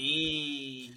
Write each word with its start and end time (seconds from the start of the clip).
Y. 0.00 0.92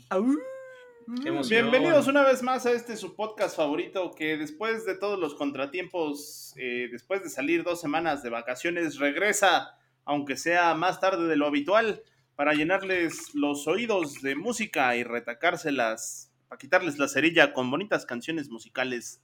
Bienvenidos 1.50 2.08
una 2.08 2.23
vez 2.23 2.44
más 2.44 2.68
a 2.68 2.72
este 2.72 2.96
su 2.96 3.16
podcast 3.16 3.58
favorito 3.58 4.12
que 4.12 4.38
después 4.38 4.86
de 4.86 4.94
todos 4.96 5.18
los 5.18 5.34
contratiempos, 5.34 6.54
eh, 6.55 6.88
después 6.92 7.23
de 7.23 7.30
salir 7.30 7.64
dos 7.64 7.82
semanas 7.82 8.22
de 8.22 8.30
vacaciones, 8.30 9.00
regresa, 9.00 9.76
aunque 10.06 10.38
sea 10.38 10.76
más 10.76 11.00
tarde 11.00 11.28
de 11.28 11.36
lo 11.36 11.48
habitual, 11.48 12.04
para 12.36 12.54
llenarles 12.54 13.34
los 13.34 13.68
oídos 13.68 14.22
de 14.22 14.36
música 14.36 14.95
y 14.95 15.04
retacárselas, 15.04 16.31
para 16.48 16.59
quitarles 16.59 17.00
la 17.00 17.08
cerilla 17.08 17.54
con 17.54 17.72
bonitas 17.72 18.06
canciones 18.06 18.50
musicales. 18.50 19.20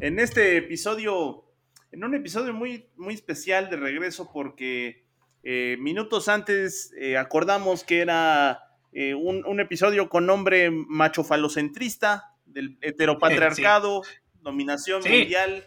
En 0.00 0.18
este 0.20 0.56
episodio, 0.56 1.44
en 1.90 2.02
un 2.02 2.14
episodio 2.14 2.54
muy, 2.54 2.88
muy 2.96 3.12
especial 3.12 3.68
de 3.68 3.76
regreso 3.76 4.30
porque 4.32 5.04
eh, 5.42 5.76
minutos 5.80 6.28
antes 6.28 6.94
eh, 6.96 7.18
acordamos 7.18 7.84
que 7.84 8.00
era 8.00 8.71
eh, 8.92 9.14
un, 9.14 9.44
un, 9.46 9.60
episodio 9.60 10.08
con 10.08 10.26
nombre 10.26 10.70
macho 10.70 11.24
falocentrista, 11.24 12.32
del 12.44 12.78
heteropatriarcado, 12.80 14.02
sí. 14.04 14.10
dominación 14.40 15.02
sí. 15.02 15.08
mundial, 15.08 15.64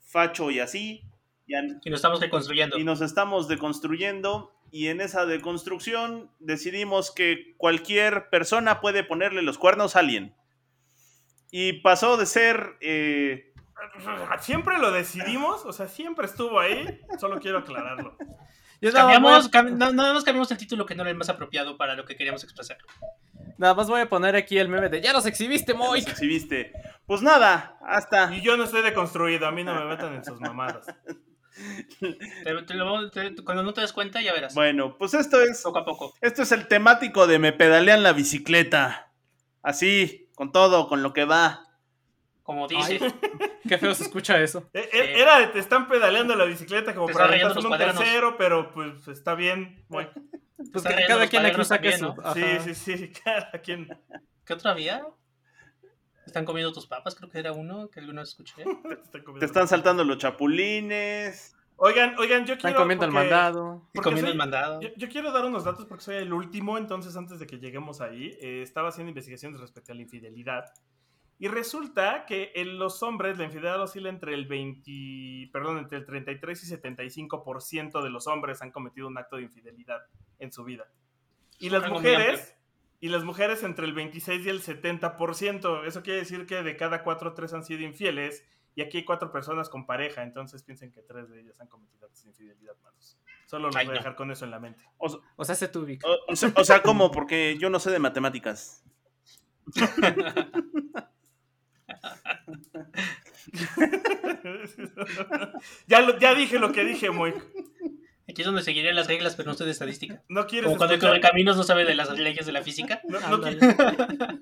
facho 0.00 0.50
y 0.50 0.60
así. 0.60 1.02
Y 1.46 1.90
nos 1.90 1.98
estamos 1.98 2.20
deconstruyendo. 2.20 2.78
Y 2.78 2.84
nos 2.84 3.00
estamos 3.00 3.48
deconstruyendo. 3.48 4.52
Y 4.72 4.88
en 4.88 5.00
esa 5.00 5.26
deconstrucción 5.26 6.28
decidimos 6.40 7.12
que 7.12 7.54
cualquier 7.56 8.28
persona 8.30 8.80
puede 8.80 9.04
ponerle 9.04 9.42
los 9.42 9.58
cuernos 9.58 9.94
a 9.94 10.00
alguien. 10.00 10.34
Y 11.52 11.74
pasó 11.74 12.16
de 12.16 12.26
ser. 12.26 12.76
Eh... 12.80 13.52
Siempre 14.40 14.78
lo 14.78 14.90
decidimos, 14.90 15.64
o 15.64 15.72
sea, 15.72 15.86
siempre 15.86 16.26
estuvo 16.26 16.58
ahí. 16.58 17.00
Solo 17.18 17.38
quiero 17.38 17.58
aclararlo. 17.58 18.16
Cambiamos, 18.92 19.48
cam 19.48 19.78
no, 19.78 19.92
nada 19.92 20.12
más 20.12 20.24
cambiamos 20.24 20.50
el 20.50 20.58
título 20.58 20.86
que 20.86 20.94
no 20.94 21.02
era 21.02 21.10
el 21.10 21.16
más 21.16 21.28
apropiado 21.28 21.76
para 21.76 21.94
lo 21.94 22.04
que 22.04 22.16
queríamos 22.16 22.44
expresar. 22.44 22.78
Nada 23.58 23.74
más 23.74 23.88
voy 23.88 24.02
a 24.02 24.08
poner 24.08 24.36
aquí 24.36 24.58
el 24.58 24.68
meme 24.68 24.88
de 24.88 25.00
¡Ya 25.00 25.12
los 25.12 25.26
exhibiste, 25.26 25.74
Moy! 25.74 26.00
los 26.00 26.10
exhibiste. 26.10 26.72
Pues 27.06 27.22
nada, 27.22 27.78
hasta. 27.86 28.34
Y 28.34 28.42
yo 28.42 28.56
no 28.56 28.64
estoy 28.64 28.82
deconstruido, 28.82 29.46
a 29.46 29.52
mí 29.52 29.64
no 29.64 29.74
me 29.74 29.84
metan 29.86 30.14
en 30.14 30.24
sus 30.24 30.40
mamadas. 30.40 30.86
te, 32.00 32.62
te 32.66 32.74
lo, 32.74 33.10
te, 33.10 33.34
cuando 33.44 33.62
no 33.62 33.72
te 33.72 33.80
des 33.80 33.92
cuenta, 33.92 34.20
ya 34.20 34.32
verás. 34.32 34.54
Bueno, 34.54 34.96
pues 34.98 35.14
esto 35.14 35.40
es. 35.40 35.62
Poco 35.62 35.78
a 35.78 35.84
poco. 35.84 36.14
Esto 36.20 36.42
es 36.42 36.52
el 36.52 36.68
temático 36.68 37.26
de 37.26 37.38
Me 37.38 37.52
pedalean 37.52 38.02
la 38.02 38.12
bicicleta. 38.12 39.12
Así, 39.62 40.28
con 40.34 40.52
todo, 40.52 40.88
con 40.88 41.02
lo 41.02 41.12
que 41.12 41.24
va. 41.24 41.65
Como 42.46 42.68
dice. 42.68 43.00
Ay, 43.02 43.14
qué 43.68 43.76
feo 43.76 43.92
se 43.92 44.04
escucha 44.04 44.40
eso. 44.40 44.70
Eh, 44.72 44.88
era 45.16 45.40
de 45.40 45.48
te 45.48 45.58
están 45.58 45.88
pedaleando 45.88 46.36
la 46.36 46.44
bicicleta 46.44 46.94
como 46.94 47.08
para 47.08 47.24
aventarse 47.24 47.58
un 47.58 47.66
cuadernos. 47.66 47.98
tercero, 47.98 48.36
pero 48.38 48.70
pues 48.70 49.08
está 49.08 49.34
bien. 49.34 49.84
Bueno. 49.88 50.10
Pues 50.72 50.84
que 50.84 51.04
cada 51.06 51.28
quien 51.28 51.44
aquí 51.44 51.64
saque 51.66 51.98
su. 51.98 52.06
¿no? 52.06 52.16
Sí, 52.32 52.42
sí, 52.64 52.74
sí, 52.74 53.12
cada 53.24 53.52
quien. 53.60 53.88
¿Qué 54.42 54.54
otra 54.54 54.70
había? 54.70 55.06
Están 56.24 56.46
comiendo 56.46 56.72
tus 56.72 56.86
papas, 56.86 57.14
creo 57.14 57.28
que 57.28 57.38
era 57.38 57.52
uno 57.52 57.90
que 57.90 58.00
alguna 58.00 58.22
vez 58.22 58.30
escuché. 58.30 58.64
Te, 59.12 59.20
te 59.20 59.44
están 59.44 59.68
saltando 59.68 60.02
los 60.02 60.16
chapulines. 60.16 61.54
Oigan, 61.76 62.18
oigan, 62.18 62.46
yo 62.46 62.54
quiero. 62.54 62.68
Están 62.70 62.74
comiendo 62.74 63.04
porque, 63.04 63.18
el 63.18 63.30
mandado. 63.30 63.86
Comiendo 64.02 64.20
soy, 64.22 64.30
el 64.30 64.38
mandado. 64.38 64.80
Yo, 64.80 64.88
yo, 64.96 65.08
quiero 65.10 65.30
dar 65.30 65.44
unos 65.44 65.64
datos 65.64 65.84
porque 65.84 66.04
soy 66.04 66.16
el 66.16 66.32
último, 66.32 66.78
entonces 66.78 67.14
antes 67.18 67.38
de 67.38 67.46
que 67.46 67.58
lleguemos 67.58 68.00
ahí, 68.00 68.34
eh, 68.40 68.62
estaba 68.62 68.88
haciendo 68.88 69.10
investigaciones 69.10 69.60
respecto 69.60 69.92
a 69.92 69.94
la 69.94 70.00
infidelidad. 70.00 70.64
Y 71.38 71.48
resulta 71.48 72.24
que 72.26 72.52
en 72.54 72.78
los 72.78 73.02
hombres 73.02 73.36
la 73.36 73.44
infidelidad 73.44 73.80
oscila 73.80 74.08
entre 74.08 74.32
el 74.32 74.46
20, 74.46 75.50
perdón, 75.52 75.78
entre 75.78 75.98
el 75.98 76.06
33 76.06 76.64
y 76.64 76.74
75% 76.76 78.02
de 78.02 78.10
los 78.10 78.26
hombres 78.26 78.62
han 78.62 78.70
cometido 78.70 79.06
un 79.06 79.18
acto 79.18 79.36
de 79.36 79.42
infidelidad 79.42 80.00
en 80.38 80.50
su 80.50 80.64
vida. 80.64 80.86
Y 81.58 81.68
las 81.68 81.88
mujeres, 81.90 82.56
y 83.00 83.10
las 83.10 83.22
mujeres 83.24 83.62
entre 83.64 83.84
el 83.84 83.92
26 83.92 84.46
y 84.46 84.48
el 84.48 84.62
70%. 84.62 85.86
Eso 85.86 86.02
quiere 86.02 86.20
decir 86.20 86.46
que 86.46 86.62
de 86.62 86.76
cada 86.76 87.02
cuatro, 87.02 87.34
tres 87.34 87.52
han 87.52 87.64
sido 87.64 87.82
infieles. 87.82 88.44
Y 88.74 88.82
aquí 88.82 88.98
hay 88.98 89.04
cuatro 89.04 89.30
personas 89.30 89.68
con 89.68 89.86
pareja, 89.86 90.22
entonces 90.22 90.62
piensen 90.62 90.92
que 90.92 91.00
tres 91.00 91.30
de 91.30 91.40
ellas 91.40 91.60
han 91.60 91.66
cometido 91.66 92.06
actos 92.06 92.24
de 92.24 92.30
infidelidad 92.30 92.74
malos. 92.82 93.18
Solo 93.46 93.68
los 93.68 93.76
Ay, 93.76 93.86
voy 93.86 93.94
a 93.94 93.98
dejar 93.98 94.12
no. 94.12 94.16
con 94.16 94.30
eso 94.30 94.44
en 94.44 94.50
la 94.50 94.58
mente. 94.58 94.82
O, 94.98 95.20
o 95.36 95.44
sea, 95.44 95.54
se 95.54 95.68
tuvic. 95.68 96.04
O, 96.04 96.32
o, 96.32 96.36
sea, 96.36 96.52
o 96.54 96.64
sea, 96.64 96.82
¿cómo? 96.82 97.10
Porque 97.10 97.56
yo 97.58 97.70
no 97.70 97.78
sé 97.78 97.90
de 97.90 97.98
matemáticas. 97.98 98.84
ya, 105.86 106.00
lo, 106.00 106.18
ya 106.18 106.34
dije 106.34 106.58
lo 106.58 106.72
que 106.72 106.84
dije, 106.84 107.10
Moik. 107.10 107.36
Aquí 108.28 108.42
es 108.42 108.46
donde 108.46 108.62
seguiré 108.62 108.92
las 108.92 109.06
reglas, 109.06 109.36
pero 109.36 109.50
no 109.50 109.56
soy 109.56 109.66
de 109.66 109.72
estadística. 109.72 110.20
No 110.28 110.48
quieres 110.48 110.66
Como 110.66 110.78
cuando 110.78 110.94
el 110.94 111.00
correcaminos 111.00 111.56
no 111.56 111.62
sabe 111.62 111.84
de 111.84 111.94
las 111.94 112.10
leyes 112.18 112.44
de 112.44 112.52
la 112.52 112.62
física. 112.62 113.00
No, 113.08 113.20
no 113.20 113.38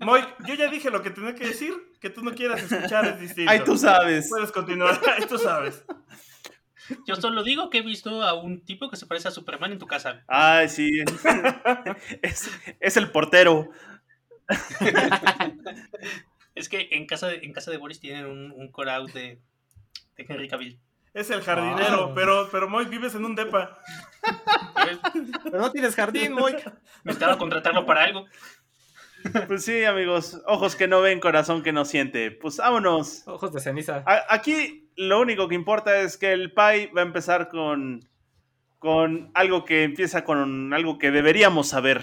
Moik, 0.01 0.27
yo 0.47 0.55
ya 0.55 0.69
dije 0.69 0.91
lo 0.91 1.03
que 1.03 1.11
tenía 1.11 1.35
que 1.35 1.49
decir. 1.49 1.75
Que 2.01 2.09
tú 2.09 2.23
no 2.23 2.35
quieras 2.35 2.63
escuchar 2.63 3.05
es 3.07 3.21
distinto. 3.21 3.51
Ay, 3.51 3.61
tú 3.61 3.77
sabes. 3.77 4.29
Puedes 4.31 4.53
continuar. 4.53 4.99
Ay, 5.19 5.27
tú 5.29 5.37
sabes. 5.37 5.85
Yo 7.07 7.17
solo 7.17 7.43
digo 7.43 7.71
que 7.71 7.79
he 7.79 7.83
visto 7.83 8.23
a 8.23 8.35
un 8.35 8.65
tipo 8.65 8.91
que 8.91 8.97
se 8.97 9.07
parece 9.07 9.29
a 9.29 9.31
Superman 9.31 9.73
en 9.73 9.79
tu 9.79 9.87
casa. 9.87 10.23
Ay, 10.29 10.69
sí. 10.69 10.91
es, 12.23 12.51
es 12.81 12.97
el 12.97 13.11
portero. 13.11 13.71
Es 16.55 16.69
que 16.69 16.89
en 16.93 17.07
casa 17.07 17.29
de, 17.29 17.37
en 17.43 17.53
casa 17.53 17.71
de 17.71 17.77
Boris 17.77 18.01
tienen 18.01 18.27
un, 18.27 18.53
un 18.53 18.71
core 18.71 18.93
out 18.93 19.13
de, 19.13 19.41
de 20.17 20.27
Henry 20.29 20.49
Cavill. 20.49 20.81
Es 21.13 21.31
el 21.31 21.43
jardinero, 21.43 22.07
wow. 22.07 22.15
pero, 22.15 22.49
pero 22.51 22.69
Moy, 22.69 22.87
vives 22.87 23.15
en 23.15 23.25
un 23.25 23.37
depa. 23.37 23.79
pero 25.45 25.59
no 25.59 25.71
tienes 25.71 25.95
jardín, 25.95 26.33
Moy. 26.33 26.57
Me 27.05 27.13
estaba 27.13 27.39
contratarlo 27.39 27.87
para 27.87 28.03
algo. 28.03 28.27
Pues 29.47 29.65
sí, 29.65 29.85
amigos, 29.85 30.43
ojos 30.47 30.75
que 30.77 30.89
no 30.89 31.01
ven, 31.01 31.21
corazón 31.21 31.63
que 31.63 31.73
no 31.73 31.85
siente. 31.85 32.33
Pues 32.33 32.57
vámonos. 32.57 33.23
Ojos 33.27 33.53
de 33.53 33.61
ceniza. 33.61 34.03
A 34.07 34.25
aquí 34.29 34.91
lo 34.97 35.21
único 35.21 35.49
que 35.49 35.55
importa 35.55 36.01
es 36.01 36.19
que 36.19 36.33
el 36.33 36.53
Pai 36.53 36.91
va 36.93 37.03
a 37.03 37.05
empezar 37.05 37.49
con, 37.49 38.01
con 38.79 39.31
algo 39.35 39.65
que 39.65 39.85
empieza 39.85 40.25
con 40.25 40.75
algo 40.75 40.99
que 40.99 41.11
deberíamos 41.11 41.69
saber. 41.69 42.03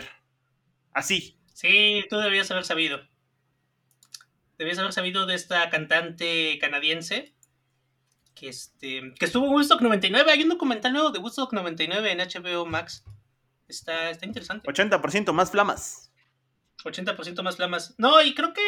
Así. 0.93 1.37
Sí, 1.53 2.05
tú 2.09 2.17
debías 2.17 2.49
haber 2.49 2.63
sabido 2.63 3.10
debías 4.61 4.77
haber 4.77 4.93
sabido 4.93 5.25
de 5.25 5.33
esta 5.33 5.69
cantante 5.71 6.59
canadiense 6.59 7.33
que, 8.35 8.47
este, 8.47 9.13
que 9.17 9.25
estuvo 9.25 9.47
en 9.47 9.53
Woodstock 9.53 9.81
99. 9.81 10.31
Hay 10.31 10.43
un 10.43 10.49
documental 10.49 10.93
nuevo 10.93 11.09
de 11.09 11.17
Woodstock 11.17 11.51
99 11.51 12.11
en 12.11 12.19
HBO 12.19 12.67
Max. 12.67 13.03
Está, 13.67 14.11
está 14.11 14.27
interesante. 14.27 14.67
80% 14.67 15.33
más 15.33 15.49
flamas. 15.49 16.11
80% 16.83 17.41
más 17.41 17.55
flamas. 17.55 17.95
No, 17.97 18.21
y 18.21 18.35
creo 18.35 18.53
que 18.53 18.61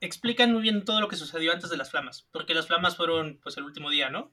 explican 0.00 0.52
muy 0.52 0.62
bien 0.62 0.84
todo 0.84 1.00
lo 1.00 1.08
que 1.08 1.16
sucedió 1.16 1.52
antes 1.52 1.68
de 1.68 1.76
las 1.76 1.90
flamas. 1.90 2.28
Porque 2.30 2.54
las 2.54 2.68
flamas 2.68 2.96
fueron 2.96 3.40
pues 3.42 3.56
el 3.56 3.64
último 3.64 3.90
día, 3.90 4.08
¿no? 4.08 4.30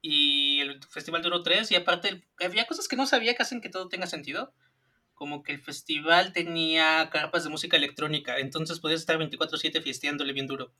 Y 0.00 0.60
el 0.60 0.80
festival 0.84 1.22
duró 1.22 1.42
tres. 1.42 1.72
Y 1.72 1.74
aparte, 1.74 2.24
había 2.38 2.68
cosas 2.68 2.86
que 2.86 2.94
no 2.94 3.06
sabía 3.06 3.34
que 3.34 3.42
hacen 3.42 3.60
que 3.60 3.68
todo 3.68 3.88
tenga 3.88 4.06
sentido 4.06 4.54
como 5.16 5.42
que 5.42 5.52
el 5.52 5.60
festival 5.60 6.32
tenía 6.32 7.08
carpas 7.10 7.42
de 7.42 7.50
música 7.50 7.76
electrónica, 7.76 8.38
entonces 8.38 8.78
podías 8.78 9.00
estar 9.00 9.18
24/7 9.18 9.82
fiesteándole 9.82 10.32
bien 10.32 10.46
duro. 10.46 10.72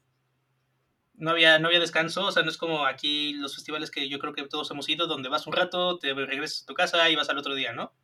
No 1.15 1.31
había, 1.31 1.59
no 1.59 1.69
había 1.69 1.81
descanso, 1.81 2.27
o 2.27 2.31
sea, 2.33 2.43
no 2.43 2.51
es 2.51 2.59
como 2.59 2.85
aquí 2.85 3.33
los 3.33 3.55
festivales 3.55 3.91
que 3.91 4.09
yo 4.09 4.19
creo 4.19 4.35
que 4.35 4.47
todos 4.47 4.71
hemos 4.71 4.89
ido, 4.91 5.07
donde 5.07 5.31
vas 5.31 5.47
un 5.47 5.55
rato, 5.55 5.99
te 5.99 6.13
regresas 6.13 6.63
a 6.63 6.67
tu 6.67 6.75
casa 6.75 7.09
y 7.09 7.17
vas 7.17 7.31
al 7.31 7.39
otro 7.39 7.55
día, 7.55 7.73
¿no? 7.73 7.95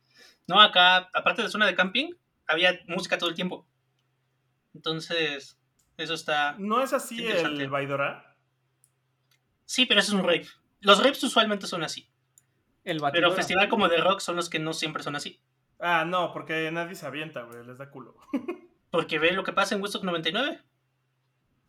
No, 0.47 0.59
acá, 0.59 1.09
aparte 1.13 1.43
de 1.43 1.49
zona 1.49 1.67
de 1.67 1.75
camping, 1.75 2.13
había 2.47 2.79
música 2.87 3.19
todo 3.19 3.29
el 3.29 3.35
tiempo. 3.35 3.67
Entonces, 4.73 5.59
eso 5.97 6.15
está... 6.15 6.55
¿No 6.57 6.81
es 6.81 6.93
así 6.93 7.23
el 7.23 7.69
Baidora? 7.69 8.35
Sí, 9.65 9.85
pero 9.85 9.99
eso 9.99 10.13
es 10.13 10.19
un 10.19 10.27
rave. 10.27 10.47
Los 10.81 10.97
raves 10.97 11.23
usualmente 11.23 11.67
son 11.67 11.83
así. 11.83 12.09
El 12.83 12.99
pero 13.11 13.31
festival 13.31 13.69
como 13.69 13.87
de 13.87 13.97
rock 13.97 14.19
son 14.19 14.35
los 14.35 14.49
que 14.49 14.59
no 14.59 14.73
siempre 14.73 15.03
son 15.03 15.15
así. 15.15 15.39
Ah, 15.79 16.05
no, 16.05 16.31
porque 16.31 16.71
nadie 16.71 16.95
se 16.95 17.05
avienta, 17.05 17.43
güey, 17.43 17.65
les 17.65 17.77
da 17.77 17.89
culo. 17.89 18.15
porque 18.91 19.19
ve 19.19 19.31
lo 19.31 19.43
que 19.43 19.53
pasa 19.53 19.75
en 19.75 19.81
Woodstock 19.81 20.03
99. 20.03 20.61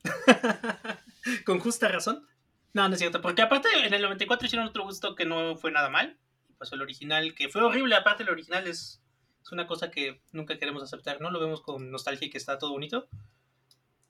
Con 1.45 1.59
justa 1.59 1.89
razón. 1.89 2.27
No, 2.73 2.89
no 2.89 2.95
es 2.95 3.01
cierto, 3.01 3.21
porque 3.21 3.43
aparte 3.43 3.69
en 3.85 3.95
el 3.95 4.03
94 4.03 4.47
hicieron 4.47 4.69
otro 4.69 4.85
Woodstock 4.85 5.17
que 5.17 5.25
no 5.25 5.57
fue 5.57 5.71
nada 5.71 5.89
mal. 5.89 6.19
Pasó 6.59 6.75
el 6.75 6.83
original, 6.83 7.35
que 7.35 7.49
fue 7.49 7.63
horrible, 7.63 7.95
aparte 7.95 8.23
el 8.23 8.31
original 8.31 8.67
es, 8.67 9.03
Es 9.43 9.53
una 9.53 9.67
cosa 9.67 9.91
que 9.91 10.21
nunca 10.33 10.59
queremos 10.59 10.83
aceptar, 10.83 11.21
¿no? 11.21 11.31
Lo 11.31 11.41
vemos 11.41 11.61
con 11.61 11.91
nostalgia 11.91 12.27
y 12.27 12.31
que 12.31 12.39
está 12.39 12.59
todo 12.59 12.73
bonito. 12.73 13.09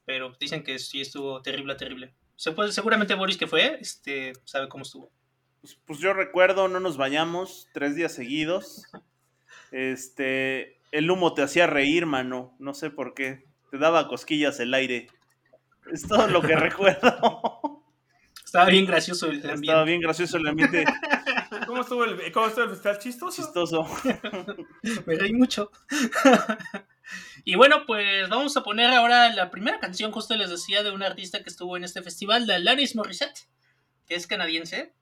Pero 0.04 0.34
dicen 0.38 0.62
que 0.64 0.78
sí 0.78 1.00
estuvo 1.00 1.40
terrible, 1.42 1.74
terrible. 1.76 2.14
Se 2.36 2.52
puede, 2.52 2.72
seguramente 2.72 3.14
Boris 3.14 3.36
que 3.36 3.46
fue, 3.46 3.78
este, 3.80 4.32
sabe 4.44 4.68
cómo 4.68 4.82
estuvo. 4.82 5.10
Pues, 5.60 5.78
pues 5.86 5.98
yo 5.98 6.12
recuerdo, 6.12 6.68
no 6.68 6.80
nos 6.80 6.96
bañamos 6.96 7.68
tres 7.72 7.96
días 7.96 8.12
seguidos. 8.12 8.86
Este, 9.74 10.78
el 10.92 11.10
humo 11.10 11.34
te 11.34 11.42
hacía 11.42 11.66
reír, 11.66 12.06
mano. 12.06 12.54
No 12.60 12.74
sé 12.74 12.90
por 12.90 13.12
qué. 13.12 13.44
Te 13.72 13.78
daba 13.78 14.06
cosquillas 14.06 14.60
el 14.60 14.72
aire. 14.72 15.08
Es 15.92 16.06
todo 16.06 16.28
lo 16.28 16.42
que 16.42 16.54
recuerdo. 16.56 17.82
Estaba 18.44 18.66
bien 18.66 18.86
gracioso 18.86 19.26
el 19.26 19.38
ambiente. 19.38 19.66
Estaba 19.66 19.82
bien 19.82 20.00
gracioso 20.00 20.36
el 20.36 20.46
ambiente. 20.46 20.84
¿Cómo 21.66 21.80
estuvo 21.80 22.04
el, 22.04 22.30
cómo 22.30 22.46
estuvo 22.46 22.66
el 22.66 22.70
festival? 22.70 22.98
¿Chistoso? 23.00 23.42
Chistoso. 23.42 23.88
Me 25.06 25.16
reí 25.16 25.32
mucho. 25.32 25.72
y 27.44 27.56
bueno, 27.56 27.84
pues 27.84 28.28
vamos 28.28 28.56
a 28.56 28.62
poner 28.62 28.90
ahora 28.90 29.34
la 29.34 29.50
primera 29.50 29.80
canción, 29.80 30.12
justo 30.12 30.36
les 30.36 30.50
decía, 30.50 30.84
de 30.84 30.92
un 30.92 31.02
artista 31.02 31.42
que 31.42 31.50
estuvo 31.50 31.76
en 31.76 31.82
este 31.82 32.00
festival, 32.00 32.46
de 32.46 32.54
Alanis 32.54 32.94
Morissette, 32.94 33.48
que 34.06 34.14
es 34.14 34.28
canadiense. 34.28 34.94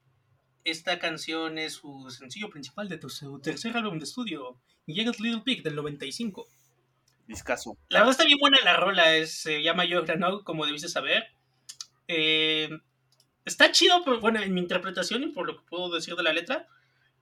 Esta 0.65 0.99
canción 0.99 1.59
es 1.59 1.75
su 1.75 2.09
sencillo 2.11 2.49
principal 2.49 2.89
de 2.89 3.01
su 3.09 3.41
tercer 3.41 3.77
álbum 3.77 3.99
de 3.99 4.05
estudio, 4.05 4.61
Jagged 4.87 5.19
Little 5.19 5.43
Pig, 5.45 5.63
del 5.63 5.75
95. 5.75 6.47
Discaso. 7.27 7.77
La 7.89 8.01
verdad 8.01 8.13
está 8.13 8.25
bien 8.25 8.39
buena 8.39 8.59
la 8.65 8.77
rola, 8.77 9.17
es, 9.17 9.33
se 9.33 9.63
llama 9.63 9.85
Yo 9.85 10.05
Granow, 10.05 10.45
como 10.45 10.67
debiste 10.67 10.89
saber. 10.89 11.25
Eh, 12.07 12.71
está 13.45 13.73
chido, 13.73 14.03
pero 14.05 14.21
bueno, 14.21 14.41
en 14.41 14.55
mi 14.55 14.61
interpretación 14.61 15.23
y 15.25 15.29
por 15.29 15.47
lo 15.47 15.57
que 15.57 15.67
puedo 15.69 15.93
decir 15.93 16.15
de 16.15 16.23
la 16.23 16.33
letra, 16.33 16.69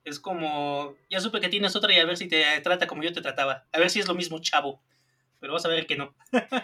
es 0.05 0.21
como, 0.21 0.97
ya 1.11 1.21
supe 1.21 1.41
que 1.41 1.49
tienes 1.49 1.77
otra 1.77 1.93
y 1.95 1.99
a 1.99 2.05
ver 2.05 2.17
si 2.17 2.29
te 2.29 2.61
trata 2.61 2.87
como 2.87 3.03
yo 3.03 3.13
te 3.13 3.23
trataba. 3.23 3.67
A 3.73 3.79
ver 3.79 3.91
si 3.91 4.01
es 4.01 4.09
lo 4.09 4.15
mismo, 4.15 4.39
chavo. 4.41 4.83
Pero 5.41 5.55
vas 5.55 5.65
a 5.65 5.69
ver 5.69 5.87
que 5.87 5.97
no. 5.97 6.15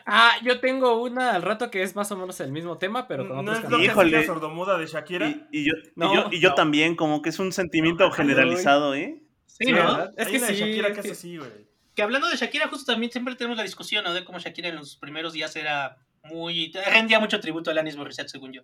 Ah, 0.05 0.33
yo 0.45 0.61
tengo 0.61 1.03
una 1.03 1.33
al 1.35 1.43
rato 1.43 1.71
que 1.71 1.83
es 1.83 1.97
más 1.97 2.13
o 2.13 2.17
menos 2.17 2.39
el 2.41 2.53
mismo 2.53 2.77
tema, 2.79 3.09
pero 3.09 3.27
con 3.27 3.37
¿No 3.37 3.53
otros 3.53 3.65
es 3.65 3.71
lo 3.71 3.79
que 3.79 3.87
cantantes. 3.87 3.93
Híjole. 3.93 4.17
hacía 4.19 4.27
sordomuda 4.27 4.79
de 4.79 4.87
Shakira? 4.87 5.29
Y, 5.29 5.47
y 5.51 5.65
yo, 5.67 5.73
y 5.75 5.93
No, 5.97 6.15
yo, 6.15 6.29
y 6.31 6.41
yo 6.41 6.51
no. 6.51 6.55
también, 6.55 6.95
como 6.95 7.23
que 7.23 7.31
es 7.31 7.39
un 7.39 7.53
sentimiento 7.53 8.05
No, 8.05 8.11
generalizado, 8.13 8.95
¿eh? 8.95 9.23
Sí, 9.47 9.73
¿no? 9.73 9.77
¿verdad? 9.79 10.15
Es 10.19 10.27
Hay 10.27 10.33
que 10.33 10.39
una 10.39 10.47
de 10.49 10.55
sí. 10.55 10.61
Shakira 10.61 10.93
que 10.93 11.01
es 11.01 11.11
así, 11.11 11.37
güey. 11.39 11.51
Que 11.95 12.03
hablando 12.03 12.29
de 12.29 12.37
Shakira, 12.37 12.69
justo 12.69 12.93
también 12.93 13.11
siempre 13.11 13.35
tenemos 13.37 13.57
la 13.57 13.63
discusión, 13.63 14.05
¿no? 14.05 14.13
De 14.13 14.25
cómo 14.25 14.39
Shakira 14.39 14.69
en 14.69 14.77
los 14.77 14.97
primeros 14.99 15.33
días 15.33 15.57
era 15.57 15.97
muy... 16.23 16.71
rendía 16.93 17.19
mucho 17.19 17.41
tributo 17.41 17.71
a 17.71 17.73
Alanis 17.73 17.97
Morissette, 17.97 18.29
según 18.29 18.53
yo. 18.53 18.63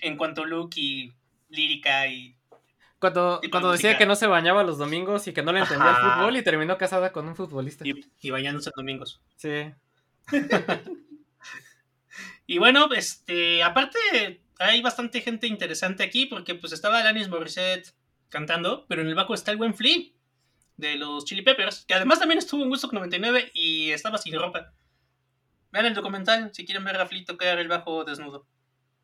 En 0.00 0.16
cuanto 0.16 0.42
a 0.44 0.46
look 0.46 0.70
y 0.76 1.12
lírica 1.48 2.06
y... 2.06 2.36
Cuando, 3.02 3.40
cuando 3.50 3.72
decía 3.72 3.98
que 3.98 4.06
no 4.06 4.14
se 4.14 4.28
bañaba 4.28 4.62
los 4.62 4.78
domingos 4.78 5.26
y 5.26 5.32
que 5.32 5.42
no 5.42 5.52
le 5.52 5.58
entendía 5.58 5.90
el 5.90 5.96
fútbol 5.96 6.36
y 6.36 6.42
terminó 6.44 6.78
casada 6.78 7.10
con 7.10 7.26
un 7.26 7.34
futbolista. 7.34 7.84
Y- 7.84 8.06
y 8.20 8.30
bañándose 8.30 8.68
en 8.70 8.74
domingos. 8.76 9.20
Sí. 9.36 9.72
Y 12.46 12.58
bueno, 12.58 12.92
este, 12.92 13.62
aparte 13.62 13.98
hay 14.58 14.82
bastante 14.82 15.20
gente 15.20 15.46
interesante 15.46 16.02
aquí 16.02 16.26
porque 16.26 16.54
pues 16.54 16.72
estaba 16.72 16.98
Alanis 16.98 17.28
Morissette 17.28 17.94
cantando, 18.28 18.84
pero 18.88 19.02
en 19.02 19.08
el 19.08 19.14
bajo 19.14 19.34
está 19.34 19.50
el 19.50 19.56
buen 19.56 19.74
Flea 19.74 20.10
de 20.76 20.96
los 20.96 21.24
Chili 21.24 21.42
Peppers, 21.42 21.84
que 21.86 21.94
además 21.94 22.18
también 22.18 22.38
estuvo 22.38 22.62
en 22.62 22.68
Woodstock 22.68 22.92
99 22.92 23.50
y 23.54 23.90
estaba 23.90 24.18
sin 24.18 24.34
ropa. 24.38 24.72
Vean 25.70 25.86
el 25.86 25.94
documental 25.94 26.50
si 26.52 26.64
quieren 26.66 26.84
ver 26.84 26.96
a 27.00 27.06
Flea 27.06 27.24
tocar 27.24 27.58
el 27.58 27.68
bajo 27.68 28.04
desnudo. 28.04 28.46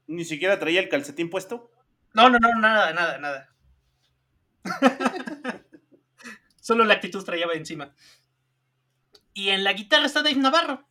Ni 0.06 0.24
siquiera 0.24 0.58
traía 0.58 0.80
el 0.80 0.88
calcetín 0.88 1.30
puesto. 1.30 1.70
No, 2.14 2.28
no, 2.28 2.38
no, 2.38 2.54
nada, 2.60 2.92
nada, 2.92 3.18
nada. 3.18 3.48
Solo 6.60 6.84
la 6.84 6.94
actitud 6.94 7.24
traía 7.24 7.46
encima. 7.54 7.94
Y 9.32 9.50
en 9.50 9.64
la 9.64 9.72
guitarra 9.72 10.06
está 10.06 10.22
Dave 10.22 10.36
Navarro. 10.36 10.84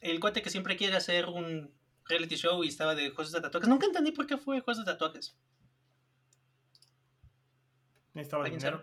El 0.00 0.20
cuate 0.20 0.42
que 0.42 0.50
siempre 0.50 0.76
quiere 0.76 0.96
hacer 0.96 1.26
un 1.26 1.72
reality 2.04 2.36
show 2.36 2.62
y 2.62 2.68
estaba 2.68 2.94
de 2.94 3.10
juegos 3.10 3.32
de 3.32 3.40
tatuajes. 3.40 3.68
Nunca 3.68 3.86
entendí 3.86 4.12
por 4.12 4.26
qué 4.26 4.36
fue 4.36 4.60
juegos 4.60 4.84
de 4.84 4.92
tatuajes. 4.92 5.36
Necesitaba 8.14 8.44
¿Alguien 8.44 8.58
dinero. 8.58 8.82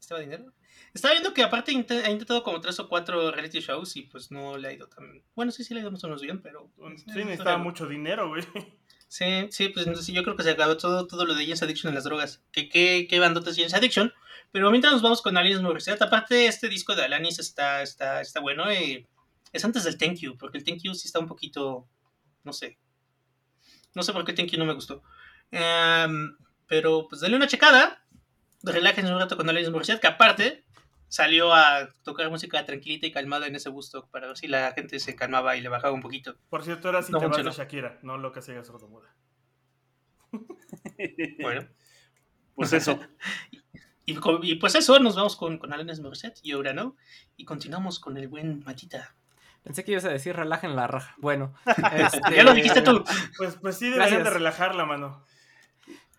¿Estaba 0.00 0.20
dinero? 0.20 0.52
Estaba 0.94 1.12
viendo 1.12 1.34
que 1.34 1.42
aparte 1.42 1.72
ha 1.72 2.10
intentado 2.10 2.42
como 2.42 2.60
tres 2.60 2.78
o 2.80 2.88
cuatro 2.88 3.30
reality 3.30 3.60
shows 3.60 3.96
y 3.96 4.02
pues 4.02 4.30
no 4.30 4.56
le 4.56 4.68
ha 4.68 4.72
ido 4.72 4.88
tan... 4.88 5.22
Bueno, 5.34 5.52
sí, 5.52 5.64
sí 5.64 5.74
le 5.74 5.80
ha 5.80 5.82
ido 5.82 5.90
más 5.90 6.04
o 6.04 6.08
menos 6.08 6.22
bien, 6.22 6.40
pero... 6.40 6.70
Sí, 6.96 7.24
necesitaba 7.24 7.58
mucho 7.58 7.86
dinero, 7.86 8.28
güey. 8.28 8.42
Sí, 9.08 9.48
sí, 9.50 9.68
pues 9.68 9.86
entonces 9.86 10.14
yo 10.14 10.22
creo 10.24 10.36
que 10.36 10.42
se 10.42 10.50
acabó 10.50 10.76
todo, 10.76 11.06
todo 11.06 11.24
lo 11.24 11.34
de 11.34 11.44
James 11.44 11.62
Addiction 11.62 11.90
en 11.90 11.94
las 11.94 12.04
drogas. 12.04 12.42
Que 12.52 12.68
qué, 12.68 13.06
qué 13.08 13.18
bandotas 13.20 13.56
James 13.56 13.74
Addiction. 13.74 14.12
Pero 14.52 14.70
mientras 14.70 14.92
nos 14.92 15.02
vamos 15.02 15.22
con 15.22 15.36
Alanis 15.36 15.60
Morissette, 15.60 16.02
aparte 16.02 16.46
este 16.46 16.68
disco 16.68 16.94
de 16.94 17.04
Alanis 17.04 17.38
está, 17.38 17.82
está, 17.82 18.20
está 18.20 18.40
bueno. 18.40 18.70
eh, 18.70 19.06
es 19.52 19.64
antes 19.64 19.84
del 19.84 19.96
Thank 19.96 20.18
You, 20.18 20.36
porque 20.36 20.58
el 20.58 20.64
Thank 20.64 20.82
You 20.82 20.94
sí 20.94 21.06
está 21.08 21.18
un 21.18 21.26
poquito, 21.26 21.88
no 22.44 22.52
sé. 22.52 22.78
No 23.94 24.02
sé 24.02 24.12
por 24.12 24.24
qué 24.24 24.32
el 24.32 24.36
Thank 24.36 24.50
You 24.50 24.58
no 24.58 24.66
me 24.66 24.74
gustó. 24.74 25.02
Em, 25.50 26.36
pero 26.66 27.06
pues 27.08 27.20
dale 27.20 27.36
una 27.36 27.46
checada. 27.46 28.04
Relájense 28.62 29.12
un 29.12 29.18
rato 29.20 29.36
con 29.36 29.48
Alanis 29.48 29.70
Morissette, 29.70 30.00
que 30.00 30.06
aparte 30.08 30.65
salió 31.08 31.54
a 31.54 31.88
tocar 32.02 32.30
música 32.30 32.64
tranquilita 32.64 33.06
y 33.06 33.12
calmada 33.12 33.46
en 33.46 33.56
ese 33.56 33.70
gusto 33.70 34.08
para 34.10 34.28
ver 34.28 34.36
si 34.36 34.48
la 34.48 34.72
gente 34.72 34.98
se 34.98 35.14
calmaba 35.14 35.56
y 35.56 35.60
le 35.60 35.68
bajaba 35.68 35.92
un 35.92 36.02
poquito. 36.02 36.36
Por 36.48 36.64
cierto, 36.64 36.88
era 36.88 37.02
si 37.02 37.12
No 37.12 37.18
te 37.18 37.26
vas 37.26 37.36
de 37.36 37.42
funcionó. 37.44 37.64
Shakira, 37.64 37.98
no 38.02 38.18
lo 38.18 38.32
que 38.32 38.40
hacía 38.40 38.62
sordomuda. 38.64 39.14
Bueno. 41.40 41.66
Pues 42.54 42.72
eso. 42.72 42.98
Y, 44.08 44.54
pues 44.54 44.76
eso, 44.76 45.00
nos 45.00 45.16
vamos 45.16 45.34
con, 45.34 45.58
con 45.58 45.72
Alanis 45.72 45.98
Morissette 45.98 46.38
y 46.40 46.52
ahora 46.52 46.72
no. 46.72 46.96
Y 47.36 47.44
continuamos 47.44 47.98
con 47.98 48.16
el 48.16 48.28
buen 48.28 48.62
Matita. 48.64 49.16
Pensé 49.64 49.82
que 49.82 49.90
ibas 49.90 50.04
a 50.04 50.10
decir 50.10 50.36
relajen 50.36 50.76
la 50.76 50.86
raja. 50.86 51.16
Bueno. 51.18 51.54
este, 51.96 52.36
Ya 52.36 52.44
lo 52.44 52.54
dijiste 52.54 52.82
tú. 52.82 53.02
Pues, 53.36 53.56
pues 53.56 53.76
sí, 53.76 53.86
deberían 53.86 54.10
de 54.10 54.16
Gracias. 54.18 54.34
relajar 54.34 54.76
la 54.76 54.86
mano. 54.86 55.24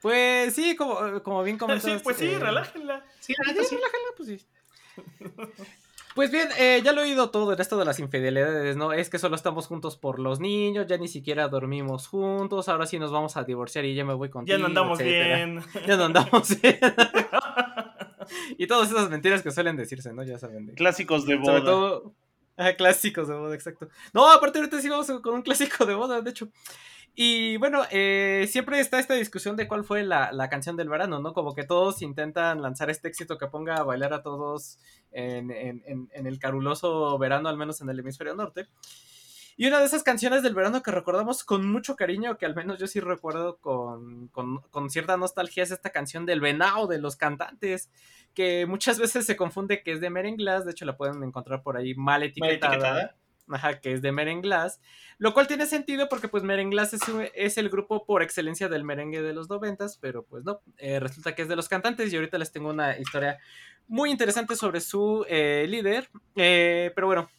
Pues 0.01 0.53
sí, 0.53 0.75
como, 0.75 1.23
como 1.23 1.43
bien 1.43 1.57
comentas. 1.57 1.85
Sí, 1.85 1.97
pues 2.03 2.17
sí, 2.17 2.27
eh, 2.27 2.39
relájenla. 2.39 3.05
Sí, 3.21 3.33
Sí, 3.33 3.75
relájala, 3.77 4.07
pues 4.17 4.27
sí. 4.27 4.47
Pues 6.15 6.31
bien, 6.31 6.47
eh, 6.57 6.81
ya 6.83 6.93
lo 6.93 7.01
he 7.01 7.03
oído 7.03 7.29
todo 7.29 7.53
en 7.53 7.61
esto 7.61 7.77
de 7.77 7.85
las 7.85 7.99
infidelidades, 7.99 8.75
¿no? 8.75 8.91
Es 8.91 9.07
que 9.11 9.19
solo 9.19 9.35
estamos 9.35 9.67
juntos 9.67 9.97
por 9.97 10.17
los 10.17 10.39
niños, 10.39 10.87
ya 10.87 10.97
ni 10.97 11.07
siquiera 11.07 11.47
dormimos 11.47 12.07
juntos, 12.07 12.69
ahora 12.69 12.87
sí 12.87 12.97
nos 12.97 13.11
vamos 13.11 13.37
a 13.37 13.43
divorciar 13.43 13.85
y 13.85 13.93
ya 13.93 14.03
me 14.03 14.15
voy 14.15 14.29
contigo. 14.31 14.57
Ya 14.57 14.59
no 14.59 14.65
andamos 14.67 14.99
etcétera. 14.99 15.35
bien. 15.45 15.63
Ya 15.85 15.95
no 15.95 16.05
andamos 16.05 16.59
bien. 16.59 16.79
y 18.57 18.65
todas 18.65 18.89
esas 18.89 19.09
mentiras 19.11 19.43
que 19.43 19.51
suelen 19.51 19.75
decirse, 19.77 20.11
¿no? 20.11 20.23
Ya 20.23 20.39
saben. 20.39 20.65
de- 20.65 20.73
Clásicos 20.73 21.25
de 21.27 21.35
Sobre 21.35 21.59
boda. 21.59 21.63
todo. 21.65 22.13
Ajá, 22.57 22.75
clásicos 22.75 23.27
de 23.27 23.35
boda, 23.35 23.53
exacto. 23.53 23.87
No, 24.13 24.27
aparte 24.31 24.57
ahorita 24.57 24.81
sí 24.81 24.89
vamos 24.89 25.05
con 25.21 25.35
un 25.35 25.43
clásico 25.43 25.85
de 25.85 25.93
boda, 25.93 26.21
de 26.21 26.31
hecho. 26.31 26.47
Y 27.19 27.57
bueno, 27.57 27.81
eh, 27.89 28.45
siempre 28.47 28.79
está 28.79 28.99
esta 28.99 29.15
discusión 29.15 29.55
de 29.55 29.67
cuál 29.67 29.83
fue 29.83 30.03
la, 30.03 30.31
la 30.31 30.49
canción 30.49 30.77
del 30.77 30.87
verano, 30.87 31.19
¿no? 31.19 31.33
Como 31.33 31.55
que 31.55 31.63
todos 31.63 32.03
intentan 32.03 32.61
lanzar 32.61 32.91
este 32.91 33.07
éxito 33.07 33.39
que 33.39 33.47
ponga 33.47 33.77
a 33.77 33.83
bailar 33.83 34.13
a 34.13 34.21
todos 34.21 34.77
en, 35.11 35.49
en- 35.49 35.81
en- 35.87 36.09
en 36.13 36.27
el 36.27 36.37
caruloso 36.37 37.17
verano, 37.17 37.49
al 37.49 37.57
menos 37.57 37.81
en 37.81 37.89
el 37.89 37.97
hemisferio 37.97 38.35
norte. 38.35 38.67
Y 39.59 39.65
una 39.65 39.79
de 39.79 39.85
esas 39.85 40.03
canciones 40.03 40.43
del 40.43 40.53
verano 40.53 40.83
que 40.83 40.91
recordamos 40.91 41.43
con 41.43 41.67
mucho 41.67 41.95
cariño, 41.95 42.37
que 42.37 42.45
al 42.45 42.53
menos 42.53 42.77
yo 42.77 42.85
sí 42.85 42.99
recuerdo 42.99 43.57
con, 43.57 44.27
con- 44.27 44.59
con 44.69 44.91
cierta 44.91 45.17
nostalgia, 45.17 45.63
es 45.63 45.71
esta 45.71 45.89
canción 45.89 46.27
del 46.27 46.39
venado 46.39 46.85
de 46.85 46.99
los 46.99 47.15
cantantes, 47.15 47.89
que 48.35 48.67
muchas 48.67 48.99
veces 48.99 49.25
se 49.25 49.35
confunde 49.35 49.81
que 49.81 49.93
es 49.93 50.01
de 50.01 50.11
Merenglas, 50.11 50.65
de 50.65 50.71
hecho 50.73 50.85
la 50.85 50.95
pueden 50.95 51.23
encontrar 51.23 51.63
por 51.63 51.77
ahí 51.77 51.95
mal 51.95 52.05
Mal 52.19 52.23
etiquetada. 52.25 53.15
Ajá, 53.49 53.79
que 53.79 53.93
es 53.93 54.01
de 54.01 54.11
Merenglas, 54.11 54.81
lo 55.17 55.33
cual 55.33 55.47
tiene 55.47 55.65
sentido 55.65 56.09
porque 56.09 56.27
pues 56.27 56.43
Merenglas 56.43 56.93
es, 56.93 57.01
es 57.33 57.57
el 57.57 57.69
grupo 57.69 58.05
por 58.05 58.21
excelencia 58.21 58.67
del 58.67 58.83
merengue 58.83 59.21
de 59.21 59.33
los 59.33 59.49
noventas, 59.49 59.97
pero 60.01 60.23
pues 60.23 60.43
no, 60.43 60.61
eh, 60.77 60.99
resulta 60.99 61.33
que 61.33 61.43
es 61.43 61.47
de 61.47 61.55
los 61.55 61.69
cantantes 61.69 62.11
y 62.11 62.15
ahorita 62.15 62.37
les 62.37 62.51
tengo 62.51 62.69
una 62.69 62.97
historia 62.97 63.37
muy 63.87 64.11
interesante 64.11 64.55
sobre 64.55 64.81
su 64.81 65.25
eh, 65.29 65.65
líder, 65.67 66.09
eh, 66.35 66.91
pero 66.95 67.07
bueno. 67.07 67.29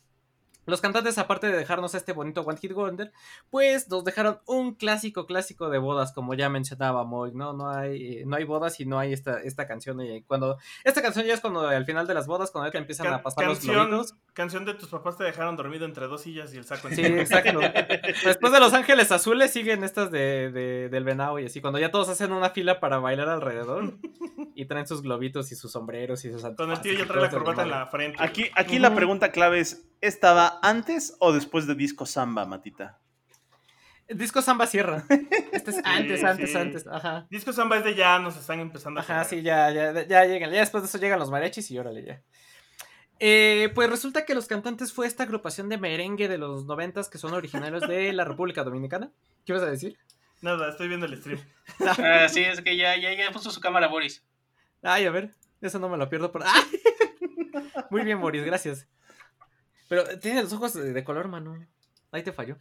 Los 0.68 0.82
cantantes, 0.82 1.16
aparte 1.16 1.46
de 1.46 1.56
dejarnos 1.56 1.94
este 1.94 2.12
bonito 2.12 2.42
One 2.42 2.58
Hit 2.58 2.74
Wonder, 2.74 3.10
pues 3.48 3.88
nos 3.88 4.04
dejaron 4.04 4.40
un 4.44 4.74
clásico, 4.74 5.24
clásico 5.24 5.70
de 5.70 5.78
bodas, 5.78 6.12
como 6.12 6.34
ya 6.34 6.50
mencionaba 6.50 7.04
Moy, 7.04 7.32
¿no? 7.32 7.54
No 7.54 7.70
hay, 7.70 8.22
no 8.26 8.36
hay 8.36 8.44
bodas 8.44 8.78
y 8.78 8.84
no 8.84 8.98
hay 8.98 9.14
esta, 9.14 9.40
esta 9.40 9.66
canción. 9.66 9.98
Y 10.02 10.24
cuando, 10.24 10.58
esta 10.84 11.00
canción 11.00 11.24
ya 11.24 11.32
es 11.32 11.40
cuando 11.40 11.66
al 11.66 11.86
final 11.86 12.06
de 12.06 12.12
las 12.12 12.26
bodas, 12.26 12.50
cuando 12.50 12.68
ya 12.68 12.72
te 12.72 12.78
empiezan 12.78 13.06
a 13.06 13.22
pasar 13.22 13.46
los 13.46 13.64
globitos. 13.64 14.14
Canción 14.38 14.64
de 14.64 14.72
tus 14.72 14.88
papás 14.88 15.18
te 15.18 15.24
dejaron 15.24 15.56
dormido 15.56 15.84
entre 15.84 16.06
dos 16.06 16.22
sillas 16.22 16.54
y 16.54 16.56
el 16.56 16.64
saco 16.64 16.88
Sí, 16.88 17.02
encima. 17.02 17.20
exacto. 17.20 17.60
Después 18.24 18.52
de 18.52 18.60
Los 18.60 18.72
Ángeles 18.72 19.12
Azules 19.12 19.50
siguen 19.52 19.84
estas 19.84 20.10
de, 20.10 20.50
de- 20.50 20.88
del 20.88 21.04
venado 21.04 21.38
y 21.38 21.44
así, 21.46 21.60
cuando 21.60 21.78
ya 21.78 21.90
todos 21.90 22.08
hacen 22.08 22.32
una 22.32 22.50
fila 22.50 22.80
para 22.80 22.98
bailar 22.98 23.28
alrededor 23.28 23.94
y 24.54 24.64
traen 24.64 24.86
sus 24.86 25.02
globitos 25.02 25.52
y 25.52 25.56
sus 25.56 25.72
sombreros 25.72 26.24
y 26.24 26.32
sus 26.32 26.42
Con 26.56 26.70
el 26.70 26.80
tío 26.80 26.92
ya 26.94 27.06
trae 27.06 27.20
la 27.20 27.26
ese 27.26 27.36
corbata 27.36 27.62
en 27.64 27.70
la 27.70 27.86
frente. 27.88 28.16
Aquí, 28.22 28.46
aquí 28.54 28.78
la 28.78 28.94
pregunta 28.94 29.30
clave 29.32 29.60
es, 29.60 29.84
¿estaba 30.00 30.58
antes 30.62 31.16
o 31.18 31.32
después 31.32 31.66
de 31.66 31.74
Disco 31.74 32.06
Samba, 32.06 32.46
Matita? 32.46 32.98
Disco 34.08 34.40
Samba 34.40 34.66
Sierra. 34.66 35.04
Este 35.52 35.70
es 35.72 35.80
antes, 35.84 36.20
Sí, 36.20 36.26
antes, 36.26 36.50
sí. 36.52 36.56
antes. 36.56 36.86
Ajá. 36.86 37.26
Disco 37.28 37.52
Samba 37.52 37.76
es 37.76 37.84
de 37.84 37.94
ya 37.94 38.18
nos 38.18 38.36
están 38.38 38.58
empezando 38.60 39.00
a 39.00 39.02
Ajá, 39.02 39.24
sí, 39.24 39.42
ya, 39.42 39.70
ya, 39.70 39.92
ya 40.06 40.24
llegan. 40.24 40.50
Ya 40.50 40.60
después 40.60 40.82
de 40.82 40.88
eso 40.88 40.96
llegan 40.96 41.18
los 41.18 41.30
mariachis 41.30 41.70
y 41.70 41.78
órale 41.78 42.04
ya. 42.04 42.22
Eh, 43.20 43.70
pues 43.74 43.90
resulta 43.90 44.24
que 44.24 44.34
los 44.34 44.46
cantantes 44.46 44.92
fue 44.92 45.06
esta 45.06 45.24
agrupación 45.24 45.68
de 45.68 45.78
merengue 45.78 46.28
de 46.28 46.38
los 46.38 46.66
noventas 46.66 47.08
que 47.08 47.18
son 47.18 47.34
originarios 47.34 47.86
de 47.88 48.12
la 48.12 48.24
República 48.24 48.62
Dominicana. 48.64 49.10
¿Qué 49.44 49.52
ibas 49.52 49.62
a 49.62 49.70
decir? 49.70 49.98
Nada, 50.40 50.68
estoy 50.68 50.88
viendo 50.88 51.06
el 51.06 51.16
stream. 51.16 51.40
Ah, 51.80 52.28
sí, 52.28 52.42
es 52.42 52.60
que 52.60 52.76
ya, 52.76 52.96
ya, 52.96 53.12
ya 53.12 53.32
puso 53.32 53.50
su 53.50 53.60
cámara 53.60 53.88
Boris. 53.88 54.22
Ay, 54.82 55.06
a 55.06 55.10
ver, 55.10 55.34
eso 55.60 55.78
no 55.78 55.88
me 55.88 55.96
lo 55.96 56.08
pierdo 56.08 56.30
por. 56.30 56.44
¡Ah! 56.44 56.64
Muy 57.90 58.02
bien, 58.02 58.20
Boris, 58.20 58.44
gracias. 58.44 58.86
Pero 59.88 60.18
tiene 60.20 60.42
los 60.42 60.52
ojos 60.52 60.74
de, 60.74 60.92
de 60.92 61.04
color, 61.04 61.28
mano. 61.28 61.66
Ahí 62.12 62.22
te 62.22 62.32
falló. 62.32 62.56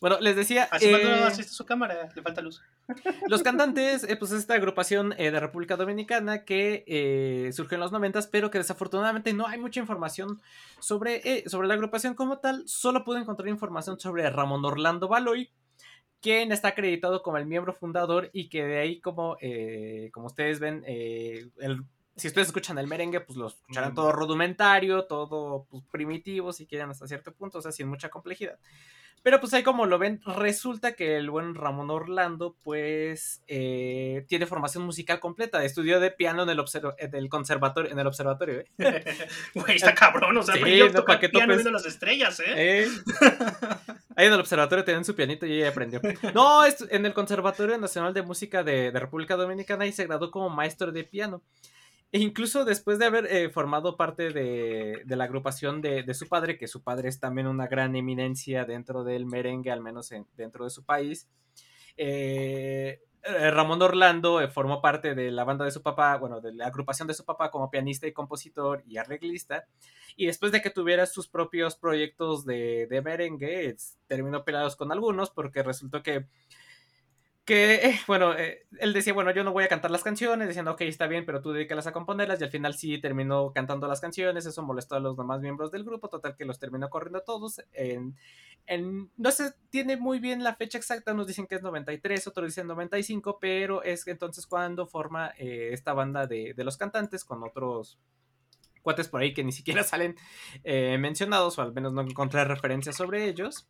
Bueno, 0.00 0.18
les 0.20 0.34
decía. 0.34 0.66
Así 0.70 0.86
eh, 0.86 1.04
no 1.04 1.26
asiste 1.26 1.52
su 1.52 1.66
cámara, 1.66 2.08
le 2.14 2.22
falta 2.22 2.40
luz. 2.40 2.62
Los 3.28 3.42
cantantes, 3.42 4.04
eh, 4.04 4.16
pues 4.16 4.32
es 4.32 4.38
esta 4.40 4.54
agrupación 4.54 5.14
eh, 5.18 5.30
de 5.30 5.38
República 5.40 5.76
Dominicana 5.76 6.44
que 6.44 6.84
eh, 6.86 7.52
surgió 7.52 7.74
en 7.76 7.80
los 7.80 7.92
noventas, 7.92 8.26
pero 8.26 8.50
que 8.50 8.58
desafortunadamente 8.58 9.32
no 9.34 9.46
hay 9.46 9.58
mucha 9.58 9.78
información 9.80 10.40
sobre, 10.80 11.16
eh, 11.24 11.44
sobre 11.48 11.68
la 11.68 11.74
agrupación 11.74 12.14
como 12.14 12.38
tal. 12.38 12.66
Solo 12.66 13.04
pude 13.04 13.20
encontrar 13.20 13.48
información 13.48 14.00
sobre 14.00 14.28
Ramón 14.30 14.64
Orlando 14.64 15.06
Baloy, 15.06 15.50
quien 16.22 16.50
está 16.52 16.68
acreditado 16.68 17.22
como 17.22 17.36
el 17.36 17.46
miembro 17.46 17.72
fundador 17.74 18.30
y 18.32 18.48
que 18.48 18.64
de 18.64 18.78
ahí 18.78 19.00
como, 19.00 19.36
eh, 19.40 20.08
como 20.12 20.26
ustedes 20.26 20.60
ven, 20.60 20.82
eh, 20.86 21.48
el- 21.58 21.84
si 22.16 22.28
ustedes 22.28 22.48
escuchan 22.48 22.76
el 22.78 22.86
merengue, 22.86 23.20
pues 23.20 23.38
lo 23.38 23.46
escucharán 23.46 23.94
todo 23.94 24.12
rudimentario, 24.12 25.04
todo 25.04 25.66
pues, 25.70 25.82
primitivo, 25.90 26.52
si 26.52 26.66
quieren 26.66 26.90
hasta 26.90 27.06
cierto 27.06 27.32
punto, 27.32 27.58
o 27.58 27.62
sea, 27.62 27.72
sin 27.72 27.86
mucha 27.88 28.10
complejidad. 28.10 28.58
Pero 29.22 29.38
pues 29.38 29.52
ahí 29.52 29.62
como 29.62 29.84
lo 29.84 29.98
ven, 29.98 30.22
resulta 30.24 30.92
que 30.92 31.16
el 31.16 31.28
buen 31.28 31.54
Ramón 31.54 31.90
Orlando 31.90 32.56
pues 32.62 33.42
eh, 33.48 34.24
tiene 34.28 34.46
formación 34.46 34.84
musical 34.84 35.20
completa, 35.20 35.62
estudió 35.62 36.00
de 36.00 36.10
piano 36.10 36.44
en 36.44 36.48
el, 36.48 36.64
en 36.98 37.14
el 37.14 37.28
conservatorio, 37.28 37.92
en 37.92 37.98
el 37.98 38.06
observatorio, 38.06 38.60
¿eh? 38.60 38.66
Güey, 39.54 39.76
está 39.76 39.94
cabrón, 39.94 40.38
o 40.38 40.42
sea, 40.42 40.54
Sí, 40.54 40.60
aprendió 40.60 40.84
a 40.86 40.88
no, 40.88 40.94
tocar 40.94 41.20
piano 41.20 41.52
viendo 41.52 41.70
las 41.70 41.84
estrellas, 41.84 42.40
¿eh? 42.40 42.84
Eh. 42.84 42.88
Ahí 44.16 44.26
en 44.26 44.32
el 44.32 44.40
observatorio 44.40 44.84
tenían 44.84 45.04
su 45.04 45.14
pianito 45.14 45.44
y 45.44 45.52
ella 45.52 45.68
aprendió. 45.68 46.00
No, 46.34 46.62
en 46.64 47.06
el 47.06 47.14
Conservatorio 47.14 47.76
Nacional 47.78 48.14
de 48.14 48.22
Música 48.22 48.62
de, 48.62 48.90
de 48.90 49.00
República 49.00 49.36
Dominicana 49.36 49.86
y 49.86 49.92
se 49.92 50.06
graduó 50.06 50.30
como 50.30 50.48
maestro 50.48 50.92
de 50.92 51.04
piano. 51.04 51.42
Incluso 52.12 52.64
después 52.64 52.98
de 52.98 53.06
haber 53.06 53.26
eh, 53.26 53.50
formado 53.50 53.96
parte 53.96 54.30
de, 54.30 55.02
de 55.04 55.16
la 55.16 55.24
agrupación 55.24 55.80
de, 55.80 56.02
de 56.02 56.14
su 56.14 56.26
padre, 56.28 56.58
que 56.58 56.66
su 56.66 56.82
padre 56.82 57.08
es 57.08 57.20
también 57.20 57.46
una 57.46 57.68
gran 57.68 57.94
eminencia 57.94 58.64
dentro 58.64 59.04
del 59.04 59.26
merengue, 59.26 59.70
al 59.70 59.80
menos 59.80 60.10
en- 60.10 60.26
dentro 60.36 60.64
de 60.64 60.70
su 60.70 60.84
país, 60.84 61.28
eh, 61.96 63.00
eh, 63.22 63.50
Ramón 63.50 63.82
Orlando 63.82 64.40
formó 64.50 64.80
parte 64.80 65.14
de 65.14 65.30
la 65.30 65.44
banda 65.44 65.64
de 65.64 65.70
su 65.70 65.82
papá, 65.82 66.16
bueno, 66.16 66.40
de 66.40 66.52
la 66.54 66.66
agrupación 66.66 67.06
de 67.06 67.14
su 67.14 67.24
papá 67.24 67.50
como 67.50 67.70
pianista 67.70 68.06
y 68.06 68.12
compositor 68.12 68.82
y 68.86 68.96
arreglista. 68.96 69.66
Y 70.16 70.26
después 70.26 70.50
de 70.52 70.62
que 70.62 70.70
tuviera 70.70 71.06
sus 71.06 71.28
propios 71.28 71.76
proyectos 71.76 72.44
de, 72.44 72.86
de 72.88 73.02
merengue, 73.02 73.76
terminó 74.06 74.42
peleados 74.44 74.74
con 74.74 74.90
algunos 74.90 75.30
porque 75.30 75.62
resultó 75.62 76.02
que, 76.02 76.26
que 77.44 77.74
eh, 77.76 78.00
bueno, 78.06 78.36
eh, 78.38 78.66
él 78.78 78.92
decía, 78.92 79.12
bueno, 79.12 79.32
yo 79.32 79.42
no 79.42 79.52
voy 79.52 79.64
a 79.64 79.68
cantar 79.68 79.90
las 79.90 80.04
canciones, 80.04 80.46
diciendo, 80.48 80.72
ok, 80.72 80.82
está 80.82 81.06
bien, 81.08 81.26
pero 81.26 81.40
tú 81.42 81.52
dedícalas 81.52 81.86
a 81.86 81.92
componerlas. 81.92 82.40
Y 82.40 82.44
al 82.44 82.50
final 82.50 82.74
sí 82.74 82.98
terminó 83.00 83.52
cantando 83.52 83.88
las 83.88 84.00
canciones, 84.00 84.46
eso 84.46 84.62
molestó 84.62 84.94
a 84.96 85.00
los 85.00 85.16
demás 85.16 85.40
miembros 85.40 85.70
del 85.72 85.84
grupo, 85.84 86.08
total 86.08 86.36
que 86.36 86.44
los 86.44 86.58
terminó 86.60 86.88
corriendo 86.90 87.22
todos. 87.22 87.60
En, 87.72 88.16
en- 88.66 89.10
no 89.16 89.30
se 89.32 89.52
tiene 89.70 89.96
muy 89.96 90.20
bien 90.20 90.44
la 90.44 90.54
fecha 90.54 90.78
exacta, 90.78 91.12
unos 91.12 91.26
dicen 91.26 91.46
que 91.46 91.56
es 91.56 91.62
93, 91.62 92.26
otros 92.28 92.46
dicen 92.46 92.66
95, 92.68 93.38
pero 93.40 93.82
es 93.82 94.06
entonces 94.06 94.46
cuando 94.46 94.86
forma 94.86 95.32
eh, 95.38 95.70
esta 95.72 95.92
banda 95.92 96.26
de, 96.26 96.54
de 96.54 96.64
los 96.64 96.76
cantantes 96.76 97.24
con 97.24 97.42
otros 97.42 97.98
cuates 98.82 99.08
por 99.08 99.20
ahí 99.20 99.34
que 99.34 99.44
ni 99.44 99.52
siquiera 99.52 99.82
salen 99.84 100.16
eh, 100.64 100.98
mencionados, 100.98 101.58
o 101.58 101.62
al 101.62 101.72
menos 101.72 101.92
no 101.92 102.02
encontré 102.02 102.44
referencias 102.44 102.96
sobre 102.96 103.26
ellos. 103.28 103.68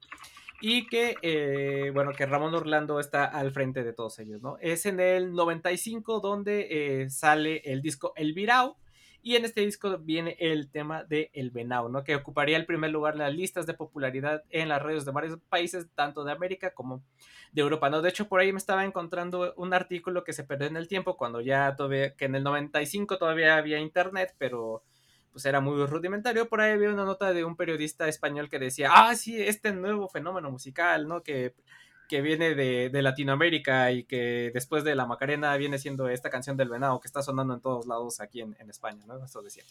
Y 0.61 0.87
que, 0.87 1.17
eh, 1.23 1.91
bueno, 1.95 2.13
que 2.13 2.27
Ramón 2.27 2.55
Orlando 2.55 3.01
está 3.01 3.25
al 3.25 3.51
frente 3.51 3.83
de 3.83 3.93
todos 3.93 4.19
ellos, 4.19 4.43
¿no? 4.43 4.59
Es 4.61 4.85
en 4.85 5.01
el 5.01 5.33
95 5.33 6.21
donde 6.21 6.69
eh, 7.03 7.11
sale 7.11 7.63
el 7.65 7.81
disco 7.81 8.13
El 8.17 8.35
Virao. 8.35 8.77
Y 9.23 9.37
en 9.37 9.45
este 9.45 9.61
disco 9.61 9.99
viene 9.99 10.37
el 10.41 10.71
tema 10.71 11.05
de 11.05 11.31
El 11.35 11.51
Venao, 11.51 11.91
¿no? 11.91 12.05
Que 12.05 12.17
ocuparía 12.17 12.57
el 12.57 12.65
primer 12.65 12.91
lugar 12.91 13.15
en 13.15 13.21
las 13.21 13.35
listas 13.35 13.67
de 13.67 13.75
popularidad 13.75 14.45
en 14.49 14.71
las 14.71 14.83
radios 14.83 15.05
de 15.05 15.13
varios 15.13 15.39
países, 15.51 15.89
tanto 15.95 16.25
de 16.25 16.33
América 16.33 16.73
como 16.73 17.03
de 17.53 17.61
Europa, 17.61 17.91
¿no? 17.91 18.01
De 18.01 18.09
hecho, 18.09 18.29
por 18.29 18.41
ahí 18.41 18.51
me 18.53 18.59
estaba 18.59 18.85
encontrando 18.85 19.53
un 19.57 19.75
artículo 19.75 20.25
que 20.25 20.33
se 20.33 20.45
perdió 20.45 20.69
en 20.69 20.77
el 20.77 20.89
tiempo, 20.89 21.19
cuando 21.19 21.43
ya 21.43 21.77
todavía, 21.77 22.15
que 22.17 22.25
en 22.27 22.35
el 22.35 22.43
95 22.43 23.19
todavía 23.19 23.59
había 23.59 23.79
internet, 23.79 24.35
pero 24.39 24.85
pues 25.33 25.45
era 25.45 25.61
muy 25.61 25.85
rudimentario. 25.87 26.49
Por 26.49 26.61
ahí 26.61 26.73
había 26.73 26.91
una 26.91 27.05
nota 27.05 27.33
de 27.33 27.45
un 27.45 27.57
periodista 27.57 28.09
español 28.09 28.49
que 28.49 28.59
decía, 28.59 28.91
ah, 28.93 29.15
sí, 29.15 29.41
este 29.41 29.73
nuevo 29.73 30.09
fenómeno 30.09 30.51
musical, 30.51 31.09
¿no? 31.09 31.23
Que, 31.23 31.55
que 32.09 32.23
viene 32.23 32.55
de, 32.55 32.91
de 32.91 33.03
Latinoamérica 33.03 33.93
y 33.93 34.05
que 34.05 34.51
después 34.53 34.85
de 34.85 34.95
la 34.95 35.07
Macarena 35.07 35.57
viene 35.57 35.79
siendo 35.79 36.09
esta 36.09 36.31
canción 36.31 36.57
del 36.57 36.69
venado 36.69 37.01
que 37.01 37.07
está 37.07 37.23
sonando 37.23 37.55
en 37.55 37.61
todos 37.61 37.87
lados 37.87 38.21
aquí 38.21 38.41
en, 38.41 38.57
en 38.59 38.71
España, 38.71 39.05
¿no? 39.07 39.25
Eso 39.25 39.43
decía. 39.43 39.65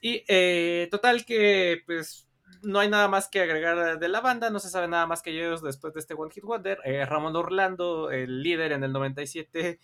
Y 0.00 0.24
eh, 0.28 0.88
total 0.90 1.24
que, 1.24 1.82
pues, 1.86 2.26
no 2.62 2.78
hay 2.78 2.88
nada 2.88 3.08
más 3.08 3.28
que 3.28 3.40
agregar 3.40 3.98
de 3.98 4.08
la 4.08 4.20
banda, 4.20 4.50
no 4.50 4.58
se 4.58 4.68
sabe 4.68 4.88
nada 4.88 5.06
más 5.06 5.22
que 5.22 5.30
ellos 5.30 5.62
después 5.62 5.94
de 5.94 6.00
este 6.00 6.14
One 6.14 6.32
Hit 6.32 6.44
Wonder. 6.44 6.78
Eh, 6.84 7.04
Ramón 7.04 7.36
Orlando, 7.36 8.10
el 8.10 8.42
líder 8.42 8.72
en 8.72 8.84
el 8.84 8.92
97, 8.92 9.78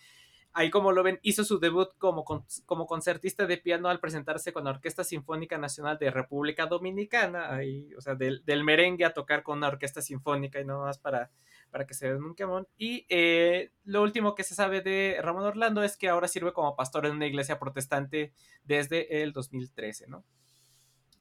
ahí 0.57 0.69
como 0.71 0.91
lo 0.91 1.03
ven, 1.03 1.19
hizo 1.21 1.43
su 1.43 1.59
debut 1.59 1.89
como, 1.97 2.23
con- 2.25 2.43
como 2.65 2.85
concertista 2.87 3.45
de 3.45 3.57
piano 3.57 3.89
al 3.89 3.99
presentarse 3.99 4.51
con 4.51 4.63
la 4.63 4.71
Orquesta 4.71 5.03
Sinfónica 5.03 5.57
Nacional 5.57 5.97
de 5.99 6.09
República 6.11 6.65
Dominicana, 6.65 7.53
ahí, 7.53 7.93
o 7.95 8.01
sea, 8.01 8.15
del, 8.15 8.43
del 8.45 8.63
merengue 8.63 9.05
a 9.05 9.13
tocar 9.13 9.43
con 9.43 9.59
una 9.59 9.67
orquesta 9.67 10.01
sinfónica 10.01 10.59
y 10.59 10.65
nada 10.65 10.79
más 10.85 10.97
para, 10.97 11.29
para 11.69 11.85
que 11.85 11.93
se 11.93 12.11
den 12.11 12.23
un 12.23 12.33
quemón. 12.35 12.67
Y 12.77 13.05
eh, 13.09 13.71
lo 13.85 14.01
último 14.01 14.33
que 14.35 14.43
se 14.43 14.55
sabe 14.55 14.81
de 14.81 15.19
Ramón 15.21 15.43
Orlando 15.43 15.83
es 15.83 15.95
que 15.95 16.09
ahora 16.09 16.27
sirve 16.27 16.53
como 16.53 16.75
pastor 16.75 17.05
en 17.05 17.11
una 17.13 17.27
iglesia 17.27 17.59
protestante 17.59 18.33
desde 18.63 19.21
el 19.21 19.33
2013, 19.33 20.07
¿no? 20.07 20.23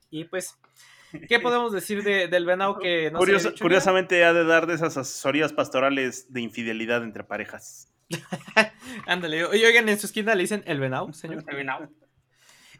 Y 0.08 0.24
pues, 0.24 0.58
¿qué 1.28 1.40
podemos 1.40 1.72
decir 1.72 2.02
de- 2.04 2.28
del 2.28 2.46
venado 2.46 2.78
que 2.78 3.10
no 3.10 3.18
ya? 3.18 3.50
curiosamente 3.64 4.24
ha 4.24 4.32
de 4.32 4.44
dar 4.44 4.66
de 4.66 4.74
esas 4.74 4.96
asesorías 4.96 5.52
pastorales 5.52 6.32
de 6.32 6.40
infidelidad 6.40 7.02
entre 7.04 7.24
parejas. 7.24 7.92
Ándale, 9.06 9.38
y 9.38 9.42
oigan, 9.64 9.88
en 9.88 9.98
su 9.98 10.06
esquina 10.06 10.34
le 10.34 10.42
dicen 10.42 10.62
el 10.66 10.80
venado, 10.80 11.12
señor. 11.12 11.44
El 11.48 11.56
venado. 11.56 11.88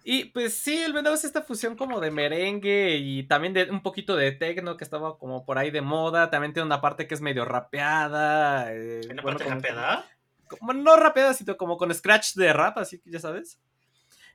Y 0.05 0.27
pues 0.27 0.55
sí, 0.55 0.77
el 0.79 0.93
venado 0.93 1.17
es 1.17 1.25
esta 1.25 1.43
fusión 1.43 1.75
como 1.77 1.99
de 2.01 2.13
merengue 2.13 2.97
y 2.97 3.25
también 3.25 3.53
de 3.53 3.65
un 3.71 3.83
poquito 3.83 4.15
de 4.15 4.31
tecno 4.31 4.77
que 4.77 4.85
estaba 4.85 5.19
como 5.19 5.45
por 5.45 5.59
ahí 5.59 5.73
de 5.73 5.81
moda. 5.81 6.31
También 6.31 6.53
tiene 6.53 6.67
una 6.67 6.81
parte 6.81 7.09
que 7.09 7.15
es 7.15 7.21
medio 7.21 7.45
rapeada. 7.45 8.73
eh, 8.73 9.01
¿En 9.09 9.17
la 9.17 9.23
bueno, 9.23 9.39
parte 9.39 9.45
como- 9.45 9.57
rapeada? 9.57 10.07
como- 10.49 10.73
no 10.75 10.97
rapeada, 10.97 11.35
sino 11.35 11.57
como 11.57 11.77
con 11.77 11.93
scratch 11.93 12.35
de 12.35 12.53
rap, 12.53 12.79
así 12.79 13.01
que 13.01 13.11
ya 13.11 13.19
sabes. 13.19 13.59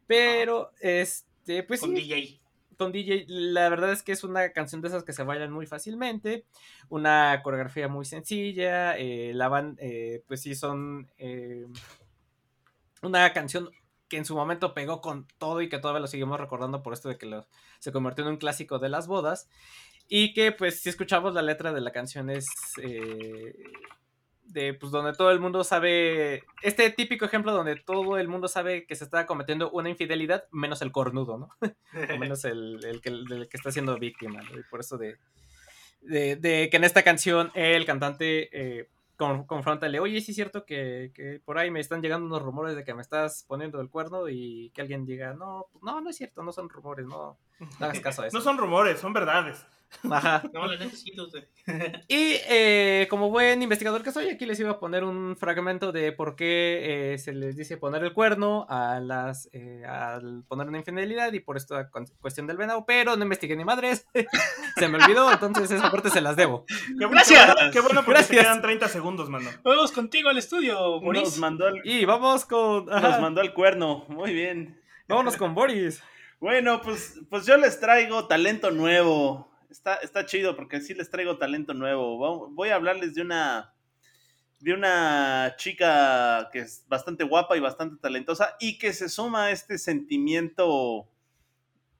Pero, 0.08 0.72
este, 0.82 1.64
pues 1.64 1.80
Con 1.80 1.92
sí, 1.96 1.96
DJ. 2.02 2.42
Con 2.82 2.92
DJ, 2.92 3.26
la 3.28 3.70
verdad 3.70 3.92
es 3.92 4.02
que 4.02 4.12
es 4.12 4.24
una 4.24 4.54
canción 4.54 4.82
de 4.82 4.88
esas 4.88 5.04
que 5.04 5.14
se 5.14 5.22
bailan 5.22 5.52
muy 5.52 5.68
fácilmente, 5.68 6.48
una 6.90 7.40
coreografía 7.44 7.88
muy 7.88 8.06
sencilla, 8.06 8.98
eh, 8.98 9.34
la 9.36 9.50
van, 9.50 9.78
eh, 9.80 10.24
pues 10.28 10.42
sí, 10.42 10.56
son 10.56 11.08
eh, 11.20 11.68
una 13.04 13.32
canción 13.34 13.70
que 14.08 14.18
en 14.18 14.26
su 14.26 14.36
momento 14.36 14.74
pegó 14.74 15.00
con 15.00 15.28
todo 15.38 15.62
y 15.62 15.70
que 15.70 15.78
todavía 15.78 16.00
lo 16.00 16.08
seguimos 16.08 16.40
recordando 16.40 16.82
por 16.82 16.94
esto 16.94 17.08
de 17.08 17.20
que 17.20 17.44
se 17.78 17.92
convirtió 17.92 18.24
en 18.24 18.32
un 18.32 18.38
clásico 18.38 18.80
de 18.80 18.90
las 18.90 19.06
bodas. 19.06 19.48
Y 20.08 20.34
que 20.34 20.52
pues 20.52 20.82
si 20.82 20.90
escuchamos 20.90 21.36
la 21.36 21.44
letra 21.44 21.72
de 21.74 21.82
la 21.82 21.92
canción 21.92 22.32
es 22.32 22.48
eh, 22.82 23.54
de 24.44 24.74
pues 24.74 24.92
donde 24.92 25.14
todo 25.14 25.32
el 25.32 25.40
mundo 25.40 25.64
sabe, 25.64 26.44
este 26.62 26.90
típico 26.92 27.26
ejemplo 27.26 27.52
donde 27.54 27.76
todo 27.76 28.18
el 28.18 28.28
mundo 28.28 28.48
sabe 28.48 28.86
que 28.86 28.96
se 28.96 29.04
está 29.04 29.26
cometiendo 29.26 29.72
una 29.72 29.90
infidelidad, 29.90 30.46
menos 30.52 30.82
el 30.82 30.92
cornudo, 30.92 31.38
¿no? 31.38 31.50
o 31.62 31.72
menos 32.20 32.46
el, 32.46 32.84
el 32.84 33.02
que, 33.02 33.10
el 33.10 33.48
que 33.50 33.58
está 33.58 33.72
siendo 33.72 33.98
víctima, 33.98 34.42
¿no? 34.42 34.60
Y 34.60 34.64
por 34.64 34.82
eso 34.82 34.98
de, 34.98 35.18
de, 36.02 36.36
de 36.36 36.70
que 36.70 36.78
en 36.78 36.84
esta 36.84 37.04
canción 37.04 37.52
el 37.54 37.86
cantante 37.86 38.50
eh, 38.52 38.90
con, 39.16 39.46
confrontale, 39.46 40.00
oye, 40.00 40.20
sí 40.22 40.32
es 40.32 40.36
cierto 40.36 40.66
que, 40.66 41.12
que, 41.14 41.40
por 41.46 41.58
ahí 41.58 41.70
me 41.70 41.80
están 41.80 42.02
llegando 42.02 42.26
unos 42.26 42.42
rumores 42.42 42.76
de 42.76 42.84
que 42.84 42.94
me 42.94 43.02
estás 43.02 43.46
poniendo 43.48 43.80
el 43.80 43.90
cuerno 43.90 44.28
y 44.28 44.72
que 44.72 44.82
alguien 44.82 45.06
diga, 45.06 45.34
no, 45.34 45.68
pues 45.72 45.84
no, 45.84 46.02
no 46.02 46.10
es 46.10 46.18
cierto, 46.18 46.44
no 46.44 46.52
son 46.52 46.70
rumores, 46.70 47.06
no, 47.06 47.38
no 47.80 47.86
hagas 47.86 48.00
caso 48.00 48.22
a 48.24 48.28
eso. 48.28 48.38
no 48.38 48.44
son 48.44 48.58
rumores, 48.58 49.00
son 49.00 49.14
verdades. 49.14 49.66
Ajá. 50.10 50.42
No, 50.54 50.66
la 50.68 50.78
necesito. 50.78 51.28
Y 52.08 52.36
eh, 52.50 53.08
como 53.10 53.30
buen 53.30 53.62
investigador 53.62 54.04
que 54.04 54.12
soy, 54.12 54.30
aquí 54.30 54.46
les 54.46 54.60
iba 54.60 54.72
a 54.72 54.80
poner 54.80 55.04
un 55.04 55.36
fragmento 55.38 55.92
de 55.92 56.12
por 56.14 56.36
qué 56.36 57.14
eh, 57.14 57.18
se 57.18 57.34
les 57.34 57.56
dice 57.58 57.78
poner 57.78 58.04
el 58.04 58.14
cuerno 58.14 58.66
a 58.70 59.00
las, 59.02 59.50
eh, 59.54 59.84
al 59.86 60.44
poner 60.48 60.68
una 60.70 60.78
infidelidad 60.80 61.32
y 61.34 61.40
por 61.42 61.58
esta 61.58 61.90
cuestión 62.22 62.48
del 62.48 62.58
venado, 62.58 62.86
pero 62.86 63.16
no 63.18 63.24
investigué 63.24 63.56
ni 63.56 63.66
madres. 63.66 64.08
se 64.78 64.88
me 64.88 64.98
olvidó, 65.04 65.32
entonces 65.32 65.70
esa 65.70 65.92
parte 65.92 66.10
se 66.10 66.22
las 66.22 66.36
debo. 66.38 66.66
Qué, 66.66 67.08
Gracias. 67.08 67.46
Qué 67.46 67.54
bueno, 67.54 67.72
qué 67.72 67.80
bueno 67.82 68.00
porque 68.06 68.20
Gracias. 68.20 68.38
te 68.38 68.44
quedan 68.44 68.62
30 68.62 68.88
segundos, 68.88 69.30
mano. 69.30 69.50
Vamos 69.64 69.92
contigo 69.92 70.30
al 70.30 70.38
estudio, 70.38 70.74
Nos 70.76 71.02
Boris. 71.02 71.38
mandó, 71.38 71.68
el, 71.68 71.82
Y 71.84 72.06
vamos 72.06 72.46
con... 72.46 72.86
nos 72.86 73.20
mandó 73.20 73.42
el 73.42 73.54
cuerno. 73.54 74.06
Muy 74.08 74.34
bien. 74.34 74.82
vámonos 75.08 75.36
con 75.38 75.54
Boris. 75.54 76.02
Bueno, 76.42 76.82
pues, 76.82 77.22
pues 77.30 77.46
yo 77.46 77.56
les 77.56 77.80
traigo 77.80 78.28
talento 78.28 78.72
nuevo. 78.72 79.48
Está, 79.70 79.98
está 79.98 80.26
chido 80.26 80.56
porque 80.56 80.82
sí 80.82 80.96
les 80.96 81.12
traigo 81.12 81.38
talento 81.38 81.76
nuevo. 81.76 82.50
Voy 82.50 82.70
a 82.70 82.76
hablarles 82.76 83.14
de 83.14 83.22
una 83.22 83.76
de 84.60 84.74
una 84.74 85.54
chica 85.58 86.50
que 86.52 86.60
es 86.62 86.84
bastante 86.88 87.26
guapa 87.26 87.56
y 87.58 87.60
bastante 87.60 87.98
talentosa 88.02 88.56
y 88.60 88.80
que 88.80 88.92
se 88.92 89.08
suma 89.08 89.46
a 89.46 89.52
este 89.52 89.78
sentimiento 89.78 91.08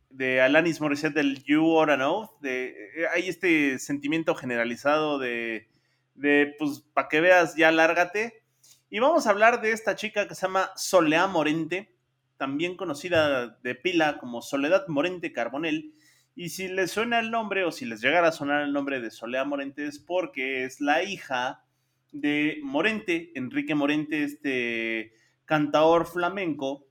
de 0.10 0.42
Alanis 0.42 0.82
Morissette 0.82 1.14
del 1.14 1.44
You 1.44 1.64
Oughta 1.64 1.96
Know. 1.96 2.32
De, 2.42 2.70
eh, 2.96 3.08
hay 3.14 3.30
este 3.30 3.78
sentimiento 3.78 4.34
generalizado 4.34 5.20
de, 5.20 5.70
de 6.16 6.56
pues, 6.58 6.80
para 6.96 7.10
que 7.10 7.22
veas, 7.22 7.56
ya 7.56 7.72
lárgate. 7.72 8.42
Y 8.90 8.98
vamos 8.98 9.28
a 9.28 9.30
hablar 9.30 9.62
de 9.62 9.72
esta 9.72 9.96
chica 9.96 10.28
que 10.28 10.34
se 10.34 10.48
llama 10.48 10.72
Soleá 10.76 11.28
Morente, 11.28 11.96
también 12.42 12.76
conocida 12.76 13.60
de 13.62 13.76
pila 13.76 14.18
como 14.18 14.42
Soledad 14.42 14.88
Morente 14.88 15.32
Carbonell. 15.32 15.94
Y 16.34 16.50
si 16.50 16.68
les 16.70 16.90
suena 16.90 17.20
el 17.20 17.30
nombre, 17.30 17.66
o 17.66 17.72
si 17.72 17.86
les 17.86 18.02
llegara 18.02 18.30
a 18.30 18.32
sonar 18.32 18.64
el 18.64 18.74
nombre 18.74 19.00
de 19.00 19.12
Soleá 19.12 19.46
Morente, 19.46 19.86
es 19.86 20.00
porque 20.00 20.64
es 20.64 20.82
la 20.82 21.04
hija 21.04 21.64
de 22.12 22.58
Morente, 22.64 23.32
Enrique 23.36 23.76
Morente, 23.76 24.24
este 24.24 25.14
cantador 25.46 26.08
flamenco, 26.08 26.88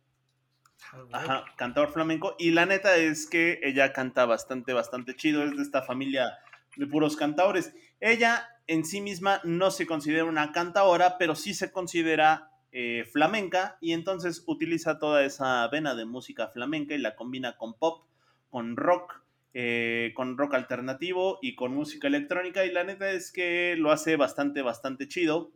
Ajá, 1.10 1.44
cantador 1.56 1.90
flamenco. 1.90 2.36
Y 2.38 2.52
la 2.52 2.64
neta 2.64 2.94
es 2.94 3.26
que 3.26 3.58
ella 3.64 3.92
canta 3.92 4.26
bastante, 4.26 4.72
bastante 4.72 5.16
chido. 5.16 5.42
Es 5.42 5.56
de 5.56 5.62
esta 5.64 5.82
familia 5.82 6.38
de 6.76 6.86
puros 6.86 7.16
cantadores. 7.16 7.74
Ella 7.98 8.48
en 8.68 8.84
sí 8.84 9.00
misma 9.00 9.40
no 9.42 9.72
se 9.72 9.84
considera 9.84 10.26
una 10.26 10.52
cantadora, 10.52 11.18
pero 11.18 11.34
sí 11.34 11.54
se 11.54 11.72
considera 11.72 12.49
eh, 12.72 13.04
flamenca. 13.10 13.78
Y 13.80 13.92
entonces 13.92 14.44
utiliza 14.46 14.98
toda 14.98 15.24
esa 15.24 15.66
vena 15.68 15.94
de 15.94 16.04
música 16.04 16.48
flamenca 16.48 16.94
y 16.94 16.98
la 16.98 17.16
combina 17.16 17.56
con 17.56 17.74
pop, 17.74 18.04
con 18.48 18.76
rock. 18.76 19.22
eh, 19.52 20.12
con 20.14 20.38
rock 20.38 20.54
alternativo 20.54 21.40
y 21.42 21.56
con 21.56 21.74
música 21.74 22.06
electrónica 22.06 22.64
y 22.64 22.70
la 22.70 22.84
neta 22.84 23.10
es 23.10 23.32
que 23.32 23.74
lo 23.76 23.90
hace 23.90 24.14
bastante, 24.14 24.62
bastante 24.62 25.08
chido. 25.08 25.50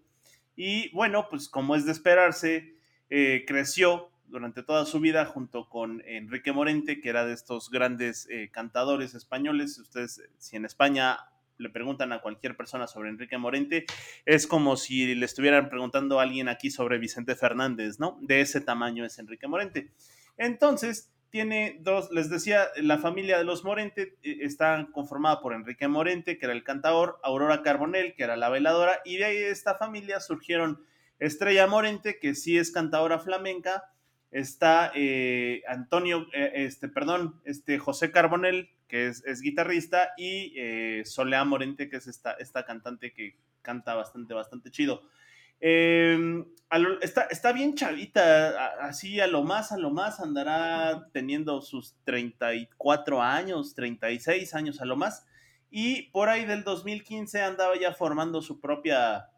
Y 0.56 0.90
bueno, 0.90 1.28
pues 1.30 1.48
como 1.48 1.76
es 1.76 1.86
de 1.86 1.92
esperarse, 1.92 2.74
eh, 3.08 3.44
creció 3.46 4.10
durante 4.26 4.64
toda 4.64 4.84
su 4.84 4.98
vida 4.98 5.24
junto 5.26 5.68
con 5.68 6.02
Enrique 6.06 6.50
Morente, 6.50 7.00
que 7.00 7.08
era 7.08 7.24
de 7.24 7.34
estos 7.34 7.70
grandes 7.70 8.26
cantadores 8.50 9.14
españoles. 9.14 9.78
Ustedes, 9.78 10.22
si 10.38 10.56
en 10.56 10.64
España 10.64 11.18
le 11.58 11.70
preguntan 11.70 12.12
a 12.12 12.20
cualquier 12.20 12.56
persona 12.56 12.86
sobre 12.86 13.10
Enrique 13.10 13.38
Morente, 13.38 13.86
es 14.24 14.46
como 14.46 14.76
si 14.76 15.14
le 15.14 15.24
estuvieran 15.24 15.68
preguntando 15.68 16.18
a 16.18 16.22
alguien 16.22 16.48
aquí 16.48 16.70
sobre 16.70 16.98
Vicente 16.98 17.36
Fernández, 17.36 17.98
¿no? 17.98 18.18
De 18.22 18.40
ese 18.40 18.60
tamaño 18.60 19.04
es 19.04 19.18
Enrique 19.18 19.46
Morente. 19.46 19.90
Entonces, 20.36 21.12
tiene 21.34 21.78
dos, 21.80 22.12
les 22.12 22.30
decía, 22.30 22.68
la 22.76 22.98
familia 22.98 23.38
de 23.38 23.42
los 23.42 23.64
Morente 23.64 24.14
eh, 24.22 24.38
está 24.42 24.86
conformada 24.92 25.40
por 25.40 25.52
Enrique 25.52 25.88
Morente, 25.88 26.38
que 26.38 26.46
era 26.46 26.52
el 26.52 26.62
cantador, 26.62 27.18
Aurora 27.24 27.62
Carbonell, 27.62 28.14
que 28.14 28.22
era 28.22 28.36
la 28.36 28.50
veladora, 28.50 29.00
y 29.04 29.16
de 29.16 29.24
ahí 29.24 29.38
de 29.38 29.50
esta 29.50 29.74
familia 29.74 30.20
surgieron 30.20 30.80
Estrella 31.18 31.66
Morente, 31.66 32.20
que 32.20 32.36
sí 32.36 32.56
es 32.56 32.70
cantadora 32.70 33.18
flamenca, 33.18 33.82
está 34.30 34.92
eh, 34.94 35.62
Antonio, 35.66 36.28
eh, 36.32 36.52
este, 36.54 36.88
perdón, 36.88 37.40
este 37.44 37.78
José 37.78 38.12
Carbonell, 38.12 38.70
que 38.94 39.08
es, 39.08 39.40
guitarrista, 39.40 40.12
y 40.16 40.52
eh, 40.56 41.02
Soleá 41.04 41.44
Morente, 41.44 41.88
que 41.88 41.96
es 41.96 42.06
esta, 42.06 42.34
esta 42.34 42.64
cantante 42.64 43.12
que 43.12 43.36
canta 43.60 43.96
bastante, 43.96 44.34
bastante 44.34 44.70
chido. 44.70 45.02
Lo- 45.60 47.00
está, 47.00 47.22
está 47.22 47.50
bien 47.50 47.74
chavita, 47.74 48.66
así 48.84 49.18
a 49.18 49.26
lo 49.26 49.42
más, 49.42 49.72
a 49.72 49.78
lo 49.78 49.90
más 49.90 50.20
andará 50.20 51.08
teniendo 51.12 51.60
sus 51.60 51.96
34 52.04 53.20
años, 53.20 53.74
36 53.74 54.54
años 54.54 54.80
a 54.80 54.84
lo 54.84 54.94
más, 54.94 55.26
y 55.72 56.02
por 56.12 56.28
ahí 56.28 56.44
del 56.44 56.62
2015 56.62 57.42
andaba 57.42 57.76
ya 57.76 57.94
formando 57.94 58.42
su 58.42 58.60
propia 58.60 59.28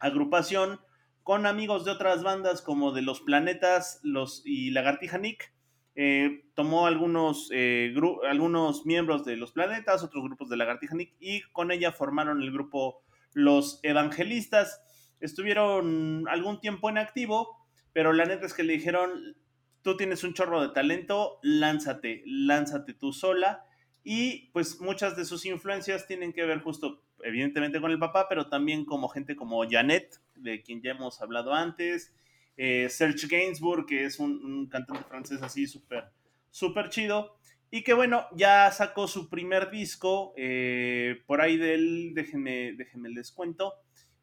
agrupación 0.00 0.80
con 1.22 1.46
amigos 1.46 1.84
de 1.84 1.92
otras 1.92 2.24
bandas 2.24 2.62
como 2.62 2.90
de 2.90 3.02
Los 3.02 3.20
Planetas 3.20 4.00
los, 4.02 4.42
y 4.44 4.72
Lagartija 4.72 5.18
Nick. 5.18 5.52
Eh, 5.94 6.44
tomó 6.54 6.86
algunos, 6.86 7.50
eh, 7.52 7.94
algunos 8.28 8.86
miembros 8.86 9.24
de 9.24 9.36
Los 9.36 9.52
Planetas, 9.52 10.02
otros 10.02 10.24
grupos 10.24 10.48
de 10.48 10.56
Lagartija 10.56 10.94
Nick, 10.94 11.14
y 11.20 11.42
con 11.52 11.70
ella 11.70 11.92
formaron 11.92 12.42
el 12.42 12.52
grupo 12.52 13.02
Los 13.32 13.80
Evangelistas. 13.82 14.82
Estuvieron 15.20 16.26
algún 16.28 16.60
tiempo 16.60 16.88
en 16.88 16.98
activo, 16.98 17.66
pero 17.92 18.12
la 18.12 18.24
neta 18.24 18.46
es 18.46 18.54
que 18.54 18.62
le 18.62 18.72
dijeron, 18.72 19.36
tú 19.82 19.96
tienes 19.96 20.24
un 20.24 20.34
chorro 20.34 20.62
de 20.62 20.70
talento, 20.70 21.38
lánzate, 21.42 22.22
lánzate 22.26 22.94
tú 22.94 23.12
sola. 23.12 23.64
Y 24.04 24.50
pues 24.52 24.80
muchas 24.80 25.16
de 25.16 25.24
sus 25.24 25.44
influencias 25.46 26.06
tienen 26.06 26.32
que 26.32 26.44
ver 26.44 26.60
justo, 26.60 27.04
evidentemente, 27.22 27.80
con 27.80 27.90
el 27.90 27.98
papá, 27.98 28.26
pero 28.28 28.48
también 28.48 28.84
como 28.84 29.08
gente 29.08 29.36
como 29.36 29.62
Janet, 29.68 30.20
de 30.34 30.62
quien 30.62 30.82
ya 30.82 30.92
hemos 30.92 31.20
hablado 31.20 31.54
antes, 31.54 32.12
eh, 32.56 32.88
Serge 32.90 33.26
Gainsbourg, 33.26 33.86
que 33.86 34.04
es 34.04 34.18
un, 34.18 34.68
cantante 34.68 35.04
francés 35.08 35.42
así 35.42 35.66
súper, 35.66 36.04
súper 36.50 36.88
chido, 36.90 37.36
y 37.70 37.82
que 37.82 37.94
bueno, 37.94 38.26
ya 38.34 38.70
sacó 38.70 39.08
su 39.08 39.28
primer 39.28 39.70
disco, 39.70 40.34
eh, 40.36 41.22
por 41.26 41.40
ahí 41.40 41.56
del, 41.56 42.12
déjenme, 42.14 42.74
déjenme 42.74 43.08
les 43.08 43.32
cuento, 43.32 43.74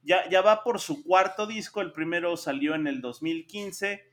ya, 0.04 0.30
ya 0.30 0.42
va 0.42 0.64
por 0.64 0.80
su 0.80 1.04
cuarto 1.04 1.48
disco, 1.48 1.82
el 1.82 1.92
primero 1.92 2.38
salió 2.38 2.76
en 2.76 2.88
el 2.88 3.02
2015, 3.02 4.04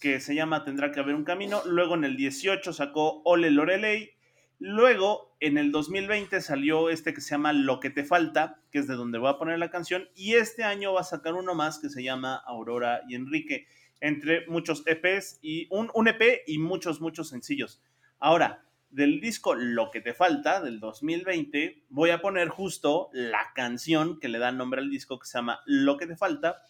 que 0.00 0.20
se 0.20 0.34
llama 0.34 0.64
Tendrá 0.64 0.90
que 0.90 1.00
haber 1.00 1.14
un 1.14 1.24
camino, 1.24 1.62
luego 1.66 1.94
en 1.94 2.04
el 2.04 2.16
18 2.16 2.72
sacó 2.72 3.22
Ole 3.24 3.50
Lorelei, 3.50 4.14
Luego, 4.62 5.34
en 5.40 5.56
el 5.56 5.72
2020 5.72 6.42
salió 6.42 6.90
este 6.90 7.14
que 7.14 7.22
se 7.22 7.30
llama 7.30 7.54
Lo 7.54 7.80
que 7.80 7.88
te 7.88 8.04
falta, 8.04 8.60
que 8.70 8.80
es 8.80 8.86
de 8.86 8.94
donde 8.94 9.18
voy 9.18 9.30
a 9.30 9.38
poner 9.38 9.58
la 9.58 9.70
canción, 9.70 10.10
y 10.14 10.34
este 10.34 10.64
año 10.64 10.92
va 10.92 11.00
a 11.00 11.04
sacar 11.04 11.32
uno 11.32 11.54
más 11.54 11.78
que 11.78 11.88
se 11.88 12.02
llama 12.02 12.36
Aurora 12.36 13.00
y 13.08 13.14
Enrique, 13.14 13.66
entre 14.02 14.46
muchos 14.48 14.82
EPs 14.86 15.38
y 15.40 15.66
un, 15.70 15.90
un 15.94 16.08
EP 16.08 16.42
y 16.46 16.58
muchos, 16.58 17.00
muchos 17.00 17.30
sencillos. 17.30 17.82
Ahora, 18.18 18.62
del 18.90 19.22
disco 19.22 19.54
Lo 19.54 19.90
que 19.90 20.02
te 20.02 20.12
falta, 20.12 20.60
del 20.60 20.78
2020, 20.78 21.84
voy 21.88 22.10
a 22.10 22.20
poner 22.20 22.50
justo 22.50 23.08
la 23.14 23.52
canción 23.54 24.20
que 24.20 24.28
le 24.28 24.38
da 24.38 24.52
nombre 24.52 24.82
al 24.82 24.90
disco 24.90 25.18
que 25.18 25.26
se 25.26 25.38
llama 25.38 25.60
Lo 25.64 25.96
que 25.96 26.06
te 26.06 26.16
falta, 26.16 26.60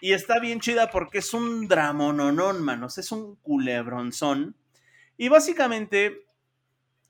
y 0.00 0.14
está 0.14 0.40
bien 0.40 0.58
chida 0.58 0.90
porque 0.90 1.18
es 1.18 1.32
un 1.32 1.68
dramononón, 1.68 2.60
manos, 2.60 2.98
es 2.98 3.12
un 3.12 3.36
culebronzón, 3.36 4.56
y 5.16 5.28
básicamente 5.28 6.25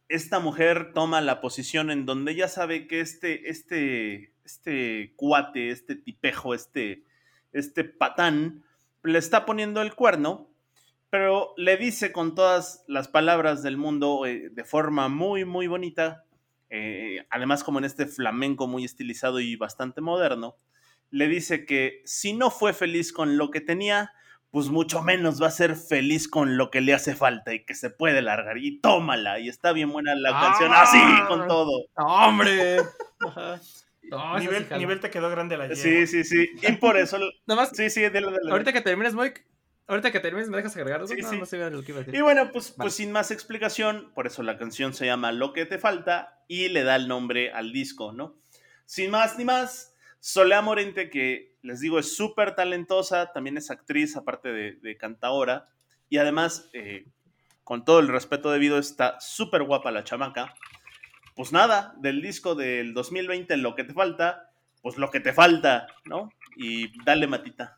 esta 0.09 0.39
mujer 0.39 0.93
toma 0.93 1.21
la 1.21 1.41
posición 1.41 1.91
en 1.91 2.07
donde 2.07 2.33
ella 2.33 2.49
sabe 2.49 2.87
que 2.87 3.01
este, 3.01 3.51
este, 3.51 4.33
este 4.45 5.13
cuate, 5.17 5.71
este 5.71 5.97
tipejo, 5.97 6.55
este, 6.55 7.05
este 7.53 7.85
patán, 7.85 8.65
le 9.03 9.19
está 9.19 9.47
poniendo 9.47 9.83
el 9.83 9.95
cuerno, 9.95 10.51
pero 11.11 11.55
le 11.57 11.77
dice 11.77 12.13
con 12.13 12.35
todas 12.35 12.85
las 12.89 13.09
palabras 13.09 13.63
del 13.63 13.77
mundo 13.77 14.27
eh, 14.27 14.51
de 14.51 14.65
forma 14.65 15.09
muy, 15.09 15.45
muy 15.45 15.67
bonita, 15.67 16.25
eh, 16.71 17.27
además 17.31 17.63
como 17.63 17.79
en 17.79 17.85
este 17.85 18.07
flamenco 18.07 18.67
muy 18.67 18.85
estilizado 18.85 19.41
y 19.41 19.57
bastante 19.57 20.01
moderno, 20.01 20.57
le 21.11 21.29
dice 21.29 21.65
que 21.65 22.03
si 22.05 22.33
no 22.33 22.51
fue 22.51 22.73
feliz 22.73 23.13
con 23.13 23.37
lo 23.37 23.51
que 23.51 23.61
tenía, 23.61 24.13
pues 24.57 24.71
mucho 24.71 25.03
menos 25.03 25.43
va 25.43 25.49
a 25.49 25.51
ser 25.51 25.77
feliz 25.77 26.29
con 26.29 26.57
lo 26.57 26.71
que 26.71 26.81
le 26.81 26.95
hace 26.95 27.15
falta 27.15 27.53
y 27.53 27.67
que 27.67 27.75
se 27.75 27.91
puede 27.91 28.23
largar. 28.23 28.57
Y 28.57 28.81
tómala, 28.81 29.39
y 29.39 29.51
está 29.51 29.73
bien 29.73 29.93
buena 29.93 30.15
la 30.15 30.31
Ah. 30.33 30.43
canción, 30.47 30.73
así, 30.73 30.99
con 31.29 31.47
todo. 31.47 31.85
¡No, 31.99 32.07
¡Hombre! 32.07 32.79
Ajá. 33.21 33.61
No, 34.05 34.39
esa 34.39 34.39
sí 34.39 34.47
nivel, 34.47 34.79
nivel 34.79 35.01
te 35.01 35.11
quedó 35.11 35.29
grande 35.29 35.59
la 35.59 35.69
Sí, 35.75 35.91
yegua. 35.91 36.07
sí, 36.07 36.25
sí. 36.25 36.49
Y 36.63 36.73
por 36.77 36.97
eso, 36.97 37.19
Nada 37.47 37.61
más, 37.61 37.71
sí, 37.77 37.91
sí, 37.91 38.01
dale, 38.01 38.13
dale, 38.23 38.39
dale. 38.39 38.51
ahorita 38.51 38.73
que 38.73 38.81
termines, 38.81 39.13
Mike, 39.15 39.45
ahorita 39.89 40.11
que 40.11 40.21
termines, 40.21 40.49
¿me 40.49 40.57
dejas 40.57 40.75
agregar 40.75 41.01
algo? 41.03 41.15
Sí, 41.15 41.21
no, 41.21 41.29
sí. 41.31 41.39
no 41.39 41.45
sé 41.45 41.59
lo 41.71 41.83
que 41.83 41.93
iba 41.93 42.01
a 42.01 42.05
decir. 42.05 42.15
Y 42.19 42.23
bueno, 42.23 42.51
pues, 42.51 42.71
Vale. 42.79 42.87
pues 42.87 42.95
sin 42.95 43.13
más 43.13 43.31
explicación, 43.31 44.11
por 44.15 44.27
eso 44.27 44.43
la 44.43 44.57
canción 44.57 44.95
se 44.95 45.05
llama 45.05 45.33
Lo 45.33 45.53
que 45.53 45.67
te 45.67 45.77
falta 45.77 46.43
y 46.49 46.71
le 46.71 46.83
da 46.83 46.97
el 46.97 47.09
nombre 47.09 47.53
al 47.53 47.75
disco, 47.75 48.13
¿no? 48.15 48.39
Sin 48.87 49.11
más 49.11 49.37
ni 49.37 49.45
más, 49.45 49.95
Solea 50.27 50.61
Morente, 50.61 51.09
que 51.09 51.55
les 51.63 51.79
digo, 51.79 52.01
es 52.01 52.17
súper 52.17 52.57
talentosa, 52.57 53.31
también 53.31 53.59
es 53.59 53.71
actriz, 53.71 54.17
aparte 54.17 54.53
de, 54.53 54.97
cantadora, 54.97 55.69
y 56.09 56.19
además, 56.19 56.69
eh, 56.73 57.07
con 57.63 57.85
todo 57.85 58.01
el 58.01 58.09
respeto 58.09 58.51
debido, 58.51 58.77
está 58.77 59.21
súper 59.21 59.63
guapa 59.63 59.93
la 59.93 60.03
chamaca. 60.03 60.53
Pues 61.37 61.53
nada, 61.53 61.95
del 61.99 62.23
disco 62.23 62.57
del 62.57 62.93
2020, 62.93 63.57
lo 63.59 63.77
que 63.77 63.85
te 63.85 63.93
falta, 63.93 64.51
pues 64.83 64.97
lo 64.99 65.13
que 65.13 65.21
te 65.21 65.33
falta, 65.33 65.87
¿no? 66.07 66.33
Y 66.57 66.91
dale 67.05 67.29
matita. 67.29 67.76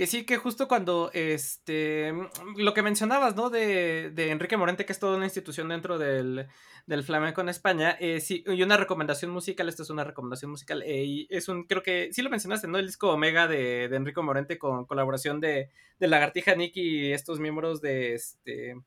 Que 0.00 0.06
sí, 0.06 0.24
que 0.24 0.38
justo 0.38 0.66
cuando 0.66 1.10
este 1.12 2.14
lo 2.56 2.72
que 2.72 2.82
mencionabas, 2.82 3.36
¿no? 3.36 3.50
De, 3.50 4.10
de 4.10 4.30
Enrique 4.30 4.56
Morente, 4.56 4.86
que 4.86 4.92
es 4.94 4.98
toda 4.98 5.14
una 5.18 5.26
institución 5.26 5.68
dentro 5.68 5.98
del, 5.98 6.46
del 6.86 7.02
flamenco 7.04 7.42
en 7.42 7.50
España. 7.50 7.98
eh, 8.00 8.18
sí, 8.20 8.42
y 8.46 8.62
una 8.62 8.78
recomendación 8.78 9.30
musical, 9.30 9.68
esta 9.68 9.82
es 9.82 9.90
una 9.90 10.02
recomendación 10.04 10.52
musical. 10.52 10.82
eh, 10.86 11.04
y 11.04 11.26
es 11.28 11.50
un, 11.50 11.64
creo 11.64 11.82
que 11.82 12.08
sí 12.14 12.22
lo 12.22 12.30
mencionaste, 12.30 12.66
¿no? 12.66 12.78
El 12.78 12.86
disco 12.86 13.10
Omega 13.12 13.46
de, 13.46 13.88
de 13.90 13.96
Enrique 13.96 14.22
Morente 14.22 14.58
con 14.58 14.86
colaboración 14.86 15.38
de, 15.38 15.68
de 15.98 16.08
Lagartija 16.08 16.54
Nick 16.54 16.78
y 16.78 17.12
estos 17.12 17.38
miembros 17.38 17.82
de 17.82 18.14
este. 18.14 18.80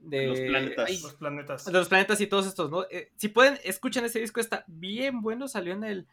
De 0.00 0.26
Los 0.26 0.40
planetas. 0.40 0.86
ay, 0.86 1.00
Los 1.00 1.14
planetas. 1.14 1.64
de 1.64 1.72
los 1.72 1.88
planetas 1.88 2.20
y 2.20 2.26
todos 2.26 2.46
estos, 2.46 2.70
¿no? 2.70 2.84
Eh, 2.90 3.10
si 3.16 3.28
pueden, 3.28 3.58
escuchen 3.64 4.04
ese 4.04 4.20
disco, 4.20 4.40
está 4.40 4.64
bien 4.66 5.22
bueno, 5.22 5.48
salió 5.48 5.72
en 5.72 5.82
el, 5.84 6.06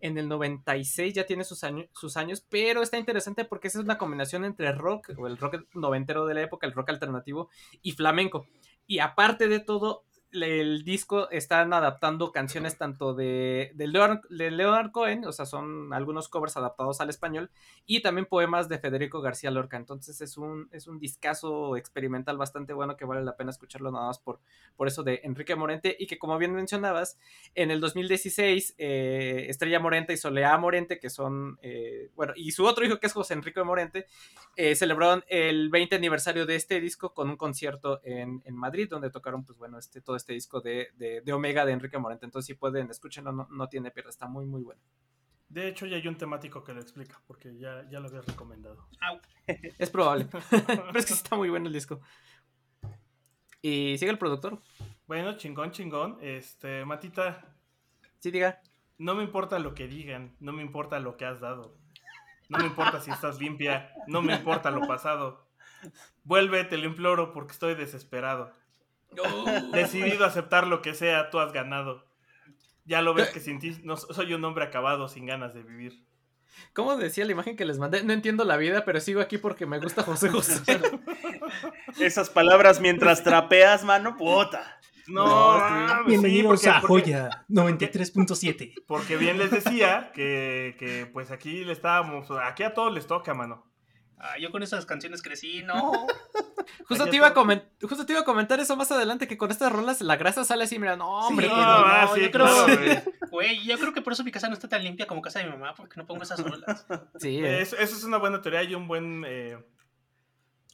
en 0.00 0.18
el 0.18 0.28
96, 0.28 1.14
ya 1.14 1.26
tiene 1.26 1.44
sus, 1.44 1.64
años 1.64 1.86
sus 1.92 2.16
años, 2.16 2.44
pero 2.48 2.82
está 2.82 2.98
interesante 2.98 3.44
porque 3.44 3.68
esa 3.68 3.78
es 3.78 3.84
una 3.84 3.98
combinación 3.98 4.44
entre 4.44 4.72
rock, 4.72 5.10
o 5.18 5.26
el 5.26 5.36
rock 5.36 5.66
noventero 5.74 6.26
de 6.26 6.34
la 6.34 6.42
época, 6.42 6.66
el 6.66 6.72
rock 6.72 6.90
alternativo, 6.90 7.48
y 7.82 7.92
flamenco. 7.92 8.46
Y 8.86 8.98
aparte 8.98 9.48
de 9.48 9.60
todo, 9.60 10.04
el 10.32 10.84
disco 10.84 11.30
están 11.30 11.72
adaptando 11.72 12.32
canciones 12.32 12.76
tanto 12.78 13.14
de, 13.14 13.72
de, 13.74 13.86
Leonard, 13.86 14.20
de 14.28 14.50
Leonard 14.50 14.90
Cohen, 14.92 15.24
o 15.24 15.32
sea, 15.32 15.46
son 15.46 15.92
algunos 15.92 16.28
covers 16.28 16.56
adaptados 16.56 17.00
al 17.00 17.10
español, 17.10 17.50
y 17.86 18.00
también 18.02 18.26
poemas 18.26 18.68
de 18.68 18.78
Federico 18.78 19.20
García 19.20 19.50
Lorca. 19.50 19.76
Entonces 19.76 20.20
es 20.20 20.36
un, 20.36 20.68
es 20.72 20.86
un 20.86 20.98
discazo 20.98 21.76
experimental 21.76 22.36
bastante 22.36 22.72
bueno 22.72 22.96
que 22.96 23.04
vale 23.04 23.24
la 23.24 23.36
pena 23.36 23.50
escucharlo 23.50 23.90
nada 23.90 24.06
más 24.06 24.18
por, 24.18 24.40
por 24.76 24.88
eso 24.88 25.02
de 25.02 25.20
Enrique 25.24 25.56
Morente, 25.56 25.96
y 25.98 26.06
que 26.06 26.18
como 26.18 26.38
bien 26.38 26.54
mencionabas, 26.54 27.18
en 27.54 27.70
el 27.70 27.80
2016, 27.80 28.76
eh, 28.78 29.46
Estrella 29.48 29.80
Morente 29.80 30.12
y 30.12 30.16
Soleá 30.16 30.56
Morente, 30.58 30.98
que 30.98 31.10
son, 31.10 31.58
eh, 31.62 32.10
bueno, 32.14 32.32
y 32.36 32.52
su 32.52 32.64
otro 32.64 32.84
hijo 32.84 32.98
que 32.98 33.06
es 33.06 33.12
José 33.12 33.34
Enrique 33.34 33.62
Morente, 33.62 34.06
eh, 34.56 34.74
celebraron 34.74 35.24
el 35.28 35.70
20 35.70 35.96
aniversario 35.96 36.46
de 36.46 36.56
este 36.56 36.80
disco 36.80 37.12
con 37.14 37.28
un 37.30 37.36
concierto 37.36 38.00
en, 38.04 38.42
en 38.44 38.54
Madrid, 38.54 38.88
donde 38.88 39.10
tocaron, 39.10 39.44
pues 39.44 39.58
bueno, 39.58 39.78
este, 39.78 40.00
todo 40.00 40.16
este 40.20 40.32
disco 40.34 40.60
de, 40.60 40.88
de, 40.96 41.20
de 41.20 41.32
Omega 41.32 41.64
de 41.64 41.72
Enrique 41.72 41.98
Morente. 41.98 42.24
Entonces, 42.24 42.46
si 42.46 42.54
pueden, 42.54 42.90
escúchenlo, 42.90 43.32
no, 43.32 43.48
no 43.50 43.68
tiene 43.68 43.90
pierde, 43.90 44.10
está 44.10 44.28
muy, 44.28 44.46
muy 44.46 44.62
bueno. 44.62 44.80
De 45.48 45.66
hecho, 45.66 45.84
ya 45.84 45.96
hay 45.96 46.06
un 46.06 46.16
temático 46.16 46.62
que 46.62 46.72
lo 46.72 46.80
explica, 46.80 47.20
porque 47.26 47.56
ya, 47.58 47.84
ya 47.90 47.98
lo 47.98 48.08
habías 48.08 48.24
recomendado. 48.26 48.86
Es 49.78 49.90
probable, 49.90 50.26
pero 50.50 50.98
es 50.98 51.06
que 51.06 51.12
está 51.12 51.34
muy 51.34 51.50
bueno 51.50 51.66
el 51.66 51.72
disco. 51.72 52.00
Y 53.62 53.98
sigue 53.98 54.12
el 54.12 54.18
productor, 54.18 54.62
Bueno, 55.06 55.36
chingón, 55.36 55.72
chingón. 55.72 56.18
Este, 56.22 56.84
Matita, 56.84 57.44
sí, 58.20 58.30
diga. 58.30 58.60
no 58.96 59.14
me 59.14 59.24
importa 59.24 59.58
lo 59.58 59.74
que 59.74 59.86
digan, 59.88 60.36
no 60.40 60.52
me 60.52 60.62
importa 60.62 61.00
lo 61.00 61.16
que 61.16 61.24
has 61.24 61.40
dado. 61.40 61.76
No 62.48 62.58
me 62.58 62.66
importa 62.66 63.00
si 63.00 63.10
estás 63.10 63.38
limpia, 63.38 63.92
no 64.06 64.22
me 64.22 64.34
importa 64.34 64.70
lo 64.70 64.86
pasado. 64.86 65.48
Vuelve, 66.24 66.64
te 66.64 66.78
lo 66.78 66.86
imploro 66.86 67.32
porque 67.32 67.52
estoy 67.52 67.74
desesperado. 67.74 68.52
Decidido 69.72 70.24
a 70.24 70.28
aceptar 70.28 70.66
lo 70.66 70.82
que 70.82 70.94
sea, 70.94 71.30
tú 71.30 71.38
has 71.40 71.52
ganado. 71.52 72.04
Ya 72.84 73.02
lo 73.02 73.14
ves 73.14 73.28
que 73.28 73.40
sin 73.40 73.58
ti 73.58 73.76
no, 73.84 73.96
soy 73.96 74.32
un 74.34 74.44
hombre 74.44 74.64
acabado 74.64 75.08
sin 75.08 75.26
ganas 75.26 75.54
de 75.54 75.62
vivir. 75.62 76.04
¿Cómo 76.72 76.96
decía 76.96 77.24
la 77.24 77.32
imagen 77.32 77.56
que 77.56 77.64
les 77.64 77.78
mandé? 77.78 78.02
No 78.02 78.12
entiendo 78.12 78.44
la 78.44 78.56
vida, 78.56 78.84
pero 78.84 79.00
sigo 79.00 79.20
aquí 79.20 79.38
porque 79.38 79.66
me 79.66 79.78
gusta 79.78 80.02
José 80.02 80.28
José. 80.28 80.60
Esas 82.00 82.30
palabras 82.30 82.80
mientras 82.80 83.22
trapeas, 83.22 83.84
mano, 83.84 84.16
puta. 84.16 84.78
No, 85.06 85.58
No, 85.58 85.88
sí. 85.88 85.94
Bienvenidos 86.06 86.60
porque- 86.62 86.68
a 86.68 86.80
porque- 86.80 87.02
Joya 87.12 87.44
93.7. 87.48 88.74
Porque 88.86 89.16
bien 89.16 89.38
les 89.38 89.50
decía 89.50 90.10
que, 90.14 90.76
que, 90.78 91.06
pues 91.12 91.30
aquí 91.30 91.64
le 91.64 91.72
estábamos, 91.72 92.30
aquí 92.42 92.62
a 92.62 92.74
todos 92.74 92.92
les 92.92 93.06
toca, 93.06 93.34
mano. 93.34 93.64
Ah, 94.22 94.36
yo 94.38 94.50
con 94.50 94.62
esas 94.62 94.84
canciones 94.84 95.22
crecí, 95.22 95.62
no. 95.62 95.92
Justo 96.86 97.06
te, 97.06 97.16
iba 97.16 97.28
a 97.28 97.34
todo. 97.34 97.44
comen- 97.46 97.64
justo 97.80 98.04
te 98.04 98.12
iba 98.12 98.20
a 98.20 98.24
comentar 98.24 98.60
eso 98.60 98.76
más 98.76 98.92
adelante, 98.92 99.26
que 99.26 99.38
con 99.38 99.50
estas 99.50 99.72
rolas 99.72 100.00
la 100.02 100.16
grasa 100.16 100.44
sale 100.44 100.64
así, 100.64 100.78
mira, 100.78 100.94
no, 100.96 101.08
hombre, 101.26 101.46
Sí, 101.46 101.52
pues, 101.54 101.66
no, 101.66 101.80
no, 101.80 101.86
ah, 101.86 102.02
no, 102.08 102.14
sí, 102.14 102.20
yo 102.22 102.30
creo- 102.30 102.46
claro, 102.46 103.02
güey. 103.30 103.64
Yo 103.64 103.78
creo 103.78 103.92
que 103.94 104.02
por 104.02 104.12
eso 104.12 104.22
mi 104.24 104.30
casa 104.30 104.48
no 104.48 104.54
está 104.54 104.68
tan 104.68 104.84
limpia 104.84 105.06
como 105.06 105.22
casa 105.22 105.38
de 105.38 105.46
mi 105.46 105.52
mamá, 105.52 105.74
porque 105.74 105.94
no 105.96 106.06
pongo 106.06 106.22
esas 106.22 106.40
rolas. 106.42 106.86
Sí, 107.18 107.38
eh. 107.42 107.62
Eso, 107.62 107.76
eso 107.76 107.96
es 107.96 108.04
una 108.04 108.18
buena 108.18 108.40
teoría 108.42 108.62
y 108.62 108.74
un 108.74 108.86
buen 108.88 109.24
eh, 109.26 109.56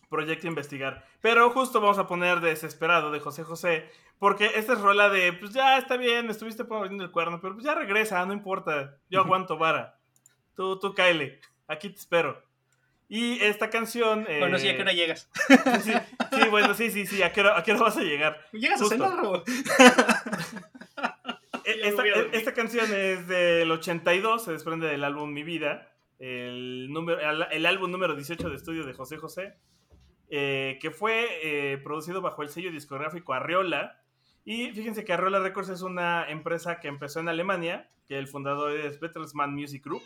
proyecto 0.09 0.47
a 0.47 0.51
investigar. 0.51 1.05
Pero 1.21 1.51
justo 1.51 1.81
vamos 1.81 1.99
a 1.99 2.07
poner 2.07 2.41
Desesperado 2.41 3.11
de 3.11 3.21
José 3.21 3.45
José, 3.45 3.89
porque 4.19 4.51
esta 4.57 4.73
es 4.73 4.81
rola 4.81 5.09
de, 5.09 5.33
pues 5.35 5.53
ya 5.53 5.79
está 5.79 5.97
bien, 5.97 6.31
estuviste 6.31 6.65
poniendo 6.65 7.05
el 7.05 7.11
cuerno, 7.11 7.41
pero 7.41 7.55
pues 7.55 7.65
ya 7.65 7.75
regresa, 7.75 8.25
no 8.27 8.33
importa, 8.33 8.97
yo 9.11 9.21
aguanto 9.21 9.57
vara. 9.59 9.99
Tú, 10.55 10.79
tú 10.79 10.95
cáele, 10.95 11.41
aquí 11.69 11.91
te 11.91 11.97
espero. 11.97 12.43
Y 13.09 13.39
esta 13.41 13.71
canción... 13.71 14.27
eh, 14.29 14.39
Bueno, 14.41 14.59
sí, 14.59 14.69
¿a 14.69 14.75
qué 14.77 14.83
hora 14.83 14.93
llegas? 14.93 15.31
sí, 15.85 15.93
sí, 15.93 16.49
bueno, 16.51 16.75
sí, 16.75 16.91
sí, 16.91 17.07
sí, 17.07 17.23
¿a 17.23 17.33
qué 17.33 17.41
hora, 17.41 17.57
a 17.59 17.63
qué 17.63 17.73
hora 17.73 17.83
vas 17.83 17.97
a 17.97 18.03
llegar? 18.03 18.45
¿Llegas 18.53 18.81
Justo. 18.81 19.05
a 19.05 19.45
cenar? 19.45 20.43
E- 21.65 21.89
Esta, 22.33 22.55
canción 22.55 22.87
es 22.93 23.27
del 23.29 23.71
82, 23.71 24.45
se 24.45 24.53
desprende 24.53 24.87
del 24.89 25.05
álbum 25.05 25.33
Mi 25.33 25.43
Vida, 25.43 25.93
el, 26.19 26.89
número, 26.93 27.19
el, 27.51 27.67
álbum 27.67 27.91
número 27.91 28.15
18 28.15 28.49
de 28.51 28.57
estudio 28.57 28.85
de 28.85 28.93
José 28.95 29.17
José, 29.19 29.55
eh, 30.29 30.79
que 30.81 30.91
fue 30.91 31.27
eh, 31.43 31.79
producido 31.79 32.21
bajo 32.23 32.43
el 32.43 32.49
sello 32.49 32.71
discográfico 32.71 33.35
Arreola. 33.35 34.01
Y 34.45 34.71
fíjense 34.73 35.05
que 35.05 35.13
Arreola 35.13 35.41
Records 35.41 35.69
es 35.71 35.83
una 35.83 36.29
empresa 36.29 36.79
que 36.81 36.87
empezó 36.89 37.19
en 37.21 37.29
Alemania, 37.29 37.91
que 38.07 38.17
el 38.17 38.29
fundador 38.29 38.71
es 38.79 39.01
Bertelsmann 39.01 39.53
Music 39.53 39.85
Group, 39.85 40.03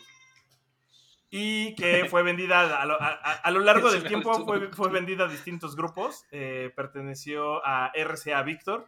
y 1.33 1.73
que 1.75 2.05
fue 2.09 2.21
vendida 2.23 2.79
a 2.81 2.85
lo, 2.85 3.01
a- 3.01 3.07
a- 3.23 3.33
a 3.35 3.51
lo 3.51 3.59
largo 3.61 3.89
del 3.91 4.03
tiempo, 4.03 4.45
fue, 4.45 4.67
fue 4.73 4.89
vendida 4.89 5.23
a 5.25 5.27
distintos 5.27 5.75
grupos. 5.75 6.25
eh, 6.31 6.71
perteneció 6.75 7.65
a 7.65 7.91
RCA 7.95 8.43
Victor, 8.43 8.87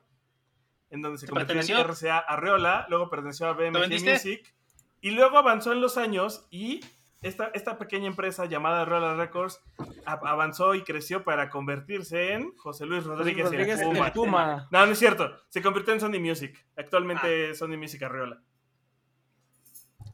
en 0.89 1.01
donde 1.01 1.17
se 1.17 1.25
¿Te 1.25 1.31
convirtió 1.31 1.77
en? 1.79 1.83
RCA 1.87 2.17
Arreola, 2.19 2.85
luego 2.89 3.09
perteneció 3.09 3.47
a 3.47 3.53
BMG? 3.53 4.03
Music, 4.03 4.53
y 5.01 5.11
luego 5.11 5.37
avanzó 5.37 5.71
en 5.71 5.81
los 5.81 5.97
años 5.97 6.45
y 6.51 6.81
esta, 7.21 7.45
esta 7.53 7.77
pequeña 7.77 8.07
empresa 8.07 8.45
llamada 8.45 8.81
Arreola 8.81 9.15
Records 9.15 9.61
a- 10.05 10.11
avanzó 10.29 10.75
y 10.75 10.83
creció 10.83 11.23
para 11.23 11.49
convertirse 11.49 12.33
en 12.33 12.53
José 12.57 12.85
Luis 12.85 13.05
Rodríguez, 13.05 13.45
Rodríguez, 13.45 13.79
el 13.79 13.87
Puma. 13.87 14.05
el 14.07 14.11
Puma. 14.11 14.67
No, 14.69 14.85
no 14.85 14.91
es 14.91 14.99
cierto. 14.99 15.31
Se 15.47 15.61
convirtió 15.61 15.93
en 15.93 16.01
Sony 16.01 16.19
Music. 16.19 16.53
Actualmente 16.75 17.55
Sony 17.55 17.77
Music 17.77 18.03
Arreola. 18.03 18.41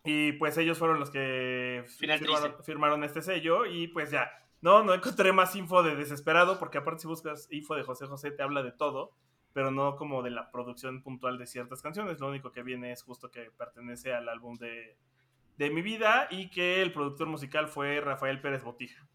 Y 0.04 0.34
pues 0.34 0.58
ellos 0.58 0.78
fueron 0.78 1.00
los 1.00 1.10
que 1.10 1.86
firmaron, 2.64 3.04
este 3.04 3.22
sello 3.22 3.66
y 3.66 3.88
pues 3.88 4.12
ya. 4.12 4.32
No, 4.62 4.84
no 4.84 4.94
encontré 4.94 5.32
más 5.32 5.56
info 5.56 5.84
de 5.84 5.96
Desesperado 5.96 6.60
porque 6.60 6.78
aparte 6.78 7.02
si 7.02 7.08
buscas 7.08 7.48
info 7.52 7.76
de 7.76 7.84
José 7.84 8.08
José 8.08 8.32
te 8.32 8.44
habla 8.44 8.62
de 8.62 8.72
todo, 8.72 9.14
pero 9.54 9.72
no 9.72 9.96
como 9.96 10.22
de 10.22 10.32
la 10.32 10.52
producción 10.52 11.02
puntual 11.02 11.38
de 11.38 11.48
ciertas 11.48 11.82
canciones. 11.82 12.20
Lo 12.20 12.28
único 12.28 12.52
que 12.52 12.64
viene 12.64 12.92
es 12.92 13.04
justo 13.04 13.32
que 13.32 13.52
pertenece 13.52 14.14
al 14.14 14.28
álbum 14.28 14.58
de, 14.58 14.98
de 15.58 15.70
Mi 15.70 15.82
Vida 15.82 16.28
y 16.30 16.50
que 16.50 16.82
el 16.82 16.92
productor 16.94 17.28
musical 17.28 17.68
fue 17.68 18.02
Rafael 18.02 18.42
Pérez 18.42 18.64
Botija. 18.64 19.08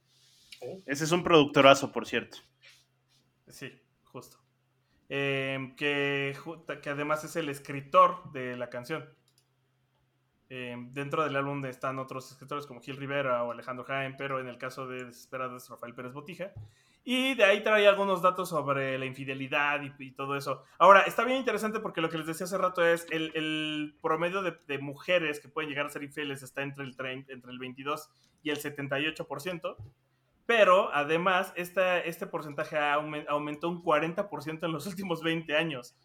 Ese 0.87 1.05
es 1.05 1.13
un 1.13 1.23
productorazo, 1.23 1.93
por 1.93 2.07
cierto. 2.07 2.39
Sí, 3.49 3.73
justo. 4.05 4.39
Eh, 5.09 5.75
que, 5.77 6.37
que 6.83 6.91
además 6.91 7.25
es 7.25 7.37
el 7.37 7.49
escritor 7.49 8.33
de 8.33 8.57
la 8.57 8.71
canción. 8.71 9.09
Eh, 10.51 10.77
dentro 10.93 11.25
del 11.25 11.37
álbum 11.37 11.65
están 11.65 11.99
otros 11.99 12.31
escritores 12.31 12.67
como 12.67 12.81
Gil 12.81 12.97
Rivera 12.97 13.43
o 13.45 13.53
Alejandro 13.53 13.85
Jaén, 13.85 14.17
pero 14.17 14.41
en 14.41 14.49
el 14.49 14.59
caso 14.59 14.87
de 14.87 15.05
Desesperado 15.05 15.57
es 15.57 15.69
Rafael 15.69 15.95
Pérez 15.95 16.13
Botija. 16.13 16.53
Y 17.03 17.35
de 17.35 17.45
ahí 17.45 17.63
trae 17.63 17.87
algunos 17.87 18.23
datos 18.23 18.49
sobre 18.49 18.99
la 18.99 19.05
infidelidad 19.05 19.83
y, 19.83 19.93
y 19.99 20.13
todo 20.13 20.37
eso. 20.37 20.63
Ahora, 20.79 21.03
está 21.03 21.25
bien 21.25 21.39
interesante 21.39 21.81
porque 21.81 22.01
lo 22.01 22.09
que 22.09 22.17
les 22.17 22.27
decía 22.27 22.45
hace 22.45 22.57
rato 22.57 22.85
es 22.85 23.07
el, 23.11 23.31
el 23.35 23.99
promedio 24.01 24.43
de, 24.43 24.57
de 24.67 24.79
mujeres 24.79 25.39
que 25.41 25.49
pueden 25.49 25.69
llegar 25.69 25.87
a 25.87 25.91
ser 25.91 26.03
infieles 26.03 26.43
está 26.43 26.63
entre 26.63 26.85
el, 26.85 26.97
30 26.97 27.33
entre 27.33 27.51
el 27.51 27.59
22 27.59 28.09
y 28.43 28.51
el 28.51 28.59
78%. 28.59 29.77
Pero 30.47 30.91
además, 30.93 31.53
esta, 31.57 32.01
este 32.01 32.27
porcentaje 32.27 32.77
aumentó 32.79 33.69
un 33.69 33.83
40% 33.83 34.65
en 34.65 34.73
los 34.73 34.87
últimos 34.87 35.23
20 35.23 35.57
años. 35.57 35.97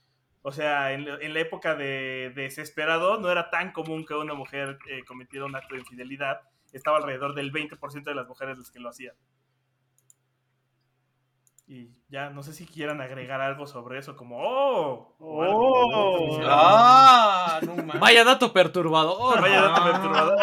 O 0.41 0.51
sea, 0.51 0.93
en, 0.93 1.05
la- 1.05 1.17
en 1.19 1.33
la 1.33 1.39
época 1.41 1.75
de, 1.75 2.31
de 2.35 2.43
Desesperado 2.43 3.19
no 3.19 3.29
era 3.31 3.49
tan 3.49 3.71
común 3.71 4.05
que 4.05 4.13
una 4.13 4.33
mujer 4.33 4.77
eh, 4.89 5.03
cometiera 5.05 5.45
un 5.45 5.55
acto 5.55 5.75
de 5.75 5.81
infidelidad. 5.81 6.41
Estaba 6.71 6.97
alrededor 6.97 7.33
del 7.35 7.51
20% 7.51 8.03
de 8.03 8.15
las 8.15 8.27
mujeres 8.27 8.57
las 8.57 8.71
que 8.71 8.79
lo 8.79 8.89
hacían. 8.89 9.15
Y 11.67 11.91
ya, 12.07 12.29
no 12.31 12.41
sé 12.41 12.53
si 12.53 12.65
quieran 12.65 12.99
agregar 12.99 13.41
algo 13.41 13.67
sobre 13.67 13.99
eso, 13.99 14.15
como, 14.15 14.37
oh, 14.41 15.15
Oh. 15.19 15.43
algo, 15.43 16.39
¿no? 16.39 16.47
Ah, 16.49 17.59
no. 17.61 17.75
Vaya 17.99 18.23
dato 18.23 18.51
perturbador. 18.53 19.39
Vaya 19.41 19.61
dato 19.61 19.81
Ah. 19.83 19.91
perturbador. 19.91 20.37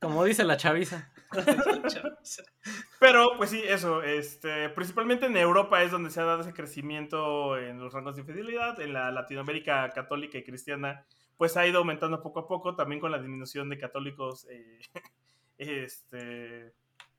Como 0.00 0.24
dice 0.24 0.44
la 0.44 0.56
chaviza. 0.56 1.10
Pero, 3.00 3.36
pues 3.36 3.50
sí, 3.50 3.62
eso, 3.64 4.02
este, 4.02 4.68
principalmente 4.70 5.26
en 5.26 5.36
Europa 5.36 5.82
es 5.82 5.90
donde 5.90 6.10
se 6.10 6.20
ha 6.20 6.24
dado 6.24 6.40
ese 6.40 6.52
crecimiento 6.52 7.56
en 7.56 7.78
los 7.78 7.92
rangos 7.92 8.16
de 8.16 8.22
infidelidad, 8.22 8.80
en 8.80 8.92
la 8.92 9.10
Latinoamérica 9.10 9.90
católica 9.90 10.38
y 10.38 10.44
cristiana, 10.44 11.06
pues 11.36 11.56
ha 11.56 11.66
ido 11.66 11.78
aumentando 11.78 12.22
poco 12.22 12.40
a 12.40 12.48
poco, 12.48 12.74
también 12.74 13.00
con 13.00 13.12
la 13.12 13.18
disminución 13.18 13.68
de 13.68 13.78
católicos, 13.78 14.46
eh, 14.50 14.80
este, 15.58 16.74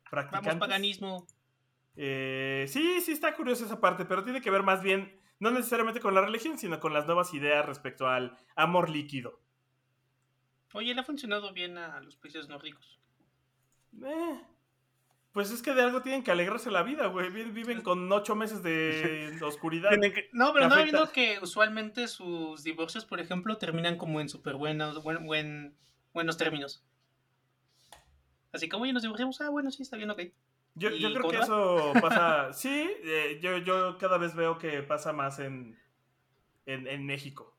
practicantes. 0.10 0.54
Vamos, 0.54 0.67
paganismo. 0.67 1.28
Eh, 1.95 2.65
sí, 2.67 3.02
sí 3.02 3.12
está 3.12 3.34
curiosa 3.36 3.65
esa 3.65 3.80
parte, 3.80 4.06
pero 4.06 4.24
tiene 4.24 4.41
que 4.41 4.52
ver 4.52 4.63
más 4.63 4.82
bien, 4.82 5.19
no 5.39 5.52
necesariamente 5.52 6.00
con 6.00 6.13
la 6.13 6.21
religión, 6.21 6.58
sino 6.58 6.80
con 6.80 6.93
las 6.93 7.06
nuevas 7.06 7.34
ideas 7.34 7.65
respecto 7.65 8.08
al 8.08 8.38
amor 8.56 8.89
líquido. 8.89 9.39
Oye, 10.74 10.93
le 10.93 11.02
ha 11.02 11.04
funcionado 11.04 11.52
bien 11.52 11.78
a 11.78 12.00
los 12.02 12.15
países 12.15 12.47
nórdicos. 12.47 13.01
Eh, 14.04 14.41
pues 15.32 15.51
es 15.51 15.62
que 15.62 15.73
de 15.73 15.82
algo 15.82 16.01
tienen 16.01 16.23
que 16.23 16.32
alegrarse 16.32 16.71
la 16.71 16.84
vida, 16.84 17.08
güey. 17.08 17.30
Vi- 17.30 17.51
Viven 17.51 17.82
con 17.82 18.12
ocho 18.12 18.36
meses 18.36 18.62
de 18.63 19.38
oscuridad. 19.43 19.91
No, 20.34 20.54
pero 20.54 20.67
no 20.67 20.75
viendo 20.84 21.12
que 21.12 21.39
usualmente 21.41 22.08
sus 22.08 22.63
divorcios, 22.63 23.06
por 23.06 23.19
ejemplo, 23.19 23.58
terminan 23.58 23.97
como 23.97 24.19
en 24.21 24.30
súper 24.30 24.56
buenos, 24.56 25.01
buen, 25.04 25.25
buen- 25.25 25.75
buenos 26.13 26.38
términos. 26.38 26.84
Así 28.51 28.67
como, 28.67 28.84
oye, 28.84 28.91
nos 28.93 29.04
divorciamos, 29.04 29.39
ah, 29.41 29.49
bueno, 29.49 29.71
sí, 29.71 29.84
está 29.84 29.95
bien, 29.95 30.10
ok. 30.10 30.21
Yo, 30.75 30.89
yo 30.89 31.10
¿Y 31.10 31.13
creo 31.13 31.30
que 31.30 31.38
eso 31.38 31.93
pasa. 32.01 32.51
Sí, 32.54 32.89
eh, 33.04 33.39
yo, 33.41 33.58
yo 33.58 33.97
cada 33.97 34.17
vez 34.17 34.36
veo 34.36 34.58
que 34.58 34.84
pasa 34.84 35.13
más 35.13 35.39
en, 35.39 35.77
en, 36.65 36.88
en 36.88 37.06
México. 37.06 37.56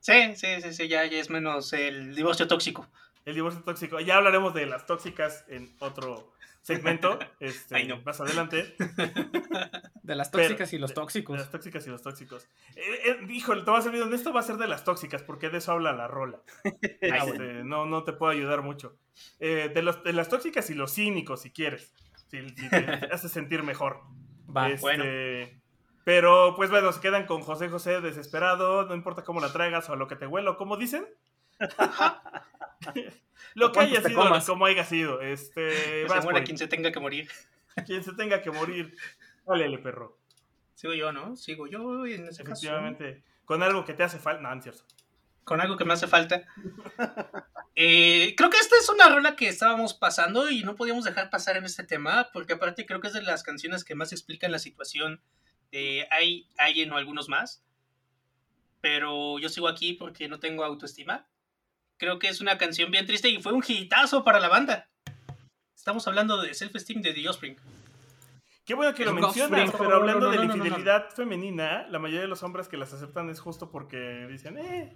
Sí, 0.00 0.34
sí, 0.36 0.60
sí, 0.60 0.72
sí, 0.72 0.88
ya, 0.88 1.04
ya 1.06 1.18
es 1.18 1.30
menos 1.30 1.72
el 1.72 2.14
divorcio 2.14 2.46
tóxico. 2.48 2.88
El 3.24 3.34
divorcio 3.34 3.62
tóxico. 3.62 4.00
Ya 4.00 4.16
hablaremos 4.16 4.54
de 4.54 4.66
las 4.66 4.86
tóxicas 4.86 5.44
en 5.48 5.74
otro 5.80 6.32
segmento. 6.62 7.18
Este, 7.40 7.76
Ay, 7.76 7.86
no. 7.88 8.00
Más 8.02 8.20
adelante. 8.20 8.74
De 10.02 10.14
las 10.14 10.28
Pero- 10.28 10.44
tóxicas 10.44 10.72
y 10.72 10.78
los 10.78 10.92
tóxicos. 10.94 11.34
De 11.36 11.40
las 11.42 11.50
tóxicas 11.50 11.86
y 11.86 11.90
los 11.90 12.02
tóxicos. 12.02 12.46
Eh, 12.76 12.82
eh, 13.06 13.18
híjole, 13.30 13.62
te 13.62 13.70
voy 13.70 13.80
a 13.80 13.82
ser 13.82 13.92
bien 13.92 14.04
honesto, 14.04 14.32
va 14.32 14.40
a 14.40 14.44
ser 14.44 14.56
de 14.56 14.66
las 14.66 14.84
tóxicas, 14.84 15.22
porque 15.22 15.48
de 15.48 15.58
eso 15.58 15.72
habla 15.72 15.92
la 15.92 16.08
rola. 16.08 16.40
Este, 17.00 17.64
no, 17.64 17.86
no 17.86 18.04
te 18.04 18.12
puedo 18.12 18.32
ayudar 18.32 18.62
mucho. 18.62 18.96
Eh, 19.40 19.70
de, 19.74 19.82
los, 19.82 20.02
de 20.02 20.12
las 20.12 20.28
tóxicas 20.28 20.68
y 20.70 20.74
los 20.74 20.92
cínicos, 20.94 21.42
si 21.42 21.50
quieres. 21.50 21.94
Si, 22.28 22.48
si 22.50 22.68
te, 22.68 22.76
hace 23.12 23.28
sentir 23.28 23.62
mejor. 23.62 24.00
Va. 24.54 24.68
Este, 24.68 24.80
bueno. 24.80 25.04
Pero, 26.04 26.54
pues 26.56 26.70
bueno, 26.70 26.92
se 26.92 27.00
quedan 27.00 27.24
con 27.26 27.40
José 27.40 27.70
José 27.70 28.02
desesperado, 28.02 28.84
no 28.84 28.94
importa 28.94 29.24
cómo 29.24 29.40
la 29.40 29.52
traigas 29.52 29.88
o 29.88 29.94
a 29.94 29.96
lo 29.96 30.06
que 30.06 30.16
te 30.16 30.26
huela, 30.26 30.50
o 30.50 30.56
como 30.58 30.76
dicen. 30.76 31.06
lo 33.54 33.72
que 33.72 33.80
haya 33.80 34.02
sido, 34.02 34.22
comas. 34.22 34.46
como 34.46 34.66
haya 34.66 34.84
sido. 34.84 35.20
Este, 35.20 35.68
Que 35.68 36.06
vas 36.08 36.20
se 36.20 36.24
muera 36.24 36.44
quien 36.44 36.58
se 36.58 36.66
tenga 36.66 36.92
que 36.92 37.00
morir. 37.00 37.28
quien 37.86 38.02
se 38.02 38.12
tenga 38.12 38.42
que 38.42 38.50
morir. 38.50 38.96
Dale, 39.46 39.78
perro. 39.78 40.18
Sigo 40.74 40.94
yo, 40.94 41.12
¿no? 41.12 41.36
Sigo 41.36 41.66
yo 41.66 42.06
en 42.06 42.28
ese 42.28 42.42
caso. 42.42 42.52
Efectivamente. 42.52 43.22
Con 43.44 43.62
algo 43.62 43.84
que 43.84 43.94
te 43.94 44.02
hace 44.02 44.18
falta. 44.18 44.42
No, 44.42 44.50
no 44.50 44.56
es 44.56 44.62
cierto. 44.62 44.84
Con 45.44 45.60
algo 45.60 45.76
que 45.76 45.84
me 45.84 45.92
hace 45.92 46.06
falta. 46.06 46.42
Eh, 47.76 48.34
creo 48.36 48.50
que 48.50 48.58
esta 48.58 48.76
es 48.76 48.88
una 48.88 49.08
rola 49.08 49.34
que 49.34 49.48
estábamos 49.48 49.94
pasando 49.94 50.48
y 50.48 50.62
no 50.62 50.76
podíamos 50.76 51.02
dejar 51.02 51.28
pasar 51.28 51.56
en 51.56 51.64
este 51.64 51.82
tema, 51.82 52.30
porque 52.32 52.52
aparte 52.52 52.86
creo 52.86 53.00
que 53.00 53.08
es 53.08 53.14
de 53.14 53.22
las 53.22 53.42
canciones 53.42 53.82
que 53.82 53.96
más 53.96 54.12
explican 54.12 54.52
la 54.52 54.60
situación 54.60 55.20
de 55.72 56.06
hay 56.12 56.48
alguien 56.56 56.92
o 56.92 56.96
algunos 56.96 57.28
más. 57.28 57.64
Pero 58.80 59.40
yo 59.40 59.48
sigo 59.48 59.66
aquí 59.66 59.94
porque 59.94 60.28
no 60.28 60.38
tengo 60.38 60.64
autoestima. 60.64 61.26
Creo 62.04 62.18
que 62.18 62.28
es 62.28 62.42
una 62.42 62.58
canción 62.58 62.90
bien 62.90 63.06
triste 63.06 63.30
y 63.30 63.40
fue 63.40 63.54
un 63.54 63.64
hitazo 63.66 64.24
para 64.24 64.38
la 64.38 64.48
banda. 64.50 64.90
Estamos 65.74 66.06
hablando 66.06 66.36
de 66.42 66.52
Self-Esteem 66.52 67.00
de 67.00 67.14
The 67.14 67.26
Offspring. 67.30 67.56
Qué 68.66 68.74
bueno 68.74 68.94
que 68.94 69.06
lo 69.06 69.14
mencionas, 69.14 69.70
pero 69.72 69.96
hablando 69.96 70.20
No, 70.20 70.26
no, 70.26 70.32
de 70.32 70.46
la 70.46 70.54
infidelidad 70.54 71.08
femenina, 71.16 71.86
la 71.88 71.98
mayoría 71.98 72.20
de 72.20 72.26
los 72.28 72.42
hombres 72.42 72.68
que 72.68 72.76
las 72.76 72.92
aceptan 72.92 73.30
es 73.30 73.40
justo 73.40 73.70
porque 73.70 74.26
dicen, 74.30 74.58
eh, 74.58 74.92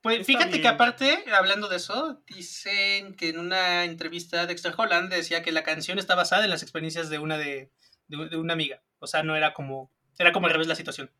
Pues 0.00 0.20
Está 0.20 0.26
fíjate 0.28 0.48
bien. 0.52 0.62
que 0.62 0.68
aparte, 0.68 1.24
hablando 1.30 1.68
de 1.68 1.76
eso, 1.76 2.22
dicen 2.26 3.14
que 3.16 3.28
en 3.28 3.38
una 3.38 3.84
entrevista 3.84 4.46
Dexter 4.46 4.72
Holland 4.74 5.12
decía 5.12 5.42
que 5.42 5.52
la 5.52 5.62
canción 5.62 5.98
está 5.98 6.14
basada 6.14 6.44
en 6.44 6.50
las 6.50 6.62
experiencias 6.62 7.10
de 7.10 7.18
una 7.18 7.36
de, 7.36 7.70
de, 8.08 8.28
de 8.30 8.36
una 8.38 8.54
amiga. 8.54 8.80
O 8.98 9.06
sea, 9.06 9.22
no 9.22 9.36
era 9.36 9.52
como. 9.52 9.92
Era 10.18 10.32
como 10.32 10.46
al 10.46 10.54
revés 10.54 10.68
la 10.68 10.74
situación. 10.74 11.10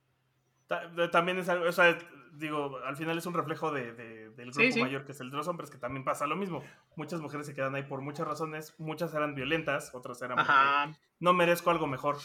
ta- 0.66 0.86
de- 0.88 1.08
también 1.08 1.38
es 1.38 1.50
algo, 1.50 1.66
o 1.68 1.72
sea, 1.72 1.98
digo, 2.32 2.78
al 2.84 2.96
final 2.96 3.16
es 3.18 3.26
un 3.26 3.34
reflejo 3.34 3.70
de, 3.72 3.92
de- 3.92 4.30
del 4.30 4.50
grupo 4.50 4.60
Sí, 4.60 4.72
sí. 4.72 4.80
mayor 4.80 5.04
que 5.04 5.12
es 5.12 5.20
el 5.20 5.30
de 5.30 5.36
los 5.36 5.48
hombres, 5.48 5.70
que 5.70 5.78
también 5.78 6.04
pasa 6.04 6.26
lo 6.26 6.36
mismo. 6.36 6.62
Muchas 6.96 7.20
mujeres 7.20 7.46
se 7.46 7.54
quedan 7.54 7.74
ahí 7.74 7.82
por 7.82 8.00
muchas 8.00 8.26
razones, 8.26 8.74
muchas 8.78 9.12
eran 9.14 9.34
violentas, 9.34 9.94
otras 9.94 10.20
eran 10.22 10.38
Ajá. 10.38 10.92
no 11.18 11.32
merezco 11.32 11.70
algo 11.70 11.86
mejor. 11.86 12.18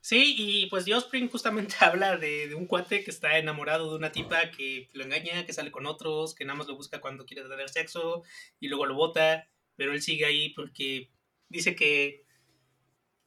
Sí, 0.00 0.34
y 0.38 0.66
pues 0.66 0.84
The 0.84 0.94
Offspring 0.94 1.28
justamente 1.28 1.74
habla 1.80 2.16
de, 2.16 2.48
de 2.48 2.54
un 2.54 2.66
cuate 2.66 3.04
que 3.04 3.10
está 3.10 3.38
enamorado 3.38 3.90
de 3.90 3.96
una 3.96 4.12
tipa 4.12 4.50
que 4.50 4.88
lo 4.92 5.04
engaña, 5.04 5.44
que 5.46 5.52
sale 5.52 5.70
con 5.70 5.86
otros, 5.86 6.34
que 6.34 6.44
nada 6.44 6.58
más 6.58 6.66
lo 6.66 6.76
busca 6.76 7.00
cuando 7.00 7.24
quiere 7.26 7.48
tener 7.48 7.68
sexo 7.68 8.22
y 8.58 8.68
luego 8.68 8.86
lo 8.86 8.94
bota, 8.94 9.48
pero 9.76 9.92
él 9.92 10.02
sigue 10.02 10.24
ahí 10.24 10.50
porque 10.54 11.10
dice 11.48 11.74
que 11.76 12.25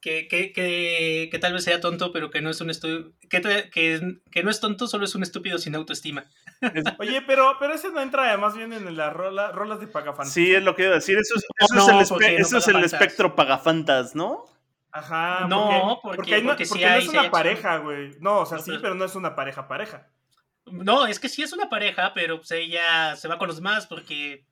que, 0.00 0.28
que, 0.28 0.52
que, 0.52 1.28
que 1.30 1.38
tal 1.38 1.52
vez 1.52 1.64
sea 1.64 1.80
tonto, 1.80 2.12
pero 2.12 2.30
que 2.30 2.40
no 2.40 2.48
es 2.50 2.60
un 2.60 2.70
estu 2.70 3.12
que, 3.28 3.40
te- 3.40 3.68
que, 3.70 4.18
que 4.30 4.42
no 4.42 4.50
es 4.50 4.58
tonto, 4.60 4.86
solo 4.86 5.04
es 5.04 5.14
un 5.14 5.22
estúpido 5.22 5.58
sin 5.58 5.74
autoestima. 5.74 6.24
Oye, 6.98 7.22
pero, 7.26 7.56
pero 7.60 7.74
ese 7.74 7.90
no 7.90 8.00
entra 8.00 8.36
más 8.38 8.56
bien 8.56 8.72
en 8.72 8.96
las 8.96 9.12
rola, 9.12 9.52
rolas 9.52 9.80
de 9.80 9.86
pagafantas. 9.86 10.32
Sí, 10.32 10.54
es 10.54 10.62
lo 10.62 10.74
que 10.74 10.82
iba 10.84 10.92
a 10.92 10.94
decir. 10.96 11.18
Eso 11.18 11.34
es, 11.36 11.44
eso 11.58 11.74
No, 11.74 11.82
es 11.82 11.88
el, 11.88 11.96
espe- 11.96 12.08
porque 12.08 12.32
no 12.32 12.38
eso 12.46 12.56
es 12.58 12.68
el 12.68 12.84
espectro 12.84 13.34
pagafantas, 13.36 14.14
¿no? 14.14 14.44
Ajá. 14.92 15.46
No, 15.48 16.00
porque, 16.02 16.16
porque- 16.16 16.42
no, 16.42 16.48
porque 16.48 16.64
sí 16.64 16.70
porque 16.70 16.86
no 16.86 16.92
hay- 16.92 17.02
es 17.02 17.08
una 17.08 17.20
hay 17.22 17.30
pareja, 17.30 17.76
güey. 17.78 18.10
No, 18.20 18.38
o 18.40 18.46
sea, 18.46 18.56
No, 18.58 18.62
sí, 18.64 18.70
pero- 18.70 18.82
pero 18.82 18.94
no 18.94 19.04
es 19.04 19.14
una 19.14 19.34
pareja 19.36 19.68
pareja. 19.68 20.08
No, 20.66 21.06
es 21.06 21.18
que 21.20 21.28
sí 21.28 21.42
es 21.42 21.52
una 21.52 21.68
pareja, 21.68 22.12
pero 22.14 22.38
pues 22.38 22.50
ella 22.52 23.16
se 23.16 23.28
va 23.28 23.38
con 23.38 23.48
los 23.48 23.56
demás 23.56 23.86
porque 23.86 24.44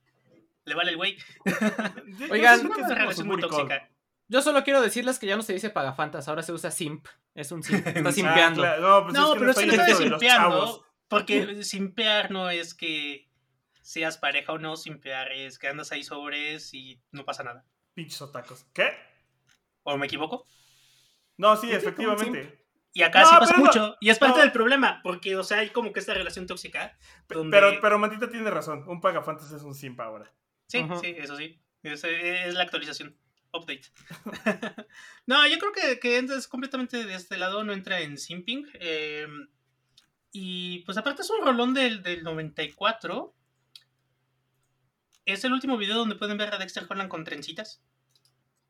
le 0.65 0.75
vale 0.75 0.91
el 0.91 0.97
güey. 0.97 1.17
Oigan, 2.31 2.59
Es 2.59 2.65
una 2.65 2.95
relación 2.95 3.27
muy 3.27 3.39
tóxica. 3.39 3.89
Yo 4.29 4.41
solo 4.41 4.63
quiero 4.63 4.81
decirles 4.81 5.19
que 5.19 5.25
ya 5.27 5.35
no 5.35 5.41
se 5.41 5.53
dice 5.53 5.69
pagafantas, 5.71 6.27
ahora 6.27 6.43
se 6.43 6.53
usa 6.53 6.71
simp. 6.71 7.05
Es 7.35 7.51
un 7.51 7.61
simp. 7.63 7.85
Está 7.87 8.09
Ah, 8.09 8.13
simpeando. 8.13 8.61
claro, 8.61 8.81
No, 8.81 9.03
pues 9.03 9.13
no, 9.15 9.27
es 9.27 9.33
que 9.33 9.39
pero 9.39 9.51
estoy 9.51 9.69
sí 9.69 9.75
está 9.75 9.95
simpeando. 9.95 10.85
Porque 11.07 11.63
simpear 11.63 12.31
no 12.31 12.49
es 12.49 12.73
que 12.73 13.27
seas 13.81 14.17
pareja 14.17 14.53
o 14.53 14.59
no, 14.59 14.77
simpear 14.77 15.31
es 15.31 15.57
que 15.59 15.67
andas 15.67 15.91
ahí 15.91 16.03
sobres 16.03 16.73
y 16.73 17.01
no 17.11 17.25
pasa 17.25 17.43
nada. 17.43 17.65
Pinches 17.95 18.21
otacos. 18.21 18.65
¿Qué? 18.73 18.91
¿O 19.83 19.97
me 19.97 20.05
equivoco? 20.05 20.45
No, 21.37 21.55
sí, 21.57 21.71
efectivamente. 21.71 22.63
Y 22.93 23.01
acá 23.03 23.21
No, 23.21 23.29
sí 23.29 23.35
pasa 23.39 23.57
no- 23.57 23.65
mucho. 23.65 23.97
Y 23.99 24.09
es 24.09 24.19
parte 24.19 24.37
no. 24.37 24.41
del 24.43 24.51
problema, 24.51 24.99
porque, 25.03 25.35
o 25.35 25.43
sea, 25.43 25.59
hay 25.59 25.69
como 25.69 25.91
que 25.93 25.99
esta 25.99 26.13
relación 26.13 26.45
tóxica. 26.47 26.97
Donde... 27.27 27.55
Pero, 27.57 27.79
pero 27.81 27.97
Mantita 27.97 28.29
tiene 28.29 28.49
razón. 28.51 28.83
Un 28.87 28.99
pagafantas 29.01 29.51
es 29.51 29.63
un 29.63 29.73
simp 29.73 29.99
ahora. 30.01 30.31
Sí, 30.67 30.85
sí, 31.01 31.15
eso 31.17 31.35
sí. 31.35 31.59
Es, 31.81 32.03
es 32.03 32.53
la 32.53 32.63
actualización. 32.63 33.15
Update. 33.53 33.87
no, 35.25 35.47
yo 35.47 35.57
creo 35.57 35.71
que, 35.71 35.99
que 35.99 36.47
completamente 36.47 37.03
de 37.03 37.15
este 37.15 37.37
lado, 37.37 37.63
no 37.63 37.73
entra 37.73 38.01
en 38.01 38.17
simping. 38.17 38.67
eh, 38.75 39.27
y 40.31 40.79
pues 40.79 40.97
aparte 40.97 41.21
es 41.21 41.29
un 41.29 41.45
rolón 41.45 41.73
del, 41.73 42.03
del 42.03 42.23
94. 42.23 43.33
Es 45.25 45.43
el 45.43 45.53
último 45.53 45.77
video 45.77 45.97
donde 45.97 46.15
pueden 46.15 46.37
ver 46.37 46.53
a 46.53 46.57
Dexter 46.57 46.85
Holland 46.87 47.09
con 47.09 47.23
trencitas. 47.23 47.81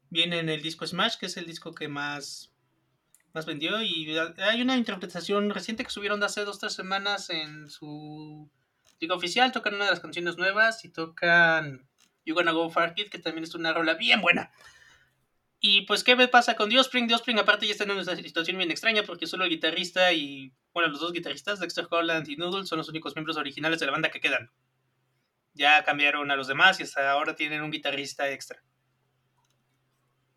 Viene 0.10 0.40
en 0.40 0.50
el 0.50 0.62
disco 0.62 0.88
Smash, 0.88 1.18
que 1.18 1.28
es 1.28 1.38
el 1.38 1.46
disco 1.46 1.74
que 1.74 1.88
más, 1.88 2.54
más 3.34 3.46
vendió. 3.46 3.82
Y 3.82 4.18
hay 4.18 4.62
una 4.62 4.78
interpretación 4.78 5.50
reciente 5.50 5.84
que 5.84 5.90
subieron 5.92 6.20
de 6.20 6.28
hace 6.28 6.46
dos 6.46 6.60
tres 6.60 6.74
semanas 6.74 7.30
en 7.30 7.70
su 7.70 8.50
disco 9.00 9.16
oficial. 9.16 9.52
Tocan 9.52 9.76
una 9.76 9.86
de 9.86 9.92
las 9.92 10.00
canciones 10.00 10.38
nuevas 10.38 10.84
y 10.86 10.90
tocan 10.90 11.89
You 12.30 12.36
Gonna 12.36 12.52
Go 12.52 12.70
Far 12.70 12.94
Kid, 12.94 13.10
que 13.10 13.20
también 13.20 13.44
es 13.44 13.56
una 13.56 13.74
rola 13.74 13.96
bien 13.96 14.22
buena. 14.22 14.52
Y 15.60 15.82
pues, 15.82 16.04
¿qué 16.04 16.16
pasa 16.30 16.56
con 16.56 16.70
Diospring? 16.70 17.08
Diospring 17.08 17.40
aparte 17.40 17.66
ya 17.66 17.74
está 17.74 17.84
en 17.84 17.92
una 17.92 18.04
situación 18.16 18.58
bien 18.58 18.72
extraña 18.72 19.04
porque 19.04 19.28
solo 19.28 19.44
el 19.44 19.50
guitarrista 19.50 20.14
y, 20.14 20.54
bueno, 20.74 20.90
los 20.90 21.02
dos 21.02 21.12
guitarristas, 21.12 21.60
Dexter 21.60 21.88
Holland 21.90 22.30
y 22.30 22.38
Noodle, 22.38 22.66
son 22.66 22.78
los 22.78 22.88
únicos 22.88 23.16
miembros 23.16 23.36
originales 23.36 23.80
de 23.80 23.86
la 23.88 23.92
banda 23.92 24.10
que 24.10 24.22
quedan. 24.22 24.52
Ya 25.54 25.84
cambiaron 25.84 26.32
a 26.32 26.36
los 26.38 26.48
demás 26.48 26.80
y 26.80 26.84
hasta 26.84 27.12
ahora 27.12 27.36
tienen 27.36 27.62
un 27.62 27.72
guitarrista 27.72 28.30
extra. 28.30 28.64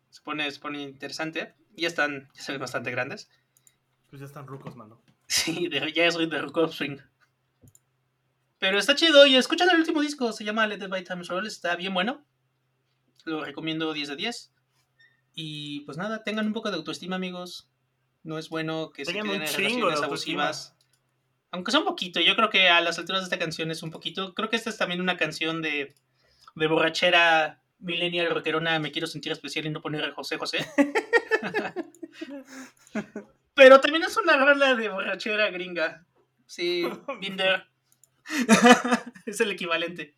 Se 0.09 0.21
pone, 0.21 0.51
se 0.51 0.59
pone 0.59 0.81
interesante. 0.81 1.55
Ya 1.75 1.87
están, 1.87 2.29
ya 2.33 2.41
se 2.41 2.51
ven 2.51 2.61
bastante 2.61 2.91
grandes. 2.91 3.29
Pues 4.09 4.19
ya 4.19 4.25
están 4.25 4.45
rucos, 4.45 4.75
mano. 4.75 5.01
Sí, 5.27 5.67
de- 5.69 5.91
ya 5.93 6.05
es 6.05 6.17
de 6.17 6.41
Rock 6.41 6.57
Offspring. 6.57 7.01
Pero 8.63 8.79
está 8.79 8.95
chido 8.95 9.27
y 9.27 9.35
escuchan 9.35 9.69
el 9.71 9.79
último 9.79 9.99
disco, 9.99 10.31
se 10.31 10.45
llama 10.45 10.65
Let 10.65 10.79
the 10.79 10.87
By 10.87 11.03
Time 11.03 11.23
Roll, 11.23 11.47
está 11.47 11.75
bien 11.75 11.93
bueno. 11.93 12.25
Lo 13.25 13.43
recomiendo 13.43 13.91
10 13.91 14.07
de 14.07 14.15
10. 14.15 14.53
Y 15.33 15.81
pues 15.81 15.97
nada, 15.97 16.23
tengan 16.23 16.47
un 16.47 16.53
poco 16.53 16.71
de 16.71 16.77
autoestima, 16.77 17.17
amigos. 17.17 17.69
No 18.23 18.37
es 18.37 18.47
bueno 18.47 18.91
que 18.93 19.03
Tengan 19.03 19.23
se 19.23 19.27
queden 19.27 19.41
en 19.41 19.53
relaciones 19.53 20.01
abusivas. 20.01 20.77
Aunque 21.51 21.71
sea 21.71 21.81
un 21.81 21.85
poquito, 21.85 22.21
yo 22.21 22.37
creo 22.37 22.49
que 22.49 22.69
a 22.69 22.79
las 22.79 22.97
alturas 22.97 23.23
de 23.23 23.25
esta 23.25 23.37
canción 23.37 23.69
es 23.69 23.83
un 23.83 23.91
poquito. 23.91 24.33
Creo 24.33 24.49
que 24.49 24.55
esta 24.55 24.69
es 24.69 24.77
también 24.77 25.01
una 25.01 25.17
canción 25.17 25.61
de, 25.61 25.93
de 26.55 26.67
borrachera 26.67 27.61
millennial 27.79 28.29
rockerona. 28.29 28.79
Me 28.79 28.93
quiero 28.93 29.07
sentir 29.07 29.33
especial 29.33 29.65
y 29.65 29.71
no 29.71 29.81
poner 29.81 30.05
a 30.05 30.13
José 30.13 30.37
José. 30.37 30.65
Pero 33.55 33.81
también 33.81 34.05
es 34.05 34.15
una 34.15 34.37
rola 34.37 34.73
de 34.75 34.87
borrachera 34.87 35.49
gringa. 35.51 36.05
Sí, 36.45 36.85
Binder. 37.19 37.72
es 39.25 39.39
el 39.39 39.51
equivalente. 39.51 40.15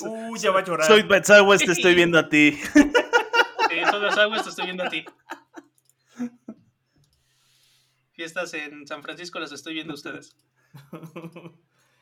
Uh, 0.00 0.36
ya 0.36 0.50
va 0.50 0.60
a 0.60 0.64
llorar. 0.64 0.86
Soy 0.86 1.02
Betzagües, 1.02 1.64
te 1.64 1.72
estoy 1.72 1.94
viendo 1.96 2.18
a 2.18 2.28
ti. 2.28 2.52
Sí, 2.52 3.80
las 3.80 4.18
aguas, 4.18 4.44
te 4.44 4.50
estoy 4.50 4.66
viendo 4.66 4.84
a 4.84 4.88
ti. 4.88 5.04
Fiestas 8.12 8.54
en 8.54 8.86
San 8.86 9.02
Francisco 9.02 9.40
las 9.40 9.52
estoy 9.52 9.74
viendo 9.74 9.92
a 9.92 9.96
ustedes. 9.96 10.36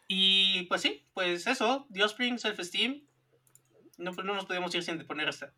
Y 0.08 0.64
pues 0.64 0.82
sí, 0.82 1.06
pues 1.14 1.46
eso, 1.46 1.86
The 1.90 2.04
Offspring, 2.04 2.38
Self-Esteem. 2.38 3.02
No, 3.98 4.12
pues 4.12 4.26
no 4.26 4.34
nos 4.34 4.44
podemos 4.46 4.74
ir 4.74 4.82
sin 4.82 4.98
poner 5.06 5.28
esta. 5.28 5.54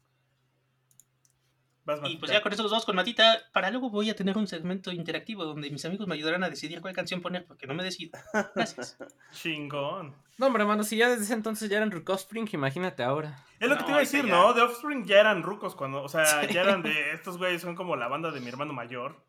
Vas, 1.85 2.01
Y 2.05 2.17
pues 2.17 2.33
ya 2.33 2.41
con 2.41 2.53
eso 2.53 2.65
vamos 2.65 2.85
con 2.87 2.97
Matita. 2.97 3.41
Para 3.53 3.71
luego 3.71 3.91
voy 3.91 4.09
a 4.09 4.17
tener 4.17 4.39
un 4.39 4.47
segmento 4.47 4.91
interactivo 4.91 5.45
donde 5.45 5.71
mis 5.71 5.85
amigos 5.85 6.07
me 6.07 6.15
ayudarán 6.15 6.43
a 6.43 6.49
decidir 6.51 6.81
cuál 6.81 6.95
canción 6.95 7.21
poner 7.21 7.45
porque 7.45 7.67
no 7.67 7.75
me 7.75 7.83
decido. 7.85 8.19
Gracias. 8.55 8.97
Chingón. 9.33 10.15
No, 10.39 10.47
hombre, 10.47 10.63
hermano, 10.63 10.83
si 10.83 10.97
ya 10.97 11.11
desde 11.11 11.25
ese 11.25 11.35
entonces 11.35 11.69
ya 11.69 11.77
eran 11.77 11.91
Rick 11.91 12.09
Offspring, 12.09 12.49
imagínate 12.53 13.03
ahora. 13.03 13.45
Es 13.61 13.69
lo 13.69 13.77
que 13.77 13.85
te 13.85 13.89
iba 13.91 13.99
a 13.99 14.01
decir, 14.01 14.25
ya. 14.25 14.31
¿no? 14.33 14.55
The 14.55 14.63
Offspring 14.63 15.05
ya 15.05 15.21
eran 15.21 15.43
rucos 15.43 15.75
cuando, 15.77 16.03
o 16.03 16.09
sea, 16.09 16.45
ya 16.49 16.63
eran 16.63 16.83
de, 16.83 17.11
estos 17.15 17.39
güeyes 17.39 17.61
son 17.63 17.77
como 17.77 17.97
la 17.97 18.09
banda 18.09 18.31
de 18.31 18.41
mi 18.41 18.49
hermano 18.49 18.73
mayor. 18.73 19.23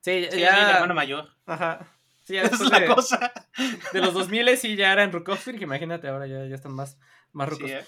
Sí, 0.00 0.28
Sí, 0.30 0.38
ya. 0.40 0.54
soy 0.54 0.64
el 0.64 0.70
hermano 0.70 0.94
mayor. 0.94 1.28
Ajá. 1.46 1.86
Sí, 2.20 2.34
ya 2.34 2.42
es 2.42 2.60
la 2.60 2.80
de, 2.80 2.86
cosa. 2.86 3.32
de 3.92 4.00
los 4.00 4.12
2000 4.14 4.56
sí 4.58 4.76
ya 4.76 4.92
eran 4.92 5.10
Rick 5.12 5.28
Offspring, 5.28 5.60
imagínate 5.62 6.06
ahora 6.08 6.26
ya, 6.26 6.44
ya 6.44 6.54
están 6.54 6.72
más, 6.72 6.98
más 7.32 7.48
rucos. 7.48 7.66
Sí, 7.68 7.72
¿eh? 7.72 7.84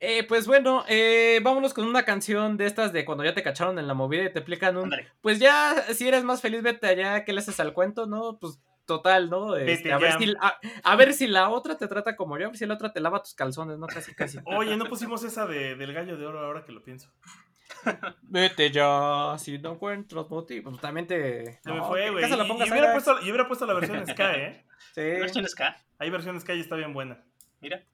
Eh, 0.00 0.24
pues 0.24 0.46
bueno, 0.46 0.84
eh, 0.88 1.40
vámonos 1.42 1.74
con 1.74 1.84
una 1.84 2.04
canción 2.04 2.56
de 2.56 2.66
estas 2.66 2.92
de 2.92 3.04
cuando 3.04 3.24
ya 3.24 3.34
te 3.34 3.42
cacharon 3.42 3.78
en 3.78 3.88
la 3.88 3.94
movida 3.94 4.24
y 4.24 4.32
te 4.32 4.38
explican 4.38 4.76
un... 4.76 4.84
Ándale. 4.84 5.08
Pues 5.20 5.40
ya, 5.40 5.74
si 5.92 6.06
eres 6.06 6.22
más 6.22 6.40
feliz, 6.40 6.62
vete 6.62 6.86
allá, 6.86 7.24
¿qué 7.24 7.32
le 7.32 7.40
haces 7.40 7.58
al 7.58 7.72
cuento? 7.72 8.06
¿No? 8.06 8.38
Pues 8.38 8.60
total, 8.88 9.28
¿no? 9.28 9.54
Este, 9.54 9.90
Vete 9.90 9.92
a, 9.92 9.98
ver 9.98 10.18
si, 10.18 10.34
a, 10.40 10.58
a 10.82 10.96
ver 10.96 11.12
si 11.12 11.26
la 11.26 11.50
otra 11.50 11.76
te 11.76 11.86
trata 11.86 12.16
como 12.16 12.38
yo, 12.38 12.46
a 12.46 12.48
ver 12.48 12.56
si 12.56 12.66
la 12.66 12.74
otra 12.74 12.92
te 12.92 13.00
lava 13.00 13.22
tus 13.22 13.34
calzones, 13.34 13.78
¿no? 13.78 13.86
Casi, 13.86 14.14
casi. 14.14 14.38
Oye, 14.46 14.76
no 14.76 14.86
pusimos 14.86 15.22
esa 15.24 15.46
de, 15.46 15.76
del 15.76 15.92
gallo 15.92 16.16
de 16.16 16.26
oro 16.26 16.40
ahora 16.40 16.64
que 16.64 16.72
lo 16.72 16.82
pienso. 16.82 17.12
Vete 18.22 18.70
ya, 18.70 19.36
si 19.38 19.58
no 19.58 19.72
encuentras 19.72 20.30
motivos. 20.30 20.72
Pues 20.72 20.80
también 20.80 21.06
te... 21.06 21.60
Se 21.62 21.70
me 21.70 21.76
no, 21.76 21.88
fue, 21.88 22.04
que 22.04 22.10
güey. 22.10 22.22
casi 22.22 22.36
la 22.36 22.44
Y, 22.44 22.48
pongas 22.48 22.68
y 22.68 22.70
hubiera 22.70 22.92
puesto, 22.92 23.20
y 23.20 23.24
hubiera 23.24 23.46
puesto 23.46 23.66
la 23.66 23.74
versión 23.74 24.06
Ska, 24.06 24.36
¿eh? 24.36 24.64
Sí. 24.94 25.02
Versión 25.02 25.46
ska. 25.46 25.76
Hay 25.98 26.08
versión 26.10 26.40
Ska 26.40 26.54
y 26.54 26.60
está 26.60 26.76
bien 26.76 26.94
buena. 26.94 27.22
Mira. 27.60 27.84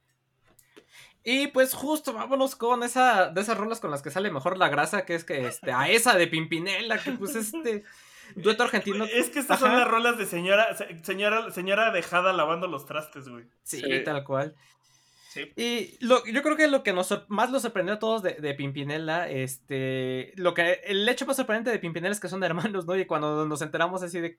Y 1.25 1.47
pues 1.49 1.73
justo 1.73 2.13
vámonos 2.13 2.55
con 2.55 2.83
esa 2.83 3.31
de 3.31 3.41
esas 3.41 3.57
rolas 3.57 3.81
con 3.81 3.91
las 3.91 4.03
que 4.03 4.11
sale 4.11 4.31
mejor 4.31 4.59
la 4.59 4.69
grasa, 4.69 5.07
que 5.07 5.15
es 5.15 5.25
que 5.25 5.47
este, 5.47 5.73
a 5.73 5.89
esa 5.89 6.15
de 6.17 6.27
Pimpinela, 6.27 6.99
que 6.99 7.13
pues 7.13 7.35
este 7.35 7.83
dueto 8.37 8.63
argentino. 8.65 9.05
Es 9.07 9.31
que 9.31 9.39
estas 9.39 9.59
son 9.61 9.73
las 9.73 9.89
rolas 9.89 10.19
de 10.19 10.27
señora, 10.27 10.77
se- 10.77 11.03
señora, 11.03 11.51
señora 11.51 11.91
dejada 11.93 12.33
lavando 12.35 12.67
los 12.69 12.85
trastes, 12.85 13.29
güey. 13.29 13.45
Sí, 13.63 13.81
Sí. 13.81 14.05
tal 14.05 14.23
cual. 14.25 14.55
Sí. 15.35 15.53
Y 15.57 15.97
lo, 16.05 16.25
yo 16.27 16.43
creo 16.45 16.57
que 16.57 16.69
lo 16.69 16.85
que 16.85 16.93
nos 16.93 17.09
sor- 17.09 17.25
más 17.27 17.51
nos 17.51 17.63
sorprendió 17.63 17.95
a 17.95 17.99
todos 17.99 18.23
de, 18.23 18.35
de 18.35 18.55
Pimpinela, 18.55 19.29
este, 19.29 20.33
lo 20.37 20.55
que, 20.55 20.81
el 20.85 21.09
hecho 21.09 21.27
más 21.27 21.37
sorprendente 21.37 21.71
de 21.73 21.81
Pimpinela 21.81 22.13
es 22.13 22.21
que 22.21 22.29
son 22.29 22.45
hermanos, 22.45 22.87
¿no? 22.87 22.95
Y 22.97 23.05
cuando 23.05 23.45
nos 23.45 23.61
enteramos 23.61 24.05
así 24.05 24.21
de. 24.21 24.39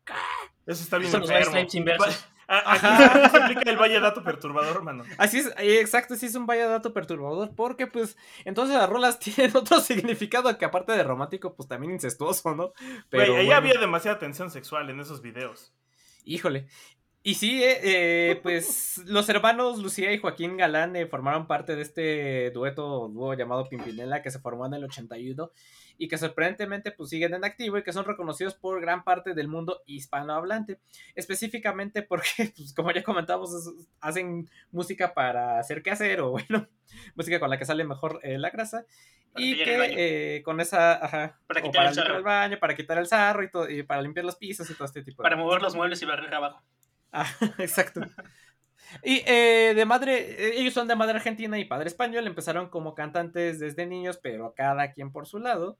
Eso 0.65 0.81
está 0.83 0.97
bien 0.97 1.11
Son 1.11 1.19
los 1.19 1.29
enfermo. 1.29 2.05
Ajá. 2.47 3.29
se 3.29 3.37
aplica 3.37 3.69
el 3.69 3.77
valle 3.77 3.99
dato 3.99 4.23
perturbador, 4.23 4.83
mano. 4.83 5.03
así 5.17 5.39
es, 5.39 5.47
eh, 5.57 5.79
exacto, 5.81 6.15
sí 6.15 6.27
es 6.27 6.35
un 6.35 6.45
vaya 6.45 6.67
dato 6.67 6.93
perturbador, 6.93 7.53
porque 7.55 7.87
pues, 7.87 8.17
entonces 8.45 8.75
las 8.77 8.89
rolas 8.89 9.19
tienen 9.19 9.55
otro 9.57 9.79
significado 9.81 10.57
que 10.57 10.63
aparte 10.65 10.93
de 10.93 11.03
romántico, 11.03 11.55
pues 11.55 11.67
también 11.67 11.91
incestuoso, 11.93 12.55
¿no? 12.55 12.71
Güey, 13.11 13.23
ahí 13.23 13.45
bueno. 13.47 13.55
había 13.55 13.79
demasiada 13.79 14.19
tensión 14.19 14.49
sexual 14.49 14.89
en 14.89 14.99
esos 15.01 15.21
videos. 15.21 15.73
Híjole. 16.23 16.67
Y 17.27 17.33
sí, 17.33 17.63
eh, 17.63 17.79
eh, 17.81 18.39
pues 18.43 19.01
los 19.07 19.27
hermanos 19.29 19.79
Lucía 19.79 20.11
y 20.13 20.19
Joaquín 20.19 20.57
Galán 20.57 20.95
eh, 20.95 21.07
formaron 21.07 21.47
parte 21.47 21.75
de 21.75 21.81
este 21.81 22.51
dueto 22.51 23.09
dúo 23.09 23.33
llamado 23.33 23.67
Pimpinela 23.67 24.21
que 24.21 24.29
se 24.29 24.37
formó 24.37 24.67
en 24.67 24.75
el 24.75 24.83
81 24.83 25.49
y 25.97 26.07
que 26.07 26.19
sorprendentemente 26.19 26.91
pues 26.91 27.09
siguen 27.09 27.33
en 27.33 27.43
activo 27.43 27.79
y 27.79 27.83
que 27.83 27.93
son 27.93 28.05
reconocidos 28.05 28.53
por 28.53 28.79
gran 28.79 29.03
parte 29.03 29.33
del 29.33 29.47
mundo 29.47 29.81
hispanohablante. 29.87 30.79
Específicamente 31.15 32.03
porque, 32.03 32.27
pues 32.55 32.75
como 32.75 32.91
ya 32.91 33.01
comentamos, 33.01 33.55
es- 33.55 33.87
hacen 34.01 34.47
música 34.69 35.15
para 35.15 35.57
hacer 35.57 35.81
qué 35.81 35.89
hacer 35.89 36.21
o 36.21 36.29
bueno, 36.29 36.67
música 37.15 37.39
con 37.39 37.49
la 37.49 37.57
que 37.57 37.65
sale 37.65 37.85
mejor 37.85 38.19
eh, 38.21 38.37
la 38.37 38.51
grasa. 38.51 38.85
Para 39.33 39.43
y 39.47 39.55
que 39.63 40.35
eh, 40.37 40.43
con 40.43 40.61
esa, 40.61 41.03
ajá, 41.03 41.39
Para 41.47 41.63
quitar 41.63 41.91
para 41.91 42.09
el 42.11 42.15
el 42.17 42.23
baño, 42.23 42.59
para 42.59 42.75
quitar 42.75 42.99
el 42.99 43.07
sarro 43.07 43.41
y, 43.41 43.49
todo, 43.49 43.67
y 43.67 43.81
para 43.81 44.03
limpiar 44.03 44.25
los 44.27 44.35
pisos 44.35 44.69
y 44.69 44.75
todo 44.75 44.85
este 44.85 45.01
tipo 45.01 45.23
de 45.23 45.25
Para 45.25 45.35
mover 45.37 45.63
los 45.63 45.75
muebles 45.75 45.99
y 46.03 46.05
barrer 46.05 46.31
abajo. 46.31 46.61
Ah, 47.11 47.25
exacto. 47.59 48.01
Y 49.03 49.23
eh, 49.25 49.73
de 49.75 49.85
madre, 49.85 50.49
eh, 50.49 50.59
ellos 50.61 50.73
son 50.73 50.87
de 50.87 50.95
madre 50.95 51.15
argentina 51.17 51.57
y 51.59 51.65
padre 51.65 51.87
español, 51.87 52.27
empezaron 52.27 52.69
como 52.69 52.95
cantantes 52.95 53.59
desde 53.59 53.85
niños, 53.87 54.19
pero 54.21 54.53
cada 54.55 54.91
quien 54.93 55.11
por 55.11 55.27
su 55.27 55.39
lado. 55.39 55.77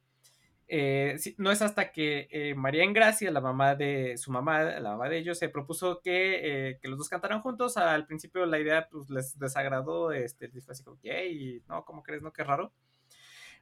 Eh, 0.70 1.18
no 1.38 1.52
es 1.52 1.62
hasta 1.62 1.92
que 1.92 2.28
eh, 2.32 2.56
María 2.56 2.84
Engracia, 2.86 3.32
la 3.32 3.42
mamá 3.42 3.76
de 3.76 4.18
su 4.18 4.32
mamá, 4.32 4.64
la 4.64 4.92
mamá 4.92 5.10
de 5.10 5.20
ellos, 5.20 5.40
se 5.40 5.50
propuso 5.50 6.02
que, 6.02 6.78
que 6.82 6.88
los 6.90 6.98
dos 7.00 7.10
cantaran 7.10 7.42
juntos. 7.42 7.78
Al 7.78 8.08
principio 8.08 8.46
la 8.48 8.60
idea 8.60 8.88
pues 8.92 9.10
les 9.10 9.38
desagradó, 9.40 10.12
este, 10.14 10.50
fue 10.50 10.74
así 10.74 10.84
como, 10.84 11.00
"¿Qué? 11.02 11.30
Y 11.32 11.64
no, 11.70 11.86
¿cómo 11.86 12.04
crees? 12.04 12.22
No, 12.24 12.34
qué 12.34 12.44
raro. 12.44 12.74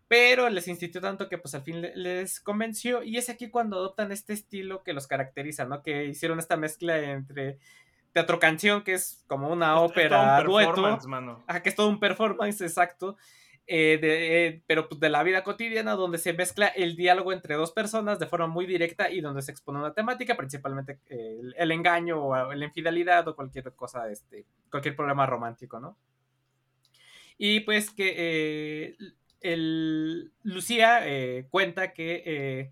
Pero 0.08 0.50
les 0.50 0.68
insistió 0.68 1.02
tanto 1.02 1.28
que 1.30 1.38
pues 1.38 1.56
al 1.56 1.64
fin 1.64 1.82
le- 1.82 1.96
les 1.96 2.40
convenció 2.40 3.04
y 3.04 3.18
es 3.18 3.30
aquí 3.30 3.50
cuando 3.50 3.78
adoptan 3.78 4.12
este 4.12 4.34
estilo 4.34 4.84
que 4.84 4.94
los 4.94 5.08
caracteriza, 5.08 5.66
¿no? 5.66 5.82
Que 5.82 6.06
hicieron 6.06 6.40
esta 6.40 6.58
mezcla 6.58 7.00
entre 7.00 7.58
teatro 8.12 8.38
canción, 8.38 8.84
que 8.84 8.94
es 8.94 9.24
como 9.28 9.50
una 9.50 9.74
Es- 9.76 9.82
es 9.86 9.92
ópera 9.92 10.40
un 10.42 10.46
dueto, 10.46 10.70
performance, 10.74 11.08
mano. 11.08 11.44
Ajá, 11.48 11.64
que 11.64 11.70
es 11.70 11.76
todo 11.76 11.88
un 11.90 12.00
performance 12.00 12.62
exacto, 12.62 13.18
eh, 13.66 13.98
de, 14.00 14.46
eh, 14.48 14.64
pero 14.68 14.90
pues 14.90 15.00
de 15.00 15.10
la 15.10 15.24
vida 15.24 15.42
cotidiana, 15.44 15.94
donde 15.94 16.18
se 16.18 16.34
mezcla 16.34 16.68
el 16.68 16.96
diálogo 16.98 17.32
entre 17.32 17.56
dos 17.56 17.72
personas 17.72 18.20
de 18.20 18.28
forma 18.28 18.46
muy 18.48 18.66
directa 18.68 19.10
y 19.10 19.22
donde 19.22 19.42
se 19.42 19.52
expone 19.52 19.80
una 19.80 19.94
temática, 19.94 20.36
principalmente 20.36 21.00
eh, 21.10 21.38
el, 21.42 21.56
el 21.58 21.72
engaño 21.72 22.22
o 22.24 22.54
la 22.54 22.66
infidelidad 22.66 23.26
o 23.30 23.36
cualquier 23.36 23.72
cosa, 23.74 24.12
este, 24.12 24.46
cualquier 24.70 24.96
problema 24.98 25.26
romántico, 25.26 25.80
¿no? 25.80 25.98
Y 27.38 27.62
pues 27.62 27.90
que 27.90 28.96
el, 29.44 30.32
Lucía 30.44 31.08
eh, 31.08 31.46
cuenta 31.50 31.94
que, 31.94 32.24
eh, 32.26 32.72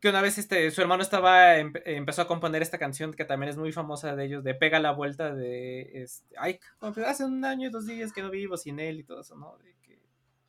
que 0.00 0.08
una 0.10 0.20
vez 0.20 0.36
este, 0.38 0.70
su 0.70 0.80
hermano 0.82 1.02
estaba 1.02 1.56
empe- 1.56 1.82
empezó 1.86 2.22
a 2.22 2.26
componer 2.26 2.60
esta 2.62 2.78
canción 2.78 3.14
que 3.14 3.24
también 3.24 3.48
es 3.50 3.56
muy 3.56 3.72
famosa 3.72 4.14
de 4.14 4.24
ellos, 4.26 4.44
de 4.44 4.54
Pega 4.54 4.78
la 4.80 4.90
Vuelta, 4.92 5.34
de 5.34 5.90
este, 6.02 6.34
ay, 6.38 6.60
hace 7.06 7.24
un 7.24 7.44
año 7.44 7.68
y 7.68 7.70
dos 7.70 7.86
días 7.86 8.12
que 8.12 8.22
no 8.22 8.30
vivo 8.30 8.56
sin 8.56 8.80
él 8.80 9.00
y 9.00 9.04
todo 9.04 9.22
eso, 9.22 9.36
¿no? 9.36 9.56
De 9.58 9.74
que, 9.82 9.98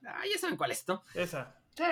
ay, 0.06 0.32
ya 0.34 0.40
saben 0.40 0.58
cuál 0.58 0.72
es, 0.72 0.86
¿no? 0.88 1.04
Esa. 1.14 1.56
Sí. 1.76 1.84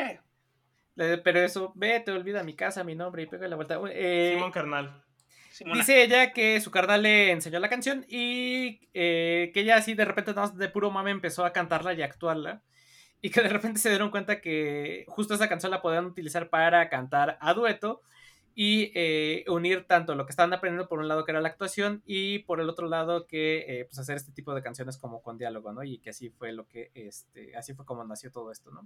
Le- 0.95 1.17
Pero 1.19 1.39
eso, 1.39 1.71
vete, 1.75 2.11
olvida 2.11 2.43
mi 2.43 2.55
casa, 2.55 2.83
mi 2.83 2.95
nombre 2.95 3.23
y 3.23 3.27
pega 3.27 3.47
la 3.47 3.55
vuelta. 3.55 3.79
Eh, 3.91 4.33
Simón 4.35 4.51
Carnal. 4.51 5.03
Simona. 5.51 5.75
Dice 5.77 6.03
ella 6.03 6.33
que 6.33 6.59
su 6.61 6.71
carnal 6.71 7.03
le 7.03 7.29
enseñó 7.31 7.59
la 7.59 7.69
canción 7.69 8.05
y 8.09 8.89
eh, 8.95 9.51
que 9.53 9.59
ella 9.61 9.75
así 9.75 9.93
de 9.93 10.03
repente 10.03 10.31
nada 10.31 10.47
más 10.47 10.57
de 10.57 10.67
puro 10.67 10.89
mame 10.89 11.11
empezó 11.11 11.45
a 11.45 11.53
cantarla 11.53 11.93
y 11.93 12.01
a 12.01 12.05
actuarla. 12.05 12.63
Y 13.23 13.31
que 13.31 13.41
de 13.41 13.47
repente 13.47 13.79
se 13.79 13.87
dieron 13.87 14.11
cuenta 14.11 14.41
que 14.41 15.05
justo 15.07 15.33
esa 15.33 15.47
canción 15.47 15.71
la 15.71 15.81
podían 15.81 16.05
utilizar 16.05 16.49
para 16.49 16.89
cantar 16.89 17.37
a 17.39 17.53
dueto 17.53 18.01
y 18.53 18.91
eh, 18.95 19.45
unir 19.47 19.85
tanto 19.87 20.13
lo 20.13 20.25
que 20.25 20.31
estaban 20.31 20.53
aprendiendo 20.53 20.89
por 20.89 20.99
un 20.99 21.07
lado 21.07 21.23
que 21.23 21.31
era 21.31 21.39
la 21.39 21.47
actuación 21.47 22.03
y 22.05 22.39
por 22.39 22.59
el 22.59 22.69
otro 22.69 22.87
lado 22.87 23.25
que 23.25 23.65
eh, 23.67 23.85
pues 23.85 23.97
hacer 23.97 24.17
este 24.17 24.33
tipo 24.33 24.53
de 24.53 24.61
canciones 24.61 24.97
como 24.97 25.21
con 25.21 25.37
diálogo, 25.37 25.71
¿no? 25.71 25.83
Y 25.83 25.99
que 25.99 26.09
así 26.09 26.31
fue 26.31 26.51
lo 26.51 26.67
que, 26.67 26.91
este, 26.93 27.55
así 27.55 27.73
fue 27.73 27.85
como 27.85 28.03
nació 28.03 28.29
todo 28.29 28.51
esto, 28.51 28.71
¿no? 28.71 28.85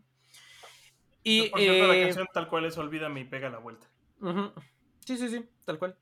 Y, 1.23 1.49
Por 1.49 1.59
cierto, 1.59 1.91
eh, 1.91 1.97
la 1.97 2.05
canción 2.05 2.27
tal 2.31 2.47
cual 2.47 2.65
es 2.65 2.77
Olvídame 2.77 3.21
y 3.21 3.25
pega 3.25 3.49
la 3.49 3.57
vuelta. 3.57 3.87
Sí, 5.03 5.17
sí, 5.17 5.29
sí, 5.29 5.43
tal 5.65 5.79
cual. 5.79 5.97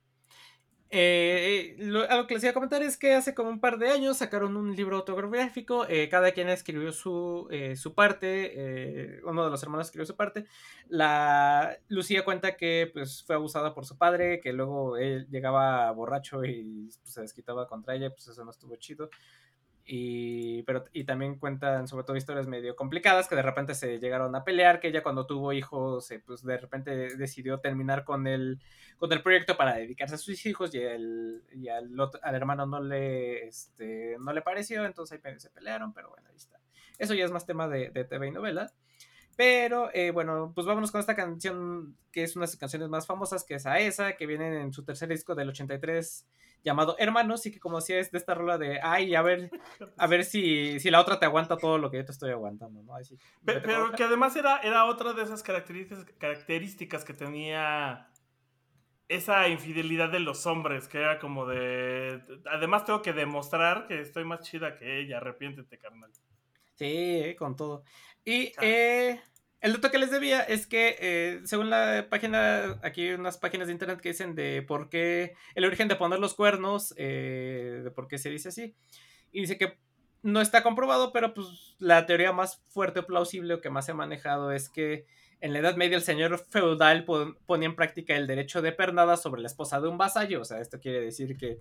Eh, 0.92 1.76
lo- 1.80 2.10
algo 2.10 2.28
que 2.28 2.36
les 2.36 2.44
iba 2.44 2.52
a 2.52 2.54
comentar 2.54 2.82
es 2.84 2.96
que 2.98 3.14
hace 3.14 3.34
como 3.34 3.50
un 3.50 3.60
par 3.60 3.80
de 3.80 3.90
años 3.90 4.18
sacaron 4.18 4.56
un 4.56 4.76
libro 4.76 4.98
autobiográfico, 4.98 5.86
eh, 5.90 6.08
cada 6.10 6.32
quien 6.32 6.48
escribió 6.48 6.92
su, 6.94 7.48
eh, 7.52 7.76
su 7.76 7.96
parte, 7.96 8.54
eh, 9.18 9.22
uno 9.26 9.44
de 9.44 9.50
los 9.52 9.62
hermanos 9.64 9.88
escribió 9.88 10.06
su 10.06 10.16
parte, 10.16 10.46
la 10.88 11.78
Lucía 11.88 12.24
cuenta 12.24 12.56
que 12.56 12.90
pues 12.94 13.24
fue 13.24 13.36
abusada 13.36 13.74
por 13.74 13.86
su 13.86 13.98
padre, 13.98 14.40
que 14.40 14.54
luego 14.54 14.96
él 14.98 15.28
llegaba 15.30 15.92
borracho 15.92 16.46
y 16.46 16.90
pues, 17.02 17.14
se 17.14 17.22
desquitaba 17.22 17.68
contra 17.68 17.96
ella, 17.96 18.12
pues 18.12 18.28
eso 18.28 18.46
no 18.46 18.52
estuvo 18.52 18.76
chido. 18.78 19.10
Y, 19.88 20.64
pero, 20.64 20.86
y 20.94 21.04
también 21.04 21.38
cuentan 21.38 21.88
sobre 21.88 22.06
todo 22.06 22.18
historias 22.18 22.48
medio 22.48 22.76
complicadas 22.76 23.28
que 23.28 23.36
de 23.36 23.44
repente 23.44 23.76
se 23.76 24.00
llegaron 24.00 24.36
a 24.36 24.44
pelear, 24.44 24.80
que 24.80 24.88
ella 24.88 25.04
cuando 25.04 25.28
tuvo 25.28 25.54
hijos, 25.54 26.10
eh, 26.10 26.24
pues 26.26 26.44
de 26.44 26.58
repente 26.58 27.16
decidió 27.18 27.60
terminar 27.60 28.04
con 28.04 28.26
el, 28.26 28.60
con 28.98 29.14
el 29.14 29.22
proyecto 29.22 29.56
para 29.58 29.76
dedicarse 29.76 30.16
a 30.16 30.18
sus 30.18 30.44
hijos 30.48 30.74
y, 30.74 30.80
el, 30.80 31.44
y 31.54 31.68
al, 31.70 32.00
otro- 32.00 32.20
al 32.24 32.34
hermano 32.34 32.66
no 32.66 32.82
le, 32.82 33.46
este, 33.48 34.18
no 34.20 34.34
le 34.34 34.42
pareció, 34.42 34.86
entonces 34.86 35.24
ahí 35.24 35.40
se 35.40 35.52
pelearon, 35.52 35.94
pero 35.94 36.10
bueno, 36.10 36.28
ahí 36.30 36.36
está. 36.36 36.60
Eso 36.98 37.14
ya 37.14 37.26
es 37.26 37.32
más 37.32 37.46
tema 37.46 37.68
de, 37.68 37.92
de 37.92 38.06
TV 38.06 38.28
y 38.28 38.32
novela. 38.32 38.72
Pero 39.38 39.90
eh, 39.94 40.12
bueno, 40.12 40.52
pues 40.56 40.66
vámonos 40.66 40.92
con 40.92 41.02
esta 41.02 41.16
canción 41.16 41.98
que 42.12 42.24
es 42.24 42.36
una 42.38 42.46
de 42.46 42.52
sus 42.52 42.60
canciones 42.60 42.88
más 42.88 43.06
famosas, 43.06 43.44
que 43.44 43.56
es 43.56 43.66
a 43.66 43.80
esa, 43.80 44.14
que 44.16 44.26
viene 44.28 44.62
en 44.62 44.72
su 44.72 44.84
tercer 44.86 45.10
disco 45.10 45.36
del 45.36 45.50
83 45.50 46.26
llamado 46.66 46.96
Hermanos 46.98 47.46
y 47.46 47.52
que 47.52 47.60
como 47.60 47.78
decía 47.78 48.00
es 48.00 48.12
de 48.12 48.18
esta 48.18 48.34
rola 48.34 48.58
de, 48.58 48.80
ay, 48.82 49.16
a 49.16 49.22
ver, 49.22 49.50
a 49.98 50.08
ver 50.08 50.26
si, 50.26 50.80
si 50.80 50.90
la 50.90 51.00
otra 51.00 51.20
te 51.20 51.26
aguanta 51.26 51.58
todo 51.58 51.78
lo 51.78 51.90
que 51.92 51.98
yo 51.98 52.06
te 52.06 52.12
estoy 52.12 52.32
aguantando, 52.32 52.84
¿no? 52.84 52.96
Así, 52.96 53.16
Pero 53.46 53.92
que 53.92 54.04
además 54.04 54.36
era, 54.36 54.58
era 54.58 54.86
otra 54.86 55.14
de 55.14 55.24
esas 55.24 55.44
características, 55.44 56.06
características 56.18 57.06
que 57.06 57.14
tenía 57.14 58.10
esa 59.08 59.48
infidelidad 59.48 60.10
de 60.10 60.20
los 60.20 60.48
hombres, 60.48 60.88
que 60.88 60.98
era 60.98 61.20
como 61.20 61.46
de... 61.46 62.22
Además 62.52 62.86
tengo 62.86 63.04
que 63.04 63.14
demostrar 63.14 63.86
que 63.88 64.02
estoy 64.02 64.26
más 64.26 64.42
chida 64.42 64.76
que 64.76 65.00
ella, 65.00 65.18
arrepiéntete, 65.18 65.78
carnal. 65.78 66.12
Sí, 66.74 67.36
con 67.38 67.56
todo. 67.56 67.84
Y 68.26 68.52
eh, 68.62 69.22
el 69.66 69.74
dato 69.74 69.90
que 69.90 69.98
les 69.98 70.12
debía 70.12 70.42
es 70.42 70.68
que, 70.68 70.96
eh, 71.00 71.42
según 71.44 71.70
la 71.72 72.08
página, 72.10 72.80
aquí 72.84 73.02
hay 73.08 73.14
unas 73.14 73.38
páginas 73.38 73.66
de 73.68 73.74
internet 73.74 74.00
que 74.00 74.10
dicen 74.10 74.36
de 74.36 74.62
por 74.62 74.90
qué, 74.90 75.34
el 75.56 75.66
origen 75.66 75.88
de 75.88 75.96
poner 75.96 76.20
los 76.20 76.36
cuernos, 76.36 76.94
eh, 76.98 77.82
de 77.84 77.92
por 77.92 78.08
qué 78.08 78.18
se 78.20 78.30
dice 78.30 78.50
así. 78.50 78.76
Y 79.32 79.42
dice 79.42 79.58
que 79.58 79.78
no 80.22 80.40
está 80.40 80.62
comprobado, 80.62 81.12
pero 81.12 81.34
pues 81.34 81.76
la 81.80 82.06
teoría 82.06 82.32
más 82.32 82.64
fuerte 82.68 83.00
o 83.00 83.06
plausible 83.08 83.56
o 83.56 83.62
que 83.62 83.70
más 83.72 83.86
se 83.86 83.92
ha 83.92 83.96
manejado 83.96 84.52
es 84.52 84.70
que 84.70 85.06
en 85.42 85.52
la 85.52 85.60
Edad 85.60 85.76
Media 85.76 85.98
el 85.98 86.04
señor 86.04 86.38
feudal 86.40 87.04
pon- 87.04 87.38
ponía 87.46 87.68
en 87.68 87.76
práctica 87.76 88.16
el 88.16 88.28
derecho 88.28 88.62
de 88.62 88.72
pernada 88.72 89.18
sobre 89.18 89.42
la 89.42 89.48
esposa 89.48 89.82
de 89.82 89.88
un 89.88 89.98
vasallo. 89.98 90.42
O 90.42 90.46
sea, 90.46 90.62
esto 90.62 90.80
quiere 90.80 91.02
decir 91.02 91.38
que 91.38 91.58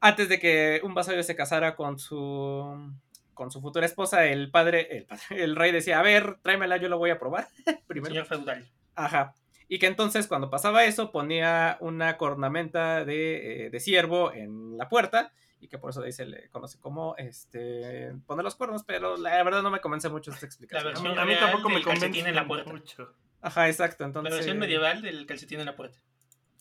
antes 0.00 0.28
de 0.28 0.38
que 0.40 0.80
un 0.82 0.94
vasallo 0.94 1.22
se 1.22 1.36
casara 1.36 1.76
con 1.76 1.98
su 1.98 2.92
con 3.40 3.50
su 3.50 3.62
futura 3.62 3.86
esposa, 3.86 4.26
el 4.26 4.50
padre, 4.50 4.86
el, 4.98 5.06
padre- 5.06 5.22
el 5.44 5.56
rey 5.56 5.72
decía, 5.72 5.98
a 5.98 6.02
ver, 6.02 6.36
tráemela, 6.42 6.76
yo 6.76 6.90
lo 6.90 6.98
voy 6.98 7.08
a 7.08 7.18
probar 7.18 7.48
primero. 7.86 8.12
Señor 8.14 8.26
feudal. 8.26 8.68
Ajá. 8.94 9.32
Y 9.66 9.78
que 9.78 9.86
entonces 9.86 10.26
cuando 10.26 10.50
pasaba 10.50 10.84
eso 10.84 11.10
ponía 11.10 11.78
una 11.80 12.18
cornamenta 12.18 13.06
de, 13.06 13.66
eh, 13.66 13.70
de 13.70 13.80
ciervo 13.80 14.30
en 14.30 14.76
la 14.76 14.90
puerta 14.90 15.32
y 15.58 15.68
que 15.68 15.78
por 15.78 15.88
eso 15.90 16.02
ahí 16.02 16.12
se 16.12 16.26
le 16.26 16.50
conoce 16.50 16.78
como 16.78 17.14
este 17.16 18.12
poner 18.26 18.44
los 18.44 18.56
cuernos, 18.56 18.84
pero 18.84 19.16
la 19.16 19.42
verdad 19.42 19.62
no 19.62 19.70
me 19.70 19.80
convence 19.80 20.10
mucho 20.10 20.32
esta 20.32 20.44
explicación. 20.44 21.18
A 21.18 21.24
mí, 21.24 21.32
a 21.34 21.38
tampoco 21.38 21.70
me 21.70 21.82
convence 21.82 22.28
en 22.28 22.34
la 22.34 22.46
puerta. 22.46 22.70
mucho. 22.70 23.14
Ajá, 23.40 23.68
exacto. 23.68 24.04
La 24.04 24.08
Entonces, 24.08 24.34
versión 24.34 24.58
medieval 24.58 25.00
del 25.00 25.24
calcetín 25.24 25.60
en 25.60 25.66
la 25.66 25.76
puerta. 25.76 25.98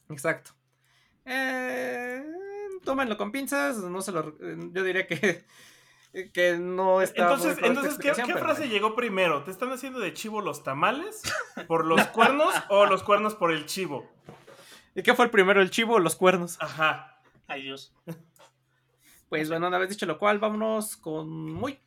Exacto. 0.09 0.51
Eh, 1.25 2.23
tómenlo 2.83 3.17
con 3.17 3.31
pinzas, 3.31 3.77
no 3.77 4.01
se 4.01 4.11
lo, 4.11 4.37
yo 4.71 4.83
diría 4.83 5.05
que, 5.07 5.45
que 6.33 6.57
no 6.57 7.01
está 7.01 7.23
Entonces, 7.23 7.57
entonces 7.61 7.97
¿qué, 7.97 8.13
frase 8.13 8.61
bueno. 8.61 8.65
llegó 8.65 8.95
primero? 8.95 9.43
¿Te 9.43 9.51
están 9.51 9.71
haciendo 9.71 9.99
de 9.99 10.13
chivo 10.13 10.41
los 10.41 10.63
tamales? 10.63 11.21
¿Por 11.67 11.85
los 11.85 12.05
cuernos 12.07 12.53
o 12.69 12.85
los 12.85 13.03
cuernos 13.03 13.35
por 13.35 13.51
el 13.51 13.65
chivo? 13.65 14.09
¿Y 14.95 15.03
qué 15.03 15.13
fue 15.13 15.25
el 15.25 15.31
primero, 15.31 15.61
el 15.61 15.69
chivo 15.69 15.95
o 15.95 15.99
los 15.99 16.15
cuernos? 16.15 16.57
Ajá. 16.59 17.19
Ay, 17.47 17.63
Dios. 17.63 17.93
Pues 19.29 19.47
bueno, 19.49 19.67
una 19.67 19.77
vez 19.77 19.89
dicho 19.89 20.07
lo 20.07 20.17
cual, 20.17 20.39
vámonos 20.39 20.97
con 20.97 21.29
muy 21.29 21.79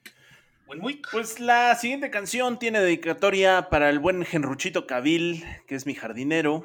Buen 0.67 0.81
muy. 0.81 1.03
Pues 1.11 1.41
la 1.41 1.75
siguiente 1.75 2.11
canción 2.11 2.59
tiene 2.59 2.81
dedicatoria 2.81 3.69
para 3.69 3.91
el 3.91 3.99
buen 3.99 4.25
Genruchito 4.25 4.87
Cabil, 4.87 5.45
que 5.67 5.75
es 5.75 5.87
mi 5.87 5.95
jardinero. 5.95 6.65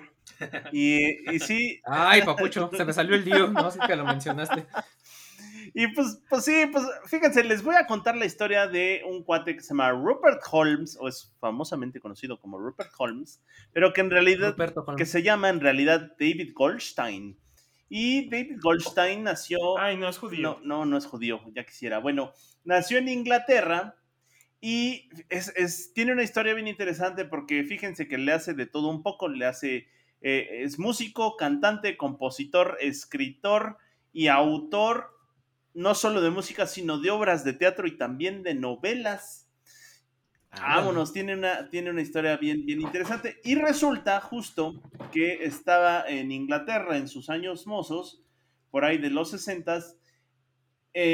Y, 0.71 1.33
y 1.33 1.39
sí, 1.39 1.81
Ay, 1.85 2.21
papucho, 2.21 2.69
se 2.75 2.85
me 2.85 2.93
salió 2.93 3.15
el 3.15 3.25
lío, 3.25 3.47
no 3.47 3.71
sé 3.71 3.79
que 3.87 3.95
lo 3.95 4.05
mencionaste. 4.05 4.67
Y 5.79 5.87
pues, 5.89 6.19
pues 6.27 6.43
sí, 6.43 6.65
pues 6.71 6.83
fíjense, 7.05 7.43
les 7.43 7.61
voy 7.63 7.75
a 7.75 7.85
contar 7.85 8.17
la 8.17 8.25
historia 8.25 8.67
de 8.67 9.03
un 9.05 9.23
cuate 9.23 9.55
que 9.55 9.61
se 9.61 9.69
llama 9.69 9.91
Rupert 9.91 10.41
Holmes, 10.51 10.97
o 10.99 11.07
es 11.07 11.35
famosamente 11.39 11.99
conocido 11.99 12.39
como 12.39 12.57
Rupert 12.57 12.91
Holmes, 12.97 13.43
pero 13.73 13.93
que 13.93 14.01
en 14.01 14.09
realidad, 14.09 14.55
que 14.97 15.05
se 15.05 15.21
llama 15.21 15.49
en 15.49 15.59
realidad 15.59 16.13
David 16.19 16.53
Goldstein. 16.55 17.37
Y 17.89 18.27
David 18.29 18.57
Goldstein 18.61 19.23
nació... 19.23 19.77
Ay, 19.77 19.97
no 19.97 20.09
es 20.09 20.17
judío. 20.17 20.41
No, 20.41 20.59
no, 20.63 20.85
no 20.85 20.97
es 20.97 21.05
judío, 21.05 21.41
ya 21.53 21.63
quisiera. 21.63 21.99
Bueno, 21.99 22.33
nació 22.63 22.97
en 22.97 23.07
Inglaterra 23.07 23.95
y 24.59 25.09
es, 25.29 25.53
es- 25.55 25.93
tiene 25.93 26.11
una 26.11 26.23
historia 26.23 26.53
bien 26.53 26.67
interesante 26.67 27.25
porque 27.25 27.63
fíjense 27.63 28.07
que 28.07 28.17
le 28.17 28.31
hace 28.33 28.53
de 28.53 28.65
todo 28.65 28.89
un 28.89 29.03
poco, 29.03 29.27
le 29.29 29.45
hace, 29.45 29.87
eh, 30.21 30.61
es 30.63 30.79
músico, 30.79 31.37
cantante, 31.37 31.95
compositor, 31.97 32.77
escritor 32.81 33.77
y 34.11 34.27
autor, 34.27 35.16
no 35.77 35.93
solo 35.93 36.21
de 36.21 36.31
música, 36.31 36.65
sino 36.65 36.97
de 36.97 37.11
obras 37.11 37.43
de 37.43 37.53
teatro 37.53 37.85
y 37.85 37.95
también 37.95 38.41
de 38.41 38.55
novelas. 38.55 39.47
Vámonos, 40.59 41.13
tiene 41.13 41.35
una, 41.35 41.69
tiene 41.69 41.91
una 41.91 42.01
historia 42.01 42.35
bien, 42.37 42.65
bien 42.65 42.81
interesante. 42.81 43.39
Y 43.43 43.53
resulta 43.53 44.19
justo 44.19 44.81
que 45.11 45.45
estaba 45.45 46.03
en 46.07 46.31
Inglaterra 46.31 46.97
en 46.97 47.07
sus 47.07 47.29
años 47.29 47.67
mozos, 47.67 48.23
por 48.71 48.85
ahí 48.85 48.97
de 48.97 49.11
los 49.11 49.29
60 49.29 49.79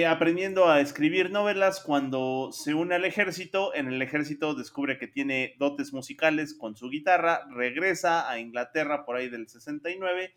aprendiendo 0.08 0.70
a 0.70 0.80
escribir 0.80 1.30
novelas 1.30 1.82
cuando 1.82 2.52
se 2.54 2.74
une 2.74 2.96
al 2.96 3.04
ejército. 3.04 3.76
En 3.76 3.88
el 3.90 4.02
ejército 4.02 4.56
descubre 4.56 4.98
que 4.98 5.10
tiene 5.10 5.56
dotes 5.60 5.92
musicales 5.92 6.54
con 6.54 6.78
su 6.78 6.90
guitarra, 6.90 7.46
regresa 7.54 8.30
a 8.30 8.40
Inglaterra 8.40 9.04
por 9.04 9.18
ahí 9.18 9.28
del 9.28 9.50
69 9.50 10.36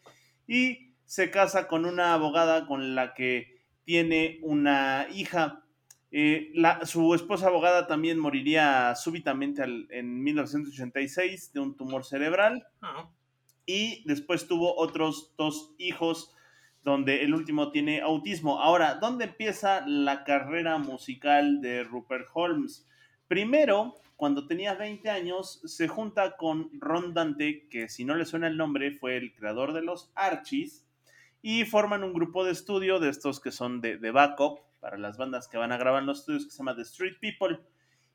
y 0.49 0.97
se 1.05 1.31
casa 1.31 1.69
con 1.69 1.85
una 1.85 2.13
abogada 2.13 2.67
con 2.67 2.97
la 2.97 3.15
que 3.15 3.56
tiene 3.87 4.39
una 4.43 5.07
hija. 5.15 5.63
Eh, 6.11 6.51
la- 6.55 6.85
su 6.85 7.15
esposa 7.15 7.47
abogada 7.47 7.87
también 7.87 8.19
moriría 8.19 8.95
súbitamente 8.95 9.63
al- 9.63 9.87
en 9.91 10.23
1986 10.23 11.53
de 11.53 11.61
un 11.61 11.77
tumor 11.77 12.05
cerebral 12.05 12.67
Ah, 12.83 13.09
y 13.65 14.05
después 14.07 14.47
tuvo 14.47 14.77
otros 14.77 15.35
dos 15.39 15.75
hijos 15.79 16.33
donde 16.85 17.23
el 17.25 17.35
último 17.35 17.71
tiene 17.73 18.01
autismo. 18.01 18.61
Ahora, 18.61 18.95
¿dónde 18.95 19.25
empieza 19.25 19.85
la 19.87 20.23
carrera 20.25 20.79
musical 20.79 21.61
de 21.61 21.83
Rupert 21.83 22.29
Holmes? 22.33 22.87
Primero, 23.27 23.95
cuando 24.15 24.47
tenía 24.47 24.75
20 24.75 25.11
años, 25.11 25.61
se 25.65 25.89
junta 25.89 26.37
con 26.37 26.71
Ron 26.81 27.13
Dante, 27.13 27.69
que 27.69 27.89
si 27.89 28.05
no 28.05 28.15
le 28.15 28.25
suena 28.25 28.47
el 28.47 28.57
nombre, 28.57 28.93
fue 28.93 29.17
el 29.17 29.35
creador 29.35 29.73
de 29.73 29.83
los 29.83 30.13
Archies, 30.15 30.86
y 31.49 31.65
forman 31.65 32.03
un 32.03 32.13
grupo 32.13 32.45
de 32.45 32.51
estudio 32.51 32.99
de 32.99 33.09
estos 33.09 33.39
que 33.39 33.53
son 33.53 33.81
de, 33.81 33.99
de 33.99 34.11
backup 34.11 34.59
para 34.81 34.99
las 34.99 35.17
bandas 35.17 35.47
que 35.47 35.57
van 35.57 35.71
a 35.71 35.77
grabar 35.77 36.01
en 36.01 36.07
los 36.07 36.19
estudios, 36.19 36.45
que 36.45 36.51
se 36.51 36.59
llama 36.59 36.75
The 36.75 36.83
Street 36.83 37.19
People, 37.21 37.61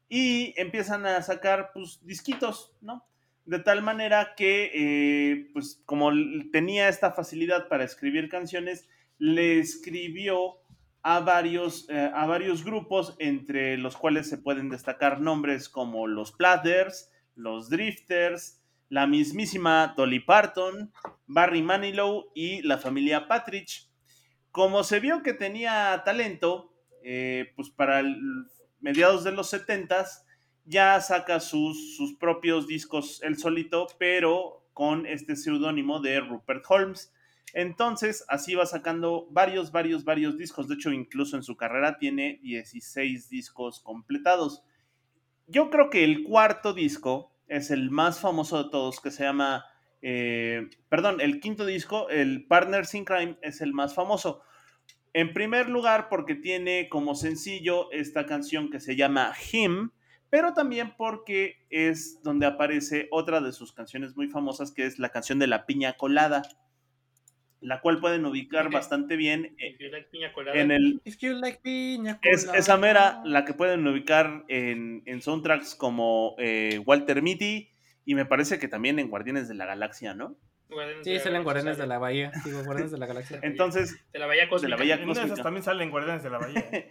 y 0.09 0.53
empiezan 0.59 1.05
a 1.05 1.21
sacar, 1.21 1.71
pues, 1.73 2.05
disquitos, 2.05 2.75
¿no? 2.82 3.05
De 3.45 3.59
tal 3.59 3.84
manera 3.84 4.34
que, 4.36 4.69
eh, 4.73 5.49
pues 5.53 5.82
como 5.86 6.11
tenía 6.51 6.89
esta 6.89 7.13
facilidad 7.13 7.69
para 7.69 7.86
escribir 7.86 8.27
canciones, 8.27 8.89
le 9.17 9.59
escribió 9.59 10.57
a 11.01 11.21
varios, 11.21 11.89
eh, 11.89 12.11
a 12.13 12.25
varios 12.25 12.65
grupos, 12.65 13.15
entre 13.17 13.77
los 13.77 13.95
cuales 13.95 14.27
se 14.27 14.39
pueden 14.39 14.67
destacar 14.67 15.21
nombres 15.21 15.69
como 15.69 16.05
los 16.05 16.34
Platters, 16.34 17.09
los 17.36 17.69
Drifters, 17.69 18.61
la 18.91 19.07
mismísima 19.07 19.93
Dolly 19.95 20.19
Parton, 20.19 20.91
Barry 21.25 21.61
Manilow 21.61 22.29
y 22.35 22.61
la 22.63 22.77
familia 22.77 23.29
Patridge. 23.29 23.89
Como 24.51 24.83
se 24.83 24.99
vio 24.99 25.23
que 25.23 25.31
tenía 25.31 26.01
talento, 26.03 26.73
eh, 27.01 27.53
pues 27.55 27.69
para 27.69 28.03
mediados 28.81 29.23
de 29.23 29.31
los 29.31 29.53
70s, 29.53 30.25
ya 30.65 30.99
saca 30.99 31.39
sus, 31.39 31.95
sus 31.95 32.17
propios 32.17 32.67
discos 32.67 33.23
él 33.23 33.37
solito, 33.37 33.87
pero 33.97 34.67
con 34.73 35.05
este 35.05 35.37
seudónimo 35.37 36.01
de 36.01 36.19
Rupert 36.19 36.65
Holmes. 36.67 37.13
Entonces, 37.53 38.25
así 38.27 38.55
va 38.55 38.65
sacando 38.65 39.25
varios, 39.31 39.71
varios, 39.71 40.03
varios 40.03 40.37
discos. 40.37 40.67
De 40.67 40.75
hecho, 40.75 40.91
incluso 40.91 41.37
en 41.37 41.43
su 41.43 41.55
carrera 41.55 41.97
tiene 41.97 42.41
16 42.43 43.29
discos 43.29 43.79
completados. 43.79 44.65
Yo 45.47 45.69
creo 45.69 45.89
que 45.89 46.03
el 46.03 46.23
cuarto 46.23 46.73
disco 46.73 47.30
es 47.51 47.69
el 47.69 47.91
más 47.91 48.21
famoso 48.21 48.63
de 48.63 48.69
todos, 48.69 49.01
que 49.01 49.11
se 49.11 49.23
llama, 49.23 49.65
eh, 50.01 50.69
perdón, 50.87 51.19
el 51.19 51.41
quinto 51.41 51.65
disco, 51.65 52.07
el 52.09 52.47
Partners 52.47 52.95
in 52.95 53.03
Crime, 53.03 53.37
es 53.41 53.59
el 53.59 53.73
más 53.73 53.93
famoso. 53.93 54.41
En 55.11 55.33
primer 55.33 55.67
lugar, 55.67 56.07
porque 56.07 56.35
tiene 56.35 56.87
como 56.87 57.13
sencillo 57.13 57.91
esta 57.91 58.25
canción 58.25 58.69
que 58.71 58.79
se 58.79 58.95
llama 58.95 59.33
Him, 59.51 59.91
pero 60.29 60.53
también 60.53 60.95
porque 60.97 61.65
es 61.69 62.23
donde 62.23 62.45
aparece 62.45 63.09
otra 63.11 63.41
de 63.41 63.51
sus 63.51 63.73
canciones 63.73 64.15
muy 64.15 64.29
famosas, 64.29 64.71
que 64.71 64.85
es 64.85 64.97
la 64.97 65.09
canción 65.09 65.37
de 65.37 65.47
la 65.47 65.65
piña 65.65 65.97
colada. 65.97 66.43
La 67.62 67.80
cual 67.80 67.99
pueden 67.99 68.26
ubicar 68.26 68.72
bastante 68.72 69.16
bien 69.16 69.55
eh, 69.59 69.78
en 70.53 70.72
el... 70.72 71.01
If 71.05 71.18
you 71.18 71.34
like 71.34 71.59
piña 71.62 72.20
Es, 72.24 72.49
esa 72.53 72.78
mera 72.78 73.22
la 73.24 73.45
que 73.45 73.53
pueden 73.53 73.88
ubicar 73.88 74.43
en, 74.47 75.03
en 75.05 75.22
soundtracks 75.22 75.76
como 75.76 76.36
eh, 76.39 76.82
Walter 76.86 77.22
Mitty 77.22 77.70
y 78.03 78.16
me 78.16 78.26
parece 78.26 78.57
que 78.59 78.68
también 78.68 78.97
en 78.97 79.09
Guardianes 79.09 79.47
de 79.47 79.53
la 79.53 79.66
Galaxia, 79.66 80.16
¿no? 80.16 80.36
Guardianes 80.70 81.05
Sí, 81.05 81.20
salen 81.20 81.43
Guardianes 81.43 81.78
de 81.78 81.86
la 81.86 81.99
Bahía. 81.99 82.32
Digo, 82.43 82.64
Guardianes 82.64 82.91
de 82.91 82.97
la 82.97 83.05
Galaxia. 83.05 83.39
Entonces, 83.43 83.99
De 84.12 84.20
la 84.20 84.26
Bahía 84.26 84.49
Cósmica. 84.49 84.78
Bahía 84.78 84.95
En 84.95 85.03
una 85.03 85.14
de 85.14 85.20
esas 85.20 85.30
Cósmica. 85.30 85.43
también 85.43 85.64
salen 85.64 85.91
Guardianes 85.91 86.24
de 86.24 86.30
la 86.30 86.38
Bahía. 86.39 86.66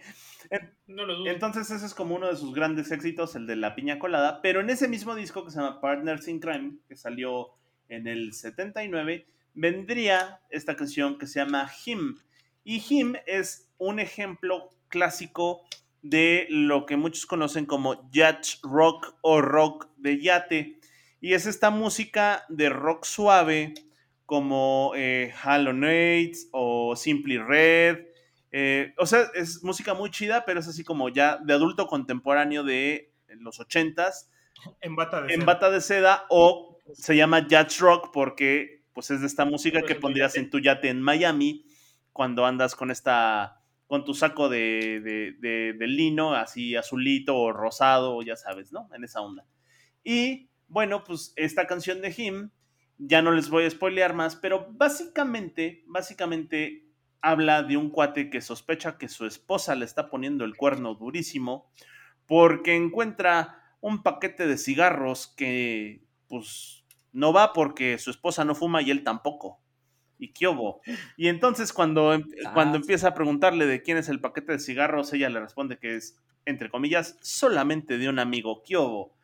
No 0.87 1.05
lo 1.05 1.15
dudo. 1.15 1.31
entonces 1.31 1.71
ese 1.71 1.85
es 1.85 1.93
como 1.93 2.15
uno 2.15 2.27
de 2.27 2.35
sus 2.35 2.53
grandes 2.53 2.91
éxitos, 2.91 3.35
el 3.37 3.47
de 3.47 3.55
la 3.55 3.73
piña 3.73 3.99
colada, 3.99 4.41
pero 4.41 4.59
en 4.59 4.69
ese 4.69 4.89
mismo 4.89 5.15
disco 5.15 5.45
que 5.45 5.51
se 5.51 5.61
llama 5.61 5.79
Partners 5.79 6.27
in 6.27 6.41
Crime, 6.41 6.73
que 6.89 6.97
salió 6.97 7.51
en 7.87 8.05
el 8.07 8.33
79, 8.33 9.25
vendría 9.53 10.41
esta 10.49 10.75
canción 10.75 11.17
que 11.17 11.27
se 11.27 11.39
llama 11.39 11.69
Him. 11.85 12.17
Y 12.63 12.83
Him 12.87 13.15
es 13.25 13.69
un 13.77 13.99
ejemplo 13.99 14.73
clásico 14.87 15.61
de 16.01 16.47
lo 16.49 16.85
que 16.85 16.97
muchos 16.97 17.25
conocen 17.25 17.65
como 17.65 18.09
yacht 18.11 18.59
rock 18.63 19.15
o 19.21 19.41
rock 19.41 19.87
de 19.97 20.21
yate. 20.21 20.79
Y 21.19 21.33
es 21.33 21.45
esta 21.45 21.69
música 21.69 22.43
de 22.49 22.69
rock 22.69 23.05
suave 23.05 23.73
como 24.25 24.93
eh, 24.95 25.33
Halo 25.43 25.73
Nates 25.73 26.47
o 26.51 26.95
Simply 26.95 27.37
Red. 27.37 28.05
Eh, 28.51 28.93
o 28.97 29.05
sea, 29.05 29.27
es 29.35 29.63
música 29.63 29.93
muy 29.93 30.09
chida, 30.09 30.45
pero 30.45 30.59
es 30.59 30.67
así 30.67 30.83
como 30.83 31.09
ya 31.09 31.37
de 31.37 31.53
adulto 31.53 31.87
contemporáneo 31.87 32.63
de 32.63 33.13
los 33.39 33.59
ochentas 33.59 34.29
En 34.81 34.95
bata 34.95 35.21
de 35.21 35.33
en 35.33 35.41
seda. 35.41 35.45
bata 35.45 35.71
de 35.71 35.81
seda 35.81 36.25
o 36.29 36.77
se 36.93 37.15
llama 37.15 37.47
yacht 37.47 37.79
rock 37.79 38.11
porque 38.11 38.80
pues 38.93 39.11
es 39.11 39.21
de 39.21 39.27
esta 39.27 39.45
música 39.45 39.81
que 39.81 39.95
pondrías 39.95 40.35
en 40.35 40.49
tu 40.49 40.59
yate 40.59 40.89
en 40.89 41.01
Miami 41.01 41.65
cuando 42.13 42.45
andas 42.45 42.75
con 42.75 42.91
esta 42.91 43.57
con 43.87 44.05
tu 44.05 44.13
saco 44.13 44.47
de, 44.49 45.01
de- 45.03 45.31
de- 45.39 45.73
de 45.73 45.87
lino 45.87 46.33
así 46.33 46.75
azulito 46.75 47.37
o 47.37 47.51
rosado 47.51 48.21
ya 48.21 48.35
sabes 48.37 48.71
no 48.71 48.89
en 48.93 49.03
esa 49.03 49.21
onda. 49.21 49.45
Y 50.03 50.49
bueno 50.67 51.03
pues 51.03 51.33
esta 51.35 51.67
canción 51.67 52.01
de 52.01 52.13
Him 52.15 52.51
ya 52.97 53.21
no 53.21 53.31
les 53.31 53.49
voy 53.49 53.65
a 53.65 53.69
spoilear 53.69 54.13
más 54.13 54.35
pero 54.35 54.67
básicamente 54.71 55.83
básicamente 55.87 56.87
habla 57.21 57.63
de 57.63 57.77
un 57.77 57.89
cuate 57.89 58.29
que 58.29 58.41
sospecha 58.41 58.97
que 58.97 59.07
su 59.07 59.25
esposa 59.25 59.75
le 59.75 59.85
está 59.85 60.09
poniendo 60.09 60.43
el 60.45 60.55
cuerno 60.55 60.95
durísimo 60.95 61.71
porque 62.25 62.75
encuentra 62.75 63.75
un 63.81 64.03
paquete 64.03 64.47
de 64.47 64.57
cigarros 64.57 65.27
que 65.27 66.03
pues 66.27 66.80
no 67.13 67.33
va 67.33 67.53
porque 67.53 67.97
su 67.97 68.09
esposa 68.11 68.45
no 68.45 68.55
fuma 68.55 68.81
y 68.81 68.91
él 68.91 69.03
tampoco. 69.03 69.59
¿Y 70.17 70.33
qué 70.33 70.47
hubo? 70.47 70.81
Y 71.17 71.27
entonces 71.29 71.73
cuando, 71.73 72.13
em- 72.13 72.23
Ah, 72.45 72.51
cuando 72.53 72.77
empieza 72.77 73.09
a 73.09 73.13
preguntarle 73.13 73.65
de 73.65 73.81
quién 73.81 73.97
es 73.97 74.07
el 74.09 74.19
paquete 74.21 74.53
de 74.53 74.59
cigarros, 74.59 75.11
ella 75.13 75.29
le 75.29 75.39
responde 75.39 75.77
que 75.79 75.95
es, 75.95 76.15
entre 76.45 76.69
comillas, 76.69 77.17
solamente 77.21 77.97
de 77.97 78.07
un 78.07 78.19
amigo. 78.19 78.61
¿Qué 78.63 78.77
hubo? 78.77 79.15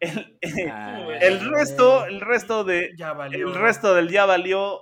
El, 0.00 0.38
Ah, 0.72 1.06
el 1.20 1.40
resto, 1.50 2.06
el 2.06 2.20
resto 2.20 2.64
de, 2.64 2.90
Ya 2.96 3.12
valió. 3.12 3.48
el 3.48 3.54
resto 3.54 3.94
del 3.94 4.08
ya 4.10 4.24
valió 4.26 4.80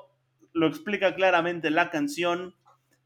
lo 0.52 0.68
explica 0.68 1.14
claramente 1.16 1.70
la 1.70 1.90
canción 1.90 2.54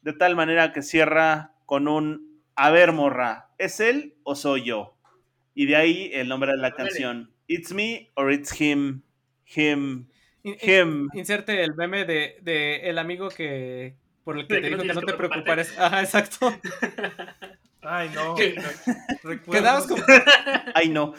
de 0.02 0.12
tal 0.12 0.36
manera 0.36 0.72
que 0.72 0.82
cierra 0.82 1.54
con 1.64 1.88
un 1.88 2.42
a 2.54 2.70
ver 2.70 2.92
morra, 2.92 3.50
¿es 3.56 3.80
él 3.80 4.16
o 4.24 4.34
soy 4.34 4.64
yo? 4.64 4.96
Y 5.54 5.66
de 5.66 5.76
ahí 5.76 6.10
el 6.12 6.28
nombre 6.28 6.52
de 6.52 6.58
la 6.58 6.72
canción. 6.72 7.32
It's 7.46 7.72
me 7.72 8.10
or 8.14 8.30
it's 8.30 8.58
him. 8.60 9.02
Him. 9.54 10.06
In- 10.42 10.56
in- 10.62 10.70
Him. 10.70 11.08
Inserte 11.14 11.62
el 11.64 11.74
meme 11.74 12.04
de, 12.04 12.38
de 12.42 12.88
el 12.88 12.98
amigo 12.98 13.28
que 13.30 13.96
por 14.24 14.38
el 14.38 14.46
que 14.46 14.54
De 14.54 14.60
te 14.62 14.68
que 14.70 14.76
no 14.76 14.82
dijo 14.82 14.94
que 14.94 14.94
no 14.94 15.00
te 15.06 15.14
preocuparte. 15.14 15.64
preocupares. 15.64 15.78
Ajá, 15.78 16.00
exacto. 16.02 16.54
Ay, 17.82 18.10
no. 18.14 18.34
Que- 18.34 18.54
Recuerdos. 19.22 19.46
Quedabas 19.50 19.86
como, 19.86 20.02
Ay 20.74 20.88
no. 20.88 21.14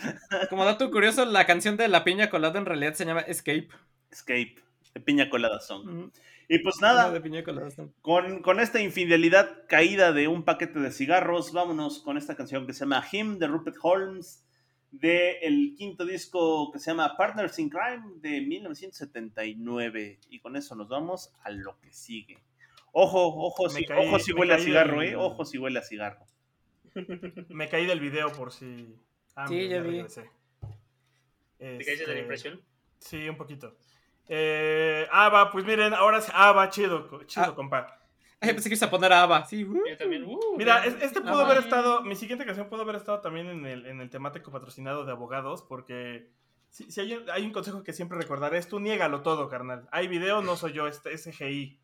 como 0.49 0.65
dato 0.65 0.91
curioso, 0.91 1.25
la 1.25 1.45
canción 1.45 1.77
de 1.77 1.87
la 1.87 2.03
piña 2.03 2.29
colada 2.29 2.59
en 2.59 2.65
realidad 2.65 2.93
se 2.93 3.05
llama 3.05 3.21
Escape. 3.21 3.69
Escape. 4.11 4.55
De 4.93 4.99
piña 5.01 5.29
colada 5.29 5.59
song. 5.61 5.87
Ujú. 5.87 6.11
Y 6.51 6.59
pues 6.59 6.75
nada, 6.81 7.11
de 7.11 7.21
piña 7.21 7.43
colada. 7.43 7.69
son- 7.71 7.93
con, 8.01 8.41
con 8.41 8.59
esta 8.59 8.81
infidelidad 8.81 9.63
caída 9.67 10.11
de 10.11 10.27
un 10.27 10.43
paquete 10.43 10.79
de 10.79 10.91
cigarros, 10.91 11.53
vámonos 11.53 11.99
con 11.99 12.17
esta 12.17 12.35
canción 12.35 12.65
que 12.67 12.73
se 12.73 12.81
llama 12.81 13.05
Him 13.11 13.37
de 13.39 13.47
Rupert 13.47 13.77
Holmes, 13.81 14.43
de 14.91 15.39
el 15.39 15.75
quinto 15.77 16.03
disco 16.05 16.71
que 16.71 16.79
se 16.79 16.91
llama 16.91 17.15
Partners 17.15 17.57
in 17.59 17.69
Crime 17.69 18.03
de 18.17 18.41
1979. 18.41 20.19
Y 20.29 20.39
con 20.39 20.55
eso 20.55 20.75
nos 20.75 20.87
vamos 20.89 21.33
a 21.43 21.49
lo 21.51 21.79
que 21.79 21.91
sigue. 21.91 22.37
Ojo, 22.91 23.27
ojo, 23.27 23.69
si, 23.69 23.85
caí- 23.85 24.07
ojo 24.07 24.19
si 24.19 24.33
huele 24.33 24.53
a 24.55 24.59
cigarro, 24.59 24.99
del- 25.01 25.09
eh. 25.09 25.15
Ojo 25.15 25.45
si 25.45 25.57
huele 25.57 25.79
a 25.79 25.83
cigarro. 25.83 26.25
Me 27.49 27.69
caí 27.69 27.85
del 27.85 27.99
video 27.99 28.31
por 28.31 28.51
si. 28.51 28.95
Ah, 29.35 29.47
Sí, 29.47 29.53
mira, 29.55 29.77
ya 29.77 29.81
vi. 29.83 29.89
regresé. 29.91 30.29
¿Te 31.59 31.77
caíste 31.85 31.91
de 31.91 31.97
la 32.07 32.11
Este, 32.13 32.19
impresión? 32.21 32.61
Sí, 32.99 33.29
un 33.29 33.37
poquito. 33.37 33.75
Eh, 34.27 35.07
ah, 35.11 35.29
va, 35.29 35.51
pues 35.51 35.65
miren, 35.65 35.93
ahora 35.93 36.21
sí. 36.21 36.31
Ah, 36.33 36.51
va, 36.51 36.69
chido, 36.69 37.23
chido, 37.25 37.45
Ah. 37.45 37.55
compa. 37.55 37.98
Ay, 38.41 38.53
pensé 38.53 38.69
que 38.69 38.75
ibas 38.75 38.83
a 38.83 38.89
poner 38.89 39.11
a 39.13 39.23
Ava. 39.23 39.45
Sí, 39.45 39.63
uh. 39.65 39.83
Yo 39.87 39.97
también. 39.97 40.23
uh, 40.25 40.39
Mira, 40.57 40.85
es- 40.85 40.95
este 41.01 41.21
pudo 41.21 41.41
haber 41.45 41.57
estado, 41.57 42.01
mi 42.01 42.15
siguiente 42.15 42.45
canción 42.45 42.69
pudo 42.69 42.81
haber 42.83 42.95
estado 42.95 43.19
también 43.21 43.47
en 43.47 43.65
el, 43.65 43.85
en 43.85 43.99
el 44.01 44.09
temático 44.09 44.51
patrocinado 44.51 45.03
de 45.05 45.11
abogados, 45.11 45.61
porque 45.61 46.31
si, 46.69 46.89
si 46.91 47.01
hay, 47.01 47.13
un, 47.15 47.29
hay 47.29 47.45
un 47.45 47.51
consejo 47.51 47.83
que 47.83 47.91
siempre 47.93 48.17
recordaré, 48.17 48.57
es 48.57 48.67
tú 48.69 48.79
niégalo 48.79 49.21
todo, 49.21 49.49
carnal. 49.49 49.87
Hay 49.91 50.07
video, 50.07 50.41
no 50.41 50.55
soy 50.55 50.73
yo, 50.73 50.87
este 50.87 51.13
es 51.13 51.23
CGI. 51.25 51.79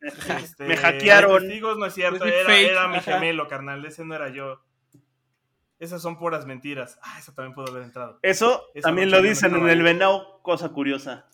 Este, 0.00 0.64
Me 0.64 0.76
hackearon. 0.76 1.42
hay 1.42 1.48
testigos, 1.48 1.76
no 1.76 1.86
es 1.86 1.92
cierto, 1.94 2.24
Es 2.24 2.32
era, 2.48 2.86
mi 2.88 2.98
ajá. 2.98 3.14
gemelo, 3.14 3.48
carnal, 3.48 3.84
ese 3.84 4.04
no 4.04 4.14
era 4.14 4.28
yo. 4.28 4.62
Esas 5.80 6.00
son 6.02 6.18
puras 6.18 6.46
mentiras. 6.46 6.98
Ah, 7.02 7.18
eso 7.18 7.32
también 7.34 7.54
pudo 7.54 7.70
haber 7.70 7.82
entrado. 7.84 8.18
Eso 8.22 8.64
Esa 8.74 8.88
también 8.88 9.08
noche 9.08 9.16
lo 9.16 9.22
yo 9.22 9.22
no 9.24 9.28
dicen 9.30 9.50
en 9.50 9.54
estaba 9.56 9.72
el 9.72 9.78
ahí. 9.78 9.84
Venao, 9.84 10.42
cosa 10.42 10.68
curiosa. 10.70 11.28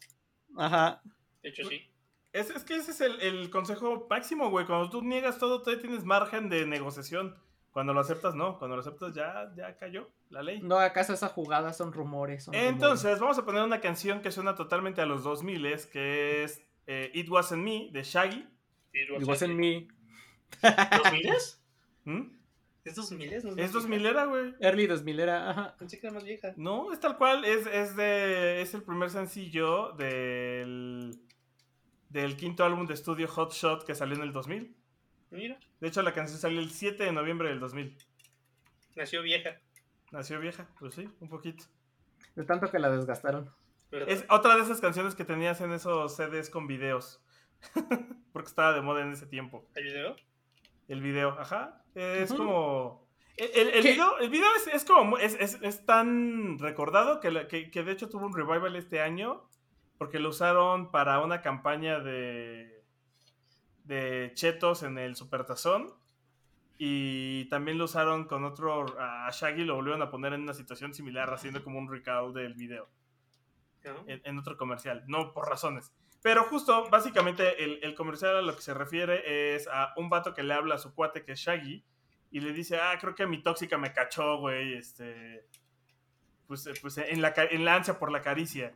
Ajá. 0.56 1.00
De 1.42 1.48
hecho, 1.48 1.62
sí. 1.68 1.90
Es, 2.35 2.51
es 2.51 2.64
que 2.64 2.74
ese 2.74 2.91
es 2.91 3.01
el, 3.01 3.20
el 3.20 3.49
consejo 3.49 4.09
máximo, 4.11 4.51
güey. 4.51 4.66
Cuando 4.66 4.91
tú 4.91 5.03
niegas 5.03 5.39
todo, 5.39 5.62
todavía 5.62 5.82
tienes 5.82 6.05
margen 6.05 6.49
de 6.49 6.66
negociación. 6.66 7.37
Cuando 7.70 7.95
lo 7.95 8.01
aceptas, 8.01 8.35
no. 8.35 8.59
Cuando 8.59 8.74
lo 8.74 8.80
aceptas, 8.80 9.14
ya, 9.14 9.53
ya 9.57 9.76
cayó 9.76 10.11
la 10.30 10.43
ley. 10.43 10.61
No, 10.61 10.76
acaso 10.78 11.12
esa 11.12 11.28
jugada 11.28 11.72
son 11.72 11.93
rumores. 11.93 12.43
son 12.43 12.55
rumores. 12.55 12.72
Entonces, 12.72 13.20
vamos 13.20 13.39
a 13.39 13.45
poner 13.45 13.62
una 13.62 13.80
canción 13.80 14.20
que 14.20 14.32
suena 14.32 14.57
totalmente 14.57 15.01
a 15.01 15.07
los 15.07 15.22
2000 15.22 15.87
que 15.93 16.43
es 16.43 16.61
eh, 16.89 17.12
It 17.14 17.30
Wasn't 17.30 17.62
Me 17.62 17.91
de 17.93 18.03
Shaggy. 18.03 18.49
It 18.93 19.26
wasn't 19.26 19.55
me. 19.55 19.87
¿Dos 20.61 21.12
miles? 21.12 21.62
¿Mm? 22.05 22.22
¿Es 22.85 22.97
dos 22.97 23.12
miles? 23.12 23.45
Es 23.45 23.72
2000 23.72 24.07
era, 24.07 24.24
güey. 24.24 24.55
Early 24.61 24.89
2000 24.89 25.20
era. 25.20 25.51
Ajá. 25.51 25.76
Pensé 25.78 26.01
que 26.01 26.09
era 26.09 26.14
más 26.14 26.24
vieja. 26.24 26.53
No, 26.57 26.93
es 26.93 27.01
tal 27.01 27.16
cual. 27.16 27.45
Es, 27.45 27.66
es, 27.66 27.97
de, 27.97 28.61
es 28.61 28.74
el 28.74 28.82
primer 28.82 29.11
sencillo 29.11 29.93
del, 29.93 31.23
del 32.14 32.36
quinto 32.36 32.64
álbum 32.64 32.86
de 32.86 32.94
estudio 32.94 33.26
Hot 33.28 33.52
Shot 33.52 33.84
que 33.84 33.94
salió 33.94 34.14
en 34.14 34.22
el 34.22 34.32
2000. 34.32 34.74
Mira, 35.30 35.58
De 35.80 35.88
hecho, 35.88 36.00
la 36.02 36.12
canción 36.12 36.38
salió 36.38 36.60
el 36.60 36.70
7 36.70 37.02
de 37.04 37.12
noviembre 37.12 37.48
del 37.48 37.58
2000. 37.58 37.96
nació 38.94 39.20
vieja. 39.22 39.60
Nació 40.12 40.38
vieja, 40.38 40.68
pues 40.78 40.94
sí, 40.94 41.10
un 41.20 41.28
poquito. 41.28 41.64
De 42.36 42.44
tanto 42.44 42.70
que 42.70 42.78
la 42.78 42.88
desgastaron. 42.90 43.50
¿verdad? 43.90 44.08
Es 44.08 44.24
otra 44.30 44.54
de 44.56 44.62
esas 44.62 44.80
canciones 44.80 45.14
que 45.16 45.24
tenías 45.24 45.60
en 45.60 45.72
esos 45.72 46.14
CDs 46.16 46.50
con 46.50 46.66
videos. 46.68 47.20
Porque 48.32 48.48
estaba 48.48 48.72
de 48.72 48.80
moda 48.80 49.02
en 49.02 49.12
ese 49.12 49.26
tiempo. 49.26 49.68
¿Hay 49.76 49.82
video? 49.82 50.14
El 50.88 51.00
video, 51.02 51.30
ajá. 51.38 51.82
Es 51.96 52.32
como. 52.32 53.08
El, 53.36 53.50
el- 53.54 53.74
el 53.74 53.82
video, 53.82 54.18
el 54.18 54.30
video 54.30 54.48
es, 54.56 54.68
es 54.68 54.84
como. 54.84 55.04
mu- 55.04 55.16
Es, 55.16 55.34
es- 55.40 55.58
es 55.62 55.84
tan 55.84 56.58
recordado 56.60 57.18
que, 57.20 57.30
la- 57.32 57.48
que, 57.48 57.70
que 57.72 57.82
de 57.82 57.90
hecho 57.92 58.08
tuvo 58.08 58.26
un 58.26 58.34
revival 58.36 58.76
este 58.76 59.00
año. 59.00 59.48
Porque 59.99 60.18
lo 60.18 60.30
usaron 60.30 60.90
para 60.90 61.20
una 61.20 61.42
campaña 61.42 62.01
de. 62.01 62.82
de 63.84 64.32
chetos 64.34 64.82
en 64.82 64.99
el 64.99 65.16
Supertazón. 65.16 65.95
Y 66.76 67.45
también 67.51 67.78
lo 67.78 67.84
usaron 67.84 68.24
con 68.24 68.45
otro. 68.45 68.86
A 68.99 69.30
Shaggy 69.30 69.64
lo 69.64 69.76
volvieron 69.76 70.03
a 70.03 70.11
poner 70.11 70.32
en 70.32 70.42
una 70.42 70.55
situación 70.55 70.92
similar, 70.92 71.32
haciendo 71.32 71.62
como 71.62 71.78
un 71.78 71.90
recall 71.90 72.32
del 72.32 72.55
video 72.55 72.88
¿No? 73.84 74.05
en, 74.07 74.20
en 74.24 74.38
otro 74.38 74.57
comercial, 74.57 75.05
no 75.07 75.32
por 75.32 75.49
razones. 75.49 75.92
Pero 76.24 76.45
justo, 76.45 76.88
básicamente, 76.90 77.62
el, 77.62 77.80
el 77.82 77.95
comercial 77.95 78.36
a 78.36 78.42
lo 78.42 78.57
que 78.57 78.62
se 78.62 78.72
refiere 78.72 79.55
es 79.55 79.68
a 79.68 79.92
un 79.97 80.09
vato 80.09 80.32
que 80.32 80.42
le 80.42 80.55
habla 80.55 80.76
a 80.76 80.78
su 80.78 80.95
cuate 80.95 81.22
que 81.22 81.32
es 81.32 81.40
Shaggy 81.40 81.84
y 82.30 82.40
le 82.40 82.53
dice, 82.53 82.78
ah, 82.78 82.97
creo 82.99 83.14
que 83.14 83.26
mi 83.26 83.42
tóxica 83.42 83.78
me 83.78 83.92
cachó, 83.92 84.38
güey, 84.38 84.72
este... 84.74 85.47
Pues, 86.47 86.66
eh, 86.66 86.74
pues 86.80 86.99
en, 86.99 87.22
la, 87.22 87.34
en 87.36 87.64
la 87.64 87.76
ansia 87.76 87.99
por 87.99 88.11
la 88.12 88.20
caricia. 88.20 88.72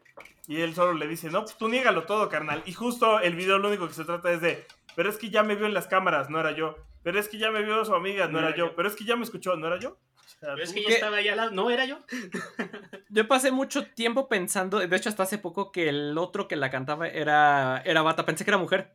Y 0.46 0.60
él 0.60 0.74
solo 0.74 0.94
le 0.94 1.06
dice, 1.06 1.30
no, 1.30 1.42
pues 1.42 1.56
tú 1.56 1.68
niégalo 1.68 2.04
todo, 2.04 2.28
carnal. 2.28 2.62
Y 2.66 2.72
justo 2.72 3.20
el 3.20 3.34
video 3.34 3.58
lo 3.58 3.68
único 3.68 3.86
que 3.86 3.94
se 3.94 4.04
trata 4.04 4.32
es 4.32 4.40
de, 4.40 4.66
pero 4.96 5.10
es 5.10 5.16
que 5.16 5.30
ya 5.30 5.42
me 5.42 5.54
vio 5.54 5.66
en 5.66 5.74
las 5.74 5.86
cámaras, 5.86 6.30
no 6.30 6.40
era 6.40 6.52
yo. 6.52 6.76
Pero 7.02 7.20
es 7.20 7.28
que 7.28 7.38
ya 7.38 7.50
me 7.50 7.62
vio 7.62 7.84
su 7.84 7.94
amiga, 7.94 8.26
no, 8.28 8.38
era, 8.38 8.54
yo. 8.56 8.74
Pero 8.74 8.88
es 8.88 8.96
que 8.96 9.04
ya 9.04 9.16
me 9.16 9.24
escuchó, 9.24 9.56
no 9.56 9.66
era 9.66 9.78
yo. 9.78 9.90
O 9.90 10.40
sea, 10.40 10.54
Pero 10.54 10.62
es 10.62 10.72
que 10.72 10.82
yo 10.82 10.88
estaba 10.88 11.16
allá 11.18 11.32
al 11.32 11.36
lado. 11.36 11.50
¿No 11.52 11.70
era 11.70 11.84
yo? 11.84 11.98
Yo 13.10 13.26
pasé 13.26 13.50
mucho 13.50 13.86
tiempo 13.86 14.28
pensando, 14.28 14.78
de 14.78 14.96
hecho 14.96 15.08
hasta 15.08 15.22
hace 15.22 15.38
poco 15.38 15.72
que 15.72 15.88
el 15.88 16.18
otro 16.18 16.46
que 16.46 16.56
la 16.56 16.70
cantaba 16.70 17.08
era, 17.08 17.80
era 17.86 18.02
bata, 18.02 18.26
pensé 18.26 18.44
que 18.44 18.50
era 18.50 18.58
mujer. 18.58 18.92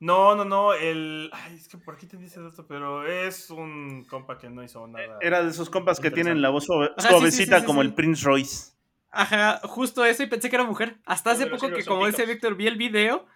No, 0.00 0.34
no, 0.34 0.44
no, 0.46 0.72
el... 0.72 1.30
Ay, 1.32 1.54
es 1.56 1.68
que 1.68 1.76
por 1.76 1.94
aquí 1.94 2.06
te 2.06 2.16
dice 2.16 2.40
dato, 2.40 2.66
pero 2.66 3.06
es 3.06 3.50
un 3.50 4.04
compa 4.08 4.38
que 4.38 4.48
no 4.48 4.62
hizo 4.64 4.86
nada. 4.86 5.18
Era 5.20 5.42
de 5.42 5.50
esos 5.50 5.68
compas 5.68 6.00
que 6.00 6.10
tienen 6.10 6.40
la 6.40 6.48
voz 6.48 6.64
suave- 6.64 6.86
Ajá, 6.96 7.00
sí, 7.02 7.06
sí, 7.06 7.08
suavecita 7.14 7.56
sí, 7.56 7.60
sí, 7.60 7.66
como 7.66 7.82
sí. 7.82 7.86
el 7.88 7.94
Prince 7.94 8.24
Royce. 8.24 8.72
Ajá, 9.10 9.60
justo 9.64 10.04
eso 10.04 10.22
y 10.22 10.26
pensé 10.26 10.48
que 10.48 10.56
era 10.56 10.64
mujer. 10.64 10.96
Hasta 11.04 11.32
hace 11.32 11.44
Pero 11.44 11.56
poco 11.56 11.68
sí, 11.68 11.74
que, 11.74 11.84
como 11.84 12.06
dice. 12.06 12.24
Víctor, 12.26 12.54
vi 12.56 12.66
el 12.66 12.76
video 12.76 13.26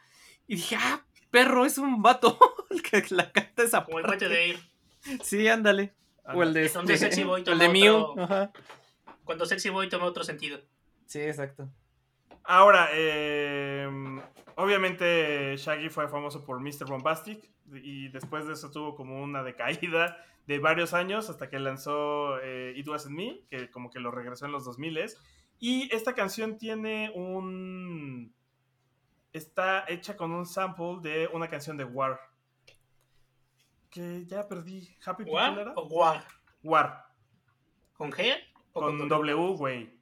y 0.47 0.55
dije, 0.57 0.77
ah, 0.81 1.05
perro, 1.31 1.67
es 1.67 1.77
un 1.79 2.01
vato 2.01 2.39
el 2.71 2.83
que 2.83 3.05
la 3.11 3.31
canta 3.31 3.63
esa 3.63 3.85
Como 3.85 3.99
el 3.99 4.05
parte. 4.07 4.25
coche 4.25 4.29
de 4.35 4.45
Air. 4.51 4.61
Sí, 5.23 5.47
ándale. 5.49 5.93
O 6.33 6.43
el 6.43 6.55
de, 6.55 6.65
este- 6.65 6.97
Sexy 6.97 7.25
Boy 7.25 7.43
el 7.47 7.59
de 7.59 7.69
Mew. 7.69 7.95
otro- 7.97 8.23
Ajá. 8.25 8.53
Cuando 9.25 9.45
Sexy 9.45 9.69
Boy 9.69 9.91
toma 9.91 10.07
otro 10.07 10.25
sentido. 10.25 10.61
Sí, 11.05 11.21
exacto. 11.21 11.69
Ahora, 12.43 12.89
eh, 12.93 13.87
obviamente 14.57 15.57
Shaggy 15.57 15.89
fue 15.89 16.09
famoso 16.09 16.45
por 16.45 16.61
Mr. 16.61 16.87
Bombastic 16.89 17.51
y 17.73 18.09
después 18.09 18.47
de 18.47 18.55
eso 18.55 18.71
tuvo 18.71 18.95
como 18.95 19.23
una 19.23 19.43
decaída 19.43 20.17
de 20.47 20.59
varios 20.59 20.93
años 20.95 21.31
hasta 21.31 21.49
que 21.49 21.59
lanzó 21.59 22.39
eh, 22.41 22.75
It 22.77 22.87
Wasn't 22.87 23.17
Me, 23.17 23.41
que 23.51 23.71
como 23.71 23.91
que 23.91 24.01
lo 24.01 24.11
regresó 24.11 24.47
en 24.47 24.53
los 24.53 24.65
2000 24.65 24.99
y 25.61 25.95
esta 25.95 26.15
canción 26.15 26.59
tiene 26.59 27.11
un... 27.15 28.35
está 29.33 29.85
hecha 29.89 30.17
con 30.17 30.33
un 30.33 30.47
sample 30.47 30.99
de 31.01 31.29
una 31.33 31.49
canción 31.49 31.77
de 31.77 31.85
War. 31.85 32.21
Que 33.91 34.25
ya 34.27 34.47
perdí. 34.49 34.95
¿Happy 35.05 35.25
People 35.25 35.35
¿War 35.35 35.59
era? 35.59 35.73
o 35.77 35.87
War? 35.87 36.25
War. 36.63 37.07
¿Con 37.95 38.11
G? 38.11 38.35
o 38.73 38.81
Con 38.81 39.09
W, 39.09 39.57
güey. 39.57 39.99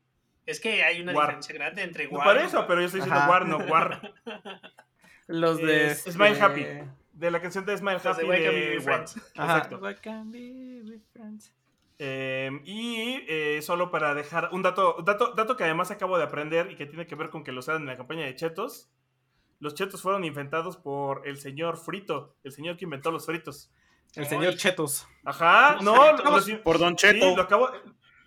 Es 0.47 0.61
que 0.61 0.83
hay 0.83 1.01
una 1.01 1.13
War. 1.13 1.27
diferencia 1.27 1.55
grande 1.55 1.83
entre 1.83 2.05
No 2.09 2.19
War 2.19 2.25
para 2.27 2.43
y 2.43 2.47
eso, 2.47 2.67
pero 2.67 2.81
yo 2.81 2.87
estoy 2.87 3.01
diciendo 3.01 3.21
Ajá. 3.21 3.31
War, 3.31 3.47
no 3.47 3.59
War. 3.59 4.15
Los 5.29 5.59
de. 5.59 5.87
Es 5.93 6.03
Smile 6.03 6.33
este, 6.33 6.45
Happy. 6.45 6.67
De 7.13 7.31
la 7.31 7.41
canción 7.41 7.65
de 7.65 7.77
Smile 7.77 7.95
Los 7.95 8.03
de 8.03 8.11
Happy 8.11 8.27
de 8.27 8.51
Be 8.51 8.79
War. 8.85 9.01
Exacto. 9.01 9.79
What 9.79 9.97
can 10.03 10.31
be 10.33 10.83
with 10.85 11.01
friends? 11.13 11.55
Eh, 11.99 12.51
y 12.65 13.23
eh, 13.29 13.61
solo 13.63 13.91
para 13.93 14.15
dejar 14.15 14.49
un 14.53 14.63
dato, 14.63 14.97
dato, 15.05 15.35
dato 15.35 15.57
que 15.57 15.63
además 15.63 15.93
acabo 15.93 16.19
de 16.19 16.25
aprender 16.25 16.71
y 16.73 16.75
que 16.75 16.87
tiene 16.87 17.07
que 17.07 17.15
ver 17.15 17.31
con 17.31 17.45
que 17.45 17.53
lo 17.53 17.61
usaron 17.61 17.83
en 17.83 17.89
la 17.89 17.97
campaña 17.97 18.25
de 18.25 18.35
Chetos. 18.35 18.91
Los 19.61 19.75
chetos 19.77 20.03
fueron 20.03 20.25
inventados 20.25 20.77
por 20.77 21.29
el 21.29 21.37
señor 21.39 21.77
Frito, 21.77 22.35
el 22.43 22.51
señor 22.51 22.77
que 22.77 22.85
inventó 22.87 23.13
los 23.13 23.27
fritos. 23.27 23.71
El 24.17 24.27
señor 24.27 24.57
Chetos. 24.57 25.07
Ajá, 25.25 25.79
no, 25.81 26.17
los- 26.17 26.51
Por 26.65 26.79
Don 26.81 26.99
sí, 26.99 27.07
Cheto. 27.07 27.37
lo 27.37 27.43
acabo, 27.43 27.71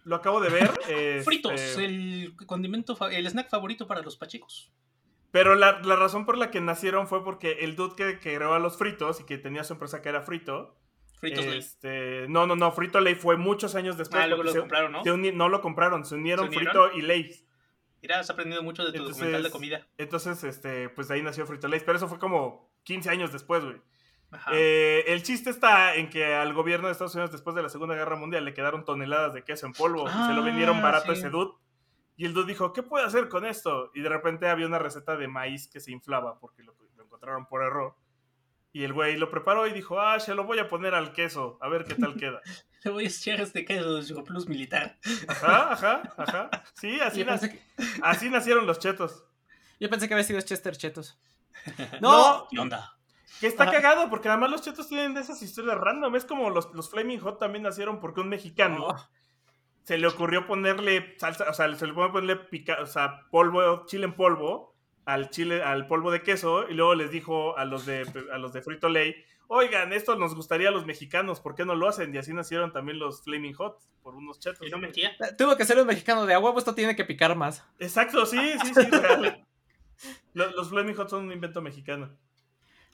lo 0.06 0.16
acabo 0.16 0.40
de 0.40 0.50
ver. 0.50 0.72
este, 0.88 1.22
Fritos, 1.24 1.78
el 1.78 2.34
condimento, 2.46 2.98
el 3.10 3.28
snack 3.28 3.50
favorito 3.50 3.86
para 3.88 4.02
los 4.02 4.16
pachecos. 4.16 4.72
Pero 5.32 5.56
la, 5.56 5.82
la 5.82 5.98
razón 5.98 6.26
por 6.26 6.38
la 6.38 6.50
que 6.50 6.62
nacieron 6.62 7.08
fue 7.08 7.22
porque 7.24 7.58
el 7.62 7.76
dude 7.76 7.96
que, 7.98 8.20
que 8.20 8.36
creó 8.38 8.54
a 8.54 8.60
los 8.60 8.78
fritos 8.78 9.20
y 9.20 9.26
que 9.26 9.38
tenía 9.38 9.66
su 9.66 9.74
empresa 9.74 10.02
que 10.02 10.08
era 10.08 10.22
Frito. 10.22 10.78
Fritos 11.20 11.46
este, 11.46 12.28
no, 12.30 12.48
no, 12.48 12.56
no, 12.56 12.72
Frito 12.72 13.02
Lay 13.02 13.16
fue 13.16 13.36
muchos 13.36 13.76
años 13.76 13.98
después. 13.98 14.24
Ah, 14.24 14.28
luego 14.28 14.44
lo 14.44 14.52
se- 14.52 14.60
compraron, 14.60 14.94
¿no? 14.94 15.04
se 15.04 15.18
no 15.34 15.50
lo 15.50 15.60
compraron, 15.60 16.06
se 16.06 16.16
unieron, 16.16 16.50
¿Se 16.50 16.58
unieron? 16.58 16.90
Frito 16.90 16.98
y 16.98 17.02
Lay. 17.02 17.36
Mira, 18.02 18.20
has 18.20 18.30
aprendido 18.30 18.62
mucho 18.64 18.84
de 18.86 18.92
tu 18.92 18.98
Entonces- 19.00 19.18
documental 19.18 19.44
de 19.44 19.50
comida. 19.52 19.88
Entonces, 19.98 20.44
este, 20.44 20.90
pues 20.90 21.08
de 21.08 21.16
ahí 21.16 21.22
nació 21.22 21.46
Frito 21.46 21.68
Lay, 21.68 21.82
pero 21.86 21.98
eso 21.98 22.08
fue 22.08 22.20
como 22.20 22.72
15 22.84 23.10
años 23.10 23.34
después, 23.34 23.64
güey. 23.64 23.82
Eh, 24.54 25.04
el 25.08 25.24
chiste 25.24 25.50
está 25.50 25.96
en 25.96 26.10
que 26.10 26.34
al 26.36 26.54
gobierno 26.54 26.88
de 26.88 26.92
Estados 26.94 27.16
Unidos 27.16 27.32
después 27.32 27.56
de 27.56 27.64
la 27.64 27.70
Segunda 27.70 27.96
Guerra 27.96 28.16
Mundial 28.16 28.46
le 28.46 28.54
quedaron 28.54 28.86
toneladas 28.86 29.34
de 29.34 29.44
queso 29.44 29.66
en 29.66 29.74
polvo 29.74 30.04
y 30.08 30.12
se 30.12 30.34
lo 30.34 30.42
Ah, 30.42 30.46
vendieron 30.46 30.82
barato 30.82 31.12
a 31.12 31.14
ese 31.16 31.30
dude. 31.30 31.54
Y 32.18 32.26
el 32.26 32.34
dude 32.34 32.48
dijo, 32.48 32.72
¿qué 32.72 32.82
puedo 32.84 33.06
hacer 33.06 33.28
con 33.28 33.46
esto? 33.46 33.92
Y 33.94 34.02
de 34.02 34.10
repente 34.10 34.48
había 34.48 34.66
una 34.68 34.80
receta 34.80 35.18
de 35.18 35.28
maíz 35.28 35.68
que 35.68 35.80
se 35.82 35.92
inflaba 35.92 36.40
porque 36.40 36.64
lo, 36.64 36.74
lo 36.96 37.04
encontraron 37.04 37.46
por 37.46 37.62
error. 37.64 37.96
Y 38.72 38.84
el 38.84 38.92
güey 38.94 39.16
lo 39.18 39.30
preparó 39.30 39.68
y 39.68 39.74
dijo, 39.74 40.00
ah, 40.02 40.20
se 40.20 40.36
lo 40.36 40.44
voy 40.44 40.60
a 40.60 40.68
poner 40.68 40.94
al 40.96 41.14
queso, 41.14 41.58
a 41.62 41.70
ver 41.70 41.86
qué 41.86 41.96
tal 41.96 42.16
queda. 42.16 42.42
Le 42.84 42.92
voy 42.92 43.06
a 43.06 43.08
echar 43.08 43.42
este 43.42 43.66
queso 43.66 44.02
de 44.02 44.22
Plus 44.24 44.48
militar. 44.48 45.00
Ajá, 45.28 45.72
ajá, 45.74 46.14
ajá. 46.18 46.50
Sí, 46.76 47.00
así, 47.02 47.24
nac- 47.24 47.40
que, 47.50 47.60
así 48.04 48.30
nacieron 48.30 48.68
los 48.68 48.78
chetos. 48.80 49.24
yo 49.80 49.90
pensé 49.90 50.08
que 50.08 50.14
había 50.14 50.24
sido 50.24 50.40
Chester 50.42 50.76
Chetos. 50.78 51.18
No, 52.00 52.12
No, 52.42 52.48
¿Qué 52.52 52.60
onda? 52.60 52.95
Que 53.40 53.48
está 53.48 53.64
Ajá. 53.64 53.74
cagado, 53.74 54.10
porque 54.10 54.30
además 54.30 54.50
los 54.52 54.62
chetos 54.62 54.88
tienen 54.88 55.14
de 55.14 55.22
esas 55.22 55.42
historias 55.42 55.78
random. 55.78 56.16
Es 56.16 56.26
como 56.26 56.50
los, 56.50 56.74
los 56.74 56.90
Flaming 56.90 57.20
Hot 57.20 57.40
también 57.40 57.64
nacieron 57.64 58.00
porque 58.00 58.22
un 58.22 58.30
mexicano 58.30 58.88
Oh. 58.88 59.10
se 59.84 59.98
le 59.98 60.08
ocurrió 60.08 60.48
ponerle 60.48 61.16
salsa, 61.18 61.50
o 61.50 61.54
sea, 61.54 61.74
se 61.76 61.86
le 61.86 61.92
ocurrió 61.92 62.12
ponerle 62.12 62.36
pica, 62.38 62.78
o 62.82 62.86
sea, 62.86 63.22
polvo, 63.32 63.86
chile 63.86 64.06
en 64.06 64.14
polvo 64.16 64.74
al 65.06 65.30
chile, 65.30 65.62
al 65.62 65.86
polvo 65.88 66.10
de 66.12 66.24
queso, 66.24 66.68
y 66.68 66.74
luego 66.74 66.96
les 66.96 67.12
dijo 67.12 67.56
a 67.58 67.66
los 67.66 67.86
de 67.86 68.06
a 68.34 68.38
los 68.40 68.54
de 68.54 68.62
Frito 68.64 68.90
Lay, 68.90 69.16
oigan, 69.48 69.94
esto 69.94 70.16
nos 70.16 70.34
gustaría 70.34 70.70
a 70.70 70.72
los 70.72 70.88
mexicanos, 70.88 71.40
¿por 71.42 71.54
qué 71.54 71.64
no 71.66 71.76
lo 71.76 71.88
hacen? 71.88 72.16
Y 72.16 72.18
así 72.18 72.34
nacieron 72.34 72.72
también 72.72 72.98
los 72.98 73.22
Flaming 73.24 73.54
Hot, 73.54 73.78
por 74.02 74.16
unos 74.16 74.40
chetos. 74.40 74.66
Y 74.68 74.72
no 74.72 74.80
mentía. 74.80 75.16
Tuvo 75.38 75.56
que 75.58 75.66
ser 75.66 75.78
un 75.80 75.86
mexicano 75.86 76.26
de 76.26 76.34
agua, 76.34 76.54
pues 76.54 76.64
esto 76.64 76.74
tiene 76.74 76.96
que 76.96 77.06
picar 77.06 77.36
más. 77.36 77.64
Exacto, 77.78 78.26
sí, 78.26 78.40
sí, 78.64 78.74
sí, 78.74 78.90
real. 78.90 79.46
Los, 80.34 80.54
los 80.56 80.70
Flaming 80.70 80.96
Hot 80.96 81.10
son 81.10 81.26
un 81.26 81.32
invento 81.32 81.62
mexicano. 81.62 82.18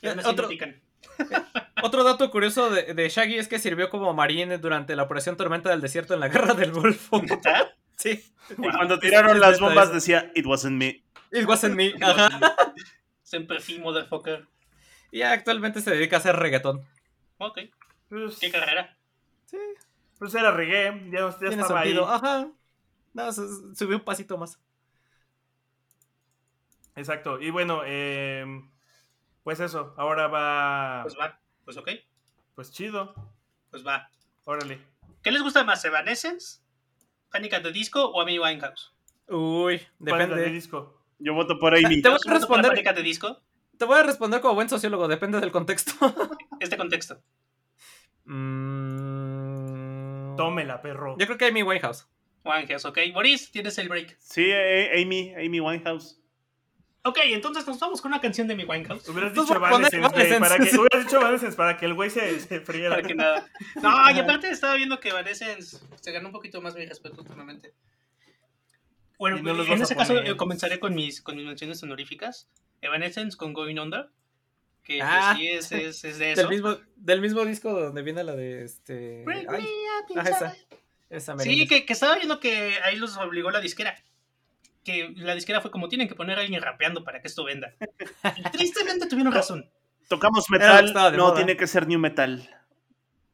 Eh, 0.01 0.15
no 0.15 0.29
otro-. 0.29 0.49
Otro 1.83 2.03
dato 2.03 2.29
curioso 2.29 2.69
de, 2.69 2.93
de 2.93 3.09
Shaggy 3.09 3.37
es 3.37 3.47
que 3.47 3.57
sirvió 3.59 3.89
como 3.89 4.13
marine 4.13 4.57
durante 4.59 4.95
la 4.95 5.03
Operación 5.03 5.35
Tormenta 5.35 5.69
del 5.69 5.81
Desierto 5.81 6.13
en 6.13 6.19
la 6.19 6.27
Guerra 6.29 6.53
del 6.53 6.71
Golfo. 6.71 7.21
¿Neta? 7.21 7.75
Sí. 7.97 8.23
Y 8.51 8.55
cuando 8.55 8.99
tiraron 8.99 9.39
las 9.39 9.59
bombas 9.59 9.85
eso. 9.85 9.93
decía, 9.95 10.31
it 10.35 10.45
wasn't 10.45 10.77
me. 10.77 11.03
It 11.31 11.45
wasn't 11.47 11.75
me. 11.75 11.93
Ajá. 12.01 12.55
Siempre 13.23 13.59
fui 13.59 13.79
motherfucker. 13.79 14.47
Y 15.11 15.21
actualmente 15.23 15.81
se 15.81 15.91
dedica 15.91 16.17
a 16.17 16.19
hacer 16.19 16.35
reggaetón. 16.35 16.81
Ok. 17.37 17.59
Pues, 18.09 18.37
¿Qué 18.39 18.51
carrera? 18.51 18.95
Sí, 19.45 19.57
pues 20.19 20.33
era 20.35 20.51
reggae, 20.51 21.09
ya, 21.11 21.29
ya 21.29 21.37
tiene 21.37 21.61
estaba 21.61 21.79
ahí. 21.81 21.89
sentido. 21.89 22.09
Ajá. 22.09 22.47
No, 23.13 23.33
su- 23.33 23.73
subió 23.75 23.97
un 23.97 24.03
pasito 24.03 24.37
más. 24.37 24.59
Exacto. 26.95 27.39
Y 27.41 27.49
bueno, 27.49 27.81
eh, 27.85 28.45
pues 29.43 29.59
eso, 29.59 29.93
ahora 29.97 30.27
va. 30.27 31.01
Pues 31.03 31.15
va. 31.19 31.39
Pues 31.65 31.77
ok. 31.77 31.89
Pues 32.55 32.71
chido. 32.71 33.13
Pues 33.69 33.85
va. 33.85 34.09
Órale. 34.45 34.79
¿Qué 35.21 35.31
les 35.31 35.41
gusta 35.43 35.63
más, 35.63 35.83
Evanescence, 35.85 36.61
Panic 37.31 37.53
at 37.53 37.61
the 37.63 37.71
Disco 37.71 38.03
o 38.05 38.21
Amy 38.21 38.39
Winehouse? 38.39 38.93
Uy, 39.27 39.79
Página 39.99 40.17
de 40.17 40.27
depende. 40.35 40.49
disco. 40.51 41.03
Yo 41.19 41.33
voto 41.33 41.59
por 41.59 41.75
Amy. 41.75 42.01
Te 42.01 42.09
voy 42.09 42.17
¿Vas 42.17 42.27
a 42.27 42.31
a 42.31 42.33
responder 42.33 42.71
Panic 42.71 42.87
at 42.87 42.95
the 42.95 43.03
Disco? 43.03 43.41
te 43.77 43.85
voy 43.85 43.97
a 43.97 44.03
responder 44.03 44.41
como 44.41 44.53
buen 44.55 44.69
sociólogo, 44.69 45.07
depende 45.07 45.39
del 45.39 45.51
contexto. 45.51 45.93
Este 46.59 46.77
contexto. 46.77 47.19
Mm, 48.25 50.35
Tómela, 50.37 50.81
perro. 50.81 51.15
Yo 51.17 51.25
creo 51.25 51.37
que 51.37 51.45
Amy 51.47 51.63
Winehouse. 51.63 52.07
Winehouse, 52.45 52.85
ok. 52.85 52.97
Boris, 53.13 53.51
tienes 53.51 53.77
el 53.79 53.89
break. 53.89 54.15
Sí, 54.19 54.45
eh, 54.51 55.01
Amy, 55.01 55.33
Amy 55.35 55.59
Winehouse. 55.59 56.20
Ok, 57.03 57.17
entonces 57.25 57.65
nos 57.65 57.79
vamos 57.79 57.99
con 58.01 58.11
una 58.11 58.21
canción 58.21 58.47
de 58.47 58.53
Amy 58.53 58.63
Winehouse. 58.65 59.09
Hubieras 59.09 59.33
dicho 59.33 59.55
Evanescence, 59.55 59.97
güey, 59.97 60.39
para 60.39 60.57
que, 60.57 60.77
hubieras 60.77 61.03
dicho 61.05 61.19
Evanescence 61.19 61.57
para 61.57 61.77
que 61.77 61.85
el 61.87 61.93
güey 61.95 62.09
se, 62.11 62.39
se 62.39 62.59
friera. 62.61 62.95
Para 62.95 63.07
que 63.07 63.15
nada. 63.15 63.49
No, 63.81 64.11
y 64.11 64.19
aparte 64.19 64.49
estaba 64.49 64.75
viendo 64.75 64.99
que 64.99 65.09
Evanescence 65.09 65.79
se 65.99 66.11
ganó 66.11 66.27
un 66.27 66.31
poquito 66.33 66.61
más 66.61 66.75
mi 66.75 66.85
respeto 66.85 67.21
últimamente. 67.21 67.73
Bueno, 69.17 69.41
no 69.41 69.63
en 69.63 69.81
ese 69.81 69.95
caso 69.95 70.17
eh, 70.17 70.35
comenzaré 70.37 70.79
con 70.79 70.93
mis, 70.95 71.21
con 71.21 71.35
mis 71.35 71.45
menciones 71.45 71.81
honoríficas. 71.83 72.47
Evanescence 72.81 73.35
con 73.37 73.53
Going 73.53 73.77
Under. 73.79 74.09
Que 74.83 74.97
pues, 74.97 75.09
Ah. 75.11 75.35
sí 75.37 75.47
es, 75.47 75.71
es, 75.71 76.03
es 76.03 76.17
de 76.19 76.25
Del 76.27 76.39
eso. 76.39 76.49
mismo, 76.49 76.77
del 76.95 77.21
mismo 77.21 77.45
disco 77.45 77.71
donde 77.71 78.01
viene 78.01 78.23
la 78.23 78.35
de 78.35 78.63
este. 78.63 79.23
Bring 79.25 79.47
ay, 79.49 79.61
me 79.61 80.15
up 80.17 80.19
ah, 80.19 80.29
esa. 80.29 80.55
esa 81.09 81.37
Sí, 81.39 81.67
que, 81.67 81.85
que 81.85 81.93
estaba 81.93 82.15
viendo 82.15 82.39
que 82.39 82.77
ahí 82.83 82.95
los 82.95 83.15
obligó 83.17 83.51
la 83.51 83.59
disquera. 83.61 83.95
Que 84.83 85.13
la 85.17 85.35
disquera 85.35 85.61
fue 85.61 85.69
como 85.71 85.87
tienen 85.87 86.07
que 86.07 86.15
poner 86.15 86.37
a 86.39 86.41
alguien 86.41 86.61
rapeando 86.61 87.03
para 87.03 87.21
que 87.21 87.27
esto 87.27 87.43
venda. 87.43 87.73
Y 88.37 88.43
tristemente 88.51 89.07
tuvieron 89.07 89.31
razón. 89.33 89.69
Tocamos 90.07 90.45
Era 90.53 90.81
metal, 90.81 91.15
no 91.15 91.25
moda. 91.27 91.35
tiene 91.35 91.55
que 91.55 91.67
ser 91.67 91.87
new 91.87 91.99
metal. 91.99 92.49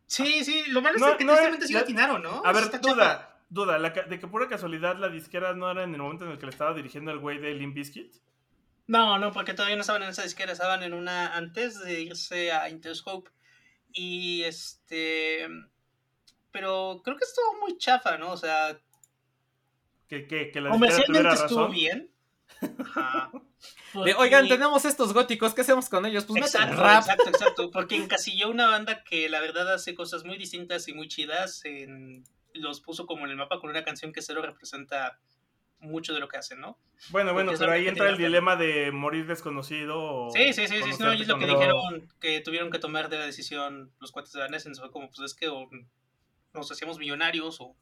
Sí, 0.05 0.43
sí, 0.43 0.63
lo 0.67 0.81
malo 0.81 0.97
No, 0.99 1.09
es 1.09 1.15
que 1.17 1.25
no, 1.25 1.33
tristemente 1.33 1.67
sí 1.67 1.73
la- 1.73 1.79
lo 1.79 1.83
atinaron, 1.85 2.23
¿no? 2.23 2.41
A 2.45 2.51
ver, 2.51 2.63
Está 2.63 2.79
chafa. 2.81 2.93
duda, 2.93 3.41
duda, 3.49 3.77
la 3.79 3.89
de 3.89 4.19
que 4.19 4.27
pura 4.27 4.47
casualidad 4.47 4.97
la 4.97 5.09
disquera 5.09 5.53
no 5.53 5.69
era 5.71 5.83
en 5.83 5.93
el 5.93 6.01
momento 6.01 6.25
en 6.25 6.31
el 6.31 6.37
que 6.37 6.45
le 6.45 6.51
estaba 6.51 6.73
dirigiendo 6.73 7.11
el 7.11 7.19
güey 7.19 7.39
de 7.39 7.53
Limp 7.53 7.75
Bizkit. 7.75 8.13
No, 8.87 9.17
no, 9.19 9.31
porque 9.33 9.53
todavía 9.53 9.75
no 9.75 9.81
estaban 9.81 10.03
en 10.03 10.09
esa 10.09 10.23
disquera, 10.23 10.51
estaban 10.53 10.81
en 10.83 10.93
una 10.93 11.35
antes 11.35 11.79
de 11.83 12.01
irse 12.01 12.51
a 12.53 12.69
Interscope. 12.69 13.29
Y 13.91 14.43
este. 14.43 15.47
Pero 16.51 17.01
creo 17.03 17.17
que 17.17 17.25
estuvo 17.25 17.59
muy 17.59 17.77
chafa, 17.77 18.17
¿no? 18.17 18.31
O 18.31 18.37
sea, 18.37 18.79
Que, 20.07 20.27
que, 20.27 20.51
que 20.51 20.61
la 20.61 20.69
comercialmente 20.69 21.29
estuvo 21.33 21.59
razón. 21.61 21.71
bien. 21.71 22.11
Ajá. 22.79 23.31
De, 24.05 24.13
Oigan, 24.15 24.47
tenemos 24.47 24.85
estos 24.85 25.13
góticos, 25.13 25.53
¿qué 25.53 25.61
hacemos 25.61 25.89
con 25.89 26.05
ellos? 26.05 26.25
Pues 26.25 26.43
Exacto, 26.43 26.81
rap. 26.81 27.01
exacto, 27.01 27.29
exacto. 27.29 27.71
Porque 27.73 27.95
encasilló 27.95 28.49
una 28.49 28.67
banda 28.67 29.03
que 29.03 29.27
la 29.29 29.39
verdad 29.41 29.73
hace 29.73 29.95
cosas 29.95 30.23
muy 30.25 30.37
distintas 30.37 30.87
y 30.87 30.93
muy 30.93 31.07
chidas. 31.07 31.63
en- 31.65 32.23
los 32.53 32.81
puso 32.81 33.05
como 33.05 33.25
en 33.25 33.31
el 33.31 33.37
mapa 33.37 33.59
con 33.59 33.69
una 33.69 33.83
canción 33.83 34.11
que 34.11 34.21
cero 34.23 34.41
representa 34.41 35.19
mucho 35.79 36.13
de 36.15 36.19
lo 36.19 36.27
que 36.27 36.37
hacen, 36.37 36.59
¿no? 36.59 36.79
Bueno, 37.11 37.33
bueno, 37.33 37.51
pero 37.57 37.71
ahí 37.71 37.87
entra 37.87 38.09
el 38.09 38.17
dilema 38.17 38.55
de 38.55 38.91
morir 38.91 39.27
desconocido 39.27 39.95
o 39.99 40.31
Sí, 40.31 40.53
sí, 40.53 40.67
sí, 40.67 40.81
sí, 40.81 40.89
no, 40.99 41.13
y 41.13 41.21
es 41.21 41.27
lo 41.27 41.37
que 41.37 41.45
dijeron 41.45 42.11
que 42.19 42.41
tuvieron 42.41 42.71
que 42.71 42.79
tomar 42.79 43.09
de 43.09 43.19
la 43.19 43.25
decisión 43.27 43.91
los 43.99 44.11
cuates 44.11 44.31
de 44.33 44.39
Evanescence, 44.39 44.81
fue 44.81 44.89
como, 44.91 45.07
pues 45.09 45.19
es 45.19 45.35
que 45.35 45.49
o 45.49 45.69
nos 46.53 46.71
hacíamos 46.71 46.97
millonarios 46.97 47.61
o... 47.61 47.75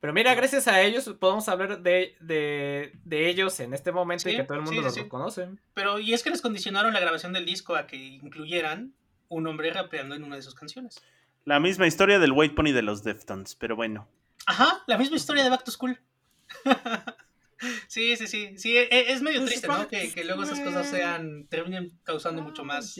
Pero 0.00 0.12
mira, 0.12 0.34
gracias 0.34 0.68
a 0.68 0.80
ellos 0.80 1.12
podemos 1.18 1.48
hablar 1.48 1.82
de, 1.82 2.16
de, 2.20 2.92
de 3.04 3.28
ellos 3.28 3.58
en 3.58 3.74
este 3.74 3.90
momento 3.90 4.28
y 4.30 4.36
que 4.36 4.44
todo 4.44 4.58
el 4.58 4.64
mundo 4.64 4.80
sí, 4.80 4.84
los 4.84 4.94
sí. 4.94 5.02
reconoce. 5.02 5.48
Pero, 5.74 5.98
y 5.98 6.14
es 6.14 6.22
que 6.22 6.30
les 6.30 6.40
condicionaron 6.40 6.92
la 6.92 7.00
grabación 7.00 7.32
del 7.32 7.44
disco 7.44 7.74
a 7.74 7.86
que 7.86 7.96
incluyeran 7.96 8.94
un 9.28 9.46
hombre 9.46 9.72
rapeando 9.72 10.14
en 10.14 10.22
una 10.22 10.36
de 10.36 10.42
sus 10.42 10.54
canciones. 10.54 11.02
La 11.44 11.58
misma 11.58 11.86
historia 11.86 12.18
del 12.18 12.32
White 12.32 12.54
Pony 12.54 12.72
de 12.72 12.82
los 12.82 13.02
Deftones, 13.02 13.54
pero 13.56 13.74
bueno. 13.74 14.06
Ajá, 14.46 14.82
la 14.86 14.98
misma 14.98 15.16
historia 15.16 15.42
de 15.42 15.50
Back 15.50 15.64
to 15.64 15.70
School. 15.72 15.98
sí, 17.88 18.16
sí, 18.16 18.26
sí, 18.26 18.56
sí, 18.56 18.76
e- 18.76 19.12
es 19.12 19.22
medio 19.22 19.40
triste, 19.44 19.66
¿no? 19.68 19.88
Que, 19.88 20.12
que 20.12 20.24
luego 20.24 20.42
esas 20.44 20.60
cosas 20.60 20.88
sean, 20.90 21.46
terminen 21.48 21.98
causando 22.04 22.42
mucho 22.42 22.64
más 22.64 22.94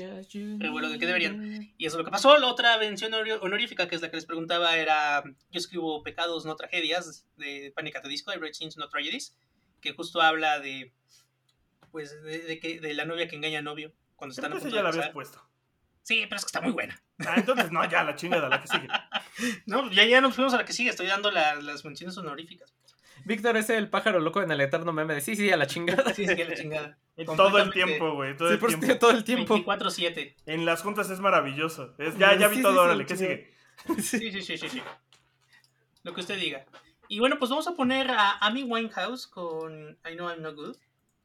revuelo 0.59 0.89
del 0.89 0.99
que 0.99 1.07
deberían. 1.07 1.73
Y 1.79 1.87
eso 1.87 1.97
es 1.97 1.99
lo 1.99 2.05
que 2.05 2.11
pasó. 2.11 2.37
La 2.39 2.47
otra 2.49 2.77
mención 2.79 3.13
honor- 3.15 3.39
honorífica, 3.43 3.89
que 3.89 3.95
es 3.97 4.03
la 4.03 4.11
que 4.11 4.17
les 4.17 4.27
preguntaba, 4.27 4.77
era 4.77 5.23
Yo 5.51 5.59
escribo 5.59 6.03
pecados, 6.03 6.45
no 6.47 6.57
tragedias, 6.57 7.27
de 7.37 7.73
Panic 7.75 7.97
at 7.97 8.03
the 8.03 8.09
Disco, 8.09 8.33
I 8.33 8.37
write 8.39 8.55
sins, 8.55 8.77
no 8.77 8.89
tragedies, 8.89 9.37
que 9.81 9.93
justo 9.93 10.21
habla 10.21 10.59
de, 10.61 10.93
pues, 11.91 12.21
de, 12.23 12.39
de 12.41 12.59
que, 12.61 12.81
de 12.81 12.95
la 12.95 13.05
novia 13.05 13.29
que 13.29 13.37
engaña 13.37 13.59
al 13.59 13.65
novio 13.65 13.93
cuando 14.17 14.33
están 14.33 14.53
a 14.53 14.57
punto 14.57 14.69
ya 14.71 14.77
de 14.79 14.83
la 14.83 14.89
habías 14.91 15.11
puesto. 15.11 15.45
Sí, 16.03 16.23
pero 16.25 16.37
es 16.37 16.45
que 16.45 16.49
está 16.49 16.61
muy 16.63 16.73
buena. 16.73 17.01
Ah, 17.19 17.35
entonces 17.37 17.71
no, 17.71 17.89
ya, 17.89 18.03
la 18.03 18.17
chingada, 18.17 18.49
la 18.49 18.61
que 18.63 18.69
sigue. 18.69 18.89
No, 19.67 19.89
ya, 19.93 20.05
ya 20.05 20.21
nos 20.21 20.35
fuimos 20.35 20.53
a 20.55 20.57
la 20.57 20.65
que 20.65 20.73
sigue, 20.73 20.91
estoy 20.91 21.07
dando 21.07 21.31
la- 21.31 21.55
las 21.57 21.85
menciones 21.85 22.17
honoríficas. 22.19 22.75
Víctor 23.29 23.59
es 23.59 23.69
el 23.69 23.91
pájaro 23.91 24.21
loco 24.21 24.41
en 24.43 24.51
el 24.51 24.61
eterno 24.63 24.93
meme 24.93 25.15
de 25.15 25.21
sí, 25.21 25.37
sí, 25.37 25.51
a 25.53 25.57
la 25.59 25.67
chingada. 25.67 26.15
Sí, 26.15 26.27
sí, 26.27 26.43
a 26.43 26.49
la 26.49 26.55
chingada. 26.55 26.99
Todo 27.27 27.59
el 27.59 27.71
tiempo, 27.73 28.15
güey, 28.15 28.37
todo 28.37 28.49
Sí, 28.49 28.55
el 28.55 28.61
por 28.61 28.69
tiempo. 28.71 28.99
todo 29.01 29.11
el 29.11 29.25
tiempo. 29.25 29.57
24-7. 29.59 30.35
En 30.47 30.65
las 30.65 30.83
juntas 30.83 31.11
es 31.11 31.21
maravilloso. 31.21 31.95
Es, 31.99 32.17
ya, 32.17 32.37
ya 32.39 32.49
vi 32.49 32.57
Sí, 32.57 32.63
todo, 32.63 32.73
sí, 32.73 32.79
órale, 32.79 33.05
sí, 33.05 33.09
¿qué 33.09 33.17
sí. 33.17 33.25
sigue? 33.25 33.55
Sí, 34.03 34.33
sí, 34.33 34.43
sí, 34.43 34.59
sí, 34.59 34.69
sí. 34.69 34.83
Lo 36.05 36.15
que 36.15 36.21
usted 36.21 36.39
diga. 36.39 36.65
Y 37.09 37.19
bueno, 37.19 37.39
pues 37.39 37.51
vamos 37.51 37.67
a 37.69 37.75
poner 37.75 38.11
a 38.11 38.39
Amy 38.39 38.63
Winehouse 38.63 39.27
con 39.27 39.99
I 40.11 40.15
Know 40.15 40.31
I'm 40.31 40.43
No 40.43 40.55
Good. 40.55 40.77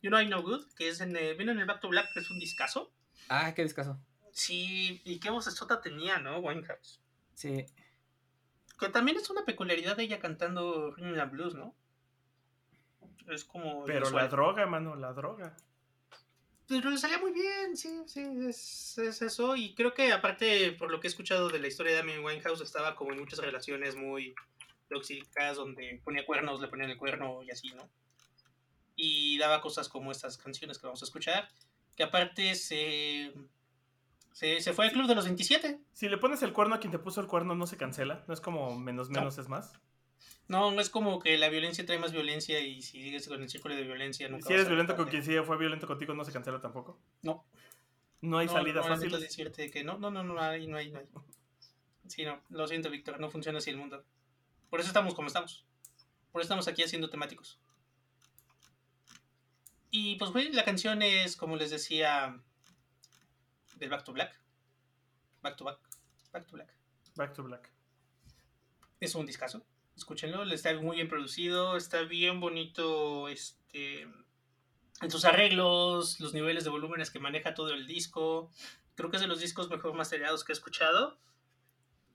You 0.01 0.10
Know 0.10 0.20
I'm 0.20 0.30
No 0.30 0.41
Good, 0.41 0.74
que 0.76 0.89
es 0.89 0.99
en, 0.99 1.16
eh, 1.16 1.36
viene 1.36 1.51
en 1.54 1.60
el 1.60 1.66
Back 1.66 1.80
to 1.80 1.89
Black, 1.89 2.08
que 2.14 2.20
es 2.20 2.30
un 2.30 2.39
discazo. 2.39 2.91
Ah, 3.30 3.54
qué 3.54 3.62
descaso. 3.62 3.97
Sí, 4.32 5.01
y 5.06 5.20
qué 5.20 5.30
voz 5.30 5.45
sota 5.45 5.80
tenía, 5.80 6.18
¿no? 6.18 6.39
Winehouse. 6.39 6.99
Sí. 7.36 7.66
Que 8.80 8.89
también 8.89 9.18
es 9.18 9.30
una 9.30 9.45
peculiaridad 9.45 9.95
de 9.95 10.04
ella 10.04 10.20
cantando 10.20 10.95
and 10.97 11.32
Blues, 11.32 11.54
¿no? 11.54 11.76
Es 13.28 13.45
como. 13.45 13.86
Pero 13.86 14.09
la 14.09 14.28
droga, 14.28 14.66
mano, 14.66 14.95
la 14.95 15.14
droga. 15.14 15.55
Pero 16.68 16.89
le 16.89 16.97
salía 16.97 17.20
muy 17.20 17.34
bien, 17.34 17.76
sí, 17.76 18.03
sí, 18.05 18.24
es, 18.47 18.97
es 18.97 19.22
eso. 19.22 19.55
Y 19.55 19.76
creo 19.76 19.93
que 19.93 20.11
aparte, 20.14 20.72
por 20.74 20.89
lo 20.89 20.99
que 20.99 21.07
he 21.07 21.09
escuchado 21.09 21.49
de 21.49 21.59
la 21.59 21.68
historia 21.68 21.93
de 21.93 21.99
Amy 21.99 22.18
Winehouse, 22.20 22.61
estaba 22.61 22.95
como 22.95 23.11
en 23.11 23.20
muchas 23.20 23.39
relaciones 23.39 23.95
muy 23.95 24.34
tóxicas, 24.89 25.57
donde 25.57 26.01
ponía 26.03 26.26
cuernos, 26.26 26.61
le 26.61 26.68
ponían 26.68 26.89
el 26.89 26.97
cuerno 26.97 27.43
y 27.43 27.51
así, 27.51 27.70
¿no? 27.76 27.89
Y 28.95 29.38
daba 29.39 29.61
cosas 29.61 29.89
como 29.89 30.11
estas 30.11 30.38
canciones 30.38 30.78
que 30.78 30.88
vamos 30.88 31.01
a 31.01 31.05
escuchar, 31.05 31.49
que 31.95 32.03
aparte 32.03 32.55
se, 32.55 33.34
se, 34.32 34.61
se 34.61 34.74
fue 34.74 34.86
al 34.86 34.91
Club 34.91 35.07
de 35.07 35.16
los 35.16 35.26
27. 35.26 35.80
Si 35.91 36.07
le 36.07 36.18
pones 36.18 36.43
el 36.43 36.53
cuerno 36.53 36.76
a 36.76 36.80
quien 36.80 36.91
te 36.91 36.99
puso 36.99 37.20
el 37.20 37.28
cuerno, 37.28 37.55
no 37.55 37.68
se 37.68 37.78
cancela. 37.78 38.24
No 38.28 38.34
es 38.34 38.41
como 38.41 38.78
menos 38.80 39.09
menos 39.09 39.38
es 39.38 39.49
más. 39.49 39.74
No, 40.54 40.70
no 40.70 40.82
es 40.82 40.91
como 40.91 41.18
que 41.20 41.36
la 41.39 41.49
violencia 41.49 41.84
trae 41.84 41.97
más 41.97 42.12
violencia 42.12 42.60
y 42.60 42.84
si 42.84 43.01
sigues 43.01 43.28
con 43.28 43.41
el 43.41 43.49
círculo 43.49 43.76
de 43.76 43.82
violencia 43.82 44.30
nunca 44.30 44.45
Si 44.45 44.54
eres 44.54 44.68
violento 44.68 44.95
con 44.95 45.08
quien 45.08 45.24
sí 45.24 45.36
fue 45.43 45.58
violento 45.58 45.88
contigo, 45.88 46.14
no 46.14 46.24
se 46.24 46.32
cancela 46.32 46.62
tampoco. 46.62 46.99
No. 47.24 47.43
No 48.22 48.38
hay 48.38 48.45
No, 48.45 48.54
salidas 48.54 48.86
no, 48.86 48.93
fáciles. 48.93 49.20
decirte 49.20 49.72
que 49.72 49.84
no, 49.84 49.97
no, 49.97 50.12
no, 50.12 50.24
no 50.24 50.39
hay, 50.39 50.68
no 50.68 50.78
hay, 50.78 50.91
no 50.91 50.99
hay. 50.99 51.08
Sí, 52.08 52.24
no, 52.24 52.39
lo 52.51 52.68
siento, 52.68 52.91
Víctor, 52.91 53.20
no 53.20 53.32
funciona 53.32 53.58
así 53.58 53.72
el 53.72 53.78
mundo. 53.78 54.06
Por 54.70 54.80
eso 54.80 54.89
estamos 54.89 55.16
como 55.16 55.28
estamos. 55.28 55.66
Por 56.32 56.41
eso 56.41 56.45
estamos 56.45 56.68
aquí 56.68 56.84
haciendo 56.84 57.10
temáticos. 57.10 57.60
Y 59.89 60.18
pues, 60.18 60.32
bueno, 60.32 60.51
la 60.54 60.66
canción 60.66 61.01
es, 61.01 61.36
como 61.36 61.56
les 61.56 61.72
decía, 61.72 62.39
del 63.78 63.89
Back 63.89 64.04
to 64.04 64.14
Black. 64.14 64.39
Back 65.41 65.58
to 65.58 65.64
Back. 65.64 65.80
Back 66.32 66.45
to 66.45 66.54
Black. 66.58 66.74
Back 67.16 67.34
to 67.34 67.43
black. 67.43 67.72
Es 68.99 69.16
un 69.16 69.26
discazo. 69.26 69.66
Escúchenlo, 69.96 70.44
está 70.52 70.74
muy 70.80 70.96
bien 70.98 71.08
producido, 71.08 71.78
está 71.78 72.02
bien 72.02 72.39
bonito 72.39 73.28
este, 73.28 74.08
en 75.02 75.12
sus 75.12 75.26
arreglos, 75.26 76.20
los 76.20 76.34
niveles 76.34 76.64
de 76.64 76.72
volúmenes 76.72 77.12
que 77.12 77.20
maneja 77.20 77.54
todo 77.54 77.74
el 77.74 77.86
disco. 77.86 78.50
Creo 78.96 79.10
que 79.10 79.18
es 79.18 79.22
de 79.22 79.28
los 79.28 79.39
discos 79.39 79.70
mejor 79.70 79.94
masterizados 79.94 80.44
que 80.44 80.52
he 80.52 80.56
escuchado. 80.56 81.20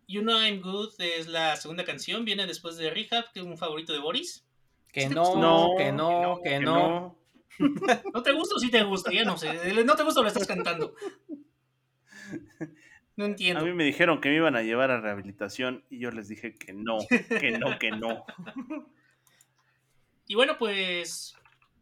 You 0.09 0.23
Know 0.23 0.39
I'm 0.39 0.61
Good 0.61 0.95
es 1.01 1.29
la 1.29 1.57
segunda 1.57 1.85
canción, 1.85 2.25
viene 2.25 2.47
después 2.47 2.77
de 2.77 2.91
Rehab, 2.91 3.31
que 3.33 3.41
es 3.41 3.47
un 3.47 3.59
favorito 3.59 3.93
de 3.93 4.01
Boris. 4.01 4.45
Que 4.93 5.09
Sí, 5.09 5.15
no, 5.15 5.37
no, 5.37 5.75
que 5.77 5.93
no, 5.93 6.41
que 6.43 6.51
Que 6.51 6.61
no. 6.61 7.19
¿No 8.15 8.23
te 8.23 8.33
gusta 8.33 8.55
o 8.57 8.59
sí 8.59 8.71
te 8.71 8.83
gusta? 8.85 9.13
Ya 9.13 9.25
no 9.25 9.37
sé. 9.37 9.53
¿No 9.85 9.97
te 9.97 10.03
gusta 10.03 10.21
o 10.21 10.23
lo 10.23 10.29
estás 10.29 10.47
cantando? 10.47 10.95
No 13.19 13.25
A 13.25 13.27
entiendo. 13.27 13.65
mí 13.65 13.73
me 13.73 13.83
dijeron 13.83 14.21
que 14.21 14.29
me 14.29 14.37
iban 14.37 14.55
a 14.55 14.63
llevar 14.63 14.93
a 14.93 15.01
rehabilitación 15.01 15.85
y 15.91 15.99
yo 15.99 16.13
les 16.13 16.29
dije 16.29 16.55
que 16.55 16.73
no, 16.73 16.99
que 17.41 17.59
no, 17.59 17.77
que 17.79 17.91
no. 17.91 18.25
Y 20.31 20.35
bueno, 20.35 20.57
pues 20.59 21.35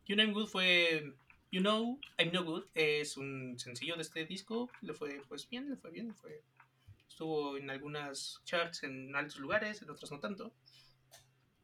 You 0.07 0.15
Know 0.15 0.25
I'm 0.25 0.33
Good 0.33 0.47
fue 0.47 1.13
You 1.51 1.61
Know 1.61 2.01
I'm 2.17 2.33
No 2.33 2.43
Good 2.45 2.67
es 2.75 3.19
un 3.19 3.59
sencillo 3.59 3.97
de 3.97 4.03
este 4.03 4.25
disco, 4.25 4.71
le 4.81 4.95
fue 4.95 5.21
pues 5.29 5.47
bien, 5.51 5.69
le 5.69 5.77
fue 5.77 5.91
bien, 5.91 6.09
le 6.09 6.15
fue 6.15 6.43
estuvo 7.07 7.59
en 7.59 7.69
algunas 7.69 8.41
charts 8.45 8.85
en 8.85 9.15
altos 9.15 9.39
lugares, 9.39 9.83
en 9.83 9.91
otros 9.91 10.11
no 10.11 10.21
tanto. 10.21 10.55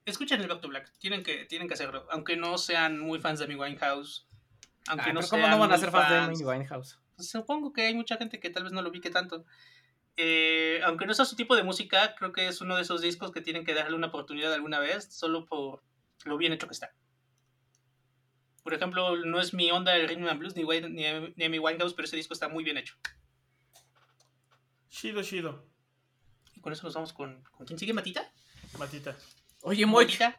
Escuchen 0.05 0.41
el 0.43 0.49
Back 0.49 0.61
to 0.61 0.69
Black, 0.69 0.93
tienen 0.99 1.23
que 1.23 1.47
tienen 1.47 1.67
que 1.67 1.75
hacerlo, 1.75 2.07
aunque 2.11 2.37
no 2.37 2.59
sean 2.59 2.99
muy 2.99 3.21
fans 3.21 3.39
de 3.39 3.47
mi 3.47 3.55
Winehouse. 3.55 4.27
Aunque 4.89 5.07
Ay, 5.07 5.13
no 5.15 5.21
pero 5.21 5.31
¿Cómo 5.31 5.43
sean 5.45 5.51
no 5.53 5.59
van 5.61 5.73
a 5.73 5.79
ser 5.79 5.91
fans 5.91 6.11
de 6.11 6.17
Amy 6.17 6.45
Winehouse? 6.45 7.02
Pues, 7.23 7.31
supongo 7.31 7.73
que 7.73 7.83
hay 7.87 7.95
mucha 7.95 8.17
gente 8.17 8.41
que 8.41 8.51
tal 8.51 8.65
vez 8.65 8.73
no 8.73 8.83
lo 8.83 8.91
ubique 8.91 9.11
tanto. 9.11 9.45
Eh, 10.17 10.81
aunque 10.85 11.07
no 11.07 11.15
sea 11.15 11.25
su 11.25 11.37
tipo 11.37 11.57
de 11.57 11.63
música, 11.63 12.15
creo 12.17 12.33
que 12.33 12.49
es 12.49 12.61
uno 12.61 12.77
de 12.77 12.83
esos 12.83 13.01
discos 13.01 13.31
que 13.33 13.41
tienen 13.41 13.65
que 13.65 13.75
darle 13.75 13.97
una 13.97 14.09
oportunidad 14.09 14.53
alguna 14.53 14.79
vez, 14.79 15.13
solo 15.15 15.47
por 15.47 15.83
lo 16.25 16.37
bien 16.37 16.53
hecho 16.53 16.67
que 16.67 16.75
está. 16.75 16.95
Por 18.63 18.75
ejemplo, 18.75 19.17
no 19.25 19.41
es 19.41 19.55
mi 19.55 19.71
onda 19.71 19.97
el 19.97 20.09
Rhythm 20.09 20.29
and 20.29 20.39
Blues 20.39 20.55
ni, 20.57 20.65
Wayne- 20.65 21.33
ni, 21.37 21.49
ni 21.49 21.59
Winehouse, 21.59 21.95
pero 21.95 22.07
ese 22.07 22.17
disco 22.17 22.35
está 22.35 22.49
muy 22.49 22.63
bien 22.63 22.77
hecho. 22.77 22.95
Shido, 24.91 25.23
shido. 25.23 25.67
Y 26.55 26.61
con 26.61 26.73
eso 26.73 26.85
nos 26.85 26.95
vamos 26.95 27.13
con... 27.13 27.43
¿Con 27.45 27.67
quién 27.67 27.79
sigue, 27.79 27.93
Matita? 27.93 28.31
Matita. 28.79 29.17
Oye, 29.63 29.87
¿Matita? 29.87 30.39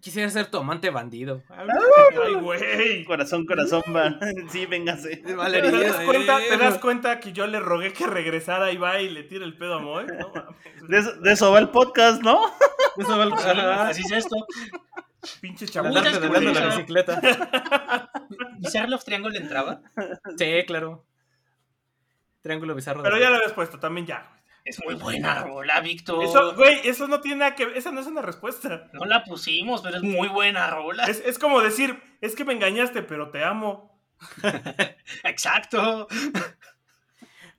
Quisiera 0.00 0.28
ser 0.30 0.46
tu 0.50 0.58
amante 0.58 0.90
bandido. 0.90 1.42
Ay, 1.48 2.34
güey. 2.40 3.04
Corazón, 3.04 3.46
corazón, 3.46 3.82
va. 3.94 4.18
Sí, 4.50 4.66
véngase. 4.66 5.16
¿Te 5.18 5.34
das, 5.34 6.00
cuenta. 6.04 6.38
¿Te 6.38 6.56
das 6.56 6.78
cuenta 6.78 7.20
que 7.20 7.32
yo 7.32 7.46
le 7.46 7.60
rogué 7.60 7.92
que 7.92 8.06
regresara 8.06 8.72
y 8.72 8.76
va 8.76 9.00
y 9.00 9.08
le 9.10 9.22
tira 9.24 9.44
el 9.44 9.56
pedo 9.56 9.74
a 9.74 9.78
Moy? 9.80 10.06
No. 10.06 10.32
De 10.88 10.98
eso, 10.98 11.12
de 11.20 11.32
eso 11.32 11.52
va 11.52 11.58
el 11.58 11.68
podcast, 11.70 12.22
¿no? 12.22 12.40
Eso 12.96 13.16
va 13.16 13.24
el- 13.24 13.32
Ajá. 13.32 13.88
así 13.88 14.02
es 14.02 14.12
esto. 14.12 14.36
Pinche 15.40 15.66
chabuco. 15.66 16.00
de 16.00 16.40
la 16.52 16.66
bicicleta. 16.66 17.20
¿Bizarre 18.58 18.94
of 18.94 19.04
Triangle 19.04 19.30
le 19.30 19.38
entraba? 19.38 19.80
Sí, 20.36 20.46
claro. 20.66 21.04
Triángulo 22.40 22.74
bizarro. 22.74 23.02
Pero 23.04 23.14
de- 23.16 23.20
ya 23.22 23.30
lo 23.30 23.36
habías 23.36 23.52
puesto, 23.52 23.78
también 23.78 24.06
ya. 24.06 24.28
Es 24.64 24.82
muy 24.84 24.94
buena 24.94 25.42
rola, 25.42 25.80
Víctor. 25.80 26.24
Eso, 26.24 26.54
güey, 26.54 26.80
eso 26.84 27.08
no 27.08 27.20
tiene 27.20 27.38
nada 27.38 27.54
que 27.54 27.66
ver. 27.66 27.76
Esa 27.76 27.90
no 27.90 28.00
es 28.00 28.06
una 28.06 28.22
respuesta. 28.22 28.88
No 28.92 29.04
la 29.04 29.24
pusimos, 29.24 29.82
pero 29.82 29.96
es 29.96 30.02
muy 30.02 30.28
buena 30.28 30.70
rola. 30.70 31.04
Es, 31.06 31.20
es 31.24 31.38
como 31.38 31.60
decir, 31.60 32.00
es 32.20 32.36
que 32.36 32.44
me 32.44 32.52
engañaste, 32.52 33.02
pero 33.02 33.30
te 33.30 33.42
amo. 33.42 34.00
Exacto. 35.24 36.06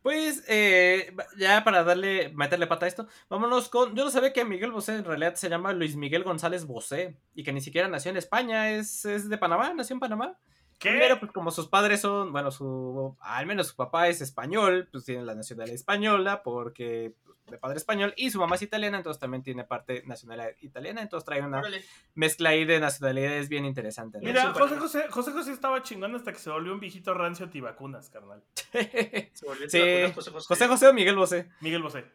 Pues, 0.02 0.44
eh, 0.50 1.16
ya 1.38 1.64
para 1.64 1.86
darle, 1.86 2.30
meterle 2.36 2.68
pata 2.68 2.86
a 2.86 2.90
esto, 2.90 3.08
vámonos 3.30 3.70
con. 3.70 3.96
Yo 3.96 4.04
no 4.04 4.12
sabía 4.12 4.34
que 4.34 4.44
Miguel 4.44 4.72
Bosé 4.72 4.96
en 4.96 5.06
realidad 5.06 5.36
se 5.36 5.50
llama 5.50 5.72
Luis 5.72 5.96
Miguel 5.96 6.26
González 6.26 6.66
Bosé 6.66 7.18
y 7.34 7.44
que 7.44 7.54
ni 7.54 7.62
siquiera 7.62 7.88
nació 7.88 8.12
en 8.12 8.18
España, 8.18 8.72
es, 8.72 9.06
es 9.06 9.30
de 9.30 9.38
Panamá, 9.38 9.74
nació 9.74 9.94
en 9.94 10.02
Panamá. 10.02 10.38
¿Qué? 10.84 10.98
Pero 11.00 11.20
pues 11.20 11.32
como 11.32 11.50
sus 11.50 11.68
padres 11.68 12.02
son, 12.02 12.32
bueno, 12.32 12.52
su, 12.52 13.16
al 13.22 13.46
menos 13.48 13.68
su 13.70 13.76
papá 13.76 14.08
es 14.10 14.22
español, 14.22 14.88
pues 14.92 15.06
tiene 15.06 15.24
la 15.24 15.34
nacionalidad 15.34 15.74
española 15.76 16.44
porque 16.44 17.16
pues, 17.24 17.38
de 17.48 17.58
padre 17.58 17.78
español 17.78 18.14
y 18.18 18.30
su 18.32 18.40
mamá 18.40 18.56
es 18.56 18.62
italiana, 18.62 18.98
entonces 18.98 19.20
también 19.20 19.44
tiene 19.44 19.64
parte 19.64 20.04
nacionalidad 20.06 20.50
italiana, 20.62 21.02
entonces 21.02 21.26
trae 21.26 21.42
una 21.42 21.60
Órale. 21.60 21.84
mezcla 22.16 22.50
ahí 22.50 22.66
de 22.66 22.80
nacionalidades 22.80 23.50
bien 23.50 23.66
interesante. 23.66 24.20
¿no? 24.20 24.26
Mira, 24.26 24.42
Sí, 24.42 24.48
José 24.48 24.60
bueno. 24.60 24.82
José, 24.82 25.06
José 25.10 25.32
José 25.32 25.52
estaba 25.54 25.82
chingón 25.84 26.14
hasta 26.16 26.32
que 26.34 26.40
se 26.40 26.50
volvió 26.50 26.74
un 26.74 26.80
viejito 26.80 27.14
rancio 27.14 27.46
antivacunas, 27.46 28.10
carnal. 28.10 28.44
Se 28.74 29.46
volvió 29.46 29.70
Sí. 29.70 29.78
antivacunas, 29.80 30.16
José 30.16 30.32
José. 30.32 30.48
José 30.48 30.68
José 30.68 30.88
o 30.88 30.94
Miguel 30.94 31.16
Bosé. 31.16 31.50
Miguel 31.62 31.82
Bosé. 31.82 32.06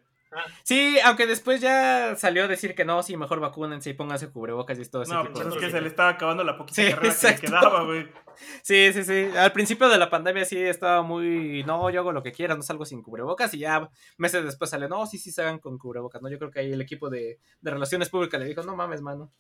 Sí, 0.63 0.99
aunque 1.05 1.27
después 1.27 1.61
ya 1.61 2.15
salió 2.17 2.45
a 2.45 2.49
decir 2.49 2.75
que 2.75 2.85
no, 2.85 3.03
sí, 3.03 3.17
mejor 3.17 3.41
vacúnense 3.41 3.91
y 3.91 3.95
pónganse 3.95 4.31
cubrebocas 4.31 4.79
y 4.79 4.85
todo 4.89 5.03
ese 5.03 5.13
No, 5.15 5.23
tipo 5.23 5.35
pues 5.35 5.47
es 5.47 5.55
que 5.57 5.71
se 5.71 5.81
le 5.81 5.89
estaba 5.89 6.11
acabando 6.11 6.45
la 6.45 6.57
poquita 6.57 6.83
Sí, 6.83 6.91
carrera 6.91 7.15
que 7.19 7.29
le 7.29 7.37
quedaba, 7.37 7.85
güey. 7.85 8.09
Sí, 8.63 8.93
sí, 8.93 9.05
sí. 9.05 9.29
Al 9.37 9.53
principio 9.53 9.89
de 9.89 9.99
la 9.99 10.11
pandemia 10.11 10.45
sí 10.45 10.59
estaba 10.59 11.03
muy, 11.03 11.65
no, 11.65 11.91
yo 11.91 12.01
hago 12.01 12.13
lo 12.13 12.23
que 12.23 12.33
quiera, 12.33 12.55
no 12.55 12.63
salgo 12.63 12.85
sin 12.85 13.03
cubrebocas 13.03 13.53
y 13.55 13.61
ya 13.61 13.89
meses 14.17 14.45
después 14.45 14.71
sale, 14.71 14.89
no, 14.89 15.07
sí, 15.07 15.19
sí, 15.19 15.33
se 15.33 15.43
hagan 15.43 15.59
con 15.59 15.79
cubrebocas, 15.79 16.23
¿no? 16.23 16.29
Yo 16.29 16.39
creo 16.39 16.51
que 16.51 16.61
ahí 16.61 16.73
el 16.73 16.81
equipo 16.81 17.11
de, 17.11 17.39
de 17.61 17.71
relaciones 17.71 18.11
públicas 18.11 18.41
le 18.41 18.47
dijo, 18.47 18.63
no 18.63 18.77
mames, 18.77 19.01
mano. 19.01 19.33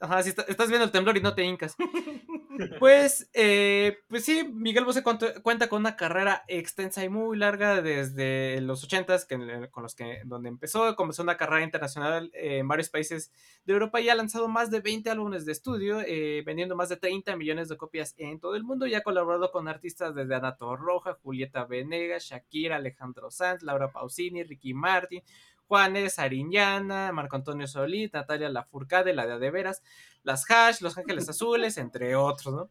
Ajá, 0.00 0.22
si 0.22 0.30
está- 0.30 0.42
estás 0.48 0.68
viendo 0.68 0.84
el 0.84 0.90
temblor 0.90 1.16
y 1.16 1.20
no 1.20 1.34
te 1.34 1.44
hincas. 1.44 1.76
Pues, 2.80 3.30
eh, 3.34 3.98
pues 4.08 4.24
sí, 4.24 4.42
Miguel 4.52 4.84
Bosé 4.84 5.04
cuenta, 5.04 5.40
cuenta 5.42 5.68
con 5.68 5.78
una 5.80 5.94
carrera 5.94 6.44
extensa 6.48 7.04
y 7.04 7.08
muy 7.08 7.36
larga 7.36 7.82
desde 7.82 8.60
los 8.62 8.82
ochentas, 8.82 9.26
que 9.26 9.68
con 9.70 9.84
los 9.84 9.94
que 9.94 10.22
donde 10.24 10.48
empezó, 10.48 10.96
comenzó 10.96 11.22
una 11.22 11.36
carrera 11.36 11.62
internacional 11.62 12.32
eh, 12.34 12.58
en 12.58 12.66
varios 12.66 12.90
países 12.90 13.30
de 13.64 13.74
Europa 13.74 14.00
y 14.00 14.08
ha 14.08 14.14
lanzado 14.16 14.48
más 14.48 14.72
de 14.72 14.80
20 14.80 15.08
álbumes 15.08 15.46
de 15.46 15.52
estudio, 15.52 16.00
eh, 16.00 16.42
vendiendo 16.44 16.74
más 16.74 16.88
de 16.88 16.96
30 16.96 17.36
millones 17.36 17.68
de 17.68 17.76
copias 17.76 18.14
en 18.18 18.40
todo 18.40 18.56
el 18.56 18.64
mundo 18.64 18.88
y 18.88 18.94
ha 18.96 19.02
colaborado 19.02 19.52
con 19.52 19.68
artistas 19.68 20.14
desde 20.16 20.34
Ana 20.34 20.56
Roja, 20.58 21.14
Julieta 21.22 21.64
Venegas, 21.64 22.24
Shakira, 22.24 22.76
Alejandro 22.76 23.30
Sanz, 23.30 23.62
Laura 23.62 23.92
Pausini, 23.92 24.42
Ricky 24.42 24.74
Martin, 24.74 25.22
Juanes, 25.68 26.18
Ariñana, 26.18 27.12
Marco 27.12 27.36
Antonio 27.36 27.66
Solís, 27.66 28.12
Natalia 28.12 28.48
Lafourcade, 28.48 29.12
la 29.14 29.26
de 29.26 29.34
A 29.34 29.38
de 29.38 29.50
Veras, 29.50 29.82
Las 30.24 30.50
Hash, 30.50 30.80
Los 30.80 30.96
Ángeles 30.98 31.28
Azules, 31.28 31.76
entre 31.78 32.16
otros, 32.16 32.54
¿no? 32.54 32.70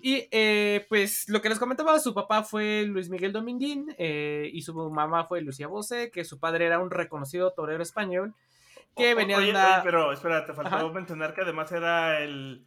Y 0.00 0.26
eh, 0.30 0.86
pues 0.88 1.28
lo 1.28 1.42
que 1.42 1.48
les 1.50 1.58
comentaba, 1.58 1.98
su 1.98 2.14
papá 2.14 2.42
fue 2.42 2.84
Luis 2.86 3.10
Miguel 3.10 3.32
Dominguín 3.32 3.94
eh, 3.98 4.48
y 4.52 4.62
su 4.62 4.74
mamá 4.90 5.24
fue 5.26 5.40
Lucía 5.42 5.66
Bosé, 5.66 6.10
que 6.10 6.24
su 6.24 6.38
padre 6.38 6.66
era 6.66 6.78
un 6.78 6.90
reconocido 6.90 7.52
torero 7.52 7.82
español 7.82 8.34
que 8.96 9.12
O- 9.12 9.16
venía 9.16 9.36
oye, 9.36 9.46
de 9.46 9.50
una... 9.52 9.74
oye, 9.74 9.80
pero 9.84 10.12
espera, 10.12 10.46
te 10.46 10.54
faltó 10.54 10.90
mencionar 10.92 11.34
que 11.34 11.42
además 11.42 11.70
era 11.72 12.20
el, 12.20 12.64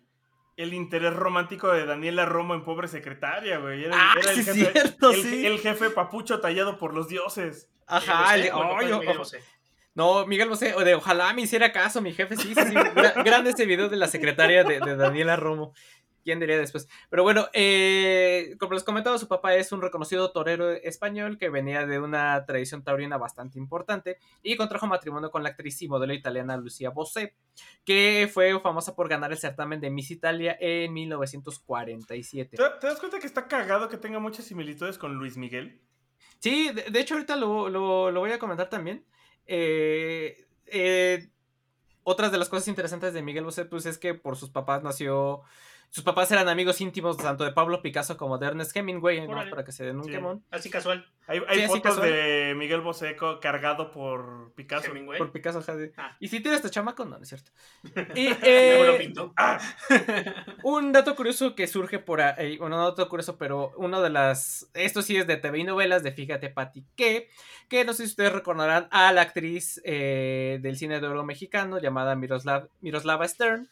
el 0.55 0.73
interés 0.75 1.13
romántico 1.15 1.71
de 1.71 1.87
Daniela 1.87 2.25
Romo 2.27 2.53
en 2.53 2.63
Pobre 2.63 2.87
Secretaria, 2.87 3.57
güey. 3.57 3.85
Era, 3.85 3.95
Ah, 3.97 4.13
era 4.21 4.31
el, 4.31 4.37
sí, 4.37 4.43
jefe, 4.43 4.71
cierto, 4.71 5.09
el, 5.09 5.21
sí. 5.23 5.45
el 5.47 5.57
jefe 5.59 5.89
papucho 5.89 6.39
tallado 6.41 6.77
por 6.77 6.93
los 6.93 7.07
dioses. 7.07 7.71
Ajá, 7.87 8.35
Miguel 8.35 8.51
el- 9.07 9.17
Bosé, 9.17 9.37
o 9.39 9.41
No, 9.95 10.25
Miguel 10.27 10.49
Bosé, 10.49 10.75
o 10.75 10.79
de 10.83 10.95
ojalá 10.95 11.33
me 11.33 11.41
hiciera 11.41 11.71
caso, 11.71 12.01
mi 12.01 12.13
jefe, 12.13 12.35
sí, 12.37 12.53
sí, 12.55 12.61
sí. 12.61 12.73
gra- 12.75 13.23
grande 13.25 13.49
ese 13.51 13.65
video 13.65 13.89
de 13.89 13.97
la 13.97 14.07
secretaria 14.07 14.63
de, 14.63 14.79
de 14.79 14.95
Daniela 14.95 15.35
Romo. 15.35 15.73
¿Quién 16.23 16.39
diría 16.41 16.57
después? 16.59 16.87
Pero 17.09 17.23
bueno, 17.23 17.47
eh, 17.53 18.55
como 18.59 18.73
les 18.73 18.83
comentaba, 18.83 19.17
su 19.17 19.27
papá 19.27 19.55
es 19.55 19.71
un 19.71 19.81
reconocido 19.81 20.31
torero 20.31 20.69
español 20.69 21.37
que 21.37 21.49
venía 21.49 21.85
de 21.87 21.99
una 21.99 22.45
tradición 22.45 22.83
taurina 22.83 23.17
bastante 23.17 23.57
importante 23.57 24.17
y 24.43 24.55
contrajo 24.57 24.85
matrimonio 24.85 25.31
con 25.31 25.43
la 25.43 25.49
actriz 25.49 25.81
y 25.81 25.87
modelo 25.87 26.13
italiana 26.13 26.57
Lucía 26.57 26.89
Bosé, 26.91 27.35
que 27.85 28.29
fue 28.31 28.59
famosa 28.59 28.95
por 28.95 29.07
ganar 29.09 29.31
el 29.31 29.37
certamen 29.39 29.79
de 29.79 29.89
Miss 29.89 30.11
Italia 30.11 30.55
en 30.59 30.93
1947. 30.93 32.57
¿Te, 32.57 32.63
te 32.79 32.87
das 32.87 32.99
cuenta 32.99 33.19
que 33.19 33.25
está 33.27 33.47
cagado 33.47 33.89
que 33.89 33.97
tenga 33.97 34.19
muchas 34.19 34.45
similitudes 34.45 34.97
con 34.97 35.15
Luis 35.15 35.37
Miguel? 35.37 35.81
Sí, 36.39 36.69
de, 36.71 36.83
de 36.83 36.99
hecho 36.99 37.15
ahorita 37.15 37.35
lo, 37.37 37.69
lo- 37.69 38.11
lo 38.11 38.19
voy 38.19 38.31
a 38.31 38.39
comentar 38.39 38.69
también. 38.69 39.05
Eh, 39.51 40.45
eh, 40.67 41.27
otras 42.03 42.31
de 42.31 42.37
las 42.37 42.49
cosas 42.49 42.67
interesantes 42.67 43.13
de 43.13 43.23
Miguel 43.23 43.45
Bosé, 43.45 43.65
pues 43.65 43.87
es 43.87 43.97
que 43.97 44.13
por 44.13 44.37
sus 44.37 44.51
papás 44.51 44.83
nació... 44.83 45.41
Sus 45.91 46.03
papás 46.03 46.31
eran 46.31 46.47
amigos 46.47 46.79
íntimos 46.81 47.17
tanto 47.17 47.43
de 47.43 47.51
Pablo 47.51 47.81
Picasso 47.81 48.15
como 48.15 48.37
de 48.37 48.45
Ernest 48.47 48.77
Hemingway, 48.77 49.27
para 49.49 49.63
que 49.63 49.71
se 49.71 49.83
den 49.85 49.97
un 49.97 50.03
Sí. 50.05 50.11
quemón. 50.11 50.45
Así 50.51 50.69
casual. 50.69 51.03
Hay, 51.25 51.41
hay 51.47 51.61
Sí, 51.61 51.67
fotos 51.67 51.81
casual. 51.81 52.09
de 52.11 52.53
Miguel 52.55 52.81
Boseco 52.81 53.39
cargado 53.39 53.91
por 53.91 54.53
Picasso. 54.53 54.91
Hemingway. 54.91 55.17
Por 55.17 55.31
Picasso, 55.31 55.63
Ah. 55.97 56.15
Y 56.19 56.27
si 56.27 56.41
tienes 56.41 56.59
este 56.59 56.69
chamaco, 56.69 57.05
no, 57.05 57.17
no 57.17 57.23
es 57.23 57.29
cierto. 57.29 57.51
Y 58.15 58.27
eh, 58.43 58.95
pintó. 58.99 59.33
un 60.63 60.91
dato 60.91 61.15
curioso 61.15 61.55
que 61.55 61.67
surge 61.67 61.99
por 61.99 62.21
ahí, 62.21 62.57
bueno, 62.57 62.77
no 62.77 62.85
dato 62.89 63.09
curioso, 63.09 63.37
pero 63.37 63.71
uno 63.77 64.01
de 64.01 64.09
las, 64.09 64.69
esto 64.73 65.01
sí 65.01 65.17
es 65.17 65.27
de 65.27 65.37
TV 65.37 65.59
y 65.59 65.63
novelas 65.63 66.03
de 66.03 66.11
Fíjate 66.11 66.49
Pati, 66.49 66.85
que, 66.95 67.29
que 67.67 67.85
no 67.85 67.93
sé 67.93 68.03
si 68.05 68.09
ustedes 68.11 68.33
recordarán 68.33 68.87
a 68.91 69.11
la 69.11 69.21
actriz 69.21 69.81
eh, 69.85 70.59
del 70.61 70.77
cine 70.77 70.99
de 70.99 71.07
oro 71.07 71.23
mexicano 71.23 71.79
llamada 71.79 72.15
Miroslav, 72.15 72.69
Miroslava 72.81 73.27
Stern, 73.27 73.69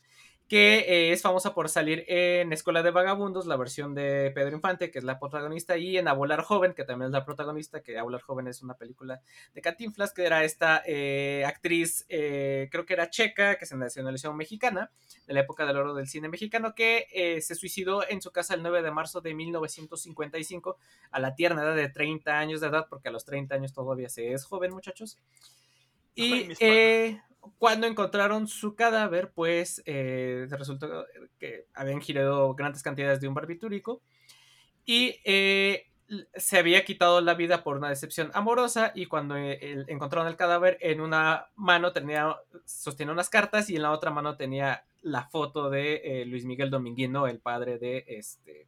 que 0.48 0.80
eh, 0.80 1.12
es 1.12 1.22
famosa 1.22 1.54
por 1.54 1.68
salir 1.68 2.06
en 2.08 2.54
Escuela 2.54 2.82
de 2.82 2.92
Vagabundos, 2.92 3.46
la 3.48 3.58
versión 3.58 3.94
de 3.94 4.32
Pedro 4.34 4.56
Infante, 4.56 4.92
que 4.92 5.00
es 5.00 5.04
la 5.04 5.20
protagonista, 5.20 5.78
y 5.78 5.98
en 5.98 6.08
A 6.08 6.14
Volar 6.14 6.42
Joven, 6.42 6.74
que 6.74 6.86
también 6.86 7.08
es 7.08 7.12
la 7.12 7.26
protagonista, 7.26 7.82
que 7.82 7.98
A 7.98 8.04
Volar 8.04 8.22
Joven 8.22 8.48
es 8.48 8.62
una 8.62 8.76
película 8.76 9.22
de 9.54 9.62
Cantinflas, 9.62 10.14
que 10.14 10.24
era 10.24 10.46
esta 10.46 10.82
eh, 10.86 11.44
actriz, 11.46 12.06
eh, 12.08 12.70
creo 12.72 12.86
que 12.86 12.94
era 12.94 13.10
checa, 13.10 13.58
que 13.58 13.66
se 13.66 13.76
nacionalizó 13.76 14.34
mexicana, 14.34 14.90
de 15.28 15.34
la 15.34 15.42
época 15.42 15.66
del 15.66 15.76
oro 15.76 15.94
del 15.94 16.08
cine 16.08 16.30
mexicano, 16.30 16.74
que 16.74 17.08
eh, 17.12 17.42
se 17.42 17.56
suicidó 17.56 18.08
en 18.08 18.22
su 18.22 18.32
casa 18.32 18.54
el 18.54 18.62
9 18.62 18.84
de 18.84 18.92
marzo 18.92 19.20
de 19.20 19.34
1955 19.34 20.78
a 21.12 21.20
la 21.20 21.36
tierna 21.36 21.64
edad 21.64 21.76
de 21.76 21.90
30 21.90 22.40
años 22.40 22.62
de 22.62 22.68
edad, 22.68 22.88
porque 22.90 23.10
a 23.10 23.12
los 23.12 23.26
30 23.26 23.54
años 23.54 23.74
todavía 23.74 24.08
se 24.08 24.32
es 24.32 24.46
joven, 24.46 24.72
muchachos. 24.72 25.18
Y 26.16 26.48
cuando 27.58 27.88
encontraron 27.88 28.48
su 28.48 28.76
cadáver, 28.76 29.32
pues 29.34 29.82
eh, 29.86 30.48
resultó 30.50 31.06
que 31.40 31.66
habían 31.74 32.02
girado 32.02 32.54
grandes 32.56 32.84
cantidades 32.84 33.20
de 33.20 33.28
un 33.28 33.34
barbitúrico 33.34 34.02
y 34.86 35.20
eh, 35.24 35.88
se 36.36 36.58
había 36.58 36.86
quitado 36.86 37.22
la 37.22 37.34
vida 37.34 37.64
por 37.64 37.78
una 37.78 37.90
decepción 37.90 38.32
amorosa 38.34 38.92
y 38.96 39.08
cuando 39.08 39.36
eh, 39.38 39.86
encontraron 39.88 40.28
el 40.28 40.38
cadáver 40.38 40.78
en 40.82 41.02
una 41.02 41.48
mano 41.56 41.92
tenía 41.92 42.36
sostenía 42.66 43.14
unas 43.14 43.30
cartas 43.30 43.70
y 43.70 43.76
en 43.76 43.82
la 43.82 43.92
otra 43.92 44.12
mano 44.12 44.38
tenía 44.38 44.86
la 45.02 45.24
foto 45.28 45.70
de 45.70 46.24
Luis 46.28 46.46
Miguel 46.46 46.70
Dominguino, 46.70 47.28
el 47.28 47.40
padre 47.40 47.78
de 47.78 48.06
este 48.08 48.68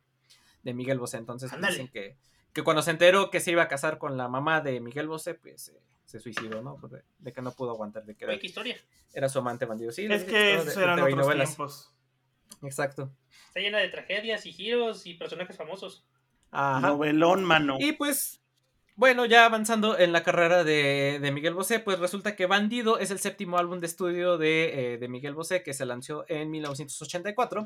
de 0.63 0.73
Miguel 0.73 0.99
Bosé. 0.99 1.17
Entonces 1.17 1.51
dicen 1.59 1.87
que, 1.87 2.17
que 2.53 2.63
cuando 2.63 2.81
se 2.81 2.91
enteró 2.91 3.29
que 3.29 3.39
se 3.39 3.51
iba 3.51 3.63
a 3.63 3.67
casar 3.67 3.97
con 3.97 4.17
la 4.17 4.27
mamá 4.27 4.61
de 4.61 4.79
Miguel 4.79 5.07
Bosé, 5.07 5.33
pues 5.33 5.73
se 6.09 6.19
suicidó, 6.19 6.61
¿no? 6.61 6.75
Pues, 6.79 6.91
de, 6.93 7.03
de 7.19 7.33
que 7.33 7.41
no 7.41 7.51
pudo 7.51 7.71
aguantar, 7.71 8.03
de 8.05 8.15
que 8.15 8.25
era, 8.25 8.31
Oye, 8.33 8.39
qué 8.41 8.47
historia. 8.47 8.77
era 9.13 9.29
su 9.29 9.39
amante 9.39 9.65
bandido. 9.65 9.91
Sí, 9.91 10.07
Es 10.09 10.23
que 10.23 10.55
esos 10.55 10.65
de- 10.67 10.75
de 10.75 10.83
eran 10.83 10.99
y 10.99 11.01
otros 11.03 11.17
novelas. 11.17 11.49
tiempos. 11.49 11.93
Exacto. 12.63 13.11
Está 13.47 13.59
llena 13.59 13.77
de 13.77 13.89
tragedias 13.89 14.45
y 14.45 14.51
giros 14.53 15.05
y 15.05 15.13
personajes 15.13 15.55
famosos. 15.55 16.05
Ajá. 16.51 16.79
Novelón, 16.79 17.43
mano. 17.43 17.77
Y 17.79 17.91
pues, 17.93 18.41
bueno, 18.99 19.25
ya 19.25 19.45
avanzando 19.45 19.97
en 19.97 20.11
la 20.11 20.23
carrera 20.23 20.65
de, 20.65 21.19
de 21.21 21.31
Miguel 21.31 21.53
Bosé, 21.53 21.79
pues 21.79 21.99
resulta 21.99 22.35
que 22.35 22.47
Bandido 22.47 22.99
es 22.99 23.11
el 23.11 23.19
séptimo 23.19 23.57
álbum 23.57 23.79
de 23.79 23.85
estudio 23.87 24.37
de, 24.37 24.95
eh, 24.95 24.97
de 24.97 25.07
Miguel 25.07 25.35
Bosé 25.35 25.63
que 25.63 25.73
se 25.73 25.85
lanzó 25.85 26.25
en 26.27 26.51
1984. 26.51 27.65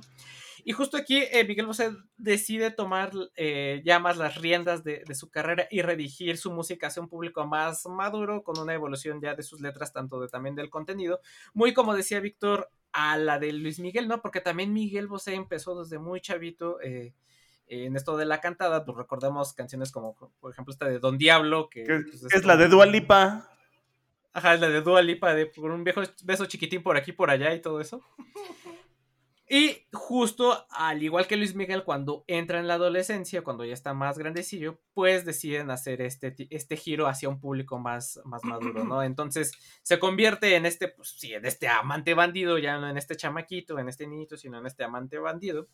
Y 0.63 0.73
justo 0.73 0.95
aquí 0.95 1.23
eh, 1.31 1.43
Miguel 1.43 1.65
Bosé 1.65 1.89
decide 2.17 2.69
tomar 2.69 3.13
eh, 3.35 3.81
ya 3.83 3.97
más 3.97 4.17
las 4.17 4.39
riendas 4.39 4.83
de, 4.83 5.03
su 5.15 5.31
carrera 5.31 5.67
y 5.71 5.81
redigir 5.81 6.37
su 6.37 6.51
música 6.51 6.85
hacia 6.85 7.01
un 7.01 7.09
público 7.09 7.47
más 7.47 7.87
maduro, 7.87 8.43
con 8.43 8.59
una 8.59 8.75
evolución 8.75 9.19
ya 9.19 9.33
de 9.33 9.41
sus 9.41 9.59
letras, 9.59 9.91
tanto 9.91 10.21
de 10.21 10.27
también 10.27 10.53
del 10.53 10.69
contenido. 10.69 11.19
Muy 11.55 11.73
como 11.73 11.95
decía 11.95 12.19
Víctor, 12.19 12.69
a 12.91 13.17
la 13.17 13.39
de 13.39 13.53
Luis 13.53 13.79
Miguel, 13.79 14.07
¿no? 14.07 14.21
Porque 14.21 14.39
también 14.39 14.71
Miguel 14.71 15.07
Bosé 15.07 15.33
empezó 15.33 15.81
desde 15.81 15.97
muy 15.97 16.21
chavito. 16.21 16.77
En 17.67 17.95
esto 17.95 18.17
de 18.17 18.25
la 18.25 18.41
cantada, 18.41 18.85
pues 18.85 18.97
recordemos 18.97 19.53
canciones 19.53 19.91
como, 19.91 20.15
por 20.15 20.51
ejemplo, 20.51 20.71
esta 20.71 20.87
de 20.87 20.99
Don 20.99 21.17
Diablo, 21.17 21.69
que 21.69 21.83
pues, 21.83 22.25
es 22.31 22.45
la 22.45 22.57
de 22.57 22.67
Dua 22.67 22.85
Lipa. 22.85 23.49
Ajá, 24.33 24.55
es 24.55 24.59
la 24.59 24.69
de 24.69 24.81
Dua 24.81 25.01
Lipa, 25.01 25.33
de 25.33 25.45
por 25.45 25.71
un 25.71 25.83
viejo 25.83 26.01
beso 26.23 26.45
chiquitín 26.45 26.81
por 26.81 26.97
aquí, 26.97 27.11
por 27.11 27.29
allá 27.29 27.53
y 27.53 27.61
todo 27.61 27.79
eso. 27.79 28.01
Y 29.49 29.85
justo 29.91 30.65
al 30.71 31.03
igual 31.03 31.27
que 31.27 31.37
Luis 31.37 31.53
Miguel, 31.53 31.83
cuando 31.83 32.23
entra 32.27 32.59
en 32.59 32.67
la 32.67 32.75
adolescencia, 32.75 33.43
cuando 33.43 33.63
ya 33.63 33.73
está 33.73 33.93
más 33.93 34.17
grandecillo, 34.17 34.79
pues 34.95 35.25
deciden 35.25 35.69
hacer 35.69 36.01
este, 36.01 36.35
este 36.49 36.75
giro 36.75 37.07
hacia 37.07 37.29
un 37.29 37.39
público 37.39 37.77
más, 37.77 38.19
más 38.25 38.43
maduro, 38.45 38.83
¿no? 38.83 39.03
Entonces 39.03 39.51
se 39.83 39.99
convierte 39.99 40.55
en 40.55 40.65
este, 40.65 40.87
pues 40.87 41.09
sí, 41.19 41.33
en 41.33 41.45
este 41.45 41.67
amante 41.67 42.15
bandido, 42.15 42.57
ya 42.57 42.79
no 42.79 42.89
en 42.89 42.97
este 42.97 43.15
chamaquito, 43.15 43.77
en 43.77 43.89
este 43.89 44.07
niñito, 44.07 44.37
sino 44.37 44.57
en 44.57 44.65
este 44.65 44.85
amante 44.85 45.19
bandido. 45.19 45.67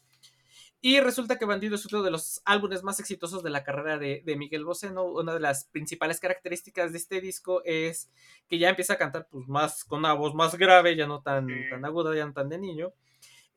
Y 0.82 1.02
resulta 1.02 1.38
que 1.38 1.46
Bandido 1.46 1.76
es 1.76 1.86
uno 1.92 2.04
de 2.04 2.12
los 2.12 2.42
álbumes 2.46 2.84
más 2.84 3.02
exitosos 3.02 3.44
de 3.44 3.50
la 3.50 3.64
carrera 3.64 3.98
de, 3.98 4.24
de 4.26 4.38
Miguel 4.38 4.64
Bosé, 4.64 4.92
¿no? 4.92 5.04
Una 5.04 5.34
de 5.34 5.42
las 5.42 5.66
principales 5.66 6.22
características 6.22 6.94
de 6.94 6.98
este 7.00 7.20
disco 7.20 7.62
es 7.66 8.10
que 8.48 8.58
ya 8.60 8.70
empieza 8.70 8.94
a 8.94 8.98
cantar 8.98 9.28
pues 9.30 9.48
más 9.50 9.84
con 9.84 10.00
una 10.00 10.14
voz 10.14 10.34
más 10.34 10.56
grave, 10.58 10.96
ya 10.96 11.06
no 11.06 11.22
tan, 11.22 11.48
tan 11.70 11.84
aguda, 11.84 12.16
ya 12.16 12.26
no 12.26 12.34
tan 12.34 12.48
de 12.48 12.60
niño. 12.60 12.94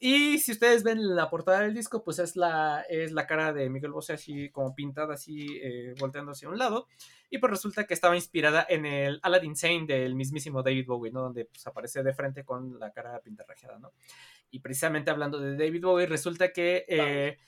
Y 0.04 0.40
si 0.40 0.50
ustedes 0.50 0.82
ven 0.82 1.14
la 1.14 1.30
portada 1.30 1.60
del 1.60 1.74
disco, 1.74 2.02
pues 2.02 2.18
es 2.18 2.34
la, 2.34 2.84
es 2.88 3.12
la 3.12 3.24
cara 3.24 3.52
de 3.52 3.70
Miguel 3.70 3.92
Bosé 3.92 4.14
así 4.14 4.50
como 4.50 4.74
pintada 4.74 5.14
así, 5.14 5.60
eh, 5.62 5.94
volteando 6.00 6.32
hacia 6.32 6.48
un 6.48 6.58
lado. 6.58 6.88
Y 7.30 7.38
pues 7.38 7.52
resulta 7.52 7.86
que 7.86 7.94
estaba 7.94 8.16
inspirada 8.16 8.66
en 8.68 8.84
el 8.84 9.20
Aladdin 9.22 9.54
Sane 9.54 9.86
del 9.86 10.16
mismísimo 10.16 10.60
David 10.60 10.86
Bowie, 10.88 11.12
¿no? 11.12 11.20
Donde 11.20 11.44
pues 11.44 11.64
aparece 11.68 12.02
de 12.02 12.14
frente 12.14 12.42
con 12.44 12.80
la 12.80 12.90
cara 12.90 13.20
pintarrajeada, 13.20 13.78
¿no? 13.78 13.92
Y 14.52 14.60
precisamente 14.60 15.10
hablando 15.10 15.40
de 15.40 15.56
David 15.56 15.82
Bowie, 15.82 16.06
resulta 16.06 16.52
que 16.52 16.84
eh, 16.86 17.38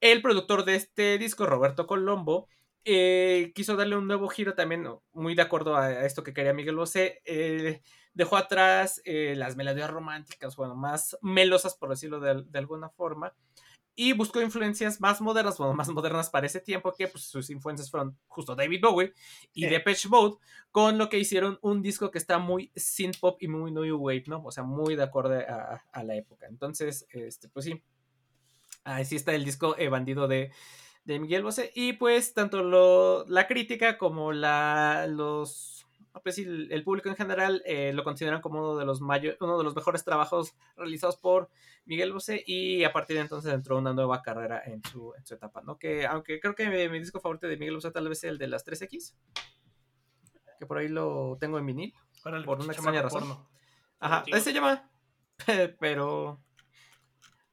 el 0.00 0.22
productor 0.22 0.64
de 0.64 0.76
este 0.76 1.18
disco, 1.18 1.46
Roberto 1.46 1.88
Colombo, 1.88 2.46
eh, 2.84 3.52
quiso 3.54 3.76
darle 3.76 3.96
un 3.96 4.06
nuevo 4.06 4.28
giro 4.28 4.54
también, 4.54 4.86
muy 5.12 5.34
de 5.34 5.42
acuerdo 5.42 5.76
a, 5.76 6.04
esto 6.04 6.22
que 6.22 6.34
quería 6.34 6.52
Miguel 6.52 6.76
Bosé. 6.76 7.20
eh, 7.24 7.82
dejó 8.14 8.36
atrás 8.36 9.00
eh, 9.04 9.34
las 9.36 9.56
melodías 9.56 9.90
románticas, 9.90 10.56
bueno, 10.56 10.74
más 10.74 11.16
melosas, 11.22 11.74
por 11.76 11.88
decirlo 11.90 12.20
de, 12.20 12.42
de 12.42 12.58
alguna 12.58 12.90
forma. 12.90 13.34
Y 13.94 14.14
buscó 14.14 14.40
influencias 14.40 15.00
más 15.00 15.20
modernas, 15.20 15.58
bueno, 15.58 15.74
más 15.74 15.88
modernas 15.90 16.30
para 16.30 16.46
ese 16.46 16.60
tiempo, 16.60 16.94
que 16.96 17.08
pues, 17.08 17.24
sus 17.24 17.50
influencias 17.50 17.90
fueron 17.90 18.16
justo 18.26 18.54
David 18.54 18.80
Bowie 18.82 19.12
y 19.52 19.64
Sí. 19.64 19.68
Depeche 19.68 20.08
Mode, 20.08 20.36
con 20.70 20.96
lo 20.96 21.08
que 21.08 21.18
hicieron 21.18 21.58
un 21.60 21.82
disco 21.82 22.10
que 22.10 22.18
está 22.18 22.38
muy 22.38 22.70
synth 22.74 23.18
pop 23.20 23.36
y 23.42 23.48
muy 23.48 23.70
new 23.70 23.96
wave, 23.98 24.24
¿no? 24.28 24.42
O 24.44 24.50
sea, 24.50 24.64
muy 24.64 24.96
de 24.96 25.02
acorde 25.02 25.44
a, 25.46 25.84
a 25.92 26.04
la 26.04 26.16
época. 26.16 26.46
Entonces, 26.48 27.06
este, 27.10 27.48
pues 27.50 27.66
sí, 27.66 27.82
así 28.84 29.16
está 29.16 29.34
el 29.34 29.44
disco 29.44 29.76
eh, 29.78 29.88
Bandido 29.88 30.26
de, 30.26 30.52
de 31.04 31.18
Miguel 31.18 31.42
Bosé. 31.42 31.70
Y 31.74 31.94
pues 31.94 32.34
tanto 32.34 32.62
lo, 32.62 33.26
la 33.28 33.46
crítica 33.46 33.98
como 33.98 34.32
la, 34.32 35.06
los, 35.08 35.71
pues 36.20 36.34
sí, 36.34 36.42
el, 36.42 36.84
público 36.84 37.08
en 37.08 37.16
general 37.16 37.62
eh, 37.64 37.92
lo 37.94 38.04
consideran 38.04 38.40
como 38.40 38.58
uno 38.60 38.76
de, 38.76 38.84
los 38.84 39.00
mayo- 39.00 39.36
uno 39.40 39.56
de 39.56 39.64
los 39.64 39.74
mejores 39.74 40.04
trabajos 40.04 40.54
realizados 40.76 41.16
por 41.16 41.48
Miguel 41.84 42.12
Bosé 42.12 42.42
y 42.46 42.84
a 42.84 42.92
partir 42.92 43.16
de 43.16 43.22
entonces 43.22 43.52
entró 43.52 43.78
una 43.78 43.92
nueva 43.94 44.22
carrera 44.22 44.62
en 44.64 44.82
su, 44.84 45.14
en 45.16 45.24
su 45.24 45.34
etapa, 45.34 45.62
¿no? 45.62 45.78
Que 45.78 46.06
aunque 46.06 46.38
creo 46.40 46.54
que 46.54 46.68
mi, 46.68 46.88
mi 46.88 46.98
disco 46.98 47.20
favorito 47.20 47.46
de 47.46 47.56
Miguel 47.56 47.76
Bosé 47.76 47.90
tal 47.90 48.08
vez 48.08 48.20
sea 48.20 48.30
el 48.30 48.38
de 48.38 48.48
las 48.48 48.66
3X, 48.66 49.14
que 50.58 50.66
por 50.66 50.78
ahí 50.78 50.88
lo 50.88 51.36
tengo 51.40 51.58
en 51.58 51.66
vinil. 51.66 51.94
Por 52.44 52.60
una 52.60 52.72
chamaco 52.72 52.72
extraña 52.72 53.02
razón. 53.02 53.20
porno. 53.20 53.48
Ajá, 53.98 54.24
se 54.40 54.52
llama. 54.52 54.90
Pero. 55.80 56.40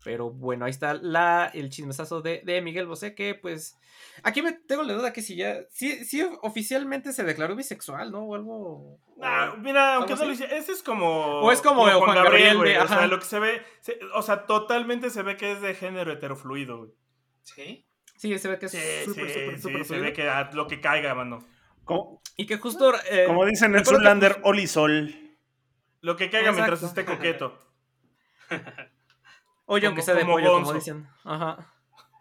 Pero 0.10 0.32
bueno, 0.32 0.66
ahí 0.66 0.72
está 0.72 0.95
la, 0.95 1.51
el 1.53 1.70
chismesazo 1.70 2.24
de, 2.24 2.41
de 2.43 2.64
Miguel 2.64 2.88
Bosé, 2.88 3.14
que 3.14 3.36
pues. 3.36 3.78
Aquí 4.24 4.41
me 4.41 4.53
tengo 4.53 4.82
la 4.82 4.93
duda 4.93 5.14
que 5.14 5.22
si 5.22 5.36
ya. 5.36 5.57
Sí, 5.70 6.03
sí 6.03 6.28
oficialmente 6.41 7.14
se 7.14 7.24
declaró 7.24 7.55
bisexual, 7.55 8.12
¿no? 8.12 8.24
O 8.24 8.34
algo. 8.34 8.97
Nah, 9.18 9.51
o- 9.51 9.57
mira, 9.57 9.93
aunque 9.97 10.16
no 10.16 10.26
lo 10.26 10.32
hice, 10.32 10.45
ese 10.57 10.72
es 10.72 10.82
como. 10.82 11.41
O 11.41 11.51
es 11.51 11.62
como 11.62 11.84
Juan 11.84 12.16
Gabriel 12.16 12.57
güey, 12.57 12.76
O 12.78 12.88
sea, 12.88 13.05
lo 13.05 13.20
que 13.20 13.26
se 13.26 13.38
ve. 13.38 13.62
se- 13.82 13.99
o 14.16 14.24
sea, 14.24 14.47
totalmente 14.47 15.12
se 15.12 15.22
ve 15.22 15.38
que 15.38 15.51
es 15.51 15.62
de 15.62 15.76
género 15.76 16.12
heterofluido, 16.12 16.78
güey. 16.80 16.91
Sí. 17.43 17.86
Sí, 18.18 18.39
se 18.39 18.47
ve 18.47 18.57
que 18.57 18.66
es 18.66 18.72
Sí, 18.72 18.80
súper, 19.05 19.28
sí, 19.28 19.34
súper, 19.34 19.55
sí, 19.57 19.62
súper 19.62 19.86
se 19.86 19.99
ve 19.99 20.12
que 20.12 20.28
a 20.28 20.49
lo 20.53 20.66
que 20.66 20.82
caiga, 20.82 21.14
mano. 21.14 21.45
Como, 21.84 22.20
Y 22.36 22.47
que 22.47 22.57
justo. 22.57 22.95
eh, 23.12 23.26
como 23.28 23.45
dicen 23.45 23.76
en 23.76 23.84
que, 23.84 23.89
Zulander, 23.91 24.34
pues, 24.38 24.45
Oli 24.47 24.66
Sol. 24.66 25.14
Lo 26.01 26.16
que 26.16 26.32
caiga 26.32 26.51
mientras 26.51 26.82
esté 26.82 27.05
coqueto. 27.05 27.60
Oye, 29.72 29.86
aunque 29.88 30.01
sea 30.01 30.15
de 30.15 30.22
como 30.22 30.34
pollo, 30.34 30.53
como 30.53 30.74
dicen. 30.74 31.07
Ajá. 31.24 31.72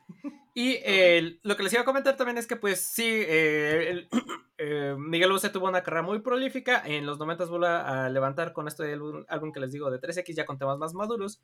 Y 0.55 0.79
eh, 0.83 1.39
lo 1.45 1.57
que 1.57 1.63
les 1.63 1.73
iba 1.73 1.83
a 1.83 1.85
comentar 1.85 2.17
también 2.17 2.37
es 2.37 2.49
que, 2.49 2.57
pues 2.57 2.81
sí, 2.81 3.05
eh, 3.07 3.91
el- 3.91 4.09
eh, 4.59 4.97
Miguel 4.99 5.31
Bosé 5.31 5.51
tuvo 5.51 5.69
una 5.69 5.85
carrera 5.85 6.03
muy 6.03 6.19
prolífica. 6.19 6.83
En 6.85 7.07
los 7.07 7.21
90 7.21 7.45
vuelve 7.45 7.69
a 7.69 8.09
levantar 8.09 8.53
con 8.53 8.67
álbum, 8.69 9.25
álbum 9.29 9.53
que 9.53 9.61
les 9.61 9.71
digo 9.71 9.89
de 9.89 10.01
3X, 10.01 10.35
ya 10.35 10.47
con 10.47 10.59
temas 10.59 10.79
más 10.79 10.95
maduros. 10.95 11.41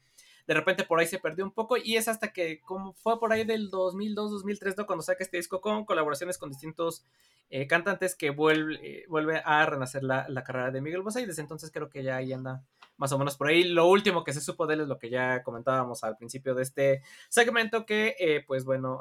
De 0.47 0.55
repente 0.55 0.84
por 0.84 1.01
ahí 1.01 1.07
se 1.07 1.18
perdió 1.18 1.45
un 1.45 1.53
poco 1.53 1.76
y 1.76 1.97
es 1.97 2.07
hasta 2.09 2.32
que, 2.32 2.61
como 2.61 2.92
fue 2.92 3.18
por 3.18 3.32
ahí 3.32 3.45
del 3.45 3.70
2002, 3.70 4.30
2003, 4.30 4.76
¿no? 4.76 4.86
cuando 4.86 5.03
saca 5.03 5.24
este 5.24 5.38
disco 5.38 5.61
con 5.61 5.84
colaboraciones 5.84 6.36
con 6.36 6.51
distintos 6.51 7.05
eh, 7.51 7.66
cantantes, 7.66 8.14
que 8.14 8.30
vuelve, 8.30 8.74
eh, 8.82 9.05
vuelve 9.09 9.40
a 9.45 9.64
renacer 9.64 10.03
la, 10.03 10.26
carrera 10.45 10.70
de 10.70 10.80
Miguel 10.80 11.03
Bosé. 11.03 11.22
Y 11.22 11.26
desde 11.26 11.42
entonces 11.42 11.70
creo 11.70 11.88
que 11.88 12.03
ya 12.03 12.16
ahí 12.16 12.32
anda 12.32 12.64
más 12.97 13.12
o 13.12 13.18
menos 13.18 13.36
por 13.36 13.49
ahí. 13.49 13.64
Lo 13.64 13.86
último 13.86 14.24
que 14.24 14.32
se 14.32 14.40
supo 14.40 14.66
de 14.66 14.74
él 14.74 14.80
es 14.82 14.88
lo 14.88 14.99
que 14.99 15.11
ya 15.11 15.42
comentábamos 15.42 16.05
al 16.05 16.16
principio 16.16 16.55
de 16.55 16.62
este 16.62 17.03
segmento, 17.28 17.86
que 17.86 18.16
eh, 18.18 18.45
pues 18.47 18.64
bueno, 18.64 19.01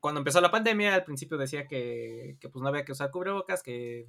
cuando 0.00 0.20
empezó 0.20 0.40
la 0.40 0.50
pandemia, 0.50 0.94
al 0.94 1.04
principio 1.04 1.38
decía 1.38 1.66
que, 1.66 2.36
que, 2.38 2.48
pues 2.50 2.62
no 2.62 2.68
había 2.68 2.84
que 2.84 2.92
usar 2.92 3.10
cubrebocas, 3.10 3.62
que, 3.62 4.06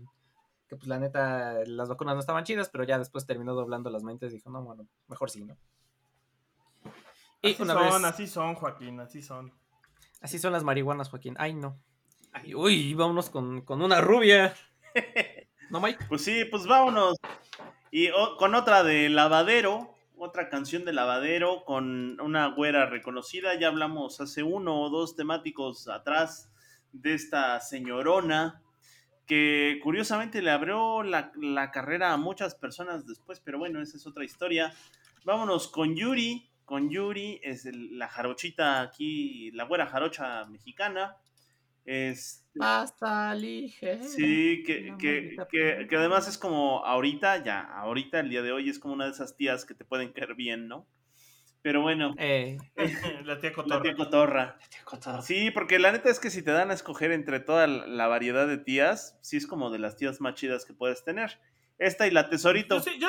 que 0.67 0.75
pues 0.75 0.87
la 0.87 0.99
neta 0.99 1.63
las 1.65 1.89
vacunas 1.89 2.15
no 2.15 2.19
estaban 2.19 2.43
chidas, 2.43 2.69
pero 2.69 2.83
ya 2.83 2.99
después 2.99 3.25
terminó 3.25 3.53
doblando 3.53 3.89
las 3.89 4.03
mentes 4.03 4.31
y 4.31 4.35
dijo, 4.35 4.49
no, 4.49 4.63
bueno, 4.63 4.87
mejor 5.07 5.29
sí, 5.29 5.45
¿no? 5.45 5.57
Y 7.49 7.53
Así 7.53 7.63
una 7.63 7.73
son, 7.73 7.83
vez, 7.83 8.03
así 8.03 8.27
son, 8.27 8.55
Joaquín, 8.55 8.99
así 8.99 9.21
son. 9.21 9.53
así 10.21 10.39
son 10.39 10.53
las 10.53 10.63
marihuanas, 10.63 11.09
Joaquín. 11.09 11.35
Ay, 11.37 11.53
no. 11.53 11.79
Ay, 12.31 12.53
uy, 12.55 12.93
vámonos 12.93 13.29
con, 13.29 13.61
con 13.61 13.81
una 13.81 14.01
rubia. 14.01 14.53
¿No, 15.69 15.79
Mike? 15.79 16.05
Pues 16.09 16.23
sí, 16.23 16.45
pues 16.45 16.65
vámonos. 16.67 17.15
Y 17.91 18.09
o- 18.09 18.35
con 18.37 18.55
otra 18.55 18.83
de 18.83 19.09
lavadero, 19.09 19.95
otra 20.17 20.49
canción 20.49 20.85
de 20.85 20.93
lavadero 20.93 21.63
con 21.65 22.19
una 22.21 22.47
güera 22.53 22.85
reconocida. 22.87 23.57
Ya 23.59 23.67
hablamos 23.69 24.19
hace 24.21 24.43
uno 24.43 24.81
o 24.81 24.89
dos 24.89 25.15
temáticos 25.15 25.87
atrás 25.87 26.51
de 26.91 27.13
esta 27.13 27.59
señorona 27.59 28.61
que 29.25 29.79
curiosamente 29.83 30.41
le 30.41 30.51
abrió 30.51 31.01
la, 31.03 31.31
la 31.35 31.71
carrera 31.71 32.13
a 32.13 32.17
muchas 32.17 32.53
personas 32.55 33.07
después, 33.07 33.39
pero 33.39 33.57
bueno, 33.57 33.81
esa 33.81 33.97
es 33.97 34.05
otra 34.05 34.23
historia. 34.23 34.71
Vámonos 35.23 35.67
con 35.67 35.95
Yuri. 35.95 36.47
Con 36.65 36.89
Yuri 36.89 37.39
es 37.43 37.65
el- 37.65 37.97
la 37.97 38.07
jarochita 38.07 38.81
aquí, 38.81 39.51
la 39.51 39.63
güera 39.65 39.85
jarocha 39.85 40.45
mexicana. 40.45 41.15
Es, 41.85 42.43
Hasta 42.59 43.35
ligera. 43.35 44.01
Sí, 44.03 44.63
que, 44.65 44.95
que, 44.99 45.35
que, 45.51 45.85
que 45.87 45.95
además 45.95 46.27
es 46.27 46.37
como 46.39 46.83
ahorita, 46.83 47.43
ya, 47.43 47.61
ahorita, 47.61 48.19
el 48.21 48.29
día 48.29 48.41
de 48.41 48.51
hoy, 48.51 48.69
es 48.69 48.79
como 48.79 48.95
una 48.95 49.05
de 49.05 49.11
esas 49.11 49.35
tías 49.37 49.65
que 49.65 49.75
te 49.75 49.85
pueden 49.85 50.11
caer 50.11 50.33
bien, 50.33 50.67
¿no? 50.67 50.87
Pero 51.61 51.81
bueno, 51.81 52.15
Eh, 52.17 52.57
la 53.25 53.39
tía 53.39 53.49
la 53.51 53.53
Cotorra. 53.95 54.57
tía 54.69 54.83
cotorra. 54.83 55.21
Sí, 55.21 55.51
porque 55.51 55.77
la 55.79 55.91
neta 55.91 56.09
es 56.09 56.19
que 56.19 56.29
si 56.31 56.41
te 56.43 56.51
dan 56.51 56.71
a 56.71 56.73
escoger 56.73 57.11
entre 57.11 57.39
toda 57.39 57.67
la 57.67 57.85
la 57.87 58.07
variedad 58.07 58.47
de 58.47 58.57
tías, 58.57 59.17
sí 59.21 59.37
es 59.37 59.45
como 59.47 59.69
de 59.69 59.77
las 59.79 59.95
tías 59.97 60.21
más 60.21 60.33
chidas 60.35 60.65
que 60.65 60.73
puedes 60.73 61.03
tener. 61.03 61.39
Esta 61.77 62.07
y 62.07 62.11
la 62.11 62.29
tesorito. 62.29 62.77
Yo, 62.77 62.83
sí, 62.83 62.97
yo- 62.99 63.07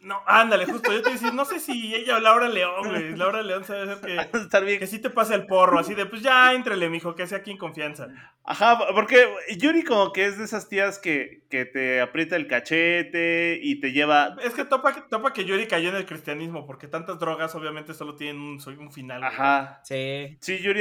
No, 0.00 0.22
ándale, 0.26 0.64
justo. 0.66 0.92
Yo 0.92 1.02
te 1.02 1.10
iba 1.10 1.18
a 1.18 1.20
decir, 1.20 1.34
no 1.34 1.44
sé 1.44 1.58
si 1.58 1.94
ella 1.94 2.16
o 2.16 2.20
Laura 2.20 2.48
León, 2.48 2.88
güey. 2.88 3.16
Laura 3.16 3.42
León 3.42 3.64
sabe 3.64 3.82
hacer 3.90 3.98
que. 4.00 4.16
Estar 4.38 4.64
bien. 4.64 4.78
Que 4.78 4.86
sí 4.86 5.00
te 5.00 5.10
pasa 5.10 5.34
el 5.34 5.46
porro, 5.46 5.78
así 5.78 5.94
de, 5.94 6.06
pues 6.06 6.22
ya, 6.22 6.54
entrele, 6.54 6.88
mijo, 6.88 7.14
que 7.14 7.26
sea 7.26 7.38
aquí 7.38 7.50
en 7.50 7.56
confianza. 7.58 8.08
Ajá, 8.44 8.78
porque 8.94 9.28
Yuri 9.58 9.82
como 9.84 10.12
que 10.12 10.24
es 10.26 10.38
de 10.38 10.44
esas 10.44 10.68
tías 10.70 10.98
que, 10.98 11.42
que 11.50 11.66
te 11.66 12.00
aprieta 12.00 12.34
el 12.36 12.46
cachete 12.46 13.60
y 13.62 13.78
te 13.80 13.92
lleva... 13.92 14.36
Es 14.42 14.54
que 14.54 14.64
topa, 14.64 14.94
topa 15.10 15.34
que 15.34 15.44
Yuri 15.44 15.66
cayó 15.66 15.90
en 15.90 15.96
el 15.96 16.06
cristianismo, 16.06 16.66
porque 16.66 16.88
tantas 16.88 17.18
drogas 17.18 17.54
obviamente 17.54 17.92
solo 17.92 18.14
tienen 18.16 18.40
un, 18.40 18.58
un 18.78 18.92
final. 18.92 19.20
güey. 19.20 19.30
Ajá. 19.32 19.80
sí. 19.84 20.38
Sí, 20.40 20.58
Yuri, 20.60 20.80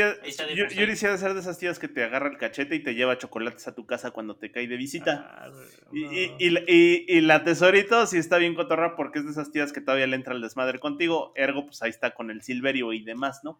Yuri. 0.56 0.76
Yuri 0.76 0.96
sí 0.96 1.08
ha 1.08 1.12
de 1.12 1.18
ser 1.18 1.34
de 1.34 1.42
esas 1.42 1.58
tías 1.58 1.78
que 1.80 1.90
te 1.90 2.04
agarra 2.06 2.30
el 2.30 2.38
cachete 2.38 2.76
y 2.76 2.84
te 2.84 2.96
lleva 2.96 3.18
chocolates 3.18 3.68
a 3.68 3.76
tu 3.76 3.86
casa 3.86 4.12
cuando 4.12 4.38
te 4.38 4.50
cae 4.52 4.68
de 4.68 4.78
visita. 4.78 5.26
Ah, 5.38 5.50
güey, 5.50 5.68
Y, 5.92 6.06
no. 6.06 6.14
y, 6.14 6.36
y, 6.40 6.50
la- 6.52 6.62
y- 6.68 7.06
y 7.10 7.22
la 7.22 7.44
tesorito 7.44 8.06
sí 8.08 8.18
está 8.18 8.38
bien 8.38 8.56
cotorra 8.56 8.96
porque 8.96 9.07
es 9.16 9.26
de 9.26 9.32
esas 9.32 9.52
tías 9.52 9.74
que 9.74 9.82
todavía 9.82 10.08
le 10.08 10.16
entra 10.16 10.34
el 10.34 10.42
desmadre 10.42 10.80
contigo. 10.80 11.32
Ergo, 11.36 11.66
pues 11.66 11.82
ahí 11.82 11.90
está 11.90 12.14
con 12.14 12.32
el 12.32 12.42
Silverio 12.42 12.94
y 12.94 13.04
demás, 13.04 13.42
¿no? 13.44 13.60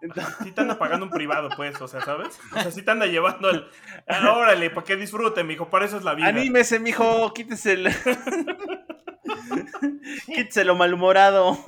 Entonces, 0.00 0.34
Sí 0.42 0.52
te 0.52 0.60
anda 0.60 0.78
pagando 0.78 1.06
un 1.06 1.10
privado, 1.10 1.48
pues, 1.56 1.80
o 1.80 1.88
sea, 1.88 2.00
¿sabes? 2.02 2.38
O 2.52 2.60
sea, 2.60 2.70
sí 2.70 2.82
te 2.82 2.90
anda 2.90 3.06
llevando 3.06 3.50
el... 3.50 3.66
Ah, 4.08 4.32
órale, 4.32 4.70
para 4.70 4.84
que 4.84 4.96
disfrute, 4.96 5.44
mijo, 5.44 5.70
para 5.70 5.84
eso 5.84 5.96
es 5.96 6.04
la 6.04 6.14
vida. 6.14 6.28
anímese, 6.28 6.78
mijo, 6.80 7.32
quítese 7.32 7.72
el... 7.74 7.88
quítese 10.26 10.64
lo 10.64 10.74
malhumorado. 10.74 11.58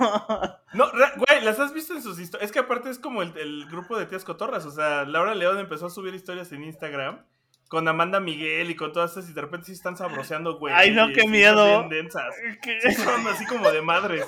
No, 0.73 0.91
güey, 0.91 1.43
las 1.43 1.59
has 1.59 1.73
visto 1.73 1.93
en 1.95 2.01
sus 2.03 2.19
historias. 2.19 2.49
Es 2.49 2.53
que 2.53 2.59
aparte 2.59 2.89
es 2.89 2.99
como 2.99 3.21
el, 3.21 3.35
el 3.37 3.65
grupo 3.65 3.97
de 3.97 4.05
tías 4.05 4.23
cotorras. 4.23 4.65
O 4.65 4.71
sea, 4.71 5.05
Laura 5.05 5.33
León 5.35 5.57
empezó 5.57 5.87
a 5.87 5.89
subir 5.89 6.13
historias 6.13 6.51
en 6.51 6.63
Instagram 6.63 7.21
con 7.69 7.87
Amanda 7.87 8.19
Miguel 8.19 8.69
y 8.71 8.75
con 8.75 8.91
todas 8.91 9.11
estas 9.11 9.29
y 9.29 9.33
de 9.33 9.39
repente 9.41 9.67
sí 9.67 9.71
están 9.73 9.95
sabroseando, 9.95 10.57
güey. 10.59 10.73
Ay, 10.75 10.91
no, 10.91 11.07
qué 11.13 11.25
miedo. 11.27 11.65
son 11.81 11.87
bien 11.89 12.03
densas. 12.03 12.35
¿Qué? 12.61 12.81
Sí, 12.81 12.91
son 12.95 13.25
así 13.27 13.45
como 13.45 13.71
de 13.71 13.81
madres. 13.81 14.25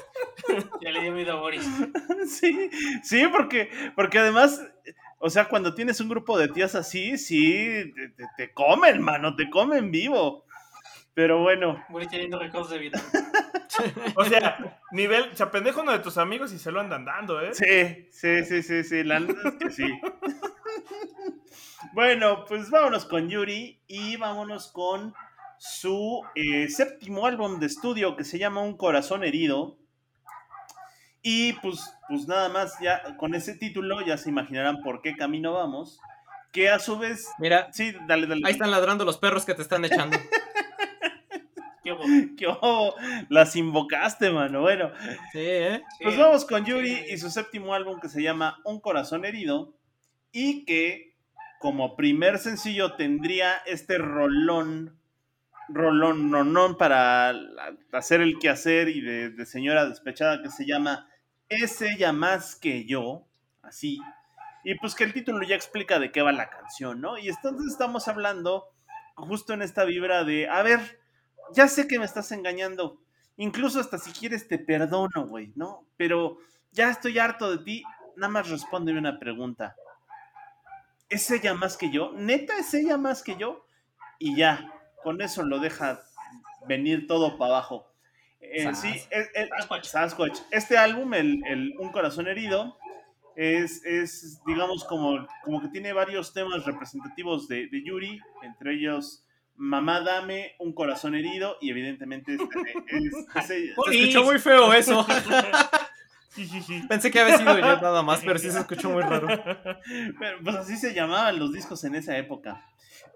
Ya 0.81 0.91
le 0.91 1.01
dio 1.01 1.11
miedo 1.11 1.33
a 1.33 1.35
Boris. 1.41 1.67
Sí, 2.27 2.69
sí, 3.03 3.27
porque, 3.31 3.69
porque 3.95 4.19
además, 4.19 4.63
o 5.17 5.29
sea, 5.31 5.45
cuando 5.45 5.73
tienes 5.73 5.99
un 5.99 6.07
grupo 6.07 6.37
de 6.37 6.47
tías 6.47 6.75
así, 6.75 7.17
sí, 7.17 7.91
te, 7.95 8.09
te- 8.09 8.25
te 8.37 8.53
comen, 8.53 9.01
mano, 9.01 9.35
te 9.35 9.49
comen 9.49 9.89
vivo. 9.91 10.45
Pero 11.15 11.39
bueno, 11.39 11.83
Boris 11.89 12.09
teniendo 12.09 12.39
récords 12.39 12.69
de 12.69 12.77
vida. 12.79 13.01
O 14.15 14.25
sea, 14.25 14.77
nivel, 14.91 15.35
se 15.35 15.41
apendeja 15.43 15.81
uno 15.81 15.93
de 15.93 15.99
tus 15.99 16.17
amigos 16.17 16.51
y 16.53 16.59
se 16.59 16.71
lo 16.71 16.81
andan 16.81 17.05
dando, 17.05 17.41
¿eh? 17.41 17.53
sí, 17.53 18.09
sí, 18.11 18.43
sí, 18.43 18.61
sí, 18.61 18.83
sí, 18.83 19.03
la 19.03 19.19
neta 19.21 19.47
es 19.47 19.55
que 19.55 19.69
sí. 19.71 19.89
Bueno, 21.93 22.45
pues 22.45 22.69
vámonos 22.69 23.05
con 23.05 23.29
Yuri 23.29 23.81
y 23.87 24.17
vámonos 24.17 24.71
con 24.71 25.13
su 25.57 26.21
eh, 26.35 26.69
séptimo 26.69 27.25
álbum 27.25 27.59
de 27.59 27.65
estudio 27.67 28.15
que 28.15 28.23
se 28.23 28.39
llama 28.39 28.61
Un 28.61 28.77
Corazón 28.77 29.23
Herido. 29.23 29.77
Y 31.23 31.53
pues, 31.53 31.93
pues 32.07 32.27
nada 32.27 32.49
más, 32.49 32.73
ya 32.81 33.15
con 33.17 33.35
ese 33.35 33.55
título 33.55 34.01
ya 34.01 34.17
se 34.17 34.29
imaginarán 34.29 34.81
por 34.81 35.01
qué 35.01 35.15
camino 35.15 35.53
vamos. 35.53 35.99
Que 36.51 36.69
a 36.69 36.79
su 36.79 36.97
vez, 36.97 37.27
Mira, 37.39 37.71
sí, 37.71 37.93
dale, 38.07 38.27
dale. 38.27 38.41
ahí 38.45 38.51
están 38.53 38.71
ladrando 38.71 39.05
los 39.05 39.17
perros 39.17 39.45
que 39.45 39.53
te 39.53 39.61
están 39.61 39.85
echando. 39.85 40.17
¿Qué 41.83 41.93
hubo? 41.93 42.03
¿Qué 42.37 42.47
hubo? 42.47 42.95
Las 43.29 43.55
invocaste, 43.55 44.29
mano. 44.31 44.61
Bueno, 44.61 44.91
Sí, 45.31 45.39
¿eh? 45.39 45.81
pues 46.01 46.15
Sí. 46.15 46.21
vamos 46.21 46.45
con 46.45 46.65
Yuri 46.65 46.95
Sí. 46.95 47.05
y 47.13 47.17
su 47.17 47.29
séptimo 47.29 47.73
álbum 47.73 47.99
que 47.99 48.09
se 48.09 48.21
llama 48.21 48.59
Un 48.65 48.79
Corazón 48.81 49.25
Herido 49.25 49.73
y 50.31 50.65
que 50.65 51.10
como 51.61 51.95
primer 51.95 52.39
sencillo 52.39 52.95
tendría 52.95 53.57
este 53.67 53.99
rolón, 53.99 54.99
rolón, 55.69 56.31
nonón 56.31 56.75
para 56.75 57.33
hacer 57.91 58.21
el 58.21 58.39
quehacer 58.39 58.89
y 58.89 59.01
de, 59.01 59.45
señora 59.45 59.85
despechada 59.85 60.41
que 60.41 60.49
se 60.49 60.65
llama 60.65 61.07
Es 61.49 61.81
ella 61.83 62.13
más 62.13 62.55
que 62.55 62.85
yo, 62.85 63.27
así. 63.61 63.99
Y 64.63 64.75
pues 64.79 64.95
que 64.95 65.03
el 65.03 65.13
título 65.13 65.43
ya 65.43 65.55
explica 65.55 65.99
de 65.99 66.11
qué 66.11 66.23
va 66.23 66.31
la 66.31 66.49
canción, 66.49 66.99
¿no? 66.99 67.19
Y 67.19 67.29
entonces 67.29 67.71
estamos 67.71 68.07
hablando 68.07 68.65
justo 69.15 69.53
en 69.53 69.61
esta 69.61 69.85
vibra 69.85 70.23
de, 70.23 70.49
a 70.49 70.63
ver, 70.63 70.99
ya 71.53 71.67
sé 71.67 71.87
que 71.87 71.99
me 71.99 72.05
estás 72.05 72.31
engañando, 72.31 72.99
incluso 73.37 73.79
hasta 73.79 73.99
si 73.99 74.11
quieres 74.11 74.47
te 74.47 74.57
perdono, 74.57 75.27
güey, 75.27 75.53
¿no? 75.55 75.85
Pero 75.95 76.39
ya 76.71 76.89
estoy 76.89 77.19
harto 77.19 77.55
de 77.55 77.63
ti, 77.63 77.83
nada 78.15 78.33
más 78.33 78.49
respóndeme 78.49 78.97
una 78.97 79.19
pregunta. 79.19 79.75
¿Es 81.11 81.29
ella 81.31 81.53
más 81.53 81.77
que 81.77 81.91
yo? 81.91 82.13
¿Neta 82.15 82.57
es 82.57 82.73
ella 82.73 82.97
más 82.97 83.21
que 83.21 83.35
yo? 83.37 83.65
Y 84.17 84.35
ya, 84.35 84.71
con 85.03 85.21
eso 85.21 85.43
lo 85.43 85.59
deja 85.59 86.01
venir 86.67 87.05
todo 87.07 87.37
para 87.37 87.51
abajo. 87.55 87.87
Eh, 88.39 88.73
sí, 88.73 88.93
el, 89.11 89.25
el- 89.35 89.49
Sasquatch. 89.49 89.85
Sasquatch. 89.85 90.39
Este 90.51 90.77
álbum, 90.77 91.13
el, 91.13 91.41
el 91.45 91.73
Un 91.79 91.91
Corazón 91.91 92.27
Herido, 92.27 92.77
es, 93.35 93.83
es, 93.85 94.41
digamos, 94.45 94.83
como, 94.85 95.27
como 95.43 95.61
que 95.61 95.67
tiene 95.69 95.93
varios 95.93 96.33
temas 96.33 96.65
representativos 96.65 97.47
de, 97.47 97.67
de 97.67 97.83
Yuri, 97.83 98.19
entre 98.43 98.73
ellos 98.73 99.25
Mamá 99.55 100.01
Dame, 100.01 100.55
Un 100.59 100.73
Corazón 100.73 101.13
Herido, 101.15 101.57
y 101.61 101.69
evidentemente 101.69 102.33
este, 102.33 102.59
es, 102.87 103.13
ese- 103.35 103.73
Se 103.89 103.99
escuchó 103.99 104.23
muy 104.23 104.39
feo 104.39 104.73
eso. 104.73 105.05
Pensé 106.87 107.11
que 107.11 107.19
había 107.19 107.37
sido 107.37 107.57
yo 107.57 107.81
nada 107.81 108.03
más, 108.03 108.21
pero 108.21 108.39
sí 108.39 108.49
se 108.51 108.59
escuchó 108.61 108.89
muy 108.89 109.03
raro. 109.03 109.27
Pero, 110.19 110.37
pues 110.43 110.55
así 110.55 110.77
se 110.77 110.93
llamaban 110.93 111.39
los 111.39 111.51
discos 111.53 111.83
en 111.83 111.95
esa 111.95 112.17
época. 112.17 112.65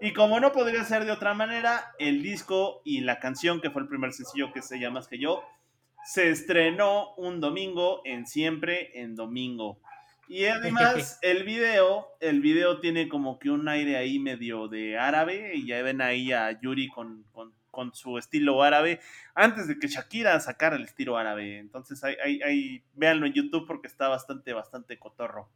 Y 0.01 0.13
como 0.13 0.39
no 0.39 0.51
podría 0.51 0.83
ser 0.83 1.05
de 1.05 1.11
otra 1.11 1.33
manera, 1.33 1.93
el 1.99 2.21
disco 2.21 2.81
y 2.83 3.01
la 3.01 3.19
canción, 3.19 3.61
que 3.61 3.69
fue 3.69 3.81
el 3.81 3.87
primer 3.87 4.13
sencillo 4.13 4.51
que 4.51 4.61
se 4.61 4.79
llama 4.79 4.95
Más 4.95 5.07
que 5.07 5.19
yo, 5.19 5.43
se 6.05 6.29
estrenó 6.29 7.13
un 7.15 7.39
domingo 7.39 8.01
en 8.05 8.27
Siempre 8.27 8.91
en 9.01 9.15
Domingo. 9.15 9.79
Y 10.27 10.45
además 10.45 11.19
el 11.21 11.43
video, 11.43 12.07
el 12.19 12.41
video 12.41 12.79
tiene 12.79 13.07
como 13.07 13.39
que 13.39 13.49
un 13.49 13.67
aire 13.67 13.97
ahí 13.97 14.19
medio 14.19 14.67
de 14.67 14.97
árabe, 14.97 15.51
y 15.55 15.65
ya 15.65 15.81
ven 15.81 16.01
ahí 16.01 16.31
a 16.33 16.59
Yuri 16.59 16.89
con, 16.89 17.23
con, 17.31 17.53
con 17.75 17.93
su 17.93 18.17
estilo 18.17 18.63
árabe, 18.63 19.01
antes 19.35 19.67
de 19.67 19.77
que 19.77 19.89
Shakira 19.89 20.39
sacara 20.39 20.77
el 20.77 20.83
estilo 20.85 21.17
árabe. 21.17 21.59
Entonces 21.59 22.01
ahí, 22.05 22.15
ahí, 22.23 22.41
ahí 22.41 22.83
véanlo 22.93 23.27
en 23.27 23.33
YouTube 23.33 23.67
porque 23.67 23.87
está 23.87 24.07
bastante, 24.07 24.53
bastante 24.53 24.97
cotorro. 24.97 25.49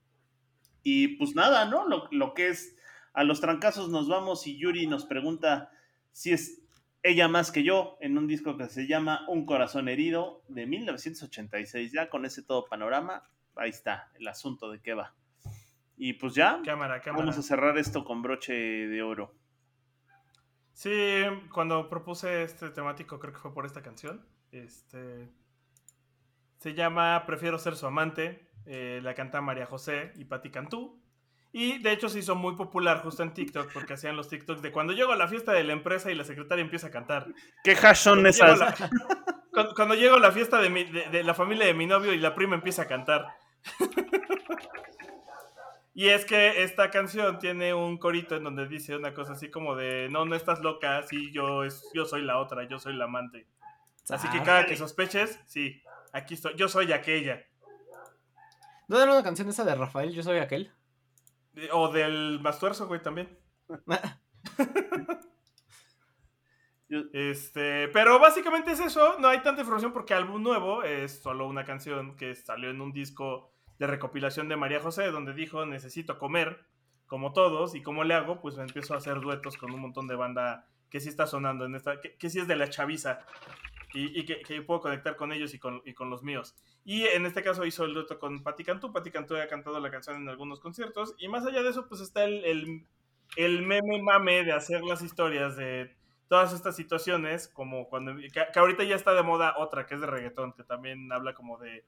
Y 0.83 1.15
pues 1.15 1.33
nada, 1.33 1.63
¿no? 1.65 1.87
Lo, 1.87 2.09
lo 2.11 2.33
que 2.33 2.49
es 2.49 2.75
a 3.13 3.23
los 3.23 3.39
trancazos 3.39 3.89
nos 3.89 4.09
vamos 4.09 4.45
y 4.45 4.57
Yuri 4.57 4.85
nos 4.85 5.05
pregunta 5.05 5.71
si 6.11 6.33
es 6.33 6.61
ella 7.03 7.29
más 7.29 7.51
que 7.51 7.63
yo 7.63 7.97
en 8.01 8.17
un 8.17 8.27
disco 8.27 8.57
que 8.57 8.67
se 8.67 8.85
llama 8.85 9.25
Un 9.29 9.45
corazón 9.45 9.87
herido 9.87 10.43
de 10.49 10.65
1986. 10.65 11.93
Ya 11.93 12.09
con 12.09 12.25
ese 12.25 12.43
todo 12.43 12.65
panorama, 12.65 13.23
ahí 13.55 13.69
está 13.69 14.11
el 14.19 14.27
asunto 14.27 14.69
de 14.69 14.81
qué 14.81 14.93
va. 14.93 15.15
Y 15.97 16.13
pues 16.13 16.33
ya, 16.33 16.61
Cámara, 16.63 17.01
cámara. 17.01 17.25
vamos 17.25 17.37
a 17.37 17.41
cerrar 17.41 17.77
esto 17.77 18.03
con 18.03 18.21
broche 18.21 18.53
de 18.53 19.01
oro. 19.01 19.33
Sí, 20.81 21.25
cuando 21.51 21.89
propuse 21.89 22.43
este 22.43 22.69
temático, 22.69 23.19
creo 23.19 23.33
que 23.33 23.39
fue 23.39 23.53
por 23.53 23.65
esta 23.65 23.81
canción. 23.81 24.25
Este. 24.53 25.27
Se 26.59 26.73
llama 26.73 27.25
Prefiero 27.27 27.57
ser 27.59 27.75
su 27.75 27.85
amante. 27.85 28.47
eh, 28.65 29.01
la 29.03 29.13
canta 29.13 29.41
María 29.41 29.65
José 29.65 30.13
y 30.15 30.23
Patti 30.23 30.49
Cantú. 30.51 30.97
Y 31.51 31.79
de 31.79 31.91
hecho 31.91 32.07
se 32.07 32.19
hizo 32.19 32.33
muy 32.35 32.55
popular 32.55 33.01
justo 33.01 33.23
en 33.23 33.33
TikTok 33.33 33.73
porque 33.73 33.95
hacían 33.95 34.15
los 34.15 34.29
TikToks 34.29 34.61
de 34.61 34.71
cuando 34.71 34.93
llego 34.93 35.11
a 35.11 35.17
la 35.17 35.27
fiesta 35.27 35.51
de 35.51 35.65
la 35.65 35.73
empresa 35.73 36.11
y 36.11 36.15
la 36.15 36.23
secretaria 36.23 36.63
empieza 36.63 36.87
a 36.87 36.91
cantar. 36.91 37.27
¿Qué 37.61 37.71
hash 37.71 37.97
son 37.97 38.21
Cuando 38.21 38.29
llego 38.31 38.45
a 38.45 38.53
esas? 38.53 38.79
la- 38.79 38.89
cuando, 39.51 39.73
cuando 39.75 39.95
llego 39.95 40.15
a 40.15 40.19
la 40.21 40.31
fiesta 40.31 40.61
de, 40.61 40.69
mi- 40.69 40.85
de- 40.85 41.09
de 41.09 41.23
la 41.25 41.33
familia 41.33 41.65
de 41.65 41.73
mi 41.73 41.87
novio 41.87 42.13
y 42.13 42.19
la 42.19 42.35
prima 42.35 42.55
empieza 42.55 42.83
a 42.83 42.87
cantar. 42.87 43.27
y 45.93 46.09
es 46.09 46.25
que 46.25 46.63
esta 46.63 46.89
canción 46.91 47.39
tiene 47.39 47.73
un 47.73 47.97
corito 47.97 48.35
en 48.35 48.43
donde 48.43 48.67
dice 48.67 48.95
una 48.95 49.13
cosa 49.13 49.33
así 49.33 49.49
como 49.49 49.75
de, 49.75 50.07
no, 50.09 50.25
no 50.25 50.35
estás 50.35 50.61
loca, 50.61 51.03
sí, 51.03 51.31
yo, 51.31 51.63
es, 51.63 51.83
yo 51.93 52.05
soy 52.05 52.21
la 52.21 52.39
otra, 52.39 52.67
yo 52.67 52.79
soy 52.79 52.95
la 52.95 53.05
amante. 53.05 53.47
Así 54.09 54.27
que 54.29 54.41
cada 54.41 54.65
que 54.65 54.75
sospeches, 54.75 55.39
sí, 55.45 55.81
aquí 56.13 56.33
estoy, 56.33 56.55
yo 56.55 56.67
soy 56.67 56.91
aquella. 56.91 57.45
¿No 58.87 58.99
era 58.99 59.11
una 59.11 59.23
canción 59.23 59.47
esa 59.49 59.63
de 59.63 59.75
Rafael? 59.75 60.11
Yo 60.13 60.23
soy 60.23 60.39
aquel. 60.39 60.71
Eh, 61.55 61.69
O 61.71 61.91
del 61.91 62.39
Mastuerzo, 62.41 62.87
güey, 62.87 63.01
también. 63.01 63.37
Este, 67.13 67.87
pero 67.89 68.17
básicamente 68.19 68.71
es 68.71 68.79
eso, 68.79 69.19
no 69.19 69.27
hay 69.27 69.43
tanta 69.43 69.61
información 69.61 69.93
porque 69.93 70.15
álbum 70.15 70.41
nuevo 70.41 70.81
es 70.81 71.21
solo 71.21 71.45
una 71.45 71.63
canción 71.63 72.15
que 72.15 72.33
salió 72.33 72.71
en 72.71 72.81
un 72.81 72.91
disco 72.91 73.53
de 73.79 73.87
recopilación 73.87 74.49
de 74.49 74.57
María 74.57 74.79
José 74.79 75.09
donde 75.09 75.33
dijo 75.33 75.65
necesito 75.65 76.19
comer 76.19 76.65
como 77.07 77.33
todos 77.33 77.73
y 77.73 77.81
cómo 77.81 78.03
le 78.03 78.13
hago, 78.13 78.39
pues 78.39 78.55
me 78.55 78.63
empiezo 78.63 78.93
a 78.93 78.97
hacer 78.97 79.19
duetos 79.19 79.57
con 79.57 79.71
un 79.73 79.79
montón 79.79 80.07
de 80.07 80.15
banda 80.15 80.67
que 80.91 80.99
sí 80.99 81.09
está 81.09 81.25
sonando 81.25 81.65
en 81.65 81.73
esta, 81.73 81.99
que, 81.99 82.29
sí 82.29 82.39
es 82.39 82.47
de 82.47 82.55
la 82.55 82.69
chaviza 82.69 83.25
y, 83.93 84.25
que, 84.25 84.41
que 84.41 84.61
puedo 84.61 84.81
conectar 84.81 85.15
con 85.15 85.31
ellos 85.31 85.55
y 85.55 85.59
con, 85.59 85.81
y 85.85 85.95
con 85.95 86.11
los 86.11 86.21
míos. 86.21 86.55
Y 86.85 87.05
en 87.05 87.25
este 87.25 87.41
caso 87.41 87.65
hizo 87.65 87.83
el 87.85 87.95
dueto 87.95 88.19
con 88.19 88.43
Patti 88.43 88.63
Cantú, 88.63 88.91
ha 88.93 89.47
cantado 89.47 89.79
la 89.79 89.89
canción 89.89 90.17
en 90.17 90.29
algunos 90.29 90.59
conciertos 90.59 91.15
y 91.17 91.27
más 91.27 91.45
allá 91.47 91.63
de 91.63 91.69
eso 91.69 91.87
pues 91.87 92.01
está 92.01 92.25
el 92.25 92.85
meme 93.37 94.01
mame 94.03 94.43
de 94.43 94.51
hacer 94.51 94.83
las 94.83 95.01
historias 95.01 95.55
de 95.55 95.95
todas 96.29 96.53
estas 96.53 96.75
situaciones, 96.75 97.47
como 97.47 97.89
cuando, 97.89 98.15
que, 98.15 98.29
que 98.29 98.59
ahorita 98.59 98.83
ya 98.83 98.95
está 98.95 99.13
de 99.13 99.23
moda 99.23 99.55
otra, 99.57 99.87
que 99.87 99.95
es 99.95 100.01
de 100.01 100.07
reggaetón, 100.07 100.53
que 100.53 100.63
también 100.63 101.11
habla 101.11 101.33
como 101.33 101.57
de, 101.57 101.83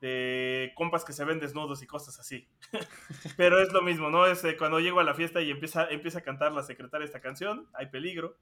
de 0.00 0.72
compas 0.76 1.04
que 1.04 1.12
se 1.12 1.24
ven 1.24 1.40
desnudos 1.40 1.82
y 1.82 1.86
cosas 1.86 2.18
así. 2.18 2.48
Pero 3.36 3.60
es 3.60 3.72
lo 3.72 3.82
mismo, 3.82 4.10
¿no? 4.10 4.26
Es 4.26 4.44
eh, 4.44 4.56
cuando 4.56 4.80
llego 4.80 5.00
a 5.00 5.04
la 5.04 5.14
fiesta 5.14 5.40
y 5.40 5.50
empieza, 5.50 5.88
empieza 5.90 6.20
a 6.20 6.22
cantar 6.22 6.52
la 6.52 6.62
secretaria 6.62 7.04
esta 7.04 7.20
canción, 7.20 7.68
hay 7.74 7.86
peligro. 7.86 8.36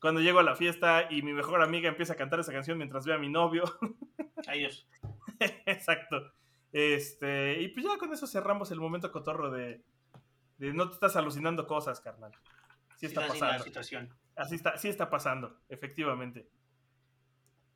Cuando 0.00 0.20
llego 0.20 0.38
a 0.38 0.44
la 0.44 0.54
fiesta 0.54 1.08
y 1.10 1.22
mi 1.22 1.32
mejor 1.32 1.60
amiga 1.60 1.88
empieza 1.88 2.12
a 2.12 2.16
cantar 2.16 2.38
esa 2.40 2.52
canción 2.52 2.78
mientras 2.78 3.04
ve 3.04 3.14
a 3.14 3.18
mi 3.18 3.28
novio. 3.28 3.64
Adiós. 4.46 4.88
Exacto. 5.66 6.32
Este, 6.72 7.60
y 7.60 7.68
pues 7.68 7.84
ya 7.84 7.98
con 7.98 8.12
eso 8.12 8.26
cerramos 8.26 8.70
el 8.70 8.78
momento 8.80 9.10
cotorro 9.10 9.50
de, 9.50 9.82
de 10.58 10.72
no 10.72 10.88
te 10.88 10.94
estás 10.94 11.16
alucinando 11.16 11.66
cosas, 11.66 12.00
carnal. 12.00 12.32
Sí 12.96 13.06
está 13.06 13.22
la 13.22 13.28
pasando. 13.28 13.64
situación. 13.64 14.14
Así 14.36 14.54
está, 14.54 14.76
sí 14.76 14.88
está 14.88 15.10
pasando, 15.10 15.60
efectivamente. 15.68 16.48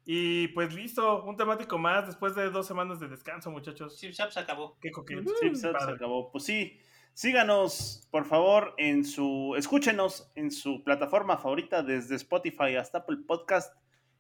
Y 0.05 0.48
pues 0.48 0.74
listo, 0.74 1.22
un 1.24 1.36
temático 1.36 1.78
más 1.78 2.07
después 2.07 2.34
de 2.34 2.50
dos 2.50 2.66
semanas 2.66 2.98
de 2.98 3.09
descanso, 3.09 3.50
muchachos. 3.50 3.96
Sí, 3.98 4.11
ya, 4.12 4.24
pues 4.24 4.36
acabó. 4.36 4.76
Qué 4.80 4.90
coqueto. 4.90 5.30
Sí, 5.40 5.48
pues, 5.48 5.61
se 5.61 5.68
acabó. 5.68 6.32
Pues 6.32 6.44
sí, 6.44 6.78
síganos, 7.14 8.09
por 8.11 8.24
favor, 8.24 8.74
en 8.78 9.05
su, 9.05 9.55
escúchenos 9.57 10.30
en 10.34 10.50
su 10.50 10.82
plataforma 10.82 11.38
favorita, 11.38 11.82
desde 11.82 12.16
Spotify 12.16 12.76
hasta 12.76 12.98
Apple 12.98 13.18
Podcast. 13.26 13.76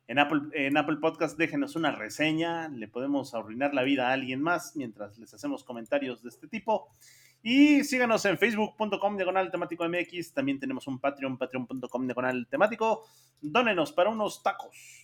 En 0.08 0.18
Apple, 0.18 0.40
en 0.52 0.76
Apple 0.76 0.96
Podcast 0.96 1.38
déjenos 1.38 1.74
una 1.74 1.92
reseña, 1.92 2.68
le 2.68 2.86
podemos 2.88 3.34
arruinar 3.34 3.72
la 3.72 3.82
vida 3.82 4.08
a 4.08 4.12
alguien 4.12 4.42
más 4.42 4.76
mientras 4.76 5.16
les 5.18 5.32
hacemos 5.32 5.64
comentarios 5.64 6.22
de 6.22 6.28
este 6.28 6.48
tipo. 6.48 6.94
Y 7.42 7.82
síganos 7.82 8.24
en 8.24 8.38
facebook.com 8.38 9.16
diagonal 9.16 9.50
temático 9.50 9.88
MX. 9.88 10.32
También 10.32 10.60
tenemos 10.60 10.86
un 10.86 11.00
Patreon, 11.00 11.38
patreon.com 11.38 12.06
diagonal 12.06 12.46
temático. 12.48 13.04
Dónenos 13.40 13.90
para 13.92 14.10
unos 14.10 14.44
tacos. 14.44 15.01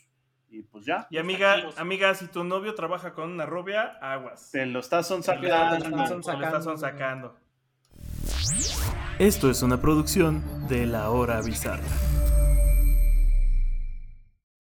Y 0.51 0.63
pues 0.63 0.87
ya, 0.87 1.07
Y 1.11 1.19
amiga, 1.19 1.57
amiga, 1.77 2.15
si 2.15 2.27
tu 2.29 2.43
novio 2.43 2.75
trabaja 2.75 3.13
con 3.13 3.31
una 3.31 3.45
rubia, 3.45 3.99
aguas. 4.01 4.51
te 4.51 4.65
lo 4.65 4.81
estás 4.81 5.09
Te 5.09 5.15
lo 5.17 5.23
sacando. 5.23 5.47
estás 5.47 5.83
Te 5.83 5.91
lo 5.91 6.03
estás 6.05 6.25
sacando. 6.25 6.77
sacando. 6.79 7.37
Esto 9.19 9.51
es 9.51 9.63
una 9.63 9.81
producción 9.81 10.43
de 10.69 10.87
La 10.87 11.11
Hora 11.11 11.41
Bizarra. 11.43 11.83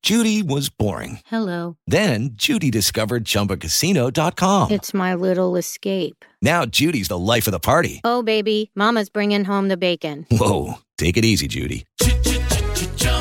Judy 0.02 0.42
was 0.42 0.68
boring. 0.70 1.20
Hello. 1.30 1.76
Then 1.86 2.30
Judy 2.34 2.70
discovered 2.70 3.24
ChumbaCasino.com. 3.24 4.70
It's 4.70 4.94
my 4.94 5.14
little 5.14 5.56
escape. 5.56 6.24
Now 6.40 6.64
Judy's 6.66 7.08
the 7.08 7.18
life 7.18 7.46
of 7.46 7.52
the 7.52 7.60
party. 7.60 8.00
Oh, 8.04 8.22
baby, 8.22 8.70
Mama's 8.74 9.10
bringing 9.10 9.44
home 9.44 9.68
the 9.68 9.76
bacon. 9.76 10.24
Whoa, 10.30 10.78
take 10.96 11.16
it 11.18 11.24
easy, 11.24 11.46
Judy. 11.46 11.84